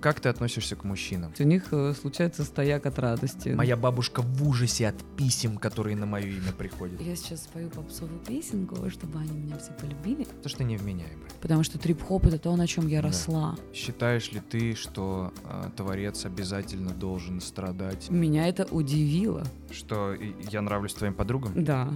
Как 0.00 0.20
ты 0.20 0.28
относишься 0.28 0.76
к 0.76 0.84
мужчинам? 0.84 1.32
У 1.36 1.42
них 1.42 1.72
э, 1.72 1.92
случается 1.92 2.44
стояк 2.44 2.86
от 2.86 3.00
радости. 3.00 3.48
Моя 3.48 3.76
бабушка 3.76 4.22
в 4.22 4.48
ужасе 4.48 4.86
от 4.86 4.94
писем, 5.16 5.56
которые 5.58 5.96
на 5.96 6.06
мое 6.06 6.24
имя 6.26 6.52
приходят. 6.52 7.00
Я 7.00 7.16
сейчас 7.16 7.42
спою 7.42 7.68
попсовую 7.68 8.20
песенку, 8.20 8.88
чтобы 8.90 9.18
они 9.18 9.36
меня 9.36 9.58
все 9.58 9.72
полюбили. 9.72 10.24
То, 10.40 10.48
что 10.48 10.62
невменяемый. 10.62 11.26
Потому 11.40 11.64
что 11.64 11.80
трип-хоп 11.80 12.26
это 12.26 12.38
то, 12.38 12.54
на 12.54 12.68
чем 12.68 12.86
я 12.86 13.02
Да. 13.02 13.08
росла. 13.08 13.56
Считаешь 13.74 14.30
ли 14.30 14.38
ты, 14.38 14.76
что 14.76 15.32
э, 15.42 15.70
творец 15.76 16.24
обязательно 16.24 16.90
должен 16.90 17.40
страдать? 17.40 18.08
Меня 18.08 18.46
это 18.46 18.66
удивило. 18.70 19.42
Что 19.72 20.14
я 20.52 20.62
нравлюсь 20.62 20.94
твоим 20.94 21.14
подругам? 21.14 21.64
Да. 21.64 21.92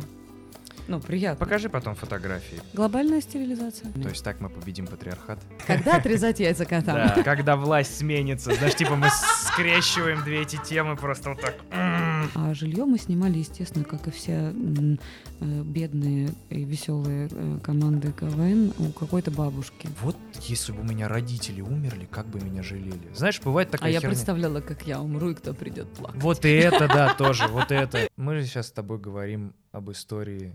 Ну, 0.92 1.00
приятно. 1.00 1.42
Покажи 1.42 1.70
потом 1.70 1.94
фотографии. 1.94 2.60
Глобальная 2.74 3.22
стерилизация. 3.22 3.90
То 3.92 4.10
есть 4.10 4.22
так 4.22 4.42
мы 4.42 4.50
победим 4.50 4.86
патриархат? 4.86 5.38
Когда 5.66 5.96
отрезать 5.96 6.38
яйца 6.38 6.66
котам? 6.66 6.96
Да, 6.96 7.22
когда 7.22 7.56
власть 7.56 7.96
сменится. 7.96 8.52
Знаешь, 8.52 8.74
типа 8.74 8.94
мы 8.94 9.08
скрещиваем 9.10 10.22
две 10.22 10.42
эти 10.42 10.56
темы 10.62 10.96
просто 10.96 11.30
вот 11.30 11.40
так. 11.40 11.54
А 11.72 12.52
жилье 12.52 12.84
мы 12.84 12.98
снимали, 12.98 13.38
естественно, 13.38 13.86
как 13.86 14.06
и 14.06 14.10
все 14.10 14.52
э, 14.52 15.62
бедные 15.62 16.28
и 16.50 16.62
веселые 16.62 17.30
э, 17.30 17.58
команды 17.62 18.12
КВН 18.12 18.74
у 18.78 18.92
какой-то 18.92 19.30
бабушки. 19.30 19.88
Вот 20.02 20.16
если 20.42 20.72
бы 20.72 20.82
у 20.82 20.84
меня 20.84 21.08
родители 21.08 21.62
умерли, 21.62 22.06
как 22.10 22.26
бы 22.26 22.38
меня 22.38 22.62
жалели. 22.62 23.08
Знаешь, 23.14 23.40
бывает 23.40 23.70
такая 23.70 23.88
А 23.88 23.92
я 23.92 24.00
херня. 24.00 24.10
представляла, 24.10 24.60
как 24.60 24.86
я 24.86 25.00
умру 25.00 25.30
и 25.30 25.34
кто 25.34 25.54
придет 25.54 25.90
плакать. 25.94 26.22
Вот 26.22 26.44
и 26.44 26.50
это, 26.50 26.86
да, 26.86 27.14
тоже, 27.14 27.46
вот 27.48 27.70
это. 27.72 28.10
Мы 28.16 28.36
же 28.36 28.44
сейчас 28.44 28.66
с 28.68 28.72
тобой 28.72 28.98
говорим 28.98 29.54
об 29.72 29.90
истории 29.90 30.54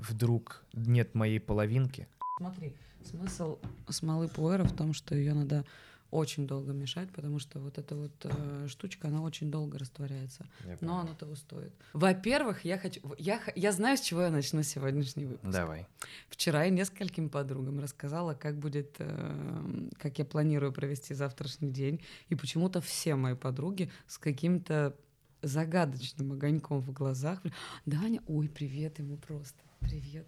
«Вдруг 0.00 0.64
нет 0.72 1.14
моей 1.14 1.40
половинки». 1.40 2.08
Смотри, 2.38 2.74
смысл 3.04 3.58
смолы 3.88 4.28
пуэра 4.28 4.64
в 4.64 4.72
том, 4.74 4.94
что 4.94 5.14
ее 5.14 5.34
надо 5.34 5.64
очень 6.10 6.46
долго 6.46 6.72
мешать, 6.72 7.08
потому 7.10 7.38
что 7.38 7.60
вот 7.60 7.78
эта 7.78 7.94
вот 7.94 8.12
э, 8.24 8.66
штучка, 8.68 9.08
она 9.08 9.22
очень 9.22 9.50
долго 9.50 9.78
растворяется. 9.78 10.44
Но 10.80 11.00
оно 11.00 11.14
того 11.14 11.36
стоит. 11.36 11.72
Во-первых, 11.92 12.64
я 12.64 12.78
хочу... 12.78 13.00
Я, 13.18 13.40
я 13.54 13.72
знаю, 13.72 13.96
с 13.96 14.00
чего 14.00 14.22
я 14.22 14.30
начну 14.30 14.62
сегодняшний 14.62 15.26
выпуск. 15.26 15.52
Давай. 15.52 15.86
Вчера 16.28 16.64
я 16.64 16.70
нескольким 16.70 17.28
подругам 17.28 17.78
рассказала, 17.78 18.34
как 18.34 18.58
будет, 18.58 18.96
э, 18.98 19.88
как 19.98 20.18
я 20.18 20.24
планирую 20.24 20.72
провести 20.72 21.14
завтрашний 21.14 21.70
день, 21.70 22.00
и 22.28 22.34
почему-то 22.34 22.80
все 22.80 23.14
мои 23.14 23.34
подруги 23.34 23.90
с 24.06 24.18
каким-то 24.18 24.96
загадочным 25.42 26.32
огоньком 26.32 26.80
в 26.80 26.92
глазах. 26.92 27.40
Даня, 27.86 28.20
ой, 28.26 28.48
привет 28.48 28.98
ему 28.98 29.16
просто, 29.16 29.62
привет. 29.80 30.26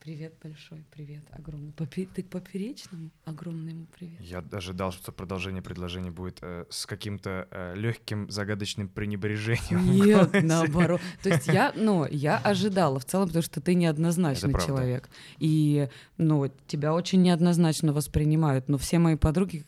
Привет 0.00 0.34
большой, 0.42 0.84
привет, 0.90 1.22
огромный. 1.30 1.72
Попе- 1.72 2.06
Ты 2.06 2.22
к 2.22 2.28
поперечному? 2.28 3.10
Огромный 3.24 3.72
ему 3.72 3.86
привет. 3.86 4.20
Я 4.20 4.44
ожидал, 4.52 4.92
что 4.92 5.12
продолжение 5.12 5.62
предложения 5.62 6.10
будет 6.10 6.40
э, 6.42 6.66
с 6.68 6.84
каким-то 6.84 7.48
легким 7.74 8.28
загадочным 8.30 8.88
пренебрежением. 8.88 9.90
Нет, 9.90 10.42
наоборот. 10.42 11.00
То 11.22 11.30
есть 11.30 11.46
я, 11.46 11.72
ну, 11.74 12.06
я 12.10 12.36
ожидала 12.36 13.00
в 13.00 13.06
целом, 13.06 13.28
потому 13.28 13.42
что 13.42 13.62
ты 13.62 13.74
неоднозначный 13.74 14.52
человек. 14.66 15.08
И, 15.38 15.88
ну, 16.18 16.52
тебя 16.66 16.92
очень 16.92 17.22
неоднозначно 17.22 17.94
воспринимают. 17.94 18.68
Но 18.68 18.76
все 18.76 18.98
мои 18.98 19.16
подруги 19.16 19.64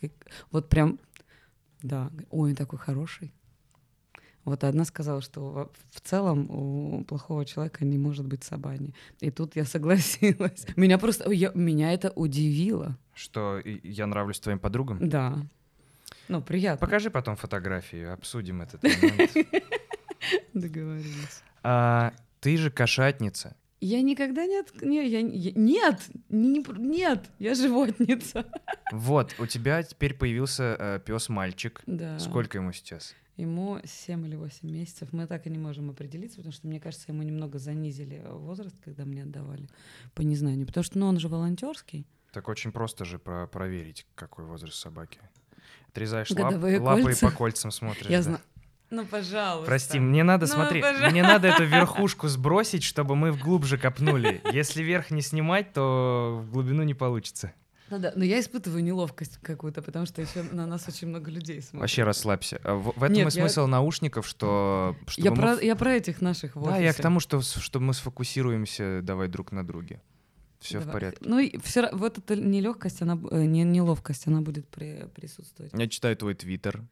вот 0.51 0.69
прям, 0.69 0.99
да, 1.81 2.11
ой, 2.29 2.53
такой 2.53 2.77
хороший. 2.77 3.33
Вот 4.47 4.63
одна 4.63 4.85
сказала, 4.85 5.21
что 5.21 5.69
в 5.91 5.99
целом 5.99 6.49
у 6.49 7.03
плохого 7.03 7.45
человека 7.45 7.83
не 7.83 7.97
может 7.97 8.25
быть 8.25 8.45
собаки. 8.45 8.93
И 9.19 9.29
тут 9.29 9.57
я 9.57 9.65
согласилась. 9.65 10.65
Меня 10.77 10.97
просто, 10.97 11.29
я- 11.31 11.51
меня 11.53 11.91
это 11.91 12.11
удивило. 12.15 12.97
Что 13.13 13.59
я 13.83 14.07
нравлюсь 14.07 14.39
твоим 14.39 14.59
подругам? 14.59 15.09
Да. 15.09 15.37
Ну, 16.29 16.41
приятно. 16.41 16.79
Покажи 16.85 17.09
потом 17.09 17.35
фотографии, 17.35 18.03
обсудим 18.03 18.61
этот 18.61 18.83
момент. 18.83 19.31
Договорились. 20.53 21.43
А, 21.63 22.13
Ты 22.39 22.55
же 22.57 22.71
кошатница. 22.71 23.55
Я 23.81 24.01
никогда 24.01 24.45
не... 24.45 24.59
От... 24.59 24.81
Не, 24.81 25.07
я... 25.07 25.19
я- 25.19 25.51
Нет! 25.55 25.99
Не... 26.29 26.63
Нет! 26.79 27.29
Я 27.39 27.53
животница. 27.53 28.45
Вот, 28.93 29.35
у 29.39 29.45
тебя 29.45 29.83
теперь 29.83 30.13
появился 30.13 31.01
пес-мальчик. 31.05 31.81
Да. 31.85 32.17
Сколько 32.19 32.59
ему 32.59 32.71
сейчас? 32.71 33.13
Ему 33.37 33.79
7 33.85 34.25
или 34.25 34.35
8 34.35 34.69
месяцев. 34.69 35.09
Мы 35.13 35.27
так 35.27 35.45
и 35.45 35.49
не 35.51 35.59
можем 35.59 35.89
определиться, 35.91 36.37
потому 36.37 36.51
что, 36.53 36.67
мне 36.67 36.79
кажется, 36.79 37.11
ему 37.11 37.21
немного 37.23 37.59
занизили 37.59 38.21
возраст, 38.29 38.75
когда 38.83 39.05
мне 39.05 39.23
отдавали 39.23 39.67
по 40.15 40.21
незнанию. 40.21 40.65
Потому 40.65 40.83
что, 40.83 40.97
ну, 40.97 41.05
он 41.07 41.19
же 41.19 41.27
волонтерский. 41.27 42.07
Так 42.31 42.49
очень 42.49 42.71
просто 42.71 43.05
же 43.05 43.19
про- 43.19 43.47
проверить, 43.47 44.05
какой 44.15 44.45
возраст 44.45 44.75
собаки. 44.77 45.19
Отрезаешь 45.89 46.29
лап- 46.31 46.35
Годовые 46.51 46.79
лапы 46.79 47.03
кольца. 47.03 47.25
и 47.27 47.29
по 47.29 47.35
кольцам 47.35 47.71
смотришь. 47.71 48.07
Я 48.09 48.17
да. 48.17 48.23
знаю. 48.23 48.39
Ну, 48.89 49.05
пожалуйста. 49.05 49.65
Прости, 49.65 49.99
мне 49.99 50.23
надо, 50.23 50.47
Ну, 50.47 50.53
смотри, 50.53 50.81
пожалуйста. 50.81 51.09
мне 51.11 51.21
надо 51.21 51.47
эту 51.49 51.65
верхушку 51.65 52.27
сбросить, 52.29 52.83
чтобы 52.83 53.15
мы 53.15 53.33
глубже 53.33 53.77
копнули. 53.77 54.41
Если 54.51 54.81
верх 54.81 55.11
не 55.11 55.21
снимать, 55.21 55.73
то 55.73 56.39
в 56.41 56.51
глубину 56.51 56.83
не 56.83 56.93
получится. 56.93 57.53
Ну 57.89 57.99
да, 57.99 58.11
но 58.15 58.23
я 58.23 58.39
испытываю 58.39 58.83
неловкость 58.83 59.37
какую-то, 59.41 59.81
потому 59.81 60.05
что 60.05 60.21
еще 60.21 60.43
на 60.43 60.65
нас 60.65 60.87
очень 60.87 61.07
много 61.07 61.31
людей 61.31 61.61
смотрит. 61.61 61.81
Вообще 61.81 62.03
расслабься. 62.03 62.59
А 62.63 62.75
В, 62.75 62.93
в 62.97 63.03
этом 63.03 63.15
Нет, 63.15 63.33
и 63.33 63.37
я- 63.37 63.43
смысл 63.47 63.67
наушников, 63.67 64.27
что... 64.27 64.95
Я 65.15 65.31
мы 65.31 65.37
про, 65.37 65.53
я 65.61 65.75
про 65.75 65.93
этих 65.95 66.21
наших 66.21 66.55
в 66.55 66.63
Да, 66.63 66.77
я 66.77 66.93
к 66.93 66.97
тому, 66.97 67.19
что, 67.19 67.41
чтобы 67.41 67.85
мы 67.85 67.93
сфокусируемся 67.93 69.01
давай 69.03 69.27
друг 69.27 69.51
на 69.51 69.65
друге. 69.65 70.01
Все 70.59 70.79
в 70.79 70.85
Давай. 70.85 70.93
порядке. 70.93 71.21
Ну, 71.23 71.39
и 71.39 71.57
все, 71.59 71.87
вот 71.91 72.17
эта 72.17 72.35
нелегкость, 72.35 73.03
она, 73.03 73.19
э, 73.29 73.45
не, 73.45 73.63
неловкость, 73.63 74.25
она 74.27 74.41
будет 74.41 74.67
при- 74.67 75.07
присутствовать. 75.13 75.71
Я 75.73 75.87
читаю 75.87 76.17
твой 76.17 76.33
твиттер. 76.33 76.83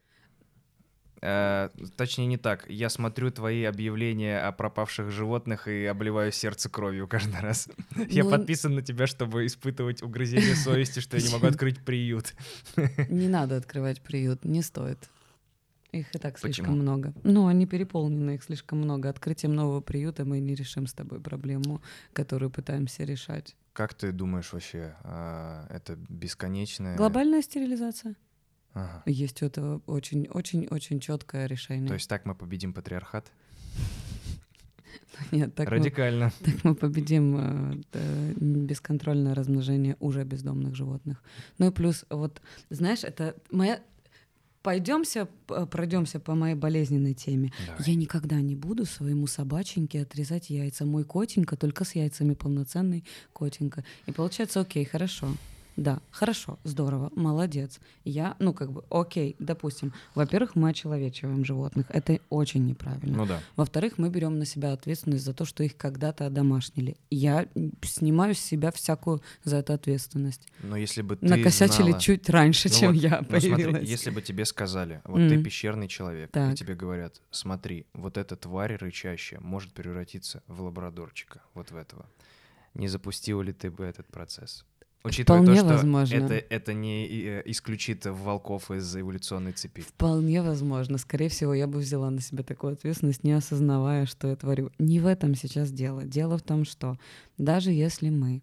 Э, 1.25 1.69
точнее, 1.97 2.28
не 2.28 2.38
так. 2.38 2.69
Я 2.69 2.90
смотрю 2.90 3.31
твои 3.31 3.63
объявления 3.63 4.40
о 4.40 4.52
пропавших 4.52 5.09
животных 5.09 5.68
и 5.68 5.86
обливаю 5.86 6.31
сердце 6.31 6.69
кровью 6.69 7.08
каждый 7.08 7.40
раз. 7.40 7.68
Я 8.09 8.24
Ну, 8.24 8.30
подписан 8.30 8.75
на 8.75 8.84
тебя, 8.84 9.08
чтобы 9.08 9.47
испытывать 9.47 10.03
угрызение 10.03 10.56
совести, 10.56 11.00
что 11.00 11.18
я 11.18 11.24
не 11.24 11.34
могу 11.34 11.47
открыть 11.53 11.84
приют. 11.84 12.35
Не 13.09 13.28
надо 13.28 13.58
открывать 13.58 14.02
приют, 14.02 14.46
не 14.46 14.62
стоит. 14.62 15.09
Их 15.91 16.14
и 16.14 16.19
так 16.19 16.38
слишком 16.38 16.66
Почему? 16.66 16.81
много. 16.81 17.14
Ну, 17.24 17.47
они 17.47 17.66
переполнены, 17.66 18.35
их 18.35 18.44
слишком 18.44 18.80
много. 18.80 19.09
Открытием 19.09 19.56
нового 19.56 19.81
приюта 19.81 20.25
мы 20.25 20.40
не 20.40 20.53
решим 20.53 20.88
с 20.88 20.94
тобой 20.94 21.22
проблему, 21.22 21.81
которую 22.14 22.52
пытаемся 22.52 23.03
решать. 23.03 23.56
Как 23.74 23.94
ты 23.94 24.12
думаешь 24.12 24.53
вообще, 24.53 24.96
а, 25.03 25.66
это 25.69 25.96
бесконечное? 26.09 26.97
Глобальная 26.97 27.41
стерилизация. 27.41 28.16
Ага. 28.75 29.03
Есть 29.06 29.41
у 29.41 29.46
этого 29.46 29.81
очень-очень-очень 29.88 31.00
четкое 31.00 31.47
решение. 31.47 31.88
То 31.88 31.94
есть 31.94 32.09
так 32.09 32.25
мы 32.25 32.36
победим 32.36 32.74
патриархат? 32.74 33.31
Нет, 35.31 35.56
так 35.56 35.72
мы, 35.72 35.78
Радикально. 35.78 36.31
так 36.44 36.63
мы 36.63 36.75
победим 36.75 37.84
э, 37.94 38.34
бесконтрольное 38.35 39.34
размножение 39.34 39.96
уже 40.02 40.25
бездомных 40.25 40.75
животных. 40.75 41.24
Ну 41.58 41.68
и 41.68 41.72
плюс, 41.72 42.06
вот, 42.09 42.41
знаешь, 42.69 43.03
это 43.03 43.35
моя... 43.50 43.81
Пойдемся, 44.62 45.28
пройдемся 45.69 46.19
по 46.19 46.34
моей 46.34 46.56
болезненной 46.56 47.14
теме. 47.14 47.53
Давай. 47.68 47.84
Я 47.85 47.96
никогда 47.96 48.41
не 48.41 48.56
буду 48.56 48.85
своему 48.85 49.28
собаченьке 49.28 50.02
отрезать 50.02 50.50
яйца. 50.50 50.85
Мой 50.85 51.03
котенька 51.03 51.56
только 51.56 51.85
с 51.85 51.94
яйцами 51.94 52.34
полноценный 52.34 53.06
котенька. 53.31 53.85
И 54.08 54.12
получается, 54.12 54.62
окей, 54.62 54.84
хорошо. 54.84 55.28
Да, 55.75 56.00
хорошо, 56.09 56.58
здорово, 56.63 57.12
молодец. 57.16 57.80
Я, 58.06 58.38
ну 58.40 58.53
как 58.53 58.72
бы, 58.72 58.86
окей, 58.90 59.36
допустим. 59.40 59.91
Во-первых, 60.16 60.56
мы 60.56 60.69
очеловечиваем 60.69 61.44
животных. 61.44 61.86
Это 61.90 62.19
очень 62.30 62.66
неправильно. 62.66 63.18
Ну 63.18 63.25
да. 63.25 63.41
Во-вторых, 63.58 63.97
мы 63.97 64.09
берем 64.09 64.40
на 64.40 64.46
себя 64.46 64.72
ответственность 64.72 65.25
за 65.25 65.34
то, 65.34 65.44
что 65.44 65.64
их 65.64 65.75
когда-то 65.75 66.28
одомашнили. 66.28 66.96
Я 67.09 67.47
снимаю 67.81 68.35
с 68.35 68.40
себя 68.40 68.72
всякую 68.72 69.22
за 69.44 69.58
это 69.58 69.74
ответственность. 69.74 70.47
Но 70.64 70.78
если 70.78 71.02
бы 71.02 71.18
ты 71.18 71.28
Накосячили 71.28 71.88
знала- 71.90 72.00
чуть 72.00 72.30
раньше, 72.30 72.69
Ну 72.69 72.80
чем 72.80 72.94
вот, 72.94 73.02
я 73.02 73.19
ну 73.22 73.25
появилась. 73.28 73.64
смотри, 73.64 73.85
если 73.88 74.09
бы 74.12 74.22
тебе 74.22 74.46
сказали, 74.46 75.02
вот 75.03 75.17
ты 75.28 75.35
Мгм. 75.35 75.44
пещерный 75.44 75.88
человек, 75.90 76.29
и 76.29 76.32
Так. 76.34 76.55
тебе 76.55 76.76
говорят, 76.76 77.22
смотри, 77.32 77.85
вот 77.94 78.17
эта 78.17 78.38
тварь 78.38 78.76
рычащая 78.78 79.41
может 79.41 79.73
превратиться 79.73 80.41
в 80.47 80.61
лабрадорчика, 80.61 81.41
вот 81.53 81.72
в 81.72 81.76
этого. 81.76 82.05
Не 82.73 82.88
запустил 82.88 83.41
ли 83.41 83.52
ты 83.53 83.70
бы 83.72 83.84
этот 83.84 84.08
процесс? 84.08 84.66
Учитывая 85.05 85.41
Вполне 85.43 85.59
то, 85.61 85.66
что 85.67 85.75
возможно. 85.78 86.16
это, 86.16 86.34
это 86.49 86.73
не 86.73 87.05
э, 87.07 87.41
исключит 87.46 88.05
волков 88.05 88.72
из 88.72 88.96
эволюционной 88.96 89.52
цепи. 89.52 89.81
Вполне 89.81 90.41
возможно. 90.41 90.97
Скорее 90.97 91.29
всего, 91.29 91.53
я 91.53 91.67
бы 91.67 91.78
взяла 91.79 92.09
на 92.09 92.22
себя 92.22 92.43
такую 92.43 92.73
ответственность, 92.73 93.23
не 93.23 93.34
осознавая, 93.34 94.07
что 94.07 94.28
я 94.29 94.35
творю. 94.35 94.72
Не 94.79 94.99
в 94.99 95.05
этом 95.05 95.35
сейчас 95.35 95.72
дело. 95.72 96.03
Дело 96.03 96.37
в 96.37 96.41
том, 96.41 96.66
что 96.66 96.97
даже 97.37 97.72
если 97.72 98.09
мы 98.09 98.41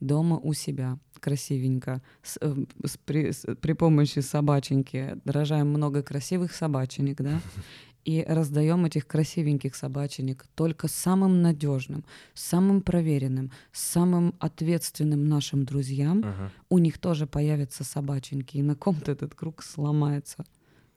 дома 0.00 0.38
у 0.38 0.52
себя 0.52 0.98
красивенько 1.18 2.00
с- 2.22 2.38
э, 2.40 2.54
с- 2.86 2.96
при, 2.98 3.32
с- 3.32 3.54
при 3.56 3.72
помощи 3.72 4.20
собаченьки 4.20 5.16
рожаем 5.24 5.68
много 5.68 6.02
красивых 6.02 6.52
собаченек, 6.54 7.16
да, 7.22 7.40
и 8.04 8.22
раздаем 8.26 8.84
этих 8.84 9.06
красивеньких 9.06 9.74
собаченек 9.74 10.46
только 10.54 10.88
самым 10.88 11.42
надежным, 11.42 12.04
самым 12.34 12.82
проверенным, 12.82 13.50
самым 13.72 14.34
ответственным 14.38 15.26
нашим 15.28 15.64
друзьям, 15.64 16.18
Мгм. 16.18 16.50
у 16.70 16.78
них 16.78 16.98
тоже 16.98 17.26
появятся 17.26 17.84
собаченьки, 17.84 18.56
и 18.58 18.62
на 18.62 18.74
ком-то 18.74 19.12
этот 19.12 19.34
круг 19.34 19.62
сломается. 19.62 20.44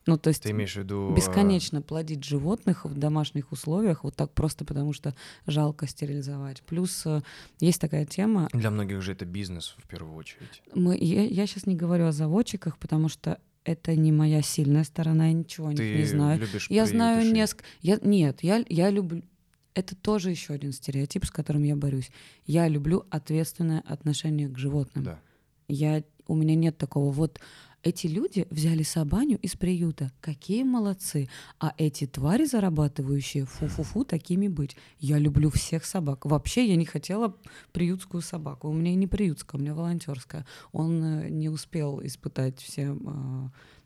Ну, 0.06 0.16
то 0.16 0.28
есть 0.28 0.42
Ты 0.44 0.52
имеешь 0.52 0.72
в 0.72 0.78
виду... 0.78 1.10
э, 1.12 1.14
бесконечно 1.16 1.82
плодить 1.82 2.24
животных 2.24 2.86
в 2.86 2.96
домашних 2.98 3.52
условиях, 3.52 4.04
вот 4.04 4.16
так 4.16 4.32
просто 4.32 4.64
потому 4.64 4.94
что 4.94 5.14
жалко 5.46 5.86
стерилизовать. 5.86 6.62
Плюс 6.62 7.02
э, 7.04 7.20
есть 7.60 7.78
такая 7.78 8.06
тема, 8.06 8.48
Для 8.54 8.70
многих 8.70 9.02
же 9.02 9.12
это 9.12 9.26
бизнес 9.26 9.74
в 9.76 9.86
первую 9.86 10.14
очередь. 10.14 10.62
мы, 10.74 10.96
я, 10.98 11.46
сейчас 11.46 11.66
не 11.66 11.74
говорю 11.76 12.06
о 12.06 12.12
заводчиках, 12.12 12.78
потому 12.78 13.10
что 13.10 13.38
это 13.68 13.94
не 13.96 14.12
моя 14.12 14.40
сильная 14.40 14.82
сторона, 14.82 15.26
я 15.26 15.32
ничего 15.34 15.68
них 15.68 15.76
Ты 15.78 15.98
не 15.98 16.04
знаю. 16.04 16.40
любишь 16.40 16.70
Я 16.70 16.86
знаю 16.86 17.30
несколько... 17.30 17.64
Я... 17.82 17.98
Нет, 18.00 18.42
я, 18.42 18.64
я 18.68 18.88
люблю... 18.88 19.22
Это 19.74 19.94
тоже 19.94 20.30
еще 20.30 20.54
один 20.54 20.72
стереотип, 20.72 21.26
с 21.26 21.30
которым 21.30 21.64
я 21.64 21.76
борюсь. 21.76 22.10
Я 22.46 22.66
люблю 22.66 23.04
ответственное 23.10 23.80
отношение 23.80 24.48
к 24.48 24.56
животным. 24.56 25.04
Да. 25.04 25.20
Я, 25.68 26.02
у 26.26 26.34
меня 26.34 26.54
нет 26.54 26.78
такого. 26.78 27.12
Вот 27.12 27.40
эти 27.82 28.06
люди 28.06 28.46
взяли 28.50 28.82
собаню 28.82 29.38
из 29.38 29.54
приюта. 29.54 30.12
Какие 30.20 30.62
молодцы. 30.62 31.28
А 31.60 31.72
эти 31.76 32.06
твари 32.06 32.44
зарабатывающие, 32.44 33.44
фу-фу-фу, 33.44 34.04
такими 34.04 34.48
быть. 34.48 34.76
Я 34.98 35.18
люблю 35.18 35.50
всех 35.50 35.84
собак. 35.84 36.24
Вообще 36.24 36.66
я 36.66 36.76
не 36.76 36.84
хотела 36.84 37.36
приютскую 37.72 38.20
собаку. 38.20 38.68
У 38.68 38.72
меня 38.72 38.94
не 38.94 39.06
приютская, 39.06 39.58
у 39.58 39.62
меня 39.62 39.74
волонтерская. 39.74 40.46
Он 40.72 41.02
э, 41.02 41.28
не 41.28 41.48
успел 41.48 42.00
испытать 42.04 42.60
все, 42.60 42.96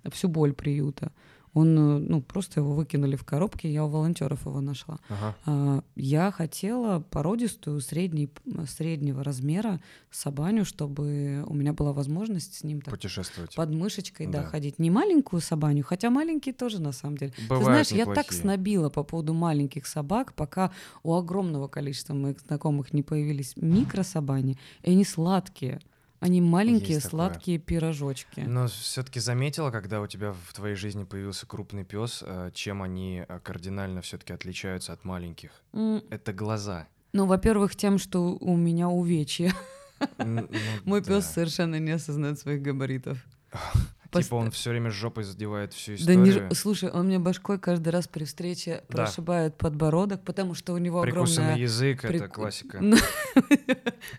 э, 0.04 0.10
всю 0.10 0.28
боль 0.28 0.52
приюта. 0.52 1.12
Он, 1.54 1.78
э, 1.78 1.98
ну, 1.98 2.22
просто 2.22 2.60
его 2.60 2.74
выкинули 2.74 3.14
в 3.16 3.24
коробке, 3.24 3.70
я 3.70 3.84
у 3.84 3.88
волонтеров 3.88 4.46
его 4.46 4.60
нашла. 4.62 4.98
Ага. 5.08 5.36
А, 5.44 5.82
Я 5.96 6.30
хотела 6.30 7.00
породистую 7.00 7.80
средней, 7.80 8.30
среднего 8.66 9.22
размера 9.22 9.80
собаню, 10.10 10.64
чтобы 10.64 11.44
у 11.46 11.54
меня 11.54 11.72
была 11.74 11.92
возможность 11.92 12.54
с 12.54 12.64
ним 12.64 12.80
так 12.80 12.94
Путешествовать. 12.94 13.54
под 13.54 13.70
мышечкой 13.74 14.26
да. 14.28 14.42
Да. 14.42 14.48
ходить. 14.48 14.78
Не 14.78 14.90
маленькую 14.90 15.40
собаню, 15.42 15.84
хотя 15.84 16.08
маленькие 16.10 16.54
тоже 16.54 16.80
на 16.80 16.92
самом 16.92 17.18
деле. 17.18 17.32
Ты 17.36 17.42
Бывают 17.42 17.64
знаешь, 17.66 17.88
я 17.90 18.06
так 18.06 18.16
неплохие. 18.24 18.40
снобила 18.40 18.88
по 18.88 19.02
поводу 19.04 19.34
маленьких 19.34 19.86
собак, 19.86 20.32
пока 20.34 20.72
у 21.02 21.14
огромного 21.14 21.68
количества 21.68 22.14
моих 22.14 22.40
знакомых 22.40 22.94
не 22.94 23.02
появились 23.02 23.54
микрособани, 23.56 24.58
и 24.82 24.90
они 24.92 25.04
сладкие. 25.04 25.80
Они 26.22 26.40
маленькие 26.40 26.94
Есть 26.94 27.10
такое. 27.10 27.28
сладкие 27.28 27.58
пирожочки. 27.58 28.40
Но 28.40 28.68
все-таки 28.68 29.18
заметила, 29.20 29.70
когда 29.70 30.00
у 30.00 30.06
тебя 30.06 30.32
в 30.32 30.54
твоей 30.54 30.76
жизни 30.76 31.04
появился 31.04 31.46
крупный 31.46 31.84
пес, 31.84 32.22
чем 32.54 32.82
они 32.82 33.24
э, 33.28 33.40
кардинально 33.42 34.00
все-таки 34.02 34.32
отличаются 34.32 34.92
от 34.92 35.04
маленьких? 35.04 35.50
М, 35.72 36.02
Это 36.10 36.32
глаза. 36.32 36.86
Ну, 37.12 37.26
во-первых, 37.26 37.74
тем, 37.76 37.98
что 37.98 38.36
у 38.36 38.56
меня 38.56 38.88
увечья. 38.88 39.52
Ну 40.18 40.48
Мой 40.84 41.00
да. 41.00 41.06
пес 41.08 41.26
совершенно 41.26 41.78
не 41.78 41.90
осознает 41.90 42.38
своих 42.38 42.62
габаритов. 42.62 43.18
Типа 44.20 44.34
он 44.34 44.50
все 44.50 44.70
время 44.70 44.90
жопой 44.90 45.24
задевает 45.24 45.72
всю 45.72 45.92
Да 46.04 46.14
не, 46.14 46.28
историю. 46.30 46.50
ж- 46.50 46.54
слушай, 46.54 46.90
он 46.90 47.06
мне 47.06 47.18
башкой 47.18 47.58
каждый 47.58 47.88
раз 47.88 48.08
при 48.08 48.24
встрече 48.24 48.84
Да. 48.88 49.04
прошибает 49.04 49.56
подбородок, 49.56 50.22
потому 50.24 50.54
что 50.54 50.74
у 50.74 50.78
него 50.78 51.00
Прикусанный 51.02 51.46
огромная... 51.48 51.62
язык, 51.62 52.04
это 52.04 52.24
прик- 52.24 52.28
классика. 52.28 52.78
Ну, 52.80 52.96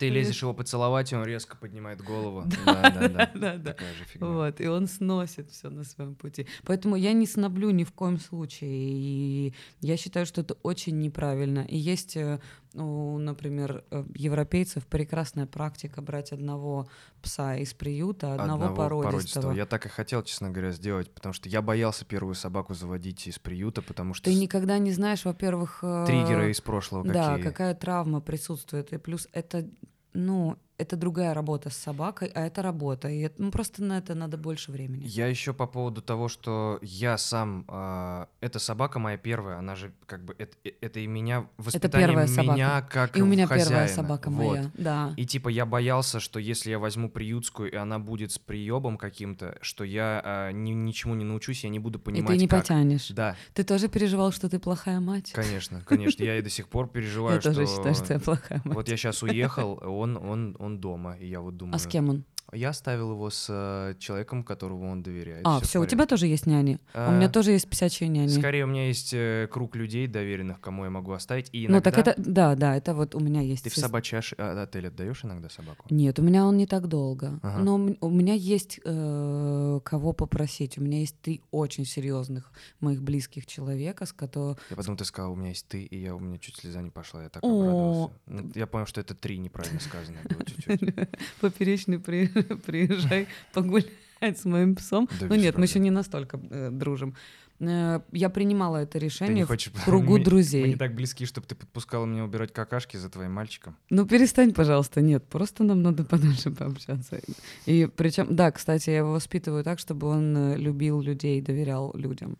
Ты 0.00 0.08
лезешь 0.08 0.42
его 0.42 0.54
поцеловать, 0.54 1.12
и 1.12 1.16
он 1.16 1.24
резко 1.24 1.56
поднимает 1.56 2.00
голову. 2.02 2.44
Да, 2.66 2.90
да, 2.90 3.08
да. 3.08 3.30
Да-да. 3.34 3.58
Такая 3.72 3.94
же 3.94 4.04
фигня. 4.04 4.26
Вот, 4.28 4.60
и 4.60 4.66
он 4.66 4.86
сносит 4.88 5.50
все 5.50 5.70
на 5.70 5.84
своем 5.84 6.14
пути. 6.14 6.46
Поэтому 6.64 6.96
я 6.96 7.12
не 7.12 7.26
сноблю 7.26 7.70
ни 7.70 7.84
в 7.84 7.92
коем 7.92 8.18
случае. 8.18 8.70
И 8.72 9.54
я 9.80 9.96
считаю, 9.96 10.26
что 10.26 10.40
это 10.40 10.54
очень 10.62 10.98
неправильно. 11.00 11.60
И 11.68 11.76
есть, 11.76 12.16
э, 12.16 12.40
у, 12.74 13.18
например, 13.18 13.84
э, 13.90 14.04
европейцев 14.14 14.86
прекрасная 14.86 15.46
практика 15.46 16.02
брать 16.02 16.32
одного 16.32 16.88
пса 17.22 17.56
из 17.56 17.72
приюта, 17.74 18.34
одного, 18.34 18.74
породистого. 18.74 19.52
Я 19.52 19.66
так 19.66 19.86
и 19.86 19.88
хотел, 19.88 20.22
честно 20.22 20.50
говоря, 20.50 20.72
сделать, 20.72 21.12
потому 21.12 21.32
что 21.32 21.48
я 21.48 21.62
боялся 21.62 22.04
первую 22.04 22.34
собаку 22.34 22.74
заводить 22.74 23.26
из 23.26 23.38
приюта, 23.38 23.82
потому 23.82 24.14
что 24.14 24.24
Ты 24.24 24.34
никогда 24.34 24.78
не 24.78 24.92
знаешь, 24.92 25.24
во-первых... 25.24 25.78
э, 25.82 26.04
триггеры 26.06 26.50
из 26.50 26.60
прошлого 26.60 27.04
Да, 27.04 27.36
какие. 27.36 27.44
какая 27.44 27.74
травма 27.74 28.20
присутствует. 28.20 28.92
И 28.92 28.98
плюс 28.98 29.28
это, 29.32 29.68
ну, 30.12 30.56
это 30.76 30.96
другая 30.96 31.34
работа 31.34 31.70
с 31.70 31.76
собакой, 31.76 32.30
а 32.34 32.46
это 32.46 32.60
работа. 32.62 33.08
И 33.08 33.20
это- 33.20 33.40
ну, 33.40 33.50
просто 33.50 33.82
на 33.82 33.98
это 33.98 34.14
надо 34.14 34.36
больше 34.36 34.72
времени. 34.72 35.04
Я 35.06 35.28
еще 35.28 35.52
по 35.52 35.66
поводу 35.66 36.02
того, 36.02 36.28
что 36.28 36.78
я 36.82 37.16
сам, 37.16 37.64
а, 37.68 38.28
эта 38.40 38.58
собака 38.58 38.98
моя 38.98 39.16
первая, 39.16 39.58
она 39.58 39.76
же 39.76 39.92
как 40.06 40.24
бы 40.24 40.34
это, 40.38 40.56
э- 40.64 40.72
это 40.80 40.98
и 41.00 41.06
меня 41.06 41.46
воспитание 41.58 42.08
первая 42.08 42.26
собака. 42.26 42.52
меня 42.58 42.82
как 42.82 43.16
И 43.16 43.22
у 43.22 43.26
меня 43.26 43.44
первая 43.46 43.60
хозяина. 43.64 43.88
собака 43.88 44.30
Вот. 44.30 44.36
моя, 44.56 44.70
да. 44.74 45.14
И 45.16 45.24
типа 45.26 45.48
я 45.48 45.64
боялся, 45.64 46.18
что 46.18 46.40
если 46.40 46.70
я 46.70 46.78
возьму 46.80 47.08
приютскую 47.08 47.70
и 47.70 47.76
она 47.76 47.98
будет 48.00 48.32
с 48.32 48.38
приебом 48.38 48.98
каким-то, 48.98 49.56
что 49.60 49.84
я 49.84 50.20
а, 50.24 50.50
ни- 50.50 50.70
ничему 50.72 51.14
не 51.14 51.24
научусь, 51.24 51.62
я 51.64 51.70
не 51.70 51.78
буду 51.78 51.98
И 51.98 52.02
понимать, 52.02 52.32
ты 52.32 52.36
не 52.36 52.48
как. 52.48 52.62
потянешь. 52.62 53.08
Да, 53.10 53.36
Ты 53.52 53.62
тоже 53.62 53.88
переживал, 53.88 54.32
что 54.32 54.48
ты 54.48 54.58
плохая 54.58 54.98
мать? 55.00 55.30
конечно, 55.32 55.82
конечно. 55.82 56.22
Я 56.24 56.38
и 56.38 56.42
до 56.42 56.50
сих 56.50 56.68
пор 56.68 56.88
переживаю, 56.88 57.36
Я 57.36 57.40
что 57.40 57.54
тоже 57.54 57.66
считаю, 57.68 57.94
что 57.94 58.12
я 58.14 58.18
плохая 58.18 58.60
мать. 58.64 58.74
вот 58.74 58.88
я 58.88 58.96
сейчас 58.96 59.22
уехал, 59.22 59.78
он 59.84 60.16
он 60.16 60.56
он 60.64 60.78
дома, 60.78 61.16
и 61.20 61.26
я 61.26 61.40
вот 61.40 61.56
думаю. 61.56 61.74
А 61.74 61.78
с 61.78 61.86
кем 61.86 62.08
он? 62.08 62.24
Я 62.52 62.68
оставил 62.68 63.12
его 63.12 63.30
с 63.30 63.46
э, 63.48 63.94
человеком, 63.98 64.44
которому 64.44 64.90
он 64.90 65.02
доверяет. 65.02 65.40
А, 65.44 65.58
все, 65.60 65.80
у 65.80 65.86
тебя 65.86 66.06
тоже 66.06 66.26
есть 66.28 66.46
няни. 66.46 66.74
У 66.94 66.98
А, 66.98 67.10
меня 67.16 67.28
тоже 67.28 67.50
есть 67.52 67.68
псячие 67.68 68.08
няни. 68.08 68.28
Скорее, 68.28 68.64
у 68.64 68.66
меня 68.68 68.86
есть 68.86 69.12
э, 69.12 69.48
круг 69.50 69.74
людей 69.74 70.06
доверенных, 70.06 70.60
кому 70.60 70.84
я 70.84 70.90
могу 70.90 71.12
оставить. 71.12 71.48
И 71.52 71.66
Ну 71.66 71.74
иногда 71.74 71.90
так 71.90 71.98
это, 72.06 72.14
да, 72.16 72.54
да, 72.54 72.76
это 72.76 72.94
вот 72.94 73.14
у 73.16 73.20
меня 73.20 73.40
есть. 73.40 73.64
ты 73.64 73.70
в 73.70 73.74
собачий 73.74 74.18
аш- 74.18 74.34
а, 74.38 74.62
отель 74.62 74.86
отдаешь 74.86 75.24
иногда 75.24 75.48
собаку? 75.48 75.86
Нет, 75.90 76.18
у 76.18 76.22
меня 76.22 76.44
он 76.46 76.56
не 76.56 76.66
так 76.66 76.86
долго. 76.86 77.40
Ага. 77.42 77.58
Но 77.62 77.74
у 78.00 78.10
меня 78.10 78.34
есть 78.34 78.78
э, 78.84 79.80
кого 79.82 80.12
попросить. 80.12 80.78
У 80.78 80.82
меня 80.82 81.00
есть 81.00 81.18
три 81.20 81.40
очень 81.50 81.84
серьезных 81.84 82.52
моих 82.80 83.02
близких 83.02 83.46
человека, 83.46 84.06
с 84.06 84.12
которыми 84.12 84.58
Я 84.70 84.76
потом 84.76 84.96
ты 84.96 85.04
сказал, 85.04 85.32
у 85.32 85.36
меня 85.36 85.48
есть 85.48 85.66
ты, 85.66 85.82
и 85.82 85.98
я 85.98 86.14
у 86.14 86.20
меня 86.20 86.38
чуть 86.38 86.56
слеза 86.56 86.82
не 86.82 86.90
пошла, 86.90 87.22
я 87.24 87.28
так 87.30 87.42
О. 87.42 87.48
обрадовался. 87.48 88.12
Ну, 88.26 88.50
Я 88.54 88.66
понял, 88.66 88.86
что 88.86 89.00
это 89.00 89.14
три 89.14 89.38
неправильно 89.38 89.80
сказано 89.80 90.18
было 90.28 90.44
чуть-чуть. 90.44 90.94
поперечный 91.40 91.98
при- 91.98 92.30
приезжай 92.66 93.26
погулять 93.52 93.88
с 94.20 94.44
моим 94.44 94.74
псом. 94.76 95.08
Да 95.20 95.26
ну 95.28 95.34
нет, 95.34 95.58
мы 95.58 95.64
еще 95.64 95.78
не 95.78 95.90
настолько 95.90 96.40
э, 96.50 96.70
дружим. 96.70 97.14
Э, 97.60 98.00
я 98.12 98.30
принимала 98.30 98.78
это 98.78 98.98
не 98.98 99.04
решение 99.04 99.44
в 99.44 99.48
хочешь... 99.48 99.72
кругу 99.84 100.12
мы- 100.14 100.18
Мы 100.18 100.24
друзей. 100.24 100.68
не 100.68 100.76
так 100.76 100.94
близки, 100.94 101.24
чтобы 101.26 101.46
ты 101.46 101.54
подпускала 101.54 102.04
меня 102.06 102.24
убирать 102.24 102.52
какашки 102.52 102.96
за 102.96 103.08
твоим 103.08 103.32
мальчиком. 103.32 103.76
Ну 103.90 104.06
перестань, 104.06 104.52
пожалуйста, 104.52 105.00
нет, 105.00 105.24
просто 105.28 105.62
нам 105.64 105.82
надо 105.82 106.04
подольше 106.10 106.50
пообщаться. 106.50 107.20
И 107.66 107.86
причем, 107.96 108.34
да, 108.34 108.50
кстати, 108.50 108.90
я 108.90 108.98
его 108.98 109.12
воспитываю 109.12 109.62
так, 109.64 109.78
чтобы 109.78 110.08
он 110.08 110.36
э, 110.36 110.56
любил 110.56 111.00
людей, 111.00 111.40
доверял 111.40 111.92
людям. 111.94 112.36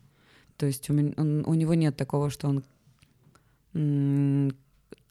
То 0.57 0.65
есть 0.65 0.89
у, 0.89 0.93
меня, 0.93 1.13
он- 1.17 1.43
у 1.45 1.53
него 1.53 1.73
нет 1.75 1.95
такого, 1.97 2.29
что 2.29 2.47
он 2.49 2.63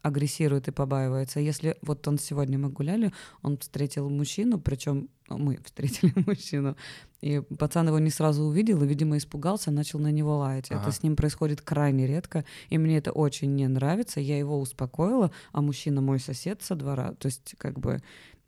агрессирует 0.05 0.69
и 0.69 0.71
побаивается. 0.71 1.41
Если 1.41 1.77
вот 1.81 2.07
он 2.07 2.19
сегодня 2.19 2.59
мы 2.59 2.69
гуляли, 2.69 3.11
он 3.43 3.57
встретил 3.57 4.11
мужчину, 4.11 4.61
причем 4.61 5.09
мы 5.29 5.59
встретили 5.65 6.13
мужчину, 6.27 6.77
и 7.23 7.41
пацан 7.41 7.89
его 7.89 7.99
не 7.99 8.11
сразу 8.11 8.43
увидел 8.43 8.83
и, 8.83 8.87
видимо, 8.87 9.17
испугался, 9.17 9.71
начал 9.71 9.99
на 9.99 10.13
него 10.13 10.37
лаять. 10.37 10.71
Ага. 10.71 10.83
Это 10.83 10.93
с 10.93 11.03
ним 11.03 11.17
происходит 11.17 11.63
крайне 11.63 12.07
редко, 12.07 12.45
и 12.69 12.77
мне 12.77 12.99
это 12.99 13.13
очень 13.13 13.55
не 13.55 13.67
нравится. 13.67 14.21
Я 14.21 14.39
его 14.39 14.61
успокоила, 14.61 15.31
а 15.53 15.63
мужчина 15.63 16.03
мой 16.03 16.21
сосед 16.21 16.63
со 16.63 16.75
двора, 16.75 17.15
то 17.15 17.27
есть 17.27 17.55
как 17.57 17.81
бы... 17.81 18.03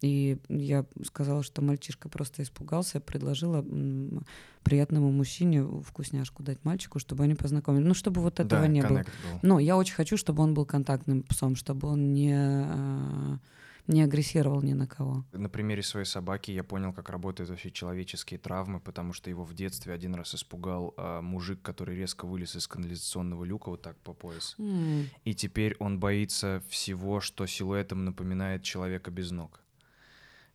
И 0.07 0.39
я 0.49 0.85
сказала, 1.05 1.43
что 1.43 1.63
мальчишка 1.63 2.09
просто 2.09 2.43
испугался, 2.43 3.01
предложила 3.01 3.65
приятному 4.63 5.11
мужчине 5.13 5.65
вкусняшку 5.83 6.43
дать 6.43 6.65
мальчику, 6.65 6.99
чтобы 6.99 7.25
они 7.25 7.35
познакомились. 7.35 7.87
Ну, 7.87 7.95
чтобы 7.95 8.21
вот 8.21 8.41
этого 8.41 8.63
да, 8.63 8.69
не 8.69 8.83
было. 8.83 8.99
был. 8.99 9.05
Но 9.43 9.59
я 9.59 9.77
очень 9.77 9.95
хочу, 9.95 10.17
чтобы 10.17 10.43
он 10.43 10.55
был 10.55 10.65
контактным 10.65 11.23
псом, 11.23 11.57
чтобы 11.57 11.89
он 11.89 12.13
не, 12.13 12.35
э, 12.35 13.39
не 13.87 14.03
агрессировал 14.03 14.63
ни 14.63 14.73
на 14.75 14.87
кого. 14.87 15.25
На 15.33 15.49
примере 15.49 15.83
своей 15.83 16.07
собаки 16.07 16.51
я 16.51 16.65
понял, 16.65 16.93
как 16.93 17.11
работают 17.11 17.51
вообще 17.51 17.71
человеческие 17.71 18.39
травмы, 18.39 18.81
потому 18.81 19.13
что 19.13 19.31
его 19.31 19.45
в 19.45 19.55
детстве 19.55 19.93
один 19.93 20.15
раз 20.15 20.35
испугал 20.35 20.95
а, 20.97 21.21
мужик, 21.23 21.63
который 21.63 21.97
резко 21.97 22.27
вылез 22.27 22.57
из 22.57 22.67
канализационного 22.67 23.45
люка 23.45 23.71
вот 23.71 23.83
так 23.83 23.97
по 23.99 24.13
пояс. 24.15 24.57
М, 24.59 25.07
И 25.25 25.35
теперь 25.35 25.77
он 25.79 26.01
боится 26.01 26.61
всего, 26.69 27.21
что 27.21 27.47
силуэтом 27.47 28.05
напоминает 28.05 28.63
человека 28.63 29.11
без 29.11 29.31
ног. 29.31 29.61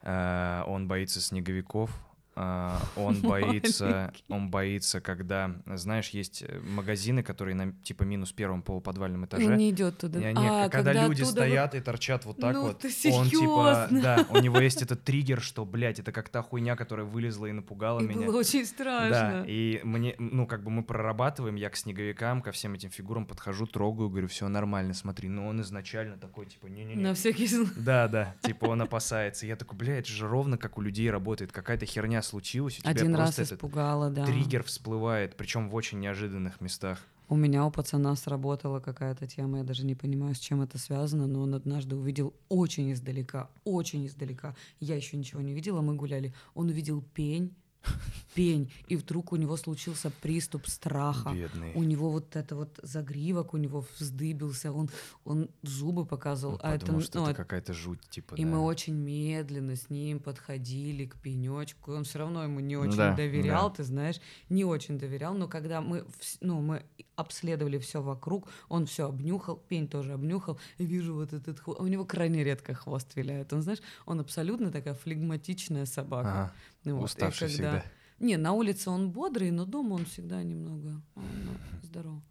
А, 0.03 0.63
Он 0.67 0.88
боится 0.88 1.22
снеговиков, 1.22 1.91
он 2.96 3.22
боится, 3.22 4.14
он 4.30 4.50
боится, 4.50 5.02
когда, 5.02 5.52
знаешь, 5.66 6.10
есть 6.10 6.44
э, 6.48 6.60
магазины, 6.62 7.24
которые 7.24 7.56
на 7.56 7.74
типа 7.84 8.04
минус 8.04 8.32
первом 8.32 8.62
полуподвальном 8.62 9.26
этаже. 9.26 9.48
Он 9.48 9.58
не 9.58 9.70
идет 9.72 9.98
туда. 9.98 10.20
И 10.20 10.24
они, 10.24 10.48
А, 10.48 10.70
когда, 10.70 10.94
люди 10.94 11.22
оттуда 11.22 11.26
вы- 11.26 11.32
стоят 11.32 11.76
и 11.76 11.80
торчат 11.82 12.26
вот 12.26 12.38
так 12.38 12.54
Ну 12.54 12.62
вот, 12.64 12.86
он 12.86 13.30
типа, 13.30 13.88
да, 13.92 14.26
у 14.30 14.38
него 14.40 14.60
есть 14.60 14.82
этот 14.82 15.04
триггер, 15.04 15.42
что, 15.42 15.66
блядь, 15.66 16.00
это 16.00 16.12
как 16.12 16.30
та 16.30 16.42
хуйня, 16.42 16.76
которая 16.76 17.06
вылезла 17.06 17.48
и 17.48 17.52
напугала 17.52 18.00
И 18.00 18.08
меня. 18.08 18.26
было 18.28 18.40
очень 18.40 18.62
Да, 18.62 18.66
страшно. 18.68 19.44
и 19.48 19.82
мне, 19.84 20.16
ну, 20.18 20.48
как 20.48 20.64
бы 20.64 20.72
мы 20.72 20.84
прорабатываем, 20.84 21.56
я 21.56 21.70
к 21.70 21.76
снеговикам, 21.76 22.42
ко 22.42 22.52
всем 22.52 22.74
этим 22.74 22.90
фигурам 22.92 23.26
подхожу, 23.26 23.68
трогаю, 23.68 24.10
говорю, 24.10 24.28
все 24.28 24.48
нормально, 24.48 24.94
смотри, 24.94 25.28
но 25.30 25.48
он 25.48 25.62
изначально 25.62 26.18
такой, 26.18 26.46
типа, 26.46 26.68
не-не-не. 26.68 27.02
На 27.02 27.14
всякий 27.14 27.48
случай. 27.48 27.72
Да, 27.76 28.08
да, 28.08 28.36
типа 28.42 28.66
он 28.66 28.82
опасается. 28.82 29.46
Я 29.46 29.56
такой, 29.56 29.78
бля, 29.78 29.98
это 30.00 30.10
же 30.10 30.28
ровно 30.28 30.58
как 30.58 30.78
у 30.78 30.82
людей 30.82 31.10
работает. 31.12 31.52
Какая-то 31.52 31.86
херня 31.86 32.22
случилась, 32.32 32.80
у 32.80 32.82
тебя 32.82 32.92
Один 32.92 33.16
раз 33.16 33.40
испугала, 33.40 34.10
да. 34.10 34.26
триггер 34.26 34.64
всплывает, 34.64 35.36
причем 35.36 35.70
в 35.70 35.76
очень 35.76 36.00
неожиданных 36.00 36.62
местах. 36.62 37.00
У 37.28 37.36
меня 37.36 37.66
у 37.66 37.72
пацана 37.72 38.16
сработала 38.16 38.80
какая-то 38.80 39.26
тема, 39.26 39.60
я 39.60 39.64
даже 39.64 39.86
не 39.86 39.96
понимаю, 39.96 40.36
с 40.36 40.40
чем 40.40 40.62
это 40.62 40.78
связано, 40.78 41.28
но 41.28 41.42
он 41.42 41.54
однажды 41.56 41.96
увидел 41.96 42.34
очень 42.50 42.92
издалека, 42.92 43.50
очень 43.64 44.06
издалека. 44.06 44.54
Я 44.82 44.96
еще 44.96 45.16
ничего 45.16 45.42
не 45.42 45.54
видела, 45.54 45.82
мы 45.82 45.96
гуляли. 45.96 46.34
Он 46.56 46.68
увидел 46.68 47.02
пень, 47.02 47.56
пень, 48.36 48.72
и 48.88 48.96
вдруг 48.96 49.34
у 49.34 49.36
него 49.36 49.58
случился 49.58 50.12
приступ 50.22 50.68
страха. 50.68 51.32
Бедный. 51.34 51.74
У 51.76 51.84
него 51.84 52.12
вот 52.12 52.36
это 52.36 52.56
вот 52.56 52.80
загривок, 52.82 53.54
у 53.54 53.58
него 53.58 53.86
вздыбился, 54.00 54.72
он, 54.72 54.90
он 55.26 55.50
зубы 55.64 56.06
показывал. 56.06 56.56
Он 56.56 56.60
а 56.64 56.76
это, 56.76 56.86
подумал, 56.86 57.02
что 57.02 57.20
ну, 57.20 57.24
это 57.26 57.32
это- 57.32 57.44
какая-то 57.44 57.74
жуть, 57.74 58.00
типа, 58.10 58.36
И 58.36 58.44
да. 58.44 58.50
мы 58.50 58.60
очень 58.62 58.94
медленно 58.96 59.76
с 59.76 59.90
ним 59.90 60.20
подходили 60.20 61.06
к 61.06 61.16
пенечку. 61.18 61.94
Он 61.94 62.04
все 62.04 62.20
равно 62.20 62.44
ему 62.44 62.60
не 62.60 62.78
очень 62.78 62.98
Да, 62.98 63.16
доверял, 63.16 63.70
да. 63.70 63.76
ты 63.78 63.84
знаешь, 63.84 64.22
не 64.50 64.64
очень 64.66 64.98
доверял. 64.98 65.34
Но 65.34 65.48
когда 65.48 65.82
мы, 65.82 66.06
ну, 66.40 66.62
мы 66.62 66.86
обследовали 67.16 67.78
все 67.80 68.02
вокруг, 68.02 68.48
он 68.70 68.86
все 68.86 69.08
обнюхал, 69.08 69.58
пень 69.68 69.88
тоже 69.88 70.14
обнюхал. 70.14 70.60
И 70.78 70.86
вижу 70.86 71.14
вот 71.16 71.34
этот 71.34 71.60
хвост. 71.60 71.80
У 71.80 71.88
него 71.88 72.06
крайне 72.06 72.44
редко 72.44 72.74
хвост 72.74 73.16
виляет. 73.16 73.52
Он, 73.54 73.62
знаешь, 73.62 73.80
он 74.06 74.20
абсолютно 74.20 74.72
такая 74.72 74.94
флегматичная 74.94 75.86
собака. 75.86 76.30
Ага, 76.32 76.54
Ну 76.54 76.71
вот, 76.84 77.02
и 77.02 77.04
уставший 77.04 77.48
когда- 77.48 77.80
всегда. 77.80 77.84
Не, 78.20 78.38
на 78.38 78.54
улице 78.54 78.90
он 78.92 79.10
бодрый, 79.12 79.52
но 79.52 79.66
дома 79.66 79.96
он 79.96 80.06
всегда 80.06 80.44
немного 80.44 81.02
он, 81.16 81.24
ну, 81.46 81.52
здоров. 81.84 82.22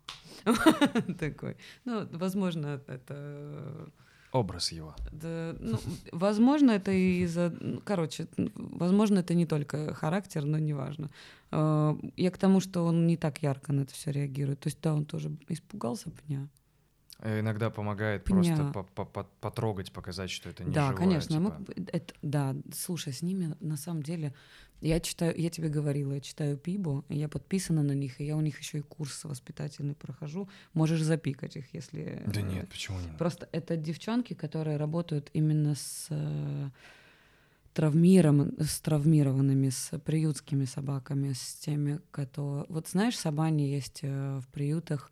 Такой. 1.19 1.57
Ну, 1.85 2.07
возможно, 2.13 2.81
это 2.87 3.91
Образ 4.33 4.71
его. 4.73 4.95
да, 5.13 5.57
ну, 5.59 5.79
возможно, 6.13 6.71
это 6.71 6.93
и 6.93 7.23
из-за... 7.25 7.53
ну, 7.61 7.81
Короче, 7.85 8.29
возможно, 8.55 9.19
это 9.19 9.35
не 9.35 9.47
только 9.47 9.93
характер, 9.95 10.45
но 10.45 10.59
неважно. 10.59 11.11
Э, 11.51 11.97
Я 12.17 12.31
к 12.31 12.39
тому, 12.39 12.61
что 12.61 12.85
он 12.87 13.09
не 13.09 13.17
так 13.17 13.43
ярко 13.43 13.73
на 13.73 13.81
это 13.81 13.93
все 13.93 14.13
реагирует. 14.13 14.61
То 14.61 14.69
есть, 14.69 14.79
да, 14.81 14.95
он 14.95 15.05
тоже 15.05 15.37
испугался 15.49 16.11
пня. 16.11 16.49
Э, 17.23 17.41
Иногда 17.41 17.71
помогает 17.71 18.25
Пня. 18.25 18.35
просто 18.35 18.73
по- 18.73 18.83
по- 18.83 19.05
по- 19.05 19.29
потрогать, 19.41 19.93
показать, 19.93 20.31
что 20.31 20.49
это 20.49 20.65
не 20.65 20.73
да, 20.73 20.87
живое, 20.89 20.97
конечно. 20.99 21.41
мы- 21.41 21.51
типа. 21.51 21.91
это- 21.93 22.15
да, 22.23 22.57
слушай, 22.75 23.13
с 23.13 23.23
ними 23.23 23.55
на 23.61 23.77
самом 23.77 24.03
деле... 24.03 24.33
Я 24.83 24.99
читаю, 24.99 25.35
я 25.39 25.51
тебе 25.51 25.69
говорила, 25.69 26.15
я 26.15 26.21
читаю 26.21 26.57
Пибо, 26.57 27.05
и 27.11 27.19
я 27.19 27.29
подписана 27.29 27.83
на 27.83 27.93
них, 27.93 28.19
и 28.19 28.25
я 28.25 28.35
у 28.35 28.41
них 28.41 28.59
еще 28.59 28.79
и 28.79 28.81
курс 28.81 29.25
воспитательный 29.25 29.95
прохожу. 29.95 30.49
Можешь 30.73 31.03
запикать 31.03 31.57
их, 31.57 31.75
если... 31.75 32.23
Да 32.27 32.41
э, 32.41 32.45
нет, 32.45 32.69
почему 32.71 32.99
не? 32.99 33.09
Просто 33.19 33.47
это 33.53 33.77
девчонки, 33.77 34.33
которые 34.33 34.79
работают 34.79 35.29
именно 35.35 35.75
с 35.75 36.07
э, 36.09 36.71
травмиром, 37.75 38.55
с 38.59 38.81
травмированными, 38.81 39.69
с 39.69 39.99
приютскими 39.99 40.65
собаками, 40.65 41.35
с 41.35 41.57
теми, 41.57 42.01
которые... 42.11 42.65
Вот 42.71 42.89
знаешь, 42.89 43.19
собани 43.19 43.69
есть 43.69 44.01
в 44.03 44.45
приютах, 44.51 45.11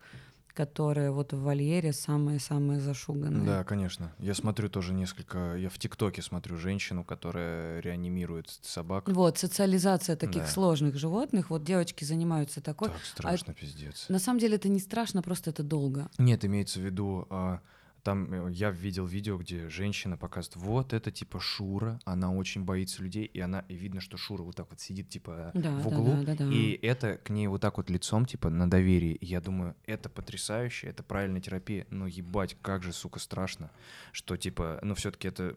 которые 0.53 1.11
вот 1.11 1.33
в 1.33 1.41
вольере 1.41 1.93
самые-самые 1.93 2.79
зашуганные. 2.79 3.45
Да, 3.45 3.63
конечно. 3.63 4.13
Я 4.19 4.33
смотрю 4.33 4.69
тоже 4.69 4.93
несколько... 4.93 5.55
Я 5.55 5.69
в 5.69 5.77
ТикТоке 5.77 6.21
смотрю 6.21 6.57
женщину, 6.57 7.03
которая 7.03 7.79
реанимирует 7.81 8.49
собак. 8.61 9.07
Вот, 9.09 9.37
социализация 9.37 10.15
таких 10.15 10.43
Да. 10.43 10.47
сложных 10.47 10.95
животных. 10.95 11.49
Вот 11.49 11.63
девочки 11.63 12.03
занимаются 12.03 12.61
такой. 12.61 12.89
Так 12.89 13.03
страшно, 13.03 13.53
пиздец. 13.53 14.05
На 14.09 14.19
самом 14.19 14.39
деле 14.39 14.55
это 14.55 14.69
не 14.69 14.79
страшно, 14.79 15.21
просто 15.21 15.49
это 15.51 15.63
долго. 15.63 16.09
Нет, 16.17 16.45
имеется 16.45 16.79
в 16.79 16.83
виду, 16.83 17.27
а, 17.29 17.59
там 18.09 18.33
э, 18.47 18.51
я 18.51 18.71
видел 18.71 19.05
видео, 19.05 19.37
где 19.37 19.69
женщина 19.69 20.17
показывает, 20.17 20.55
вот 20.55 20.93
это 20.93 21.11
типа 21.11 21.39
Шура, 21.39 21.99
она 22.05 22.31
очень 22.33 22.63
боится 22.63 23.03
людей, 23.03 23.25
и 23.25 23.39
она, 23.39 23.59
и 23.69 23.75
видно, 23.75 24.01
что 24.01 24.17
Шура 24.17 24.41
вот 24.41 24.55
так 24.55 24.67
вот 24.71 24.79
сидит 24.79 25.09
типа 25.09 25.51
Да, 25.53 25.69
в 25.71 25.83
да, 25.83 25.87
углу, 25.89 26.23
да, 26.25 26.33
да, 26.35 26.45
да. 26.45 26.51
и 26.51 26.71
это 26.81 27.17
к 27.17 27.29
ней 27.29 27.45
вот 27.47 27.61
так 27.61 27.77
вот 27.77 27.89
лицом 27.91 28.25
типа 28.25 28.49
на 28.49 28.67
доверии. 28.69 29.13
И 29.13 29.25
я 29.27 29.41
думаю, 29.41 29.75
это 29.85 30.09
потрясающе, 30.09 30.87
это 30.87 31.03
правильная 31.03 31.39
терапия, 31.41 31.85
но 31.91 32.07
ебать, 32.07 32.57
как 32.63 32.81
же, 32.83 32.93
сука, 32.93 33.19
страшно, 33.19 33.69
что 34.11 34.37
типа, 34.37 34.79
ну 34.81 34.95
все-таки 34.95 35.27
это... 35.27 35.55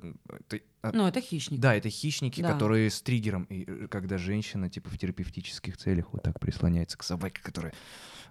ты- 0.48 0.62
а, 0.82 0.90
Ну, 0.92 1.06
это 1.06 1.20
хищник. 1.20 1.58
да, 1.60 1.74
это 1.74 1.88
хищники, 1.88 2.42
Да. 2.42 2.52
которые 2.52 2.90
с 2.90 3.00
триггером, 3.00 3.44
и 3.44 3.64
э, 3.66 3.86
когда 3.88 4.18
женщина 4.18 4.68
типа 4.68 4.90
в 4.90 4.98
терапевтических 4.98 5.76
целях 5.78 6.12
вот 6.12 6.22
так 6.22 6.38
прислоняется 6.40 6.98
к 6.98 7.02
собаке, 7.02 7.40
которая 7.42 7.72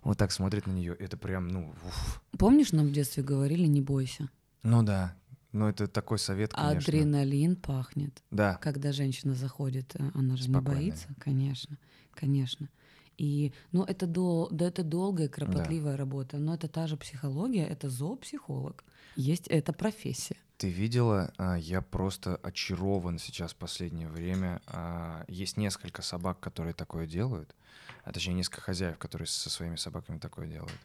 вот 0.04 0.18
так 0.18 0.32
смотрит 0.32 0.68
на 0.68 0.72
нее, 0.72 0.96
это 0.96 1.18
прям, 1.18 1.48
ну, 1.48 1.70
уф. 1.88 2.22
Помнишь, 2.38 2.72
нам 2.72 2.88
в 2.88 2.92
детстве 2.92 3.24
говорили, 3.24 3.66
не 3.68 3.82
бойся. 3.82 4.30
Ну 4.64 4.84
да, 4.84 5.16
но 5.52 5.70
это 5.70 5.88
такой 5.88 6.18
совет, 6.20 6.54
конечно. 6.54 6.78
Адреналин 6.80 7.56
пахнет. 7.56 8.24
Да, 8.32 8.56
Когда 8.56 8.92
женщина 8.92 9.34
заходит, 9.36 9.96
э, 9.96 10.12
она 10.14 10.36
же 10.38 10.48
не 10.48 10.56
Спокойная. 10.56 10.82
боится, 10.82 11.08
конечно, 11.20 11.78
конечно. 12.14 12.70
И, 13.18 13.54
ну, 13.72 13.84
это, 13.84 14.08
дол- 14.08 14.48
да, 14.52 14.66
это 14.68 14.84
долгая, 14.84 15.28
кропотливая 15.30 15.98
работа, 15.98 16.38
но 16.40 16.56
это 16.56 16.68
та 16.68 16.88
же 16.88 16.98
психология, 16.98 17.66
это 17.66 17.90
зоопсихолог. 17.90 18.84
Есть, 19.16 19.48
это 19.48 19.74
профессия. 19.74 20.38
Ты 20.62 20.70
видела, 20.70 21.34
а, 21.40 21.56
я 21.56 21.82
просто 21.82 22.36
очарован 22.44 23.18
сейчас 23.18 23.54
в 23.54 23.56
последнее 23.56 24.08
время. 24.08 24.62
А, 24.68 25.26
Есть 25.28 25.58
несколько 25.58 26.04
собак, 26.04 26.40
которые 26.40 26.76
такое 26.76 27.08
делают, 27.08 27.56
а 28.04 28.12
точнее 28.12 28.36
несколько 28.36 28.62
хозяев, 28.62 29.00
которые 29.00 29.28
со 29.28 29.50
своими 29.50 29.76
собаками 29.76 30.20
такое 30.20 30.46
делают. 30.46 30.80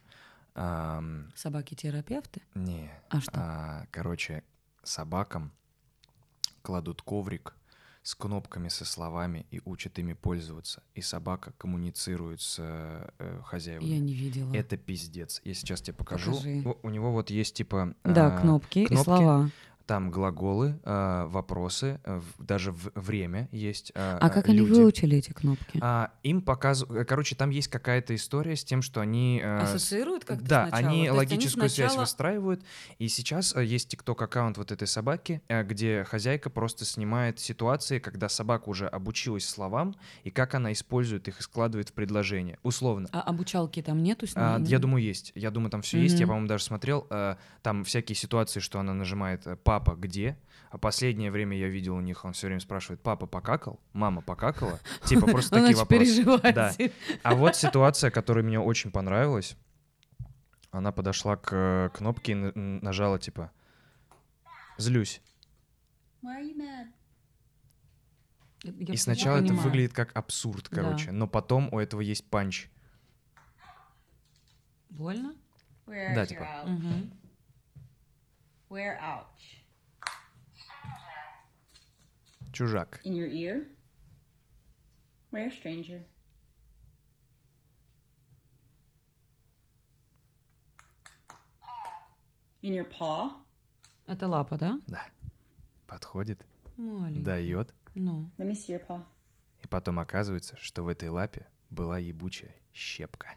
Собаки-терапевты? 1.34 2.40
Не, 2.54 2.90
А 3.10 3.20
что? 3.20 3.32
А, 3.34 3.86
короче, 3.90 4.44
собакам 4.82 5.52
кладут 6.62 7.02
коврик 7.02 7.54
с 8.06 8.14
кнопками, 8.14 8.68
со 8.68 8.84
словами 8.84 9.46
и 9.50 9.60
учат 9.64 9.98
ими 9.98 10.12
пользоваться. 10.12 10.80
И 10.94 11.00
собака 11.00 11.52
коммуницирует 11.58 12.40
с 12.40 12.58
э, 12.60 13.40
хозяевами. 13.44 13.88
Я 13.88 13.98
не 13.98 14.14
видела. 14.14 14.54
Это 14.54 14.76
пиздец. 14.76 15.40
Я 15.42 15.54
сейчас 15.54 15.80
тебе 15.80 15.94
покажу. 15.94 16.30
Покажи. 16.30 16.62
У, 16.64 16.86
у 16.86 16.90
него 16.90 17.10
вот 17.10 17.30
есть 17.30 17.56
типа... 17.56 17.96
Да, 18.04 18.28
а, 18.28 18.40
кнопки, 18.40 18.78
и 18.78 18.86
кнопки. 18.86 19.04
слова. 19.04 19.50
Там 19.86 20.10
глаголы, 20.10 20.80
а, 20.82 21.26
вопросы, 21.28 22.00
а, 22.04 22.20
в- 22.20 22.44
даже 22.44 22.72
в- 22.72 22.90
время 22.96 23.48
есть. 23.52 23.92
а, 23.94 24.18
А 24.20 24.30
как 24.30 24.48
они 24.48 24.58
люди. 24.58 24.72
выучили 24.72 25.16
эти 25.18 25.30
кнопки? 25.32 25.78
А, 25.80 26.10
им 26.24 26.42
показывают... 26.42 27.08
Короче, 27.08 27.36
там 27.36 27.50
есть 27.50 27.68
какая-то 27.68 28.12
история 28.16 28.56
с 28.56 28.64
тем, 28.64 28.82
что 28.82 29.00
они... 29.00 29.40
а, 29.44 29.64
с- 29.64 29.74
Ассоциируют 29.76 30.24
как-то 30.24 30.44
да, 30.44 30.68
сначала? 30.68 30.90
они 30.92 31.06
То 31.06 31.14
логическую 31.14 31.68
связь 31.68 31.90
сначала- 31.92 32.00
выстраивают. 32.00 32.64
И 32.98 33.06
сейчас 33.06 33.54
э, 33.54 33.64
есть 33.64 33.88
тикток-аккаунт 33.90 34.58
вот 34.58 34.72
этой 34.72 34.88
собаки, 34.88 35.40
э, 35.46 35.62
где 35.62 36.02
хозяйка 36.02 36.50
просто 36.50 36.84
снимает 36.84 37.38
ситуации, 37.38 38.00
когда 38.00 38.28
собака 38.28 38.68
уже 38.68 38.88
обучилась 38.88 39.48
словам, 39.48 39.94
и 40.24 40.30
как 40.30 40.54
она 40.56 40.72
использует 40.72 41.28
их 41.28 41.38
и 41.38 41.42
складывает 41.42 41.90
в 41.90 41.92
предложение. 41.92 42.58
Условно. 42.64 43.08
А 43.12 43.20
обучалки 43.20 43.80
там 43.82 44.02
нету 44.02 44.26
с 44.26 44.32
А, 44.34 44.58
ними? 44.58 44.68
я 44.68 44.80
думаю, 44.80 45.04
есть. 45.04 45.30
Я 45.36 45.52
думаю, 45.52 45.70
там 45.70 45.82
все 45.82 46.00
есть. 46.02 46.18
Я, 46.18 46.26
по-моему, 46.26 46.48
даже 46.48 46.64
смотрел. 46.64 47.06
э, 47.08 47.36
Там 47.62 47.84
всякие 47.84 48.16
ситуации, 48.16 48.58
что 48.58 48.80
она 48.80 48.92
нажимает 48.92 49.46
э, 49.46 49.56
«папа, 49.80 49.96
где?». 49.98 50.38
А 50.70 50.78
последнее 50.78 51.30
время 51.30 51.56
я 51.56 51.68
видел 51.68 51.96
у 51.96 52.00
них, 52.00 52.24
он 52.24 52.32
все 52.32 52.46
время 52.48 52.60
спрашивает 52.60 53.00
«папа 53.02 53.26
покакал?», 53.26 53.80
«мама 53.92 54.20
покакала?». 54.22 54.80
Типа 55.04 55.26
просто 55.26 55.60
такие 55.60 55.76
вопросы. 55.76 56.04
переживает. 56.04 56.54
Да. 56.54 56.72
А 57.22 57.34
вот 57.34 57.56
ситуация, 57.56 58.10
которая 58.10 58.44
мне 58.44 58.58
очень 58.60 58.90
понравилась. 58.90 59.56
Она 60.70 60.92
подошла 60.92 61.36
к 61.36 61.48
э, 61.52 61.90
кнопке 61.94 62.32
и 62.32 62.34
нажала 62.84 63.18
типа 63.18 63.50
«злюсь». 64.78 65.22
Я- 66.22 66.88
И 68.94 68.96
сначала 68.96 69.36
это 69.36 69.46
понимаю. 69.48 69.64
выглядит 69.68 69.92
как 69.92 70.10
абсурд, 70.16 70.68
Да. 70.70 70.82
короче. 70.82 71.12
Но 71.12 71.28
потом 71.28 71.68
у 71.72 71.78
этого 71.78 72.00
есть 72.00 72.28
панч. 72.28 72.68
Больно? 74.90 75.34
Where's 75.86 76.14
Да, 76.14 76.26
типа. 76.26 76.46
Мгм. 76.66 77.12
Where 78.68 78.98
ouch? 79.00 79.55
Чужак. 82.56 83.02
In 83.04 83.12
your 83.12 83.28
ear? 83.28 83.66
Where 85.30 85.50
stranger? 85.50 86.02
In 92.62 92.72
your 92.72 92.88
paw? 92.88 93.32
Это 94.06 94.26
лапа, 94.26 94.56
да? 94.56 94.80
Да. 94.86 95.06
Подходит, 95.86 96.46
Маленький. 96.78 97.22
дает. 97.22 97.74
Ну. 97.94 98.30
Let 98.38 98.46
me 98.46 98.54
see 98.54 98.70
your 98.72 98.86
paw. 98.88 99.04
И 99.62 99.66
потом 99.66 99.98
оказывается, 99.98 100.56
что 100.56 100.82
в 100.82 100.88
этой 100.88 101.10
лапе 101.10 101.46
была 101.68 101.98
ебучая 101.98 102.54
щепка. 102.76 103.28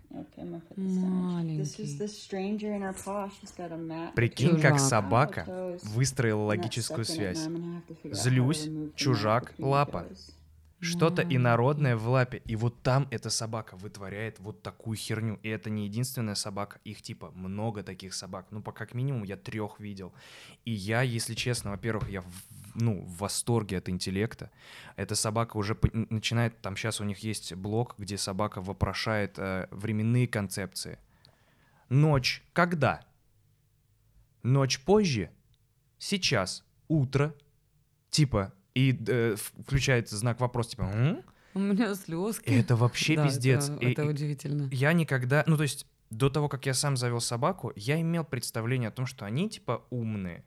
Прикинь, 4.16 4.60
как 4.62 4.80
собака 4.80 5.78
выстроила 5.84 6.44
логическую 6.44 7.06
связь. 7.06 7.48
Злюсь, 8.04 8.70
чужак, 8.96 9.54
лапа. 9.58 10.06
Что-то 10.82 11.22
инородное 11.24 11.98
в 11.98 12.08
лапе. 12.08 12.42
И 12.46 12.56
вот 12.56 12.82
там 12.82 13.08
эта 13.12 13.30
собака 13.30 13.76
вытворяет 13.76 14.40
вот 14.40 14.62
такую 14.62 14.96
херню. 14.96 15.38
И 15.44 15.50
это 15.50 15.70
не 15.70 15.86
единственная 15.86 16.36
собака. 16.36 16.80
Их 16.86 17.02
типа 17.02 17.32
много 17.32 17.84
таких 17.84 18.14
собак. 18.14 18.48
Ну, 18.52 18.62
по 18.62 18.72
как 18.72 18.94
минимум 18.94 19.24
я 19.24 19.36
трех 19.36 19.80
видел. 19.82 20.14
И 20.64 20.72
я, 20.72 21.02
если 21.02 21.34
честно, 21.34 21.72
во-первых, 21.72 22.10
я 22.10 22.22
в, 22.22 22.32
ну, 22.76 23.02
в 23.02 23.18
восторге 23.18 23.78
от 23.78 23.90
интеллекта. 23.90 24.52
Эта 24.96 25.16
собака 25.16 25.58
уже 25.58 25.78
начинает... 25.92 26.62
Там 26.62 26.78
сейчас 26.78 27.02
у 27.02 27.04
них 27.04 27.20
есть 27.20 27.54
блок, 27.56 27.96
где 27.98 28.18
собака 28.18 28.62
вопрошает 28.62 29.38
э, 29.38 29.68
временные 29.72 30.30
концепции. 30.30 30.98
Ночь. 31.90 32.42
Когда? 32.54 33.06
Ночь 34.44 34.80
позже? 34.80 35.30
Сейчас. 35.98 36.64
Утро. 36.88 37.36
Типа, 38.12 38.54
и 38.76 38.98
э, 39.08 39.36
в- 39.36 39.64
включает 39.64 40.10
знак 40.10 40.40
вопроса, 40.40 40.72
типа, 40.72 40.84
«М?» 40.84 41.22
У 41.56 41.60
меня 41.60 41.96
слезки. 41.96 42.50
это 42.50 42.76
вообще 42.76 43.16
Да, 43.16 43.26
пиздец. 43.26 43.70
Это, 43.70 43.86
И- 43.86 43.92
это 43.92 44.06
удивительно. 44.06 44.70
я 44.72 44.94
никогда, 44.94 45.44
ну 45.48 45.58
то 45.58 45.64
есть 45.64 45.88
до 46.12 46.30
того, 46.30 46.48
как 46.50 46.66
я 46.66 46.74
сам 46.74 46.96
завел 46.98 47.22
собаку, 47.22 47.72
я 47.76 48.00
имел 48.00 48.24
представление 48.24 48.90
о 48.90 48.92
том, 48.92 49.06
что 49.06 49.26
они 49.26 49.50
типа 49.50 49.84
умные. 49.90 50.44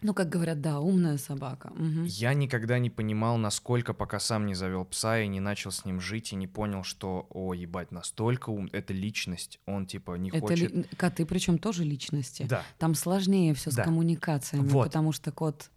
Ну, 0.00 0.14
как 0.14 0.28
говорят, 0.28 0.60
да, 0.60 0.78
умная 0.78 1.18
собака. 1.18 1.70
Мгм. 1.74 2.04
Я 2.04 2.32
никогда 2.32 2.78
не 2.78 2.88
понимал, 2.88 3.36
насколько, 3.36 3.94
пока 3.94 4.20
сам 4.20 4.46
не 4.46 4.54
завел 4.54 4.84
пса 4.84 5.18
и 5.20 5.26
не 5.26 5.40
начал 5.40 5.72
с 5.72 5.84
ним 5.84 6.00
жить, 6.00 6.32
и 6.32 6.36
не 6.36 6.46
понял, 6.46 6.84
что, 6.84 7.26
о, 7.30 7.52
ебать, 7.52 7.90
настолько 7.90 8.50
ум, 8.50 8.68
это 8.72 8.92
личность, 8.92 9.58
он 9.66 9.86
типа 9.86 10.12
не 10.16 10.28
Это 10.28 10.38
хочет... 10.38 10.70
ли- 10.72 10.84
коты, 10.96 11.26
причем 11.26 11.58
тоже 11.58 11.82
личности. 11.82 12.46
Да, 12.48 12.62
Там 12.78 12.94
сложнее 12.94 13.54
все 13.54 13.72
Да. 13.72 13.82
с 13.82 13.84
коммуникациями, 13.86 14.68
Вот. 14.68 14.84
потому 14.84 15.10
что 15.10 15.32
кот. 15.32 15.68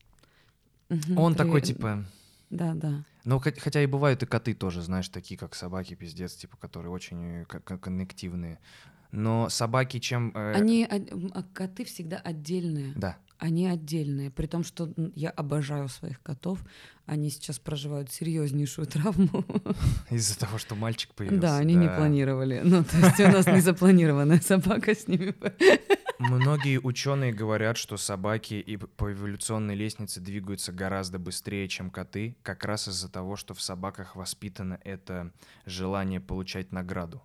Мгм, 0.91 1.17
он 1.17 1.33
при- 1.33 1.37
такой 1.43 1.61
типа... 1.61 2.05
Да, 2.49 2.73
да. 2.73 3.03
Ну, 3.23 3.37
хот- 3.39 3.59
хотя 3.59 3.81
и 3.81 3.85
бывают 3.85 4.23
и 4.23 4.25
коты 4.25 4.53
тоже, 4.53 4.81
знаешь, 4.81 5.07
такие, 5.09 5.37
как 5.37 5.55
собаки, 5.55 5.93
пиздец, 5.95 6.33
типа, 6.35 6.57
которые 6.57 6.91
очень 6.91 7.43
э, 7.43 7.45
коннективные. 7.45 8.59
Но 9.11 9.47
собаки 9.49 9.99
чем... 9.99 10.31
э, 10.35 10.53
Они 10.53 10.85
м, 10.89 11.31
а 11.33 11.43
коты 11.43 11.85
всегда 11.85 12.17
отдельные. 12.17 12.93
Да, 12.95 13.17
Они 13.41 13.67
отдельные. 13.67 14.29
При 14.29 14.45
том, 14.45 14.63
что 14.63 14.93
я 15.15 15.31
обожаю 15.31 15.89
своих 15.89 16.21
котов. 16.21 16.59
Они 17.07 17.31
сейчас 17.31 17.57
проживают 17.57 18.11
серьезнейшую 18.11 18.85
травму. 18.85 19.43
из-за 20.11 20.37
того, 20.37 20.59
что 20.59 20.75
мальчик 20.75 21.15
появился. 21.15 21.41
Да, 21.41 21.57
они 21.57 21.73
не 21.73 21.89
планировали. 21.89 22.61
Ну, 22.63 22.83
то 22.83 22.97
есть 22.97 23.19
у 23.19 23.27
нас 23.29 23.47
не 23.47 23.61
запланированная 23.61 24.39
собака 24.45 24.93
с 24.93 25.07
ними. 25.07 25.33
Многие 26.19 26.79
ученые 26.79 27.33
говорят, 27.33 27.77
что 27.77 27.97
собаки 27.97 28.53
и 28.53 28.77
по 28.77 29.11
эволюционной 29.11 29.73
лестнице 29.73 30.21
двигаются 30.21 30.71
гораздо 30.71 31.17
быстрее, 31.17 31.67
чем 31.67 31.89
коты, 31.89 32.37
как 32.43 32.63
раз 32.63 32.87
из-за 32.87 33.09
того, 33.09 33.37
что 33.37 33.55
в 33.55 33.61
собаках 33.61 34.15
воспитано 34.15 34.79
это 34.83 35.31
желание 35.65 36.19
получать 36.19 36.71
награду. 36.71 37.23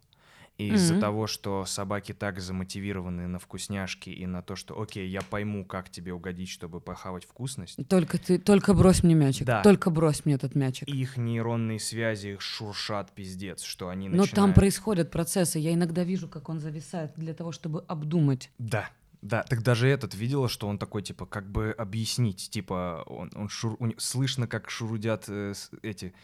И 0.59 0.69
из-за 0.73 0.95
Мгм. 0.95 1.01
того, 1.03 1.27
что 1.27 1.67
собаки 1.67 2.13
так 2.15 2.41
замотивированы 2.41 3.27
на 3.27 3.39
вкусняшки 3.39 4.09
и 4.09 4.25
на 4.27 4.41
то, 4.41 4.57
что, 4.57 4.81
окей, 4.81 5.07
я 5.07 5.21
пойму, 5.21 5.67
как 5.67 5.91
тебе 5.91 6.15
угодить, 6.15 6.49
чтобы 6.49 6.81
похавать 6.81 7.25
вкусность, 7.27 7.77
Только 7.89 8.17
ты, 8.19 8.39
только 8.39 8.73
брось 8.73 9.03
мне 9.03 9.15
мячик. 9.15 9.45
Да. 9.47 9.63
Только 9.63 9.91
брось 9.91 10.25
мне 10.25 10.35
этот 10.35 10.55
мячик. 10.55 10.89
их 10.89 11.19
нейронные 11.19 11.79
связи 11.79 12.29
их 12.29 12.41
шуршат 12.41 13.13
пиздец, 13.13 13.63
что 13.63 13.91
они 13.91 14.09
Но 14.09 14.17
там 14.17 14.21
начинают... 14.25 14.55
происходят 14.55 15.11
процессы. 15.11 15.59
Я 15.59 15.75
иногда 15.75 16.05
вижу, 16.05 16.27
как 16.27 16.49
он 16.49 16.59
зависает 16.59 17.13
для 17.17 17.35
того, 17.35 17.53
чтобы 17.53 17.85
обдумать. 17.87 18.51
Да, 18.59 18.89
да, 19.23 19.43
так 19.43 19.63
даже 19.63 19.89
этот 19.89 20.15
видела, 20.15 20.49
что 20.49 20.69
он 20.69 20.79
такой, 20.79 21.03
типа, 21.03 21.27
как 21.27 21.51
бы 21.51 21.75
объяснить, 21.77 22.49
типа, 22.51 23.03
он, 23.07 23.31
он 23.35 23.49
шур- 23.49 23.77
у 23.79 23.93
слышно, 23.99 24.47
как 24.47 24.71
шурудят 24.71 25.25
э, 25.29 25.53
эти 25.83 26.15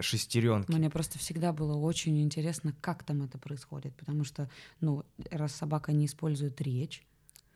шестеренки. 0.00 0.70
Мне 0.70 0.90
просто 0.90 1.18
всегда 1.18 1.52
было 1.52 1.76
очень 1.76 2.20
интересно, 2.22 2.74
как 2.80 3.04
там 3.04 3.22
это 3.22 3.38
происходит. 3.38 3.94
Потому 3.96 4.24
что, 4.24 4.50
ну, 4.80 5.04
раз 5.30 5.54
собака 5.54 5.92
не 5.92 6.06
использует 6.06 6.60
речь, 6.60 7.04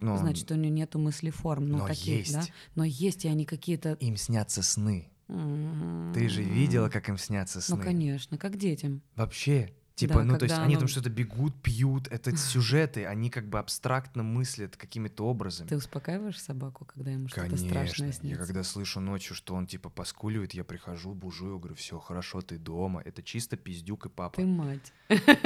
значит, 0.00 0.50
у 0.50 0.55
нее 0.55 0.71
нету 0.71 0.99
мыслеформ. 0.99 1.66
Ну, 1.69 1.78
но 1.78 1.87
таких, 1.87 2.19
есть. 2.19 2.33
да? 2.33 2.45
Но 2.75 2.85
есть, 2.85 3.25
и 3.25 3.28
они 3.28 3.45
какие-то... 3.45 3.95
Им 3.95 4.16
снятся 4.16 4.62
сны. 4.62 5.11
Ты 5.26 6.28
же 6.28 6.43
видела, 6.43 6.88
как 6.88 7.09
им 7.09 7.19
снятся 7.19 7.61
сны? 7.61 7.76
Ну, 7.76 7.83
конечно, 7.83 8.38
как 8.38 8.57
детям. 8.57 9.02
Вообще. 9.16 9.73
Типа, 9.97 10.17
Да, 10.17 10.25
ну, 10.25 10.37
то 10.38 10.45
есть 10.45 10.55
они 10.59 10.75
оно- 10.75 10.81
там 10.81 10.88
что-то 10.88 11.09
бегут, 11.09 11.55
пьют, 11.62 12.07
это 12.09 12.31
сюжеты, 12.37 13.07
они 13.07 13.31
как 13.31 13.49
бы 13.49 13.59
абстрактно 13.59 14.23
мыслят 14.23 14.76
какими-то 14.76 15.25
образами. 15.26 15.69
Ты 15.69 15.76
успокаиваешь 15.78 16.39
собаку, 16.39 16.85
когда 16.85 17.13
ему 17.13 17.28
что-то 17.28 17.56
страшное 17.56 17.78
Конечно. 17.78 18.04
Я 18.04 18.13
снится? 18.13 18.45
когда 18.45 18.63
слышу 18.63 19.00
ночью, 19.00 19.35
что 19.35 19.54
он 19.54 19.67
типа 19.67 19.89
поскуливает, 19.89 20.52
я 20.52 20.65
прихожу, 20.65 21.15
бужу, 21.15 21.54
я 21.54 21.59
говорю, 21.59 21.75
все 21.76 21.99
хорошо, 21.99 22.43
ты 22.43 22.59
дома. 22.59 23.00
Это 23.06 23.23
чисто 23.23 23.56
пиздюк 23.56 24.04
и 24.04 24.09
папа. 24.11 24.37
Ты 24.37 24.47
мать. 24.47 24.93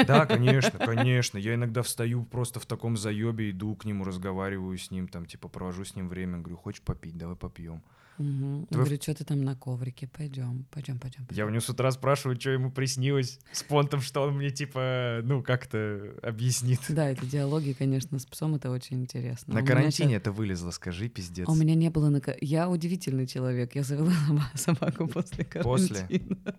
Да, 0.04 0.26
конечно, 0.26 0.80
конечно. 0.80 1.38
Я 1.38 1.54
иногда 1.54 1.82
встаю 1.82 2.24
просто 2.24 2.58
в 2.58 2.66
таком 2.66 2.96
заебе, 2.96 3.52
иду 3.52 3.76
к 3.76 3.84
нему, 3.84 4.02
разговариваю 4.02 4.76
с 4.76 4.90
ним, 4.90 5.06
там, 5.06 5.26
типа, 5.26 5.46
провожу 5.46 5.84
с 5.84 5.94
ним 5.94 6.08
время, 6.08 6.38
говорю, 6.38 6.56
хочешь 6.56 6.82
попить, 6.82 7.16
давай 7.16 7.36
попьем. 7.36 7.84
Мгм. 8.18 8.66
Твой- 8.66 8.84
Говорю, 8.84 9.00
что 9.02 9.14
ты 9.14 9.24
там 9.24 9.40
на 9.42 9.56
коврике? 9.56 10.06
Пойдем, 10.06 10.66
пойдем, 10.70 10.98
пойдем. 10.98 11.26
Я 11.30 11.46
у 11.46 11.48
него 11.48 11.60
с 11.60 11.68
утра 11.70 11.90
спрашиваю, 11.90 12.38
что 12.38 12.50
ему 12.50 12.70
приснилось 12.70 13.38
с 13.52 13.62
понтом, 13.62 14.00
что 14.02 14.20
он 14.22 14.36
мне, 14.36 14.50
типа, 14.50 15.20
ну, 15.24 15.42
как-то 15.42 16.14
объяснит. 16.22 16.80
Да, 16.90 17.08
это 17.08 17.24
диалоги, 17.24 17.72
конечно, 17.72 18.18
с 18.18 18.26
псом 18.26 18.56
это 18.56 18.70
очень 18.70 19.00
интересно. 19.00 19.54
На 19.54 19.62
У 19.62 19.64
карантине 19.66 20.10
щас- 20.10 20.20
это 20.20 20.32
вылезло, 20.32 20.70
скажи, 20.70 21.08
пиздец. 21.08 21.48
А 21.48 21.52
У 21.52 21.54
меня 21.54 21.74
не 21.74 21.88
было 21.88 22.10
на... 22.10 22.20
Я 22.42 22.68
удивительный 22.68 23.26
человек. 23.26 23.74
Я 23.74 23.82
завела 23.84 24.12
соба- 24.28 24.56
собаку 24.58 25.08
после 25.08 25.44
После? 25.62 25.94
карантина. 25.96 26.36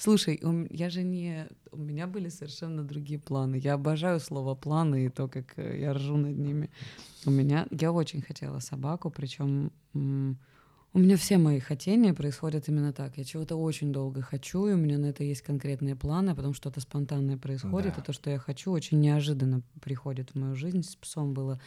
Слушай, 0.00 0.40
у 0.42 0.48
м- 0.48 0.66
я 0.70 0.90
же 0.90 1.04
не... 1.04 1.46
У 1.70 1.76
меня 1.76 2.08
были 2.08 2.28
совершенно 2.28 2.82
другие 2.82 3.20
планы. 3.20 3.54
Я 3.54 3.74
обожаю 3.74 4.18
слово 4.18 4.56
«планы» 4.56 5.04
и 5.04 5.08
то, 5.08 5.28
как 5.28 5.52
э, 5.56 5.78
я 5.80 5.92
ржу 5.94 6.16
над 6.16 6.36
ними. 6.36 6.70
У 7.24 7.30
меня... 7.30 7.68
Я 7.70 7.92
очень 7.92 8.20
хотела 8.20 8.58
собаку, 8.58 9.10
причем... 9.10 9.70
У 10.94 10.98
меня 10.98 11.16
все 11.16 11.38
мои 11.38 11.58
хотения 11.58 12.12
происходят 12.12 12.68
именно 12.68 12.92
так. 12.92 13.16
Я 13.16 13.24
чего-то 13.24 13.56
очень 13.56 13.92
долго 13.92 14.20
хочу, 14.20 14.66
и 14.66 14.74
у 14.74 14.76
меня 14.76 14.98
на 14.98 15.06
это 15.06 15.24
есть 15.24 15.40
конкретные 15.40 15.96
планы, 15.96 16.30
а 16.30 16.34
потом 16.34 16.52
что-то 16.52 16.80
спонтанное 16.80 17.38
происходит, 17.38 17.94
Да. 17.96 18.02
и 18.02 18.04
то, 18.04 18.12
что 18.12 18.28
я 18.28 18.38
хочу, 18.38 18.70
очень 18.70 19.00
неожиданно 19.00 19.62
приходит 19.80 20.30
в 20.30 20.34
мою 20.38 20.54
жизнь. 20.54 20.82
С 20.82 20.94
псом 20.96 21.32
было 21.32 21.58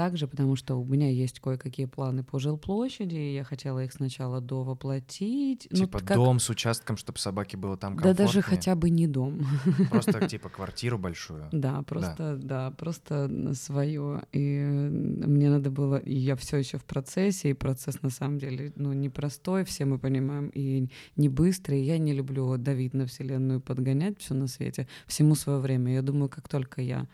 так 0.00 0.16
же, 0.16 0.26
потому 0.26 0.56
что 0.56 0.76
у 0.80 0.84
меня 0.86 1.10
есть 1.10 1.40
кое-какие 1.40 1.84
планы 1.84 2.24
по 2.24 2.38
жилплощади, 2.38 3.16
и 3.16 3.34
я 3.34 3.44
хотела 3.44 3.84
их 3.84 3.92
сначала 3.92 4.40
довоплотить. 4.40 5.68
Ну, 5.70 5.76
Типа 5.76 5.98
как- 5.98 6.16
дом 6.16 6.38
с 6.40 6.48
участком, 6.48 6.96
чтобы 6.96 7.18
собаке 7.18 7.58
было 7.58 7.76
там 7.76 7.96
Да 7.96 8.02
комфортнее. 8.02 8.26
даже 8.26 8.40
хотя 8.40 8.74
бы 8.74 8.88
не 8.88 9.06
дом. 9.06 9.46
Просто, 9.90 10.12
типа, 10.28 10.48
квартиру 10.48 10.96
большую. 10.98 11.48
Да, 11.52 11.82
просто, 11.82 12.38
да, 12.42 12.70
просто 12.70 13.28
свое. 13.54 14.22
И 14.32 14.58
мне 14.64 15.50
надо 15.50 15.70
было, 15.70 15.96
и 15.98 16.16
я 16.16 16.34
все 16.36 16.56
еще 16.56 16.78
в 16.78 16.84
процессе, 16.86 17.50
и 17.50 17.52
процесс 17.52 18.00
на 18.00 18.08
самом 18.08 18.38
деле, 18.38 18.72
ну, 18.76 18.94
непростой, 18.94 19.64
все 19.64 19.84
мы 19.84 19.98
понимаем, 19.98 20.48
и 20.54 20.88
не 21.16 21.28
быстрый. 21.28 21.82
Я 21.82 21.98
не 21.98 22.14
люблю 22.14 22.56
давить 22.56 22.94
на 22.94 23.04
Вселенную, 23.04 23.60
подгонять 23.60 24.18
все 24.18 24.32
на 24.32 24.46
свете. 24.46 24.88
Всему 25.06 25.34
свое 25.34 25.58
время. 25.58 25.92
Я 25.92 26.00
думаю, 26.00 26.30
как 26.30 26.48
только 26.48 26.80
я 26.80 27.06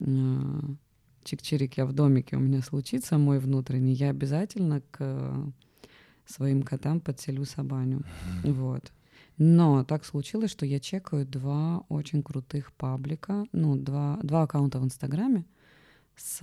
э, 0.00 0.04
чик-чирик, 1.24 1.74
я 1.76 1.86
в 1.86 1.92
домике 1.92 2.36
у 2.36 2.40
меня 2.40 2.62
случится 2.62 3.18
мой 3.18 3.38
внутренний, 3.38 3.94
я 3.94 4.10
обязательно 4.10 4.80
к 4.90 4.96
э, 5.00 5.46
своим 6.26 6.62
котам 6.62 7.00
подселю 7.00 7.44
собаню. 7.44 8.02
Вот. 8.42 8.92
Но 9.36 9.84
так 9.84 10.04
случилось, 10.04 10.50
что 10.50 10.64
я 10.64 10.78
чекаю 10.78 11.26
два 11.26 11.84
очень 11.88 12.22
крутых 12.22 12.72
паблика, 12.72 13.46
ну, 13.52 13.76
два, 13.76 14.18
два 14.22 14.42
аккаунта 14.42 14.78
в 14.78 14.84
Инстаграме 14.84 15.44
с, 16.16 16.38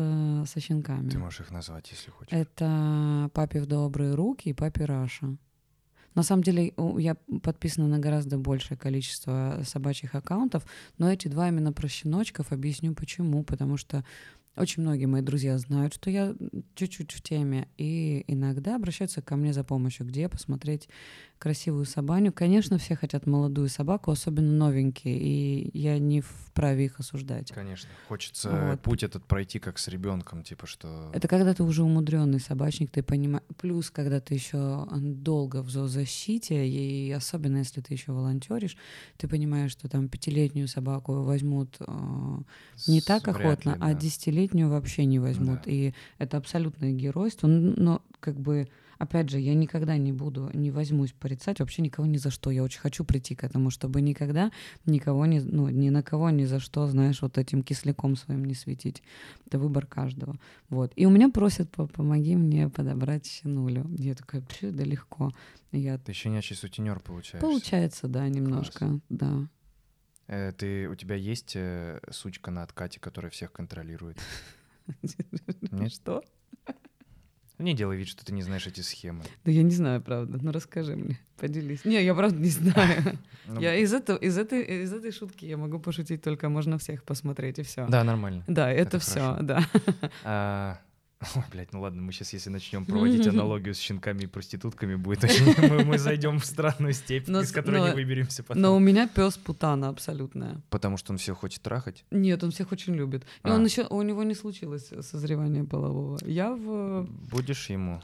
со 0.45 0.59
щенками. 0.59 1.09
Ты 1.09 1.17
можешь 1.17 1.39
их 1.39 1.51
назвать, 1.51 1.89
если 1.91 2.11
хочешь. 2.11 2.33
Это 2.33 3.29
«Папе 3.33 3.61
в 3.61 3.65
добрые 3.65 4.13
руки» 4.13 4.49
и 4.49 4.53
«Папе 4.53 4.85
Раша». 4.85 5.37
На 6.13 6.23
самом 6.23 6.43
деле 6.43 6.73
я 6.97 7.15
подписана 7.41 7.87
на 7.87 7.97
гораздо 7.97 8.37
большее 8.37 8.77
количество 8.77 9.61
собачьих 9.63 10.13
аккаунтов, 10.13 10.65
но 10.97 11.09
эти 11.09 11.29
два 11.29 11.47
именно 11.47 11.71
про 11.71 11.87
щеночков 11.87 12.51
объясню 12.51 12.93
почему. 12.93 13.43
Потому 13.43 13.77
что 13.77 14.03
очень 14.55 14.83
многие 14.83 15.05
мои 15.05 15.21
друзья 15.21 15.57
знают, 15.57 15.93
что 15.93 16.09
я 16.09 16.35
чуть-чуть 16.75 17.11
в 17.11 17.21
теме, 17.21 17.67
и 17.77 18.23
иногда 18.27 18.75
обращаются 18.75 19.21
ко 19.21 19.35
мне 19.35 19.53
за 19.53 19.63
помощью, 19.63 20.05
где 20.05 20.27
посмотреть 20.27 20.89
красивую 21.41 21.85
собаню. 21.85 22.31
Конечно, 22.31 22.77
все 22.77 22.95
хотят 22.95 23.25
молодую 23.25 23.67
собаку, 23.67 24.11
особенно 24.11 24.51
новенькие, 24.51 25.17
и 25.17 25.77
я 25.77 25.97
не 25.97 26.21
вправе 26.21 26.85
их 26.85 26.99
осуждать. 26.99 27.51
Конечно. 27.51 27.89
Хочется 28.07 28.49
Вот. 28.71 28.81
путь 28.81 29.01
этот 29.01 29.25
пройти 29.25 29.57
как 29.57 29.79
с 29.79 29.87
ребенком, 29.87 30.43
типа 30.43 30.67
что. 30.67 31.09
Это 31.15 31.27
когда 31.27 31.55
ты 31.55 31.63
уже 31.63 31.83
умудренный 31.83 32.39
собачник, 32.39 32.91
ты 32.91 33.01
понимаешь. 33.01 33.43
Плюс, 33.57 33.89
когда 33.89 34.19
ты 34.19 34.35
еще 34.35 34.87
долго 34.91 35.63
в 35.63 35.69
зоозащите, 35.71 36.67
и 36.67 37.11
особенно 37.11 37.57
если 37.57 37.81
ты 37.81 37.91
еще 37.91 38.11
волонтеришь, 38.11 38.77
ты 39.17 39.27
понимаешь, 39.27 39.71
что 39.71 39.89
там 39.89 40.09
пятилетнюю 40.09 40.67
собаку 40.67 41.23
возьмут 41.23 41.77
э, 41.79 42.37
не 42.87 43.01
с- 43.01 43.05
так 43.05 43.27
охотно, 43.27 43.71
ли, 43.71 43.77
а 43.79 43.93
да. 43.93 43.93
десятилетнюю 43.95 44.69
вообще 44.69 45.05
не 45.05 45.17
возьмут. 45.17 45.61
Да. 45.65 45.71
И 45.71 45.93
это 46.19 46.37
абсолютное 46.37 46.91
геройство. 46.91 47.47
Но 47.47 48.03
как 48.19 48.39
бы 48.39 48.67
Опять 49.01 49.29
же, 49.29 49.39
я 49.39 49.55
никогда 49.55 49.97
не 49.97 50.13
буду, 50.13 50.51
не 50.53 50.69
возьмусь 50.69 51.11
порицать 51.11 51.59
вообще 51.59 51.81
никого 51.81 52.05
ни 52.05 52.17
за 52.17 52.29
что. 52.29 52.51
Я 52.51 52.61
очень 52.61 52.79
хочу 52.79 53.03
прийти 53.03 53.33
к 53.33 53.43
этому, 53.43 53.71
чтобы 53.71 53.99
никогда 53.99 54.51
никого 54.85 55.25
не, 55.25 55.39
ну, 55.39 55.69
ни 55.69 55.89
на 55.89 56.03
кого 56.03 56.29
ни 56.29 56.45
за 56.45 56.59
что, 56.59 56.85
знаешь, 56.85 57.23
вот 57.23 57.39
этим 57.39 57.63
кисляком 57.63 58.15
своим 58.15 58.45
не 58.45 58.53
светить. 58.53 59.01
Это 59.47 59.57
выбор 59.57 59.87
каждого. 59.87 60.35
Вот. 60.69 60.93
И 60.95 61.07
у 61.07 61.09
меня 61.09 61.29
просят, 61.29 61.71
«По- 61.71 61.87
помоги 61.87 62.35
мне 62.35 62.69
подобрать 62.69 63.25
щенулю. 63.25 63.87
Я 63.97 64.13
такая, 64.13 64.43
«Пф, 64.43 64.71
да 64.71 64.83
легко. 64.83 65.31
Я 65.71 65.97
Ты 65.97 66.13
щенячий 66.13 66.55
сутенер 66.55 66.99
получаешься. 66.99 67.47
Получается, 67.47 68.07
да, 68.07 68.29
немножко, 68.29 68.99
да. 69.09 69.47
Э, 70.27 70.51
ты, 70.51 70.87
у 70.87 70.93
тебя 70.93 71.15
есть 71.15 71.53
э, 71.55 71.99
сучка 72.11 72.51
на 72.51 72.61
откате, 72.61 72.99
которая 72.99 73.31
всех 73.31 73.51
контролирует? 73.51 74.19
Что? 75.89 76.21
Не 77.61 77.73
делай 77.73 77.97
вид, 77.97 78.07
что 78.07 78.25
ты 78.25 78.33
не 78.33 78.41
знаешь 78.41 78.67
эти 78.67 78.81
схемы. 78.81 79.23
Да 79.45 79.51
я 79.51 79.63
не 79.63 79.71
знаю, 79.71 80.01
правда. 80.01 80.39
Ну 80.41 80.51
расскажи 80.51 80.95
мне, 80.95 81.19
поделись. 81.37 81.85
Не, 81.85 82.03
я 82.03 82.13
правда 82.15 82.37
не 82.37 82.49
знаю. 82.49 83.17
Ну, 83.47 83.59
Я 83.59 83.75
из 83.75 83.91
этого, 83.91 84.17
из 84.17 84.37
этой, 84.37 84.83
из 84.83 84.93
этой 84.93 85.11
шутки 85.11 85.45
я 85.45 85.57
могу 85.57 85.79
пошутить 85.79 86.21
только 86.21 86.47
можно 86.47 86.77
всех 86.77 87.03
посмотреть 87.03 87.57
и 87.57 87.63
все. 87.63 87.87
Да, 87.87 88.03
нормально. 88.03 88.43
Да, 88.47 88.71
это, 88.71 88.99
все, 88.99 89.37
да. 89.41 90.79
Ой, 91.35 91.43
блядь, 91.51 91.71
ну 91.71 91.81
ладно, 91.81 92.01
мы 92.01 92.11
сейчас, 92.13 92.33
если 92.33 92.49
начнем 92.49 92.85
проводить 92.85 93.27
аналогию 93.27 93.75
с 93.75 93.77
щенками 93.79 94.23
и 94.23 94.27
проститутками, 94.27 94.95
будет 94.95 95.23
очень... 95.23 95.45
Мы, 95.69 95.83
мы 95.85 95.97
зайдем 95.99 96.39
в 96.39 96.45
странную 96.45 96.93
степь, 96.93 97.27
Но 97.27 97.41
из 97.41 97.51
которой 97.51 97.77
но- 97.79 97.87
не 97.89 97.93
выберемся 97.93 98.43
потом. 98.43 98.61
Но 98.61 98.75
у 98.75 98.79
меня 98.79 99.07
пес 99.07 99.37
путана 99.37 99.89
абсолютная. 99.89 100.61
Потому 100.69 100.97
что 100.97 101.11
он 101.13 101.17
все 101.19 101.35
хочет 101.35 101.61
трахать. 101.61 102.05
Нет, 102.11 102.43
он 102.43 102.49
всех 102.51 102.71
очень 102.71 102.95
любит. 102.95 103.23
И 103.43 103.49
А. 103.49 103.53
он 103.53 103.63
еще, 103.65 103.85
у 103.87 104.01
него 104.01 104.23
не 104.23 104.33
случилось 104.33 104.91
созревание 105.01 105.63
полового. 105.63 106.17
Я 106.25 106.51
в 106.53 107.07
Будешь 107.31 107.69
ему, 107.69 108.01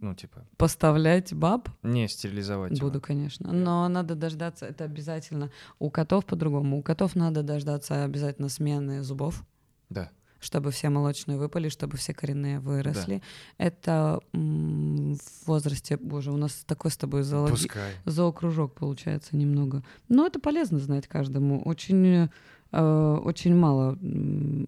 ну, 0.00 0.14
типа, 0.16 0.44
поставлять 0.56 1.32
баб 1.32 1.68
не 1.84 2.08
стерилизовать 2.08 2.72
его? 2.76 2.88
буду, 2.88 3.00
конечно. 3.00 3.52
Но 3.52 3.88
надо 3.88 4.16
дождаться, 4.16 4.66
это 4.66 4.82
обязательно. 4.84 5.50
У 5.78 5.90
котов 5.90 6.26
по-другому. 6.26 6.78
У 6.78 6.82
котов 6.82 7.14
надо 7.14 7.42
дождаться 7.44 8.02
обязательно 8.04 8.48
смены 8.48 9.02
зубов. 9.04 9.44
Да. 9.90 10.10
Чтобы 10.40 10.70
все 10.70 10.88
молочные 10.88 11.36
выпали, 11.38 11.68
чтобы 11.68 11.96
все 11.96 12.14
коренные 12.14 12.60
выросли. 12.60 13.20
Это 13.58 14.20
м, 14.32 15.14
в 15.16 15.46
возрасте, 15.46 15.96
боже, 15.98 16.32
у 16.32 16.36
нас 16.36 16.64
такой 16.66 16.90
с 16.90 16.96
тобой 16.96 17.22
зоологи- 17.22 17.70
зоокружок 18.06 18.74
получается 18.74 19.36
немного. 19.36 19.82
Но 20.08 20.26
это 20.26 20.40
полезно 20.40 20.78
знать 20.78 21.06
каждому. 21.06 21.60
Очень, 21.64 22.30
э, 22.72 23.18
очень 23.24 23.54
мало 23.54 23.98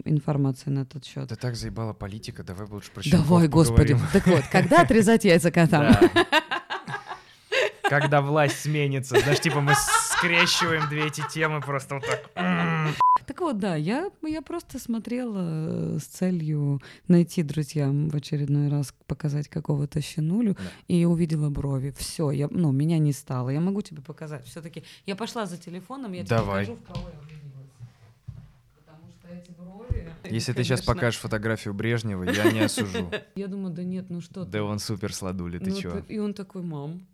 информации 0.05 0.69
на 0.69 0.81
этот 0.81 1.05
счет. 1.05 1.27
Да 1.27 1.35
так 1.35 1.55
заебала 1.55 1.93
политика, 1.93 2.43
давай 2.43 2.67
лучше 2.67 2.91
про 2.91 3.03
Давай, 3.09 3.47
господи. 3.47 3.93
поговорим. 3.93 4.07
Так 4.13 4.27
вот, 4.27 4.43
когда 4.51 4.81
отрезать 4.81 5.25
яйца 5.25 5.51
котам? 5.51 5.91
Да. 5.99 6.25
Когда 7.89 8.21
власть 8.21 8.61
сменится. 8.61 9.19
Знаешь, 9.19 9.39
типа 9.41 9.59
мы 9.61 9.73
скрещиваем 10.15 10.87
две 10.89 11.07
эти 11.07 11.21
темы 11.31 11.61
просто 11.61 11.95
вот 11.95 12.05
так. 12.05 12.29
Так 13.27 13.39
вот, 13.41 13.57
да, 13.59 13.75
я, 13.75 14.11
я 14.21 14.41
просто 14.41 14.79
смотрела 14.79 15.95
э, 15.95 15.97
с 15.99 16.05
целью 16.05 16.81
найти 17.07 17.43
друзьям 17.43 18.09
в 18.09 18.15
очередной 18.15 18.69
раз 18.69 18.93
показать 19.07 19.47
какого-то 19.47 20.01
щенулю 20.01 20.53
Да. 20.55 20.63
и 20.87 21.05
увидела 21.05 21.49
брови. 21.49 21.93
Все, 21.97 22.31
я, 22.31 22.47
ну, 22.51 22.71
меня 22.71 22.97
не 22.99 23.13
стало. 23.13 23.49
Я 23.49 23.59
могу 23.59 23.81
тебе 23.81 24.01
показать. 24.01 24.45
Все-таки 24.45 24.83
я 25.05 25.15
пошла 25.15 25.45
за 25.45 25.57
телефоном, 25.57 26.13
я 26.13 26.23
Давай. 26.23 26.65
тебе 26.65 26.75
покажу, 26.75 26.93
в 26.93 26.93
кого 26.93 27.09
я 27.09 27.19
влюбилась. 27.19 27.69
Потому 28.85 29.11
что 29.11 29.27
эти 29.29 29.51
брови... 29.51 30.09
Если 30.29 30.51
они, 30.51 30.57
ты 30.57 30.63
сейчас 30.63 30.81
покажешь 30.81 31.19
фотографию 31.19 31.73
Брежнева, 31.73 32.23
я 32.23 32.51
не 32.51 32.59
осужу. 32.61 33.09
Я 33.35 33.47
думаю, 33.47 33.73
да 33.73 33.83
нет, 33.83 34.09
ну 34.09 34.21
что 34.21 34.45
ты. 34.45 34.51
Да 34.51 34.63
он 34.63 34.79
супер 34.79 35.13
сладули, 35.13 35.57
ты 35.59 35.69
Ну, 35.71 35.75
чё? 35.81 36.03
И 36.07 36.19
он 36.19 36.33
такой, 36.33 36.61
мам. 36.61 37.05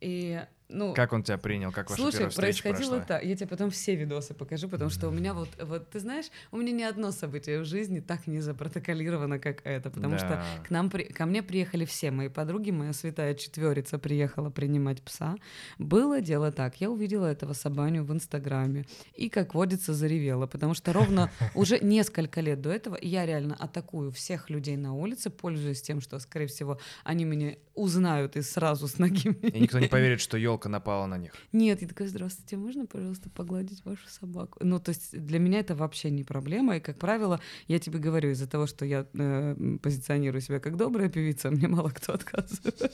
И, 0.00 0.42
ну, 0.68 0.94
Как 0.94 1.12
он 1.12 1.22
тебя 1.22 1.38
принял? 1.38 1.70
Как 1.72 1.90
ваша 1.90 2.02
Слушай, 2.02 2.30
происходило 2.34 3.00
так. 3.00 3.24
Я 3.24 3.36
тебе 3.36 3.46
потом 3.46 3.70
все 3.70 3.94
видосы 3.94 4.34
покажу, 4.34 4.68
потому 4.68 4.90
что 4.90 5.08
у 5.08 5.10
меня 5.12 5.32
вот, 5.32 5.48
вот, 5.62 5.90
ты 5.90 6.00
знаешь, 6.00 6.26
у 6.50 6.56
меня 6.56 6.72
ни 6.72 6.82
одно 6.82 7.12
событие 7.12 7.60
в 7.60 7.64
жизни 7.64 8.00
так 8.00 8.26
не 8.26 8.40
запротоколировано, 8.40 9.38
как 9.38 9.60
это, 9.64 9.90
потому 9.90 10.18
что 10.18 10.28
Да. 10.28 10.44
к 10.66 10.70
нам, 10.70 10.90
при- 10.90 11.04
ко 11.04 11.24
мне 11.26 11.42
приехали 11.42 11.84
все 11.84 12.10
мои 12.10 12.28
подруги, 12.28 12.72
моя 12.72 12.92
святая 12.92 13.34
четверица 13.34 13.98
приехала 13.98 14.50
принимать 14.50 15.02
пса. 15.02 15.36
Было 15.78 16.20
дело 16.20 16.50
так, 16.52 16.80
я 16.80 16.90
увидела 16.90 17.26
этого 17.26 17.52
собаню 17.52 18.02
в 18.04 18.12
Инстаграме 18.12 18.86
и, 19.14 19.28
как 19.28 19.54
водится, 19.54 19.94
заревела, 19.94 20.46
потому 20.46 20.74
что 20.74 20.92
ровно 20.92 21.30
уже 21.54 21.78
несколько 21.78 22.40
лет 22.40 22.60
до 22.60 22.70
этого 22.70 22.98
я 23.00 23.24
реально 23.24 23.54
атакую 23.58 24.10
всех 24.10 24.50
людей 24.50 24.76
на 24.76 24.94
улице, 24.94 25.30
пользуясь 25.30 25.82
тем, 25.82 26.00
что, 26.00 26.18
скорее 26.18 26.46
всего, 26.46 26.78
они 27.04 27.24
меня 27.24 27.56
узнают 27.74 28.36
и 28.36 28.42
сразу 28.42 28.88
с 28.88 28.98
ноги 28.98 29.28
И 29.42 29.60
никто 29.60 29.78
не 29.78 29.86
поверит, 29.88 30.20
что 30.20 30.36
елка 30.56 30.68
напала 30.68 31.06
на 31.06 31.18
них. 31.18 31.32
нет, 31.52 31.82
я 31.82 31.88
такая, 31.88 32.08
здравствуйте, 32.08 32.56
можно, 32.56 32.86
пожалуйста, 32.86 33.30
погладить 33.30 33.84
вашу 33.84 34.08
собаку? 34.08 34.58
Ну, 34.62 34.78
то 34.80 34.90
есть 34.90 35.18
для 35.26 35.38
меня 35.38 35.60
это 35.60 35.74
вообще 35.74 36.10
не 36.10 36.24
проблема, 36.24 36.76
и, 36.76 36.80
как 36.80 36.98
правило, 36.98 37.40
я 37.68 37.78
тебе 37.78 37.98
говорю, 37.98 38.30
из-за 38.30 38.46
того, 38.46 38.66
что 38.66 38.84
я 38.84 39.06
э, 39.14 39.56
позиционирую 39.82 40.40
себя 40.40 40.58
как 40.60 40.76
добрая 40.76 41.08
певица, 41.08 41.50
мне 41.50 41.68
мало 41.68 41.90
кто 41.90 42.12
отказывает. 42.14 42.92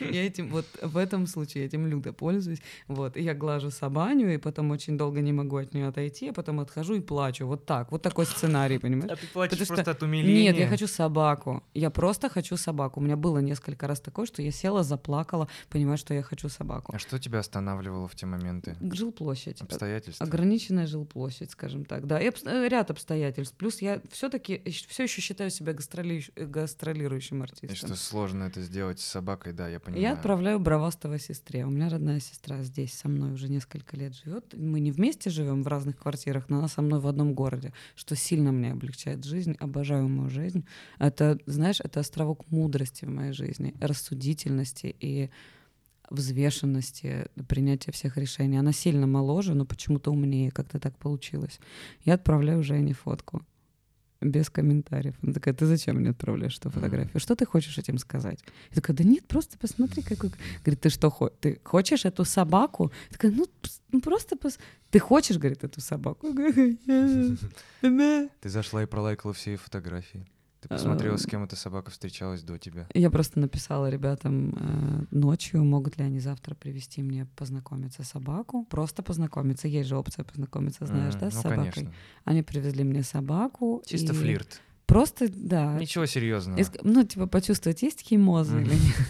Я 0.00 0.26
этим, 0.26 0.48
вот 0.48 0.64
в 0.82 0.96
этом 0.96 1.26
случае 1.26 1.62
я 1.62 1.66
этим 1.66 1.86
люто 1.86 2.12
пользуюсь. 2.12 2.60
Вот, 2.88 3.16
и 3.16 3.22
я 3.22 3.34
глажу 3.34 3.70
собаню, 3.70 4.32
и 4.32 4.38
потом 4.38 4.70
очень 4.70 4.96
долго 4.96 5.20
не 5.20 5.32
могу 5.32 5.56
от 5.56 5.74
нее 5.74 5.88
отойти, 5.88 6.28
а 6.28 6.32
потом 6.32 6.60
отхожу 6.60 6.94
и 6.94 7.00
плачу. 7.00 7.46
Вот 7.46 7.66
так, 7.66 7.92
вот 7.92 8.02
такой 8.02 8.24
сценарий, 8.26 8.78
понимаешь? 8.78 9.12
А 9.12 9.16
ты 9.16 9.26
плачешь 9.26 9.58
Потому 9.58 9.66
просто 9.66 9.82
что- 9.82 9.90
от 9.90 10.02
умиления. 10.02 10.52
Нет, 10.52 10.56
я 10.58 10.68
хочу 10.68 10.86
собаку. 10.86 11.62
Я 11.74 11.90
просто 11.90 12.28
хочу 12.30 12.56
собаку. 12.56 13.00
У 13.00 13.02
меня 13.02 13.16
было 13.16 13.38
несколько 13.38 13.86
раз 13.86 14.00
такое, 14.00 14.24
что 14.26 14.40
я 14.42 14.50
села, 14.50 14.82
заплакала, 14.82 15.46
понимая, 15.68 15.96
что 15.98 16.14
я 16.14 16.22
хочу 16.22 16.45
собаку. 16.48 16.92
А 16.94 16.98
что 16.98 17.18
тебя 17.18 17.38
останавливало 17.40 18.08
в 18.08 18.14
те 18.14 18.26
моменты? 18.26 18.76
Жилплощадь. 18.80 19.60
Обстоятельства? 19.60 20.26
Ограниченная 20.26 20.86
жилплощадь, 20.86 21.50
скажем 21.50 21.84
так, 21.84 22.06
да, 22.06 22.20
и 22.20 22.28
обс- 22.28 22.48
э, 22.48 22.68
ряд 22.68 22.90
обстоятельств. 22.90 23.54
Плюс 23.56 23.80
я 23.82 24.00
все-таки 24.10 24.62
все 24.88 25.04
еще 25.04 25.20
считаю 25.20 25.50
себя 25.50 25.72
гастроли- 25.72 26.24
э, 26.36 26.46
гастролирующим 26.46 27.40
И 27.40 27.42
артистом. 27.44 27.76
что 27.76 27.96
сложно 27.96 28.44
это 28.44 28.60
сделать 28.62 29.00
с 29.00 29.04
собакой, 29.04 29.52
да, 29.52 29.68
я 29.68 29.80
понимаю. 29.80 30.02
Я 30.02 30.12
отправляю 30.12 30.58
бравастого 30.60 31.18
сестре. 31.18 31.64
У 31.64 31.70
меня 31.70 31.88
родная 31.88 32.20
сестра 32.20 32.62
здесь 32.62 32.94
со 32.94 33.08
мной 33.08 33.32
уже 33.32 33.48
несколько 33.48 33.96
лет 33.96 34.14
живет. 34.14 34.54
Мы 34.56 34.80
не 34.80 34.92
вместе 34.92 35.30
живем 35.30 35.62
в 35.62 35.66
разных 35.68 35.96
квартирах, 35.98 36.48
но 36.48 36.58
она 36.58 36.68
со 36.68 36.82
мной 36.82 37.00
в 37.00 37.06
одном 37.06 37.34
городе, 37.34 37.72
что 37.94 38.16
сильно 38.16 38.52
мне 38.52 38.72
облегчает 38.72 39.24
жизнь. 39.24 39.56
Обожаю 39.58 40.08
мою 40.08 40.30
жизнь. 40.30 40.64
Это, 40.98 41.38
знаешь, 41.46 41.80
это 41.80 42.00
островок 42.00 42.50
мудрости 42.50 43.04
в 43.04 43.08
моей 43.08 43.32
жизни, 43.32 43.74
рассудительности 43.80 44.94
и 45.00 45.30
взвешенности 46.10 47.26
принятия 47.48 47.92
всех 47.92 48.16
решений. 48.16 48.58
Она 48.58 48.72
сильно 48.72 49.06
моложе, 49.06 49.54
но 49.54 49.64
почему-то 49.64 50.10
умнее, 50.10 50.50
как-то 50.50 50.78
так 50.78 50.96
получилось. 50.98 51.60
Я 52.04 52.14
отправляю 52.14 52.62
Жене 52.62 52.92
фотку 52.94 53.42
без 54.20 54.50
комментариев. 54.50 55.14
Она 55.22 55.32
такая, 55.32 55.54
ты 55.54 55.66
зачем 55.66 55.96
мне 55.96 56.10
отправляешь 56.10 56.58
эту 56.58 56.70
фотографию? 56.70 57.20
Что 57.20 57.36
ты 57.36 57.44
хочешь 57.46 57.78
этим 57.78 57.98
сказать? 57.98 58.40
Я 58.70 58.76
такая, 58.76 58.96
да 58.96 59.04
нет, 59.04 59.26
просто 59.26 59.58
посмотри, 59.58 60.02
какой... 60.02 60.30
Говорит, 60.64 60.80
ты 60.80 60.88
что, 60.88 61.10
хо- 61.10 61.30
ты 61.40 61.60
хочешь 61.64 62.04
эту 62.04 62.24
собаку? 62.24 62.90
Я 63.10 63.12
такая, 63.12 63.32
ну, 63.32 63.46
ну 63.92 64.00
просто 64.00 64.36
пос... 64.36 64.58
Ты 64.90 64.98
хочешь, 64.98 65.36
говорит, 65.36 65.64
эту 65.64 65.80
собаку? 65.80 66.28
Ты 67.80 68.48
зашла 68.48 68.82
и 68.82 68.86
пролайкала 68.86 69.32
все 69.32 69.56
фотографии. 69.56 70.26
Ты 70.66 70.74
посмотрела, 70.74 71.16
с 71.16 71.26
кем 71.26 71.44
эта 71.44 71.54
собака 71.54 71.92
встречалась 71.92 72.42
до 72.42 72.58
тебя. 72.58 72.88
Я 72.92 73.10
просто 73.10 73.38
написала 73.38 73.88
ребятам 73.88 74.54
э, 74.58 75.04
ночью, 75.12 75.62
могут 75.64 75.96
ли 75.96 76.04
они 76.04 76.18
завтра 76.18 76.56
привести 76.56 77.02
мне 77.02 77.26
познакомиться 77.36 78.02
собаку. 78.02 78.64
Просто 78.64 79.04
познакомиться. 79.04 79.68
Есть 79.68 79.88
же 79.88 79.96
опция 79.96 80.24
познакомиться, 80.24 80.84
знаешь, 80.86 81.14
да, 81.14 81.30
с 81.30 81.34
ну, 81.36 81.42
собакой. 81.42 81.70
конечно. 81.72 81.94
Они 82.24 82.42
привезли 82.42 82.82
мне 82.82 83.04
собаку. 83.04 83.80
Чисто 83.86 84.12
флирт. 84.12 84.60
Просто, 84.86 85.28
да. 85.28 85.78
Ничего 85.78 86.06
серьезного. 86.06 86.60
Ну, 86.82 87.04
типа, 87.04 87.26
почувствовать, 87.28 87.82
есть 87.82 88.00
химозы 88.00 88.60
или 88.60 88.74
нет. 88.74 89.06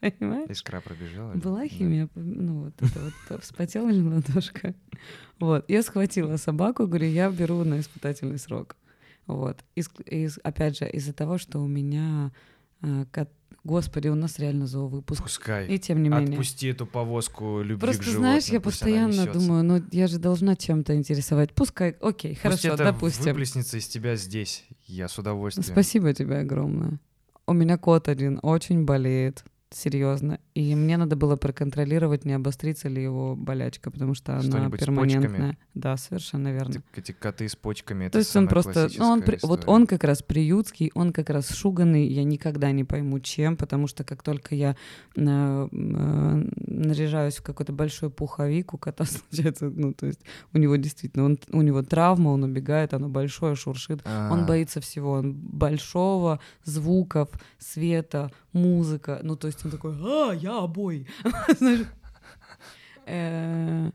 Понимаешь? 0.18 0.50
Искра 0.50 0.80
пробежала? 0.82 1.32
Была 1.34 1.60
Да. 1.60 1.68
химия, 1.68 2.08
ну 2.14 2.64
вот 2.64 2.74
это 2.82 3.12
вот 3.30 3.42
вспотела 3.42 3.90
ладошка. 3.90 4.74
Вот, 5.38 5.66
я 5.68 5.82
схватила 5.82 6.38
собаку, 6.38 6.86
говорю, 6.86 7.08
я 7.08 7.30
беру 7.30 7.62
на 7.64 7.80
испытательный 7.80 8.38
срок. 8.38 8.74
Вот, 9.26 9.64
и, 9.74 9.80
ск- 9.80 10.02
и 10.08 10.28
с- 10.28 10.38
опять 10.44 10.78
же 10.78 10.88
из-за 10.88 11.12
того, 11.12 11.38
что 11.38 11.60
у 11.60 11.66
меня 11.66 12.30
э, 12.82 13.04
ко- 13.10 13.28
Господи, 13.64 14.06
у 14.06 14.14
нас 14.14 14.38
реально 14.38 14.68
зоовыпуск. 14.68 15.20
Пускай. 15.24 15.66
И 15.66 15.78
тем 15.80 16.00
не 16.04 16.08
менее. 16.08 16.28
Отпусти 16.34 16.68
эту 16.68 16.86
повозку 16.86 17.62
любви 17.62 17.80
Просто 17.80 18.02
к 18.02 18.04
животным. 18.04 18.22
знаешь, 18.22 18.44
я 18.46 18.60
постоянно 18.60 19.26
думаю, 19.26 19.64
ну 19.64 19.82
я 19.90 20.06
же 20.06 20.18
должна 20.20 20.54
чем-то 20.54 20.94
интересовать. 20.94 21.52
Пускай, 21.52 21.96
окей, 22.00 22.30
Пусть 22.30 22.42
хорошо, 22.42 22.68
это 22.74 22.84
допустим. 22.84 23.24
выплеснется 23.24 23.78
из 23.78 23.88
тебя 23.88 24.14
здесь. 24.14 24.64
Я 24.86 25.08
с 25.08 25.18
удовольствием. 25.18 25.66
Спасибо 25.66 26.14
тебе 26.14 26.38
огромное. 26.38 27.00
У 27.48 27.52
меня 27.54 27.76
кот 27.76 28.08
один 28.08 28.38
очень 28.42 28.84
болеет, 28.84 29.44
серьезно. 29.76 30.38
И 30.54 30.74
мне 30.74 30.96
надо 30.96 31.16
было 31.16 31.36
проконтролировать, 31.36 32.24
не 32.24 32.32
обострится 32.32 32.88
ли 32.88 33.02
его 33.02 33.36
болячка, 33.36 33.90
потому 33.90 34.14
что 34.14 34.32
она 34.32 34.42
перманентная. 34.86 35.58
Да, 35.74 35.96
совершенно 35.96 36.52
верно. 36.52 36.72
Ты- 36.92 37.00
Эти 37.00 37.12
коты 37.12 37.48
с 37.48 37.54
почками, 37.56 38.08
То 38.08 38.18
есть 38.18 38.34
он 38.36 38.48
просто, 38.48 38.88
ну 38.98 39.04
он, 39.06 39.22
при- 39.22 39.38
вот 39.42 39.64
он 39.68 39.86
как 39.86 40.04
раз 40.04 40.22
приютский, 40.22 40.90
он 40.94 41.12
как 41.12 41.30
раз 41.30 41.50
шуганный, 41.50 42.06
я 42.06 42.24
никогда 42.24 42.72
не 42.72 42.84
пойму 42.84 43.20
чем, 43.20 43.56
потому 43.56 43.86
что 43.86 44.02
как 44.04 44.22
только 44.22 44.54
я 44.54 44.76
э, 45.16 45.20
э, 45.72 46.48
наряжаюсь 46.66 47.36
в 47.36 47.42
какой-то 47.42 47.72
большой 47.72 48.10
пуховик, 48.10 48.74
у 48.74 48.78
кота 48.78 49.04
случается, 49.30 49.68
ну 49.70 49.92
то 49.92 50.06
есть 50.06 50.20
у 50.54 50.58
него 50.58 50.76
действительно, 50.76 51.24
он, 51.24 51.38
у 51.52 51.62
него 51.62 51.82
травма, 51.82 52.30
он 52.30 52.42
убегает, 52.44 52.94
оно 52.94 53.08
большое, 53.08 53.54
шуршит, 53.56 54.00
он 54.06 54.40
А, 54.40 54.44
боится 54.46 54.80
всего, 54.80 55.12
он 55.12 55.34
большого, 55.34 56.40
звуков, 56.64 57.28
света, 57.58 58.30
музыка, 58.52 59.20
ну 59.22 59.36
то 59.36 59.48
есть 59.48 59.65
он 59.66 59.70
такой, 59.70 59.94
а, 60.00 60.32
я 60.32 60.58
обои, 60.58 61.06
э, 63.06 63.90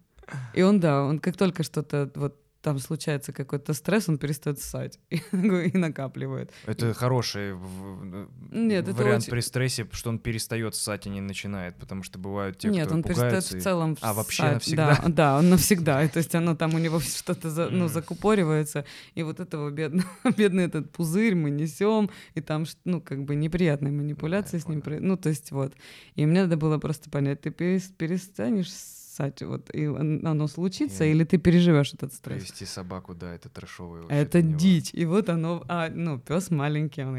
и 0.53 0.61
он, 0.61 0.79
да, 0.79 1.03
он 1.03 1.19
как 1.19 1.37
только 1.37 1.63
что-то 1.63 2.11
вот 2.15 2.40
там 2.61 2.79
случается 2.79 3.33
какой-то 3.33 3.73
стресс, 3.73 4.07
он 4.09 4.17
перестает 4.17 4.59
ссать 4.59 4.99
и, 5.09 5.15
и 5.31 5.77
накапливает. 5.77 6.51
Это 6.65 6.93
хороший 6.93 7.53
в- 7.53 8.27
Нет, 8.51 8.87
это 8.87 8.93
вариант 8.97 9.23
очень- 9.23 9.31
при 9.31 9.39
стрессе, 9.41 9.87
что 9.91 10.09
он 10.09 10.19
перестает 10.19 10.75
ссать 10.75 11.07
и 11.07 11.09
не 11.09 11.21
начинает, 11.21 11.77
потому 11.77 12.03
что 12.03 12.19
бывают 12.19 12.57
те, 12.59 12.69
Нет, 12.69 12.85
кто 12.87 12.95
он 12.95 13.03
перестает 13.03 13.29
пугаются 13.29 13.53
в 13.55 13.57
и- 13.57 13.61
целом 13.61 13.97
А, 14.01 14.13
вообще 14.13 14.43
ссать. 14.43 14.53
навсегда? 14.53 14.99
Да, 15.03 15.09
да, 15.09 15.37
он 15.39 15.49
навсегда. 15.49 16.03
И 16.03 16.07
То 16.11 16.17
есть 16.17 16.35
оно 16.35 16.55
там 16.55 16.73
у 16.75 16.77
него 16.77 16.99
что-то 16.99 17.49
за- 17.49 17.69
ну, 17.69 17.87
закупоривается, 17.87 18.85
и 19.15 19.23
вот 19.23 19.39
этого 19.39 19.69
бедного, 19.71 20.07
бедный 20.37 20.65
этот 20.65 20.91
пузырь 20.91 21.35
мы 21.35 21.49
несем, 21.49 22.09
и 22.35 22.41
там 22.41 22.65
ну 22.85 23.01
как 23.01 23.23
бы 23.25 23.35
неприятные 23.35 23.91
манипуляции 23.91 24.57
я 24.57 24.61
с 24.61 24.67
ним. 24.67 24.83
Ну 24.85 25.17
то 25.17 25.29
есть 25.29 25.51
вот. 25.51 25.73
И 26.15 26.25
мне 26.25 26.43
надо 26.43 26.57
было 26.57 26.77
просто 26.77 27.09
понять, 27.09 27.41
ты 27.41 27.49
перес- 27.49 27.91
перестанешь 27.97 28.69
ссать, 29.11 29.41
вот, 29.43 29.69
и 29.73 29.87
он- 29.87 30.25
оно 30.25 30.47
случится, 30.47 31.03
Я- 31.03 31.11
или 31.11 31.23
ты 31.23 31.37
переживешь 31.37 31.93
этот 31.93 32.13
стресс? 32.13 32.37
Привести 32.43 32.65
собаку, 32.65 33.13
да, 33.13 33.33
это 33.33 33.49
трэшовый 33.49 34.01
вообще 34.01 34.15
Это 34.17 34.41
дичь. 34.41 34.91
И 34.93 35.05
вот 35.05 35.29
оно, 35.29 35.63
а, 35.67 35.89
ну, 35.89 36.19
пес 36.19 36.49
маленький, 36.51 37.03
он 37.03 37.15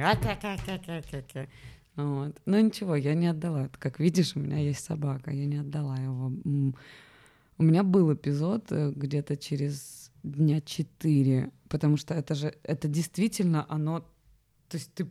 вот. 1.96 2.36
Но 2.46 2.58
ничего, 2.60 2.96
я 2.96 3.14
не 3.14 3.26
отдала. 3.26 3.68
Как 3.78 4.00
видишь, 4.00 4.32
у 4.36 4.40
меня 4.40 4.56
есть 4.58 4.84
собака, 4.84 5.30
я 5.30 5.44
не 5.46 5.58
отдала 5.58 5.96
его. 5.98 6.32
У 7.58 7.62
меня 7.62 7.82
был 7.82 8.12
эпизод 8.14 8.72
э, 8.72 8.92
где-то 8.96 9.36
через 9.36 10.10
дня 10.22 10.60
четыре, 10.62 11.50
потому 11.68 11.96
что 11.98 12.14
это 12.14 12.34
же, 12.34 12.54
это 12.62 12.88
действительно 12.88 13.66
оно, 13.68 14.04
то 14.72 14.78
есть 14.78 14.94
ты, 14.94 15.06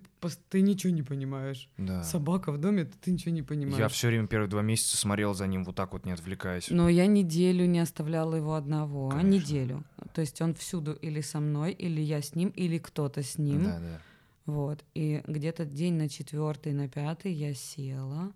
ты 0.49 0.61
ничего 0.61 0.91
не 0.91 1.03
понимаешь. 1.03 1.69
Да. 1.77 2.01
Собака 2.01 2.51
в 2.51 2.57
доме, 2.57 2.85
ты, 2.85 2.97
ты 2.99 3.11
ничего 3.11 3.31
не 3.31 3.43
понимаешь. 3.43 3.77
Я 3.77 3.89
все 3.89 4.07
время 4.07 4.25
первые 4.25 4.49
два 4.49 4.63
месяца 4.63 4.97
смотрел 4.97 5.35
за 5.35 5.45
ним 5.45 5.65
вот 5.65 5.75
так 5.75 5.93
вот, 5.93 6.03
не 6.03 6.13
отвлекаясь. 6.13 6.71
Но 6.71 6.89
я 6.89 7.05
неделю 7.05 7.67
не 7.67 7.77
оставляла 7.77 8.33
его 8.33 8.55
одного, 8.55 9.09
а 9.09 9.17
Конечно. 9.17 9.29
неделю. 9.29 9.83
То 10.15 10.21
есть 10.21 10.41
он 10.41 10.55
всюду 10.55 10.93
или 10.93 11.21
со 11.21 11.39
мной, 11.39 11.73
или 11.73 12.01
я 12.01 12.23
с 12.23 12.33
ним, 12.33 12.49
или 12.49 12.79
кто-то 12.79 13.21
с 13.21 13.37
ним. 13.37 13.65
Да, 13.65 13.79
да. 13.79 14.01
Вот. 14.47 14.83
И 14.95 15.21
где-то 15.27 15.65
день 15.65 15.93
на 15.93 16.09
четвертый, 16.09 16.73
на 16.73 16.89
пятый 16.89 17.31
я 17.31 17.53
села 17.53 18.33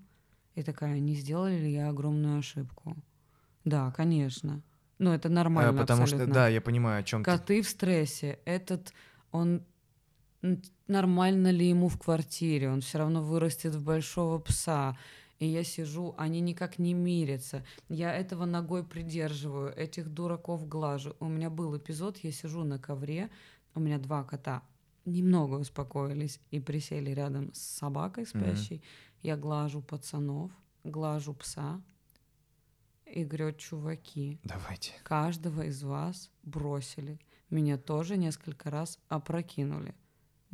и 0.53 0.61
такая, 0.61 0.99
не 0.99 1.15
сделали 1.15 1.57
ли 1.57 1.73
я 1.73 1.89
огромную 1.89 2.37
ошибку? 2.37 2.95
Да, 3.63 3.89
конечно. 3.93 4.61
Ну, 4.99 5.11
это 5.11 5.29
нормально 5.29 5.73
потому 5.73 6.05
что, 6.05 6.17
абсолютно. 6.17 6.35
да, 6.35 6.49
я 6.49 6.61
понимаю, 6.61 6.99
о 6.99 7.03
чем 7.03 7.23
ты. 7.23 7.31
Коты 7.31 7.63
в 7.63 7.67
стрессе. 7.67 8.37
Этот, 8.45 8.93
он 9.31 9.63
нормально 10.87 11.51
ли 11.51 11.69
ему 11.69 11.87
в 11.87 11.97
квартире? 11.97 12.69
Он 12.69 12.81
все 12.81 12.99
равно 12.99 13.23
вырастет 13.23 13.75
в 13.75 13.83
большого 13.83 14.39
пса. 14.39 14.97
И 15.39 15.45
я 15.45 15.63
сижу, 15.63 16.15
они 16.17 16.39
никак 16.39 16.79
не 16.79 16.93
мирятся. 16.93 17.65
Я 17.89 18.13
этого 18.13 18.45
ногой 18.45 18.85
придерживаю, 18.85 19.75
этих 19.75 20.09
дураков 20.09 20.67
глажу. 20.67 21.15
У 21.19 21.27
меня 21.27 21.49
был 21.49 21.77
эпизод, 21.77 22.17
я 22.19 22.31
сижу 22.31 22.63
на 22.63 22.79
ковре, 22.79 23.29
у 23.73 23.81
меня 23.81 23.97
два 23.97 24.23
кота 24.23 24.63
немного 25.05 25.55
успокоились 25.55 26.39
и 26.51 26.59
присели 26.59 27.11
рядом 27.11 27.53
с 27.53 27.59
собакой 27.59 28.25
спящей. 28.25 28.83
Я 29.21 29.37
глажу 29.37 29.81
пацанов, 29.81 30.51
глажу 30.83 31.33
пса 31.33 31.81
и 33.05 33.23
говорю, 33.23 33.53
чуваки, 33.53 34.39
Давайте. 34.43 34.93
каждого 35.03 35.61
из 35.63 35.83
вас 35.83 36.31
бросили. 36.43 37.19
Меня 37.49 37.77
тоже 37.77 38.17
несколько 38.17 38.69
раз 38.71 38.99
опрокинули. 39.07 39.95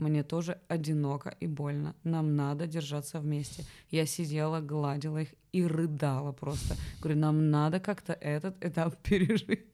Мне 0.01 0.23
тоже 0.23 0.57
одиноко 0.67 1.35
и 1.39 1.45
больно. 1.45 1.95
Нам 2.03 2.35
надо 2.35 2.65
держаться 2.65 3.19
вместе. 3.19 3.65
Я 3.91 4.07
сидела, 4.07 4.59
гладила 4.59 5.19
их 5.19 5.29
и 5.51 5.63
рыдала 5.63 6.31
просто. 6.31 6.75
Говорю, 6.99 7.19
нам 7.19 7.51
надо 7.51 7.79
как-то 7.79 8.13
этот 8.13 8.65
этап 8.65 8.97
пережить. 9.03 9.67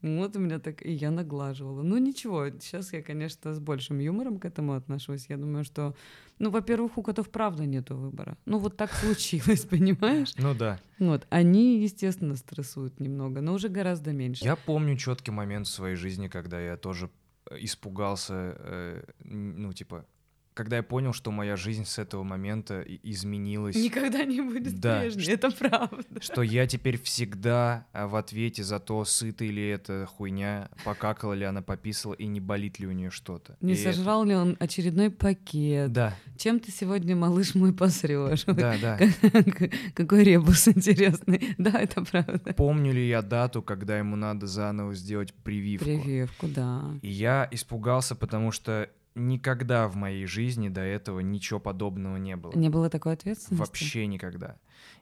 Вот 0.00 0.36
у 0.36 0.38
меня 0.38 0.60
так 0.60 0.86
и 0.86 0.92
я 0.92 1.10
наглаживала. 1.10 1.82
Ну 1.82 1.98
ничего, 1.98 2.48
сейчас 2.50 2.92
я, 2.92 3.02
конечно, 3.02 3.54
с 3.54 3.58
большим 3.58 3.98
юмором 3.98 4.38
к 4.38 4.44
этому 4.44 4.74
отношусь. 4.74 5.26
Я 5.28 5.36
думаю, 5.36 5.64
что, 5.64 5.96
ну, 6.38 6.50
во-первых, 6.50 6.96
у 6.96 7.02
котов 7.02 7.28
правда 7.28 7.66
нету 7.66 7.96
выбора. 7.96 8.38
Ну 8.44 8.58
вот 8.58 8.76
так 8.76 8.92
случилось, 8.92 9.64
понимаешь? 9.70 10.32
Ну 10.38 10.54
да. 10.54 10.78
Вот, 11.00 11.26
они, 11.28 11.82
естественно, 11.82 12.36
стрессуют 12.36 13.00
немного, 13.00 13.40
но 13.40 13.52
уже 13.52 13.68
гораздо 13.68 14.12
меньше. 14.12 14.44
Я 14.44 14.54
помню 14.54 14.96
четкий 14.96 15.32
момент 15.32 15.66
в 15.66 15.70
своей 15.70 15.96
жизни, 15.96 16.28
когда 16.28 16.60
я 16.60 16.76
тоже 16.76 17.10
испугался, 17.58 18.56
э, 18.58 19.02
ну, 19.20 19.72
типа, 19.72 20.06
когда 20.54 20.76
я 20.76 20.82
понял, 20.82 21.12
что 21.12 21.30
моя 21.30 21.56
жизнь 21.56 21.84
с 21.84 21.98
этого 21.98 22.22
момента 22.22 22.82
изменилась. 23.02 23.76
Никогда 23.76 24.24
не 24.24 24.40
будет 24.40 24.78
Да, 24.80 25.00
прежней, 25.00 25.22
что- 25.22 25.32
это 25.32 25.50
правда. 25.50 26.04
Что 26.20 26.42
я 26.42 26.66
теперь 26.66 27.00
всегда 27.00 27.86
а, 27.92 28.06
в 28.06 28.16
ответе 28.16 28.62
за 28.62 28.78
то, 28.80 29.04
сыта 29.04 29.44
ли 29.44 29.66
эта 29.68 30.06
хуйня, 30.06 30.68
покакала 30.84 31.32
ли 31.32 31.44
она, 31.44 31.62
пописала, 31.62 32.14
и 32.14 32.26
не 32.26 32.40
болит 32.40 32.78
ли 32.78 32.86
у 32.86 32.92
нее 32.92 33.10
что-то. 33.10 33.56
Не 33.60 33.72
И 33.72 33.76
это- 33.76 33.92
сожрал 33.92 34.24
ли 34.24 34.34
он 34.34 34.56
очередной 34.60 35.10
пакет? 35.10 35.92
Да, 35.92 36.14
Чем 36.36 36.60
ты 36.60 36.70
сегодня, 36.70 37.16
малыш 37.16 37.54
мой, 37.54 37.72
посрешь? 37.72 38.44
да, 38.46 38.76
да. 38.80 38.98
Какой 39.94 40.24
ребус 40.24 40.68
интересный. 40.68 41.54
Да, 41.58 41.70
это 41.80 42.02
правда. 42.04 42.52
Помню 42.54 42.92
ли 42.92 43.08
я 43.08 43.22
дату, 43.22 43.62
когда 43.62 43.98
ему 43.98 44.16
надо 44.16 44.46
заново 44.46 44.94
сделать 44.94 45.32
прививку? 45.32 45.84
Прививку, 45.86 46.46
да. 46.48 46.82
И 47.02 47.08
я 47.08 47.48
испугался, 47.50 48.14
потому 48.14 48.52
что 48.52 48.88
никогда 49.14 49.88
в 49.88 49.96
моей 49.96 50.26
жизни 50.26 50.68
до 50.68 50.80
этого 50.80 51.20
ничего 51.20 51.60
подобного 51.60 52.16
не 52.16 52.36
было. 52.36 52.52
Не 52.56 52.70
было 52.70 52.88
такой 52.90 53.12
ответственности? 53.14 53.60
Вообще 53.60 54.06
никогда. 54.06 54.56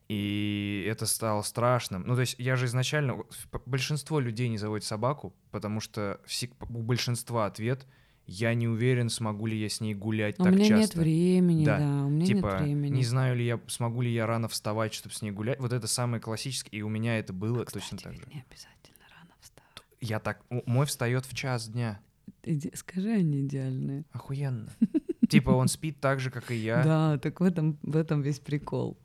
И 0.09 0.85
это 0.89 1.07
стало 1.07 1.43
страшным. 1.43 2.03
Ну, 2.07 2.15
то 2.17 2.23
есть 2.23 2.35
я 2.39 2.57
же 2.57 2.67
изначально... 2.67 3.23
Большинство 3.67 4.19
людей 4.19 4.49
не 4.49 4.59
заводят 4.59 4.85
собаку, 4.85 5.33
потому 5.53 5.81
что 5.81 6.21
у 6.69 6.83
большинства 6.83 7.47
ответ 7.47 7.87
«я 8.27 8.55
не 8.55 8.67
уверен, 8.67 9.09
смогу 9.09 9.47
ли 9.47 9.57
я 9.57 9.69
с 9.69 9.81
ней 9.81 9.95
гулять 9.95 10.39
У 10.41 10.43
так 10.43 10.53
меня 10.53 10.69
нет 10.79 10.81
часто». 10.89 10.99
времени, 11.01 11.65
Да. 11.65 11.79
да. 11.79 12.05
У 12.07 12.09
меня 12.09 12.27
Типа, 12.27 12.47
нет 12.47 12.61
времени. 12.63 12.97
не 12.97 13.05
знаю 13.05 13.37
ли 13.37 13.47
я, 13.47 13.61
смогу 13.69 14.03
ли 14.03 14.13
я 14.13 14.27
рано 14.27 14.49
вставать, 14.49 14.93
чтобы 14.95 15.15
с 15.15 15.23
ней 15.23 15.31
гулять. 15.31 15.61
Вот 15.61 15.73
это 15.73 15.87
самое 15.87 16.21
классическое, 16.21 16.81
и 16.81 16.83
у 16.83 16.89
меня 16.89 17.19
это 17.19 17.33
было 17.33 17.65
Кстати, 17.65 17.85
точно 17.85 17.99
так 17.99 18.15
же. 18.15 18.23
Не 18.35 18.45
обязательно 18.51 19.07
рано 19.17 19.31
вставать. 19.41 19.83
Я 20.01 20.19
так... 20.19 20.43
Мой 20.67 20.87
встает 20.87 21.25
в 21.25 21.35
час 21.37 21.69
дня. 21.69 22.01
Иди- 22.45 22.73
Скажи, 22.75 23.11
они 23.11 23.41
идеальные. 23.43 24.05
Охуенно. 24.13 24.69
Типа 25.29 25.51
он 25.51 25.69
спит 25.69 26.01
так 26.01 26.19
же, 26.19 26.31
как 26.31 26.51
и 26.51 26.57
я. 26.57 26.83
Да, 26.83 27.19
так 27.19 27.41
в 27.41 27.45
этом, 27.45 27.79
в 27.83 27.97
этом 27.97 28.21
весь 28.21 28.41
прикол. 28.41 28.99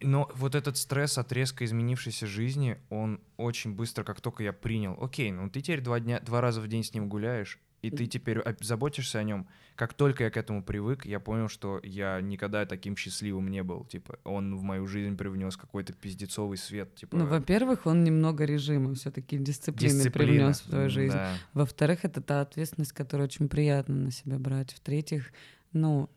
Но 0.00 0.30
вот 0.34 0.54
этот 0.54 0.76
стресс 0.76 1.18
от 1.18 1.32
резко 1.32 1.64
изменившейся 1.64 2.26
жизни, 2.26 2.76
он 2.90 3.20
очень 3.36 3.72
быстро, 3.74 4.04
как 4.04 4.20
только 4.20 4.42
я 4.42 4.52
принял, 4.52 4.98
окей, 5.00 5.30
ну 5.30 5.48
ты 5.48 5.60
теперь 5.60 5.80
два, 5.80 6.00
дня, 6.00 6.20
два 6.20 6.40
раза 6.40 6.60
в 6.60 6.68
день 6.68 6.82
с 6.84 6.92
ним 6.92 7.08
гуляешь, 7.08 7.58
и 7.84 7.90
ты 7.90 8.06
теперь 8.06 8.42
заботишься 8.60 9.18
о 9.18 9.22
нем. 9.22 9.46
Как 9.76 9.92
только 9.92 10.24
я 10.24 10.30
к 10.30 10.36
этому 10.36 10.62
привык, 10.62 11.04
я 11.04 11.20
понял, 11.20 11.48
что 11.48 11.80
я 11.82 12.20
никогда 12.20 12.64
таким 12.64 12.96
счастливым 12.96 13.50
не 13.50 13.62
был. 13.62 13.84
Типа, 13.84 14.18
он 14.24 14.56
в 14.56 14.62
мою 14.62 14.86
жизнь 14.86 15.16
привнес 15.16 15.56
какой-то 15.56 15.92
пиздецовый 15.92 16.56
свет. 16.56 16.94
Типа, 16.94 17.16
Ну, 17.16 17.26
во-первых, 17.26 17.86
он 17.86 18.04
немного 18.04 18.44
режима 18.44 18.94
все-таки 18.94 19.36
дисциплины 19.36 19.94
дисциплина. 19.94 20.30
привнес 20.30 20.60
в 20.60 20.68
твою 20.70 20.88
жизнь. 20.90 21.14
Да. 21.14 21.34
Во-вторых, 21.52 22.04
это 22.04 22.20
та 22.20 22.40
ответственность, 22.40 22.92
которую 22.92 23.26
очень 23.26 23.48
приятно 23.48 23.94
на 23.96 24.10
себя 24.12 24.38
брать. 24.38 24.72
В-третьих, 24.72 25.32
ну, 25.72 26.08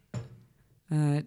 э, 0.89 1.23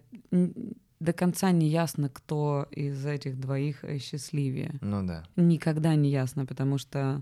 до 0.99 1.13
конца 1.13 1.51
не 1.51 1.67
ясно, 1.67 2.09
кто 2.09 2.67
из 2.71 3.05
этих 3.05 3.39
двоих 3.39 3.83
э, 3.83 3.97
счастливее. 3.99 4.75
Ну 4.81 5.05
да. 5.05 5.23
Никогда 5.35 5.95
не 5.95 6.09
ясно, 6.09 6.45
потому 6.45 6.77
что 6.77 7.21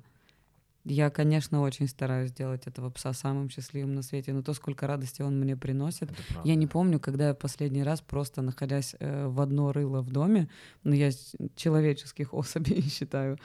Я, 0.86 1.10
конечно, 1.10 1.62
очень 1.62 1.88
стараюсь 1.88 2.30
сделать 2.30 2.65
этого 2.65 2.89
пса 2.89 3.13
самым 3.13 3.50
счастливым 3.50 3.96
на 3.96 4.02
свете, 4.02 4.34
но 4.34 4.42
то, 4.42 4.54
сколько 4.54 4.88
радости 4.88 5.22
он 5.22 5.39
мне 5.39 5.56
приносит. 5.58 6.10
Я 6.44 6.56
не 6.56 6.68
помню, 6.68 7.00
когда 7.00 7.30
я 7.30 7.34
последний 7.34 7.84
раз 7.84 8.02
просто 8.02 8.42
находясь 8.42 8.96
э, 9.00 9.28
в 9.28 9.42
одно 9.42 9.72
рыло 9.72 10.02
в 10.02 10.12
доме, 10.12 10.50
но 10.84 10.96
я 10.96 11.12
человеческих 11.56 12.34
особей 12.34 12.82
считаю, 12.89 13.38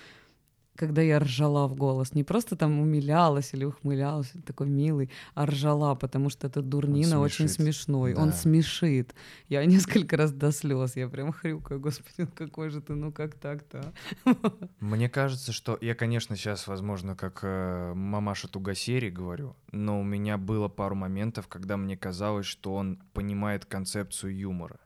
когда 0.77 1.03
я 1.03 1.19
ржала 1.19 1.67
в 1.69 1.77
голос. 1.77 2.15
Не 2.15 2.25
просто 2.25 2.57
там 2.57 2.81
умилялась 2.81 3.55
или 3.55 3.65
ухмылялась, 3.65 4.33
такой 4.45 4.69
милый, 4.69 5.11
а 5.35 5.47
ржала, 5.47 5.95
потому 5.95 6.31
что 6.31 6.47
этот 6.47 6.69
дурнина 6.69 7.21
очень 7.21 7.49
смешной. 7.49 8.15
Он 8.15 8.31
Да. 8.31 8.37
смешит. 8.37 9.15
Я 9.49 9.65
несколько 9.67 10.17
раз 10.17 10.33
до 10.33 10.51
слез, 10.53 10.97
я 10.97 11.09
прям 11.09 11.33
хрюкаю, 11.33 11.81
господи, 11.81 12.15
ну 12.19 12.29
какой 12.35 12.71
же 12.71 12.81
ты, 12.81 12.95
ну 12.95 13.13
как 13.13 13.35
так-то? 13.35 13.93
а?» 14.25 14.35
Мне 14.81 15.09
кажется, 15.09 15.53
что 15.53 15.79
я, 15.81 15.95
конечно, 15.95 16.37
сейчас, 16.37 16.67
возможно, 16.67 17.15
как 17.17 17.41
э, 17.43 17.93
мамаша 17.95 18.49
Тугасери 18.49 19.11
говорю, 19.11 19.57
но 19.73 20.01
у 20.01 20.03
меня 20.03 20.39
было 20.39 20.69
пару 20.69 20.95
моментов, 20.95 21.47
когда 21.49 21.77
мне 21.77 21.97
казалось, 21.97 22.47
что 22.47 22.75
он 22.75 22.99
понимает 23.13 23.65
концепцию 23.65 24.37
юмора. 24.37 24.79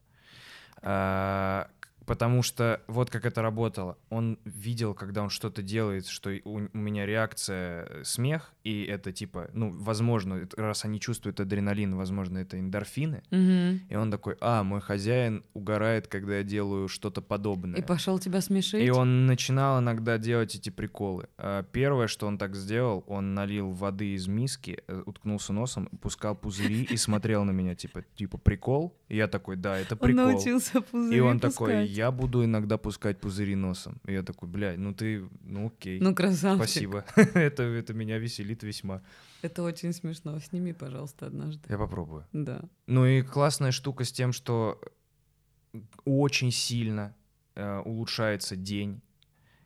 А, 0.80 1.68
потому 2.08 2.42
что 2.42 2.80
вот 2.88 3.10
как 3.10 3.26
это 3.26 3.42
работало. 3.42 3.98
Он 4.10 4.38
видел, 4.44 4.94
когда 4.94 5.22
он 5.22 5.30
что-то 5.30 5.62
делает, 5.62 6.06
что 6.06 6.30
у, 6.44 6.56
у 6.72 6.78
меня 6.78 7.06
реакция 7.06 7.86
э, 7.88 8.04
смех, 8.04 8.52
и 8.64 8.84
это 8.84 9.12
типа, 9.12 9.50
ну, 9.52 9.70
возможно, 9.78 10.48
раз 10.56 10.84
они 10.84 11.00
чувствуют 11.00 11.40
адреналин, 11.40 11.94
возможно, 11.94 12.38
это 12.38 12.58
эндорфины. 12.58 13.22
Мгм. 13.30 13.80
И 13.88 13.94
он 13.94 14.10
такой, 14.10 14.36
а, 14.40 14.62
мой 14.62 14.80
хозяин 14.80 15.44
угорает, 15.54 16.08
когда 16.08 16.38
я 16.38 16.42
делаю 16.42 16.88
что-то 16.88 17.20
подобное. 17.22 17.78
И 17.78 17.82
пошел 17.82 18.18
тебя 18.18 18.40
смешить? 18.40 18.82
И 18.82 18.90
он 18.90 19.26
начинал 19.26 19.80
иногда 19.80 20.18
делать 20.18 20.54
эти 20.54 20.70
приколы. 20.70 21.28
А, 21.36 21.62
Первое, 21.62 22.06
что 22.08 22.26
он 22.26 22.38
так 22.38 22.56
сделал, 22.56 23.04
он 23.06 23.34
налил 23.34 23.70
воды 23.70 24.14
из 24.14 24.26
миски, 24.26 24.82
э, 24.88 25.02
уткнулся 25.04 25.52
носом, 25.52 25.86
пускал 26.00 26.34
пузыри 26.34 26.82
и 26.90 26.96
смотрел 26.96 27.44
на 27.44 27.50
меня, 27.50 27.74
типа, 27.74 28.04
типа 28.16 28.38
прикол. 28.38 28.96
И 29.08 29.16
я 29.16 29.28
такой, 29.28 29.56
да, 29.56 29.78
это 29.78 29.94
Он 29.94 29.98
прикол. 30.00 30.24
научился 30.26 30.80
пузыри 30.80 31.16
И 31.16 31.20
он 31.20 31.40
такой. 31.40 31.86
Я 31.98 32.10
буду 32.12 32.44
иногда 32.44 32.78
пускать 32.78 33.20
пузыри 33.20 33.56
носом. 33.56 34.00
И 34.06 34.12
я 34.12 34.22
такой, 34.22 34.48
блядь, 34.48 34.78
ну 34.78 34.94
ты, 34.94 35.28
ну 35.42 35.66
окей. 35.66 36.00
Ну, 36.00 36.14
красавчик. 36.14 36.64
Спасибо. 36.64 37.04
это, 37.16 37.64
это 37.64 37.92
меня 37.92 38.18
веселит 38.18 38.62
весьма. 38.62 39.02
Это 39.42 39.64
очень 39.64 39.92
смешно. 39.92 40.38
Сними, 40.38 40.72
пожалуйста, 40.72 41.26
однажды. 41.26 41.60
Я 41.68 41.76
попробую. 41.76 42.24
Да. 42.32 42.60
Ну 42.86 43.04
и 43.04 43.22
классная 43.22 43.72
штука 43.72 44.04
с 44.04 44.12
тем, 44.12 44.32
что 44.32 44.80
очень 46.04 46.52
сильно 46.52 47.16
э, 47.56 47.80
улучшается 47.84 48.54
день, 48.54 49.02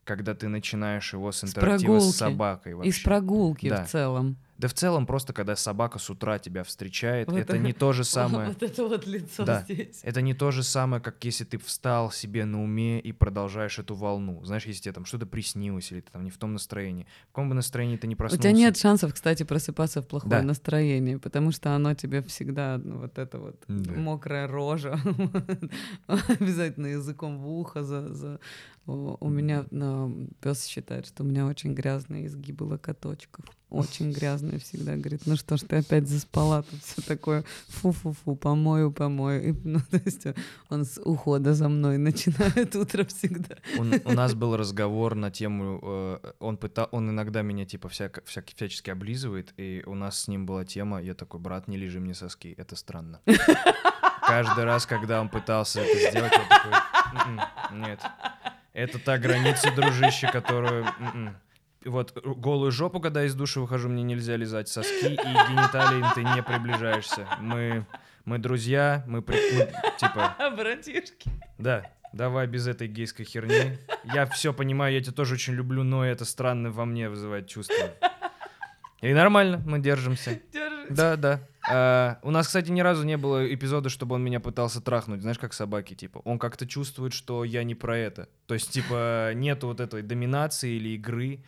когда 0.04 0.34
ты 0.34 0.48
начинаешь 0.48 1.12
его 1.12 1.30
с 1.32 1.44
интерактива 1.44 1.98
с, 2.00 2.02
прогулки. 2.02 2.16
собакой 2.16 2.74
вообще. 2.74 2.88
И 2.88 2.92
с 2.92 2.98
прогулки 3.00 3.68
Да. 3.68 3.84
в 3.84 3.88
целом. 3.90 4.36
Да 4.58 4.68
в 4.68 4.74
целом 4.74 5.06
просто, 5.06 5.32
когда 5.32 5.56
собака 5.56 5.98
с 5.98 6.08
утра 6.08 6.38
тебя 6.38 6.62
встречает, 6.62 7.26
Вот 7.26 7.36
это 7.36 7.54
это- 7.56 7.62
не 7.64 7.72
то 7.72 7.92
же 7.92 8.04
самое. 8.04 8.48
Вот 8.48 8.62
это 8.62 8.86
вот 8.86 9.06
лицо 9.08 9.44
Да. 9.44 9.62
здесь. 9.62 10.00
Это 10.04 10.20
не 10.22 10.34
то 10.34 10.52
же 10.52 10.62
самое, 10.62 11.02
как 11.02 11.24
если 11.24 11.42
ты 11.44 11.58
встал 11.58 12.12
себе 12.12 12.44
на 12.44 12.62
уме 12.62 13.00
и 13.00 13.10
продолжаешь 13.12 13.78
эту 13.80 13.94
волну. 13.96 14.40
Знаешь, 14.44 14.64
если 14.66 14.82
тебе 14.82 14.92
там 14.92 15.04
что-то 15.04 15.26
приснилось, 15.26 15.90
или 15.90 16.00
ты 16.00 16.12
там 16.12 16.22
не 16.22 16.30
в 16.30 16.36
том 16.38 16.52
настроении. 16.52 17.06
В 17.24 17.26
каком 17.32 17.48
бы 17.48 17.54
настроении 17.56 17.96
ты 17.96 18.06
не 18.06 18.14
У 18.14 18.18
проснулся. 18.18 18.42
тебя 18.48 18.52
нет 18.56 18.76
шансов, 18.76 19.12
кстати, 19.14 19.42
просыпаться 19.42 20.00
в 20.00 20.06
плохое 20.06 20.30
Да. 20.30 20.42
настроение, 20.42 21.18
потому 21.18 21.50
что 21.50 21.74
оно 21.74 21.94
тебе 21.94 22.22
всегда 22.22 22.78
ну, 22.84 22.98
вот 22.98 23.18
это 23.18 23.38
вот 23.40 23.56
Да. 23.66 23.92
мокрая 23.94 24.46
рожа, 24.46 24.96
обязательно 26.06 26.86
языком 26.88 27.38
в 27.38 27.48
ухо. 27.48 27.82
За, 27.82 28.12
за- 28.14 28.38
У 28.86 29.28
меня 29.28 29.64
пес 30.40 30.64
считает, 30.64 31.06
что 31.06 31.22
у 31.22 31.26
меня 31.26 31.46
очень 31.46 31.72
грязные 31.74 32.26
изгибы 32.26 32.64
локоточков. 32.64 33.44
Очень 33.70 34.10
грязные 34.18 34.58
всегда. 34.58 34.96
Говорит, 34.96 35.22
ну 35.26 35.36
что 35.36 35.56
ж 35.56 35.60
ты 35.60 35.76
опять 35.76 36.08
заспала, 36.08 36.62
тут 36.64 36.82
все 36.82 37.00
такое 37.02 37.44
фу-фу-фу, 37.68 38.34
помою, 38.36 38.92
помою. 38.92 39.50
И, 39.50 39.52
ну, 39.64 39.80
то 39.90 40.00
есть 40.04 40.26
он 40.68 40.84
с 40.84 41.00
ухода 41.00 41.54
за 41.54 41.68
мной 41.68 41.96
начинает 41.96 42.74
утро 42.76 43.04
всегда. 43.04 43.56
У, 43.78 43.82
у 44.10 44.12
нас 44.12 44.34
был 44.34 44.56
разговор 44.56 45.14
на 45.14 45.30
тему, 45.30 45.78
э, 45.82 46.32
он 46.40 46.56
пытал, 46.56 46.88
он 46.90 47.08
иногда 47.10 47.42
меня 47.42 47.64
типа 47.64 47.88
всяко, 47.88 48.20
всяк- 48.26 48.54
всячески 48.54 48.90
облизывает, 48.90 49.54
и 49.56 49.82
у 49.86 49.94
нас 49.94 50.18
с 50.18 50.28
ним 50.28 50.44
была 50.44 50.64
тема, 50.64 51.00
я 51.00 51.14
такой, 51.14 51.40
брат, 51.40 51.68
не 51.68 51.76
лежи 51.76 52.00
мне 52.00 52.14
соски, 52.14 52.54
это 52.58 52.74
странно. 52.76 53.20
Каждый 54.26 54.64
раз, 54.64 54.86
когда 54.86 55.20
он 55.20 55.28
пытался 55.28 55.80
это 55.80 56.10
сделать, 56.10 56.32
я 56.32 56.48
такой, 56.48 56.72
«М-м, 57.26 57.80
нет, 57.82 58.00
это 58.72 58.98
та 58.98 59.18
граница, 59.18 59.70
дружище, 59.70 60.28
которую... 60.30 60.84
м-м». 60.98 61.36
Вот 61.84 62.12
голую 62.24 62.70
жопу, 62.70 63.00
когда 63.00 63.24
из 63.24 63.34
души 63.34 63.58
выхожу, 63.58 63.88
мне 63.88 64.04
нельзя 64.04 64.36
лизать 64.36 64.68
соски, 64.68 65.06
и 65.06 65.16
гениталии 65.16 66.04
ты 66.14 66.22
не 66.22 66.40
приближаешься. 66.40 67.26
Мы, 67.40 67.84
мы 68.24 68.38
друзья, 68.38 69.02
мы, 69.08 69.20
при- 69.20 69.56
мы 69.56 69.72
типа... 69.98 70.36
Братишки. 70.56 71.28
Да, 71.58 71.90
давай 72.12 72.46
без 72.46 72.68
этой 72.68 72.86
гейской 72.86 73.24
херни. 73.24 73.78
Я 74.04 74.26
все 74.26 74.52
понимаю, 74.52 74.94
я 74.94 75.00
тебя 75.00 75.12
тоже 75.12 75.34
очень 75.34 75.54
люблю, 75.54 75.82
но 75.82 76.06
это 76.06 76.24
странно 76.24 76.70
во 76.70 76.84
мне 76.84 77.08
вызывает 77.08 77.48
чувство. 77.48 77.90
И 79.00 79.12
нормально, 79.12 79.60
мы 79.66 79.80
держимся. 79.80 80.38
Да, 80.90 81.16
да. 81.16 81.40
А, 81.70 82.18
у 82.22 82.30
нас, 82.30 82.46
кстати, 82.48 82.70
ни 82.70 82.80
разу 82.80 83.04
не 83.04 83.16
было 83.16 83.52
эпизода, 83.54 83.88
чтобы 83.88 84.16
он 84.16 84.24
меня 84.24 84.40
пытался 84.40 84.80
трахнуть. 84.80 85.22
Знаешь, 85.22 85.38
как 85.38 85.52
собаки, 85.52 85.94
типа. 85.94 86.20
Он 86.24 86.38
как-то 86.38 86.66
чувствует, 86.66 87.12
что 87.12 87.44
я 87.44 87.62
не 87.64 87.74
про 87.74 87.96
это. 87.96 88.28
То 88.46 88.54
есть, 88.54 88.70
типа, 88.70 89.32
нету 89.34 89.68
вот 89.68 89.80
этой 89.80 90.02
доминации 90.02 90.72
или 90.72 90.90
игры. 90.90 91.40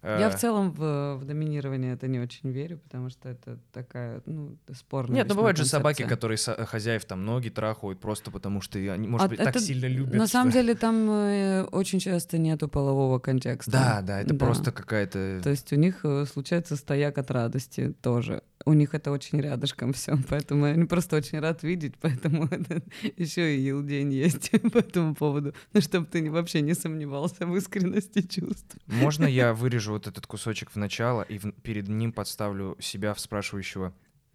Я 0.00 0.28
А, 0.28 0.30
в 0.30 0.36
целом 0.36 0.70
в, 0.70 1.16
в 1.16 1.24
доминирование 1.24 1.92
это 1.94 2.06
не 2.06 2.20
очень 2.20 2.50
верю, 2.52 2.78
потому 2.78 3.10
что 3.10 3.28
это 3.30 3.58
такая, 3.72 4.22
ну, 4.26 4.56
спорная. 4.72 5.16
Нет, 5.16 5.28
ну 5.28 5.34
бывают 5.34 5.58
же 5.58 5.64
собаки, 5.64 6.04
которые 6.04 6.38
со- 6.38 6.64
хозяев 6.66 7.04
там 7.04 7.24
ноги 7.26 7.48
трахают 7.48 7.98
просто 7.98 8.30
потому, 8.30 8.60
что 8.60 8.78
они, 8.78 9.08
может 9.08 9.26
А 9.26 9.28
быть, 9.28 9.38
так 9.38 9.48
это 9.48 9.58
сильно 9.58 9.86
любят. 9.86 10.14
На 10.14 10.28
самом 10.28 10.52
что- 10.52 10.60
деле 10.60 10.76
там 10.76 11.10
э, 11.10 11.64
очень 11.72 11.98
часто 11.98 12.38
нету 12.38 12.68
полового 12.68 13.18
контекста. 13.18 13.72
Да, 13.72 14.00
да, 14.02 14.20
это 14.20 14.34
Да. 14.34 14.46
просто 14.46 14.70
какая-то... 14.70 15.40
То 15.42 15.50
есть 15.50 15.72
у 15.72 15.76
них 15.76 16.04
э, 16.04 16.26
случается 16.26 16.76
стояк 16.76 17.18
от 17.18 17.32
радости 17.32 17.92
тоже. 18.00 18.44
У 18.68 18.74
них 18.74 18.94
это 18.94 19.10
очень 19.10 19.40
рядышком 19.40 19.92
все, 19.92 20.18
поэтому 20.28 20.64
они 20.66 20.84
просто 20.84 21.16
очень 21.16 21.40
рад 21.40 21.62
видеть, 21.62 21.94
поэтому 22.00 22.48
еще 23.16 23.56
и 23.56 23.60
елдень 23.60 24.12
есть 24.12 24.50
по 24.72 24.78
этому 24.78 25.14
поводу. 25.14 25.54
Ну, 25.72 25.80
чтобы 25.80 26.06
ты 26.06 26.30
вообще 26.30 26.60
не 26.60 26.74
сомневался 26.74 27.46
в 27.46 27.56
искренности 27.56 28.20
чувств. 28.22 28.76
Можно 28.86 29.24
я 29.26 29.54
вырежу 29.54 29.92
вот 29.92 30.06
этот 30.06 30.26
кусочек 30.26 30.70
в 30.70 30.76
начало 30.76 31.22
и 31.22 31.38
в- 31.38 31.52
перед 31.62 31.88
ним 31.88 32.12
подставлю 32.12 32.76
себя 32.80 33.14
в 33.14 33.20
спрашивающего, 33.20 33.92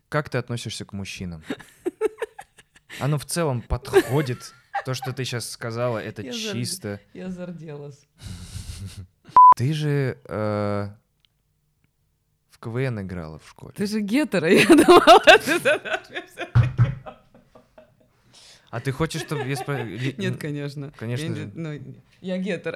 как 0.09 0.29
ты 0.29 0.39
относишься 0.39 0.83
к 0.85 0.93
мужчинам? 0.93 1.43
Оно 2.99 3.17
в 3.17 3.25
целом 3.25 3.61
подходит. 3.61 4.53
То, 4.85 4.93
что 4.95 5.13
ты 5.13 5.25
сейчас 5.25 5.49
сказала, 5.49 5.99
это 5.99 6.21
Я 6.23 6.31
зар- 6.31 6.53
чисто. 6.53 6.99
Я 7.13 7.29
зарделась. 7.29 8.07
Ты 9.55 9.73
же 9.73 10.17
э, 10.25 10.89
КВН 12.63 13.01
играла 13.01 13.39
в 13.39 13.47
школе. 13.49 13.73
Ты 13.75 13.85
же 13.87 13.99
гетера, 14.01 14.49
я 14.51 14.65
думала, 14.67 15.19
ты 15.45 15.59
задашь. 15.59 16.01
А 18.69 18.79
ты 18.79 18.91
хочешь, 18.91 19.21
чтобы 19.21 19.43
я 19.43 19.53
спро- 19.53 20.15
Нет, 20.17 20.37
конечно. 20.37 20.91
Конечно 20.97 21.27
Я 21.27 21.35
же. 21.35 21.51
ну, 21.53 21.79
я 22.21 22.37
гетер. 22.39 22.75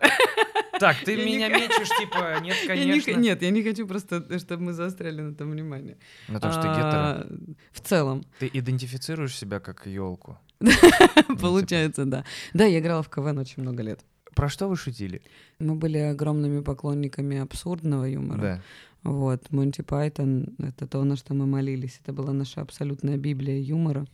Так, 0.80 0.95
ты 1.04 1.13
Я 1.15 1.26
меня 1.26 1.50
мечешь, 1.50 1.89
типа, 1.97 2.39
нет, 2.39 2.56
Я 2.67 2.76
не 2.86 3.00
х- 3.00 3.06
конечно. 3.06 3.19
нет, 3.19 3.41
я 3.41 3.50
не 3.50 3.63
хочу 3.63 3.88
просто, 3.88 4.38
чтобы 4.38 4.62
мы 4.63 4.73
заостряли 4.73 5.21
на 5.21 5.32
этом 5.32 5.50
внимание. 5.50 5.97
На 6.28 6.39
то, 6.39 6.52
что 6.52 6.62
ты 6.62 6.67
гетера. 6.67 6.91
А, 6.93 7.28
В 7.71 7.80
целом, 7.82 8.23
Ты 8.38 8.47
идентифицируешь 8.54 9.36
себя 9.36 9.60
как 9.60 9.88
елку. 9.88 10.38
получается, 11.41 12.06
да. 12.06 12.23
Да, 12.54 12.65
я 12.65 12.78
играла 12.78 13.02
в 13.02 13.10
КВН 13.10 13.39
очень 13.39 13.63
много 13.63 13.82
лет. 13.82 14.02
Про 14.36 14.50
что 14.50 14.67
вы 14.67 14.76
шутили? 14.78 15.23
Мы 15.58 15.73
были 15.73 15.97
огромными 15.97 16.62
поклонниками 16.62 17.39
абсурдного 17.39 18.04
юмора. 18.06 18.41
Да. 18.41 18.62
Вот, 19.08 19.52
Монти 19.52 19.82
Пайтон— 19.84 20.56
это 20.60 20.86
то, 20.88 21.04
на 21.04 21.15
что 21.15 21.34
мы 21.34 21.46
молились. 21.46 22.00
Это 22.04 22.12
была 22.13 22.34
наша 22.34 22.62
абсолютная 22.62 23.17
библия 23.17 23.58
юмора. 23.60 24.06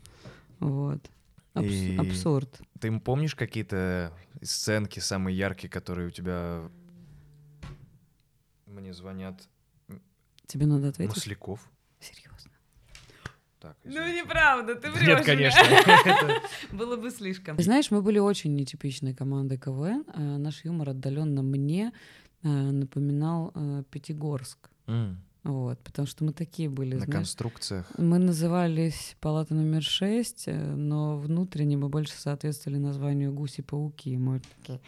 Вот. 0.59 0.99
Абс- 1.55 1.65
И- 1.71 1.97
Абсурд. 1.97 2.61
Ты 2.79 2.99
помнишь 2.99 3.35
какие-то 3.35 4.13
сценки 4.41 4.99
самые 4.99 5.35
яркие, 5.37 5.69
которые 5.69 6.07
у 6.07 6.11
тебя... 6.11 6.69
Мне 8.67 8.93
звонят 8.93 9.47
Тебе 10.47 10.65
надо 10.65 10.89
ответить? 10.89 11.15
Масляков. 11.15 11.71
Серьезно. 11.99 12.51
Так, 13.59 13.77
Ну 13.85 13.91
извините. 13.91 14.21
неправда, 14.21 14.75
ты 14.75 14.91
врешь. 14.91 15.07
Нет, 15.07 15.25
конечно. 15.25 15.61
Было 16.71 16.97
бы 16.97 17.09
слишком. 17.11 17.59
Знаешь, 17.59 17.91
мы 17.91 18.01
были 18.01 18.19
очень 18.19 18.53
нетипичной 18.55 19.13
командой 19.15 19.57
КВН. 19.57 20.03
А 20.13 20.37
Наш 20.37 20.65
юмор 20.65 20.89
отдаленно 20.89 21.41
мне 21.43 21.93
э, 22.43 22.47
напоминал 22.47 23.51
э, 23.55 23.83
Пятигорск. 23.89 24.69
М. 24.87 25.21
Вот, 25.43 25.77
потому 25.79 26.05
что 26.07 26.23
мы 26.23 26.31
такие 26.31 26.69
были, 26.69 26.93
На 26.93 27.01
знаешь. 27.01 27.13
конструкциях. 27.13 27.91
Мы 27.97 28.17
назывались 28.17 29.17
палата 29.19 29.53
номер 29.53 29.83
6, 29.83 30.47
но 30.47 31.17
внутренне 31.17 31.75
мы 31.75 31.89
больше 31.89 32.13
соответствовали 32.13 32.77
названию 32.79 33.33
гуси-пауки. 33.33 34.15
Мы 34.15 34.39
такие, 34.61 34.79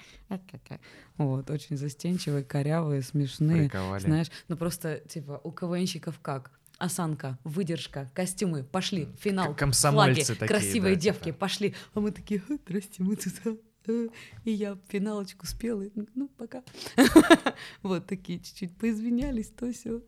вот, 1.17 1.49
очень 1.49 1.75
застенчивые, 1.77 2.43
корявые, 2.45 3.01
смешные. 3.01 3.63
Приковали. 3.69 4.01
Знаешь, 4.01 4.27
ну 4.47 4.55
просто, 4.55 4.99
типа, 4.99 5.41
у 5.43 5.51
КВНщиков 5.51 6.19
как? 6.21 6.51
Осанка, 6.77 7.37
выдержка, 7.45 8.11
костюмы, 8.13 8.63
пошли, 8.63 9.07
финал, 9.19 9.53
К- 9.55 9.59
комсомольцы 9.59 10.23
флаги, 10.25 10.39
такие, 10.39 10.47
красивые 10.47 10.95
да, 10.95 11.01
девки, 11.01 11.23
типа. 11.25 11.37
пошли. 11.37 11.73
А 11.93 11.99
мы 12.01 12.11
такие, 12.11 12.41
«А, 12.49 12.53
здрасте, 12.65 13.01
мы 13.03 13.15
тут, 13.15 13.33
а, 13.45 13.49
а». 13.49 13.57
И 13.91 14.51
я 14.51 14.77
финалочку 14.87 15.45
спела, 15.45 15.83
и, 15.83 15.91
ну, 16.15 16.27
пока. 16.37 16.63
Вот 17.83 18.05
такие 18.05 18.39
чуть-чуть 18.39 18.75
поизвинялись, 18.77 19.47
то 19.47 19.71
все. 19.71 20.01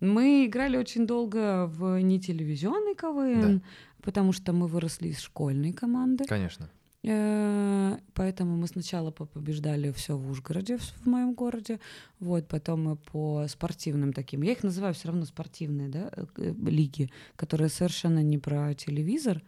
Мы 0.00 0.46
играли 0.46 0.76
очень 0.76 1.06
долго 1.06 1.66
в 1.66 2.00
не 2.00 2.20
телевизионный 2.20 2.94
КВН, 2.94 3.62
потому 4.02 4.32
что 4.32 4.52
мы 4.52 4.66
выросли 4.66 5.08
из 5.08 5.20
школьной 5.20 5.72
команды. 5.72 6.24
Конечно. 6.24 6.70
Э, 7.04 7.98
Поэтому 8.14 8.56
мы 8.56 8.66
сначала 8.68 9.10
по- 9.10 9.26
побеждали 9.26 9.90
все 9.90 10.16
в 10.16 10.30
Ужгороде, 10.30 10.76
в 10.76 10.82
в 10.82 11.06
моем 11.06 11.34
городе. 11.34 11.80
Вот, 12.20 12.46
потом 12.46 12.84
мы 12.84 12.96
по 12.96 13.46
спортивным 13.48 14.12
таким. 14.12 14.42
Я 14.42 14.52
их 14.52 14.62
называю 14.62 14.94
все 14.94 15.08
равно 15.08 15.24
спортивные, 15.24 15.88
да, 15.88 16.10
э, 16.16 16.26
э, 16.36 16.54
лиги, 16.66 17.10
которые 17.36 17.68
совершенно 17.70 18.22
не 18.22 18.38
про 18.38 18.74
телевизор. 18.74 19.42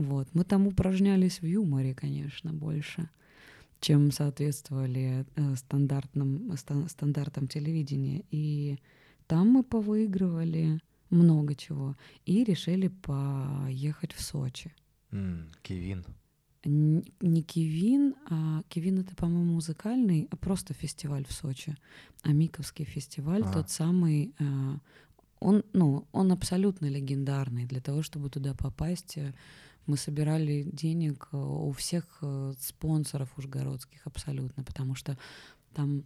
Вот. 0.00 0.28
Мы 0.34 0.44
там 0.44 0.66
упражнялись 0.66 1.40
в 1.42 1.46
юморе, 1.46 1.94
конечно, 1.94 2.52
больше, 2.52 3.08
чем 3.80 4.10
соответствовали 4.12 5.24
э, 5.36 5.56
стандартным, 5.56 6.56
ста- 6.56 6.88
стандартам 6.88 7.46
телевидения. 7.48 8.22
И 8.30 8.78
там 9.26 9.48
мы 9.48 9.62
повыигрывали 9.62 10.80
много 11.10 11.54
чего. 11.54 11.96
И 12.26 12.44
решили 12.44 12.88
поехать 12.88 14.12
в 14.12 14.20
Сочи. 14.20 14.72
М, 15.12 15.50
Кевин. 15.62 16.04
Н- 16.64 17.04
Не 17.20 17.42
Кивин, 17.42 18.14
а 18.28 18.62
Кивин 18.68 18.98
это, 18.98 19.14
по-моему, 19.16 19.54
музыкальный, 19.54 20.28
а 20.30 20.36
просто 20.36 20.74
фестиваль 20.74 21.24
в 21.24 21.32
Сочи. 21.32 21.76
А 22.22 22.32
Миковский 22.32 22.84
фестиваль 22.84 23.42
Ага. 23.42 23.52
тот 23.52 23.70
самый, 23.70 24.34
э, 24.38 24.44
он, 25.40 25.62
ну, 25.72 26.06
он 26.12 26.32
абсолютно 26.32 26.86
легендарный. 26.86 27.64
Для 27.64 27.80
того, 27.80 28.02
чтобы 28.02 28.28
туда 28.28 28.52
попасть, 28.54 29.16
э, 29.16 29.32
мы 29.90 29.96
собирали 29.96 30.62
денег 30.62 31.28
э, 31.32 31.36
у 31.36 31.72
всех 31.72 32.04
э, 32.22 32.54
спонсоров 32.60 33.28
ужгородских 33.36 34.06
абсолютно, 34.06 34.62
потому 34.62 34.94
что 34.94 35.18
там, 35.74 36.04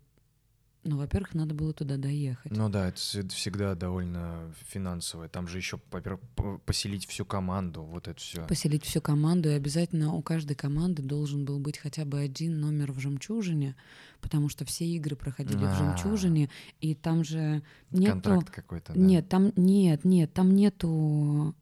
ну, 0.82 0.96
во-первых, 0.98 1.34
надо 1.34 1.54
было 1.54 1.72
туда 1.72 1.96
доехать. 1.96 2.52
Ну 2.52 2.68
да, 2.68 2.88
это 2.88 2.96
вс- 2.98 3.28
всегда 3.28 3.74
довольно 3.74 4.52
финансовое. 4.68 5.28
Там 5.28 5.48
же 5.48 5.58
еще, 5.58 5.80
во-первых, 5.90 6.20
поселить 6.66 7.06
всю 7.06 7.24
команду, 7.24 7.82
вот 7.82 8.08
это 8.08 8.18
все. 8.20 8.46
поселить 8.46 8.84
всю 8.84 9.00
команду, 9.00 9.48
и 9.50 9.52
обязательно 9.52 10.12
у 10.14 10.22
каждой 10.22 10.56
команды 10.56 11.02
должен 11.02 11.44
был 11.44 11.58
быть 11.58 11.78
хотя 11.78 12.04
бы 12.04 12.20
один 12.20 12.60
номер 12.60 12.92
в 12.92 12.98
«Жемчужине», 13.00 13.76
потому 14.20 14.48
что 14.48 14.64
все 14.64 14.86
игры 14.86 15.16
проходили 15.16 15.64
в 15.64 15.68
А. 15.68 15.74
«Жемчужине», 15.74 16.48
и 16.80 16.94
там 16.94 17.24
же 17.24 17.62
нету... 17.90 18.12
Контракт 18.12 18.50
какой-то. 18.50 18.92
да. 18.92 18.98
Нет, 18.98 19.28
там 19.28 19.52
нет, 19.56 20.04
нет, 20.04 20.32
там 20.32 20.54
нету 20.54 21.54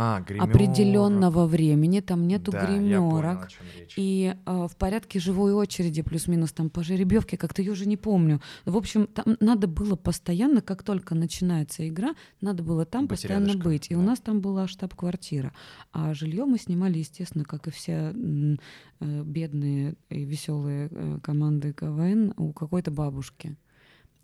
А, 0.00 0.20
гримерок. 0.20 0.48
определенного 0.48 1.46
времени, 1.46 1.98
там 1.98 2.28
нету 2.28 2.52
Да, 2.52 2.66
понял, 2.66 3.10
гримерок. 3.10 3.48
речь. 3.76 3.94
И 3.96 4.32
э, 4.46 4.66
в 4.70 4.76
порядке 4.76 5.18
живой 5.18 5.52
очереди 5.52 6.02
плюс-минус 6.02 6.52
там 6.52 6.70
по 6.70 6.84
жеребьевке, 6.84 7.36
как-то 7.36 7.62
я 7.62 7.72
уже 7.72 7.84
не 7.88 7.96
помню. 7.96 8.40
В 8.64 8.76
общем, 8.76 9.08
там 9.08 9.36
надо 9.40 9.66
было 9.66 9.96
постоянно, 9.96 10.60
как 10.60 10.84
только 10.84 11.16
начинается 11.16 11.88
игра, 11.88 12.14
надо 12.40 12.62
было 12.62 12.84
там 12.84 13.08
Быть 13.08 13.22
постоянно 13.22 13.46
рядышком, 13.46 13.72
быть. 13.72 13.86
И 13.90 13.94
да. 13.94 14.00
у 14.00 14.02
нас 14.04 14.20
там 14.20 14.40
была 14.40 14.68
штаб-квартира. 14.68 15.52
А 15.92 16.14
жилье 16.14 16.44
мы 16.44 16.58
снимали, 16.58 16.98
естественно, 16.98 17.44
как 17.44 17.66
и 17.66 17.72
все 17.72 18.14
э, 18.14 19.22
бедные 19.24 19.96
и 20.10 20.24
веселые 20.24 20.90
э, 20.92 21.18
команды 21.24 21.72
КВН 21.72 22.34
у 22.36 22.52
какой-то 22.52 22.92
бабушки. 22.92 23.56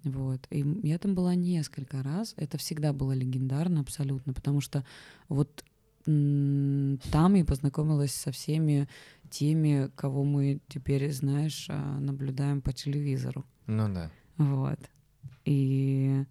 Вот. 0.05 0.47
И 0.51 0.65
я 0.83 0.99
там 0.99 1.15
была 1.15 1.35
несколько 1.35 2.03
раз. 2.03 2.35
Это 2.37 2.59
всегда 2.59 2.93
было 2.93 3.13
легендарно 3.13 3.81
абсолютно, 3.81 4.33
потому 4.33 4.61
что 4.61 4.85
вот 5.29 5.65
там 6.05 7.35
я 7.35 7.45
познакомилась 7.47 8.13
со 8.13 8.31
всеми 8.31 8.89
теми, 9.31 9.91
кого 9.97 10.23
мы 10.23 10.61
теперь, 10.69 11.11
знаешь, 11.11 11.67
а, 11.71 11.99
наблюдаем 11.99 12.61
по 12.61 12.75
телевизору. 12.75 13.45
Ну 13.67 13.93
да. 13.93 14.11
Вот. 14.37 14.79
И... 15.47 16.25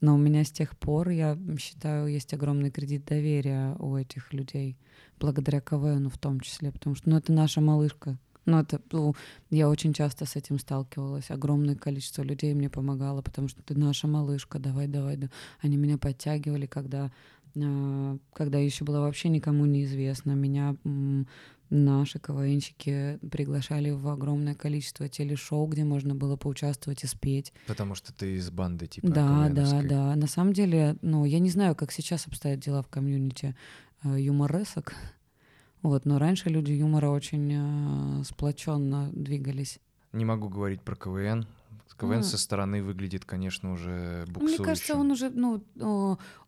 Но 0.00 0.14
у 0.14 0.18
меня 0.18 0.44
с 0.44 0.50
тех 0.50 0.78
пор, 0.78 1.10
я 1.10 1.38
считаю, 1.58 2.06
есть 2.06 2.32
огромный 2.32 2.70
кредит 2.70 3.04
доверия 3.04 3.76
у 3.78 3.96
этих 3.96 4.32
людей, 4.32 4.78
благодаря 5.18 5.60
КВН 5.60 6.08
в 6.08 6.16
том 6.16 6.40
числе, 6.40 6.72
потому 6.72 6.96
что, 6.96 7.10
ну, 7.10 7.18
это 7.18 7.34
наша 7.34 7.60
малышка. 7.60 8.18
Ну, 8.50 8.60
это, 8.60 8.80
ну, 8.92 9.14
я 9.50 9.68
очень 9.68 9.92
часто 9.92 10.26
с 10.26 10.36
этим 10.36 10.58
сталкивалась. 10.58 11.30
Огромное 11.30 11.76
количество 11.76 12.22
людей 12.22 12.54
мне 12.54 12.68
помогало, 12.68 13.22
потому 13.22 13.48
что 13.48 13.62
ты 13.62 13.78
наша 13.78 14.06
малышка, 14.06 14.58
давай, 14.58 14.88
давай, 14.88 15.16
да. 15.16 15.28
Они 15.60 15.76
меня 15.76 15.98
подтягивали, 15.98 16.66
когда, 16.66 17.10
а, 17.56 18.18
когда 18.32 18.58
я 18.58 18.64
еще 18.64 18.84
была 18.84 19.00
вообще 19.00 19.28
никому 19.28 19.66
неизвестна. 19.66 20.32
Меня 20.32 20.76
наши 21.70 22.18
КВНщики 22.18 23.18
приглашали 23.30 23.90
в 23.90 24.08
огромное 24.08 24.54
количество 24.54 25.08
телешоу, 25.08 25.66
где 25.66 25.84
можно 25.84 26.14
было 26.14 26.36
поучаствовать 26.36 27.04
и 27.04 27.06
спеть. 27.06 27.52
Потому 27.66 27.94
что 27.94 28.12
ты 28.12 28.34
из 28.34 28.50
банды 28.50 28.88
типа 28.88 29.08
Да, 29.08 29.48
да, 29.50 29.82
да. 29.82 30.16
На 30.16 30.26
самом 30.26 30.52
деле, 30.52 30.96
ну, 31.00 31.24
я 31.24 31.38
не 31.38 31.50
знаю, 31.50 31.76
как 31.76 31.92
сейчас 31.92 32.26
обстоят 32.26 32.58
дела 32.58 32.82
в 32.82 32.88
комьюнити 32.88 33.54
э, 34.02 34.20
юморесок. 34.20 34.94
Вот, 35.82 36.04
но 36.04 36.18
раньше 36.18 36.48
люди 36.50 36.72
юмора 36.72 37.08
очень 37.10 37.50
э, 38.20 38.24
сплоченно 38.24 39.10
двигались. 39.12 39.78
Не 40.12 40.24
могу 40.24 40.48
говорить 40.48 40.82
про 40.82 40.96
КВН. 40.96 41.46
КВН 41.98 42.20
А. 42.20 42.22
со 42.22 42.38
стороны 42.38 42.82
выглядит, 42.82 43.26
конечно, 43.26 43.72
уже 43.72 44.24
Ну, 44.26 44.32
буксующим. 44.32 44.56
Мне 44.56 44.64
кажется, 44.64 44.94
он 44.96 45.10
уже, 45.10 45.28
ну, 45.28 45.62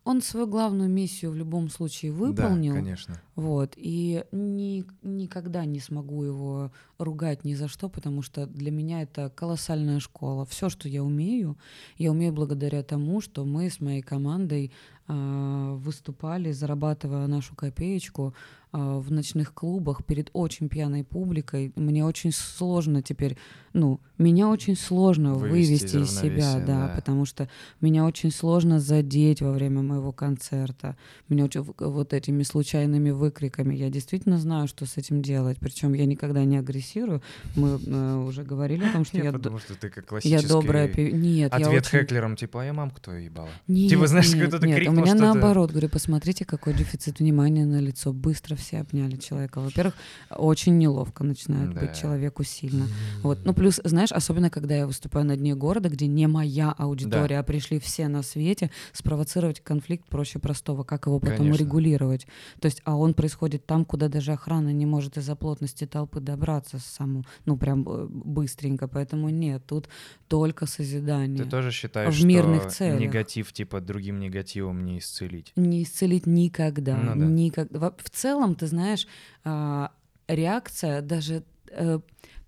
он 0.03 0.21
свою 0.23 0.47
главную 0.47 0.89
миссию 0.89 1.29
в 1.31 1.35
любом 1.35 1.69
случае 1.69 2.11
Да, 2.11 2.17
выполнил. 2.17 2.73
конечно. 2.73 3.21
Вот. 3.35 3.73
И 3.77 4.23
ни- 4.31 4.83
никогда 5.03 5.65
не 5.65 5.79
смогу 5.79 6.23
его 6.23 6.71
ругать 6.97 7.45
ни 7.45 7.53
за 7.53 7.67
что, 7.67 7.87
потому 7.87 8.23
что 8.23 8.47
для 8.47 8.71
меня 8.71 9.03
это 9.03 9.29
колоссальная 9.29 9.99
школа. 9.99 10.45
Все, 10.47 10.69
что 10.69 10.89
я 10.89 11.03
умею, 11.03 11.55
я 11.97 12.09
умею 12.09 12.33
благодаря 12.33 12.81
тому, 12.81 13.21
что 13.21 13.45
мы 13.45 13.69
с 13.69 13.79
моей 13.79 14.01
командой 14.01 14.71
а, 15.07 15.75
выступали, 15.75 16.51
зарабатывая 16.51 17.27
нашу 17.27 17.53
копеечку 17.55 18.33
в 18.73 19.11
ночных 19.11 19.53
клубах 19.53 20.03
перед 20.03 20.29
очень 20.33 20.67
пьяной 20.67 21.03
публикой. 21.03 21.71
Мне 21.75 22.03
очень 22.03 22.31
сложно 22.31 23.01
теперь, 23.03 23.37
ну, 23.73 23.99
меня 24.17 24.49
очень 24.49 24.75
сложно 24.75 25.35
Вывести 25.35 25.95
вывести, 25.95 25.97
из 25.97 26.19
себя, 26.19 26.55
да, 26.59 26.87
да. 26.87 26.93
потому 26.95 27.25
что 27.25 27.49
меня 27.81 28.05
очень 28.05 28.31
сложно 28.31 28.79
задеть 28.79 29.41
во 29.41 29.51
время 29.51 29.81
моего 29.81 30.11
концерта. 30.11 30.95
Меня 31.29 31.45
очень 31.45 31.61
вот 31.61 32.13
этими 32.13 32.43
случайными 32.43 33.11
выкриками. 33.11 33.75
Я 33.75 33.89
действительно 33.89 34.37
знаю, 34.37 34.67
что 34.67 34.85
с 34.85 34.97
этим 34.97 35.21
делать. 35.21 35.57
Причем 35.59 35.93
я 35.93 36.05
никогда 36.05 36.43
не 36.43 36.57
агрессирую. 36.57 37.21
Мы 37.55 37.79
э, 37.85 38.15
уже 38.27 38.43
говорили 38.43 38.85
о 38.85 38.91
том, 38.91 39.05
что 39.05 39.17
Я 39.17 39.25
я, 39.25 39.31
подумал, 39.31 39.59
что 39.59 39.75
ты 39.75 39.89
как 39.89 39.97
я 39.97 40.09
классический 40.09 40.47
добрая 40.47 40.87
пи- 40.87 41.11
Нет, 41.11 41.51
я 41.57 41.67
ответ 41.67 41.85
очень... 41.85 41.99
Хеклером, 41.99 42.35
типа, 42.35 42.61
а 42.61 42.65
я 42.65 42.73
мамку 42.73 43.01
твою 43.01 43.19
ебала. 43.25 43.49
Нет, 43.67 43.89
Типа, 43.89 44.07
знаешь, 44.07 44.33
нет, 44.33 44.47
кто-то 44.47 44.65
нет, 44.65 44.87
у 44.87 44.91
меня 44.91 45.13
наоборот, 45.15 45.71
говорю, 45.71 45.89
посмотрите, 45.89 46.45
какой 46.45 46.73
дефицит 46.73 47.19
внимания 47.19 47.65
на 47.65 47.79
лицо. 47.79 48.13
Быстро 48.13 48.55
все 48.63 48.79
обняли 48.79 49.15
человека. 49.17 49.59
Во-первых, 49.59 49.93
очень 50.29 50.77
неловко 50.77 51.23
начинает 51.23 51.73
Да. 51.73 51.81
быть 51.81 51.95
человеку 51.99 52.43
сильно. 52.43 52.87
Вот. 53.21 53.39
Ну, 53.45 53.53
плюс, 53.53 53.79
знаешь, 53.83 54.11
особенно 54.11 54.49
когда 54.49 54.75
я 54.75 54.87
выступаю 54.87 55.25
на 55.25 55.35
дне 55.35 55.55
города, 55.55 55.89
где 55.89 56.07
не 56.07 56.27
моя 56.27 56.71
аудитория, 56.71 57.39
а 57.39 57.43
пришли 57.43 57.79
все 57.79 58.07
на 58.07 58.23
свете, 58.23 58.71
спровоцировать 58.93 59.59
конфликт 59.59 60.07
проще 60.09 60.39
простого. 60.39 60.83
Как 60.83 61.05
его 61.07 61.19
потом 61.19 61.37
Конечно. 61.37 61.59
регулировать? 61.63 62.27
То 62.59 62.67
есть, 62.67 62.81
а 62.85 62.95
он 62.95 63.13
происходит 63.13 63.65
там, 63.65 63.85
куда 63.85 64.07
даже 64.07 64.31
охрана 64.33 64.71
не 64.73 64.85
может 64.85 65.17
из-за 65.17 65.35
плотности 65.35 65.85
толпы 65.85 66.19
добраться 66.21 66.79
саму, 66.79 67.23
ну, 67.45 67.57
прям 67.57 67.85
э, 67.87 68.07
быстренько. 68.09 68.87
Поэтому 68.87 69.29
нет, 69.29 69.63
тут 69.67 69.89
только 70.27 70.65
созидание. 70.65 71.43
Ты 71.43 71.49
тоже 71.49 71.71
считаешь, 71.71 72.15
В 72.17 72.25
мирных 72.25 72.61
что 72.63 72.69
целях. 72.71 72.99
негатив, 72.99 73.51
типа, 73.53 73.81
другим 73.81 74.19
негативом 74.19 74.85
не 74.85 74.99
исцелить? 74.99 75.51
не 75.55 75.83
исцелить 75.83 76.25
никогда. 76.25 76.95
Ну 76.97 77.19
да. 77.19 77.25
никогда. 77.25 77.79
Во- 77.79 77.95
В 77.97 78.09
целом, 78.09 78.52
ты 78.55 78.67
знаешь, 78.67 79.07
а, 79.43 79.91
реакция 80.27 81.01
даже 81.01 81.43
э, 81.69 81.99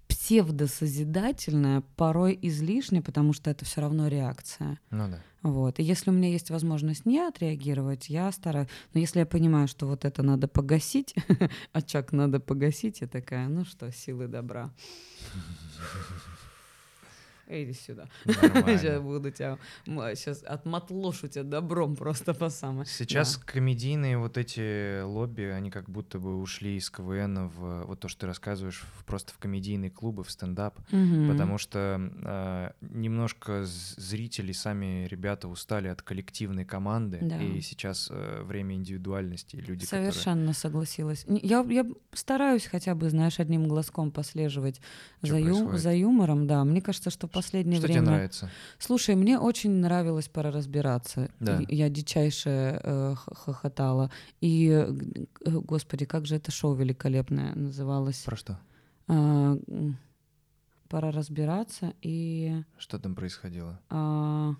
псевдосозидательная 0.07 1.81
порой 1.95 2.37
излишне, 2.41 3.01
потому 3.01 3.33
что 3.33 3.49
это 3.49 3.65
все 3.65 3.81
равно 3.81 4.07
реакция. 4.07 4.79
Ну 4.91 5.09
да. 5.09 5.19
Вот. 5.41 5.79
И 5.79 5.83
если 5.83 6.09
у 6.09 6.13
меня 6.13 6.29
есть 6.29 6.49
возможность 6.49 7.05
не 7.05 7.19
отреагировать, 7.19 8.09
я 8.09 8.31
стараюсь. 8.31 8.67
Но 8.93 8.99
если 8.99 9.19
я 9.19 9.25
понимаю, 9.25 9.67
что 9.67 9.85
вот 9.85 10.05
это 10.05 10.23
надо 10.23 10.47
погасить, 10.47 11.13
очаг 11.73 12.11
надо 12.13 12.39
погасить, 12.39 13.01
я 13.01 13.07
такая, 13.07 13.47
ну 13.47 13.65
что, 13.65 13.91
силы 13.91 14.27
добра. 14.27 14.71
иди 17.47 17.73
сюда. 17.73 18.07
Сейчас 18.25 19.01
буду 19.01 19.31
тебя, 19.31 19.57
сейчас 19.85 20.43
отмотлошу 20.43 21.27
тебя 21.27 21.43
добром 21.43 21.95
просто 21.95 22.33
по 22.33 22.49
самое. 22.49 22.85
Сейчас 22.85 23.37
комедийные 23.37 24.17
вот 24.17 24.37
эти 24.37 25.01
лобби, 25.03 25.43
они 25.43 25.69
как 25.71 25.89
будто 25.89 26.19
бы 26.19 26.39
ушли 26.41 26.77
из 26.77 26.89
КВН 26.89 27.47
в 27.49 27.83
вот 27.85 27.99
то, 27.99 28.07
что 28.07 28.21
ты 28.21 28.27
рассказываешь, 28.27 28.83
в- 28.99 29.05
просто 29.05 29.33
в 29.33 29.37
комедийные 29.37 29.91
клубы, 29.91 30.23
в 30.23 30.31
стендап, 30.31 30.79
Мгм. 30.91 31.29
потому 31.31 31.57
что 31.57 31.99
э, 32.23 32.71
немножко 32.81 33.63
зрители, 33.65 34.51
сами 34.51 35.07
ребята 35.07 35.47
устали 35.47 35.87
от 35.87 36.01
коллективной 36.01 36.65
команды, 36.65 37.19
Да. 37.21 37.37
и 37.41 37.61
сейчас 37.61 38.09
э, 38.11 38.41
время 38.43 38.75
индивидуальности, 38.75 39.55
люди, 39.57 39.85
которые... 39.85 40.11
Совершенно 40.11 40.53
согласилась. 40.53 41.25
Не- 41.27 41.39
Я, 41.41 41.61
я 41.69 41.85
стараюсь 42.13 42.65
хотя 42.65 42.95
бы, 42.95 43.09
знаешь, 43.09 43.39
одним 43.39 43.67
глазком 43.67 44.11
последовать 44.11 44.81
Чё 45.23 45.29
за, 45.31 45.37
ю- 45.39 45.77
за 45.77 45.93
юмором, 45.93 46.47
да. 46.47 46.63
Мне 46.63 46.81
кажется, 46.81 47.09
что 47.09 47.27
последнее 47.35 47.77
Что 47.77 47.87
время... 47.87 48.01
тебе 48.01 48.09
нравится? 48.11 48.49
Слушай, 48.79 49.15
мне 49.15 49.37
очень 49.39 49.71
нравилось 49.71 50.27
пора 50.27 50.51
разбираться. 50.51 51.29
Да. 51.39 51.61
Я 51.67 51.89
дичайше 51.89 52.79
э, 52.81 53.15
хохотала. 53.15 54.09
И, 54.41 54.69
э, 54.69 54.91
э, 55.45 55.51
господи, 55.51 56.05
как 56.05 56.25
же 56.25 56.35
это 56.35 56.51
шоу 56.51 56.73
великолепное 56.73 57.53
называлось? 57.55 58.21
Про 58.23 58.35
что? 58.37 58.59
М, 59.07 59.97
пора 60.89 61.11
разбираться. 61.11 61.93
И 62.01 62.63
Что 62.77 62.97
там 62.99 63.15
происходило? 63.15 63.79
а, 63.89 64.55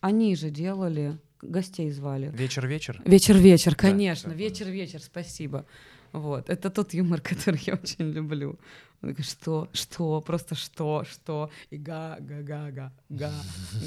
они 0.00 0.34
же 0.36 0.50
делали, 0.50 1.18
гостей 1.42 1.90
звали. 1.90 2.30
Вечер-вечер? 2.34 3.02
Вечер-вечер, 3.04 3.74
конечно, 3.74 4.30
да, 4.30 4.36
вечер-вечер, 4.36 5.00
спасибо. 5.02 5.66
Вот, 6.12 6.48
это 6.48 6.70
тот 6.70 6.94
юмор, 6.94 7.20
который 7.30 7.60
я 7.66 7.74
очень 7.74 8.10
люблю. 8.12 8.58
Он 9.00 9.10
такой, 9.10 9.24
что, 9.24 9.68
что, 9.72 10.20
просто 10.20 10.56
что, 10.56 11.04
что, 11.04 11.50
и 11.70 11.76
га, 11.76 12.16
га, 12.20 12.42
га, 12.42 12.70
га, 12.70 12.92
га, 13.08 13.30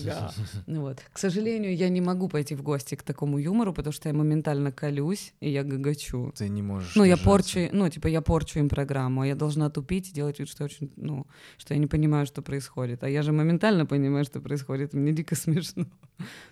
га. 0.06 0.34
Ну 0.68 0.82
вот. 0.82 1.00
К 1.12 1.18
сожалению, 1.18 1.76
я 1.76 1.90
не 1.90 2.00
могу 2.00 2.30
пойти 2.30 2.56
в 2.56 2.62
гости 2.64 2.96
к 2.96 3.04
такому 3.04 3.38
юмору, 3.38 3.74
потому 3.74 3.92
что 3.92 4.08
я 4.08 4.14
моментально 4.16 4.72
колюсь, 4.72 5.34
и 5.42 5.50
я 5.50 5.64
гагачу. 5.66 6.32
Ты 6.38 6.48
не 6.48 6.62
можешь 6.62 6.96
Ну, 6.96 7.04
я 7.04 7.16
держаться. 7.18 7.26
порчу, 7.30 7.60
ну, 7.74 7.90
типа, 7.90 8.08
я 8.08 8.22
порчу 8.22 8.60
им 8.60 8.70
программу, 8.70 9.22
а 9.22 9.28
я 9.28 9.36
должна 9.36 9.70
тупить 9.70 10.10
и 10.10 10.14
делать 10.14 10.40
вид, 10.40 10.48
что 10.48 10.64
очень, 10.64 10.94
ну, 10.96 11.28
что 11.58 11.74
я 11.74 11.80
не 11.80 11.88
понимаю, 11.88 12.26
что 12.26 12.42
происходит. 12.42 13.04
А 13.04 13.10
я 13.10 13.22
же 13.22 13.34
моментально 13.34 13.86
понимаю, 13.86 14.24
что 14.24 14.40
происходит, 14.40 14.94
мне 14.94 15.12
дико 15.12 15.36
смешно. 15.36 15.86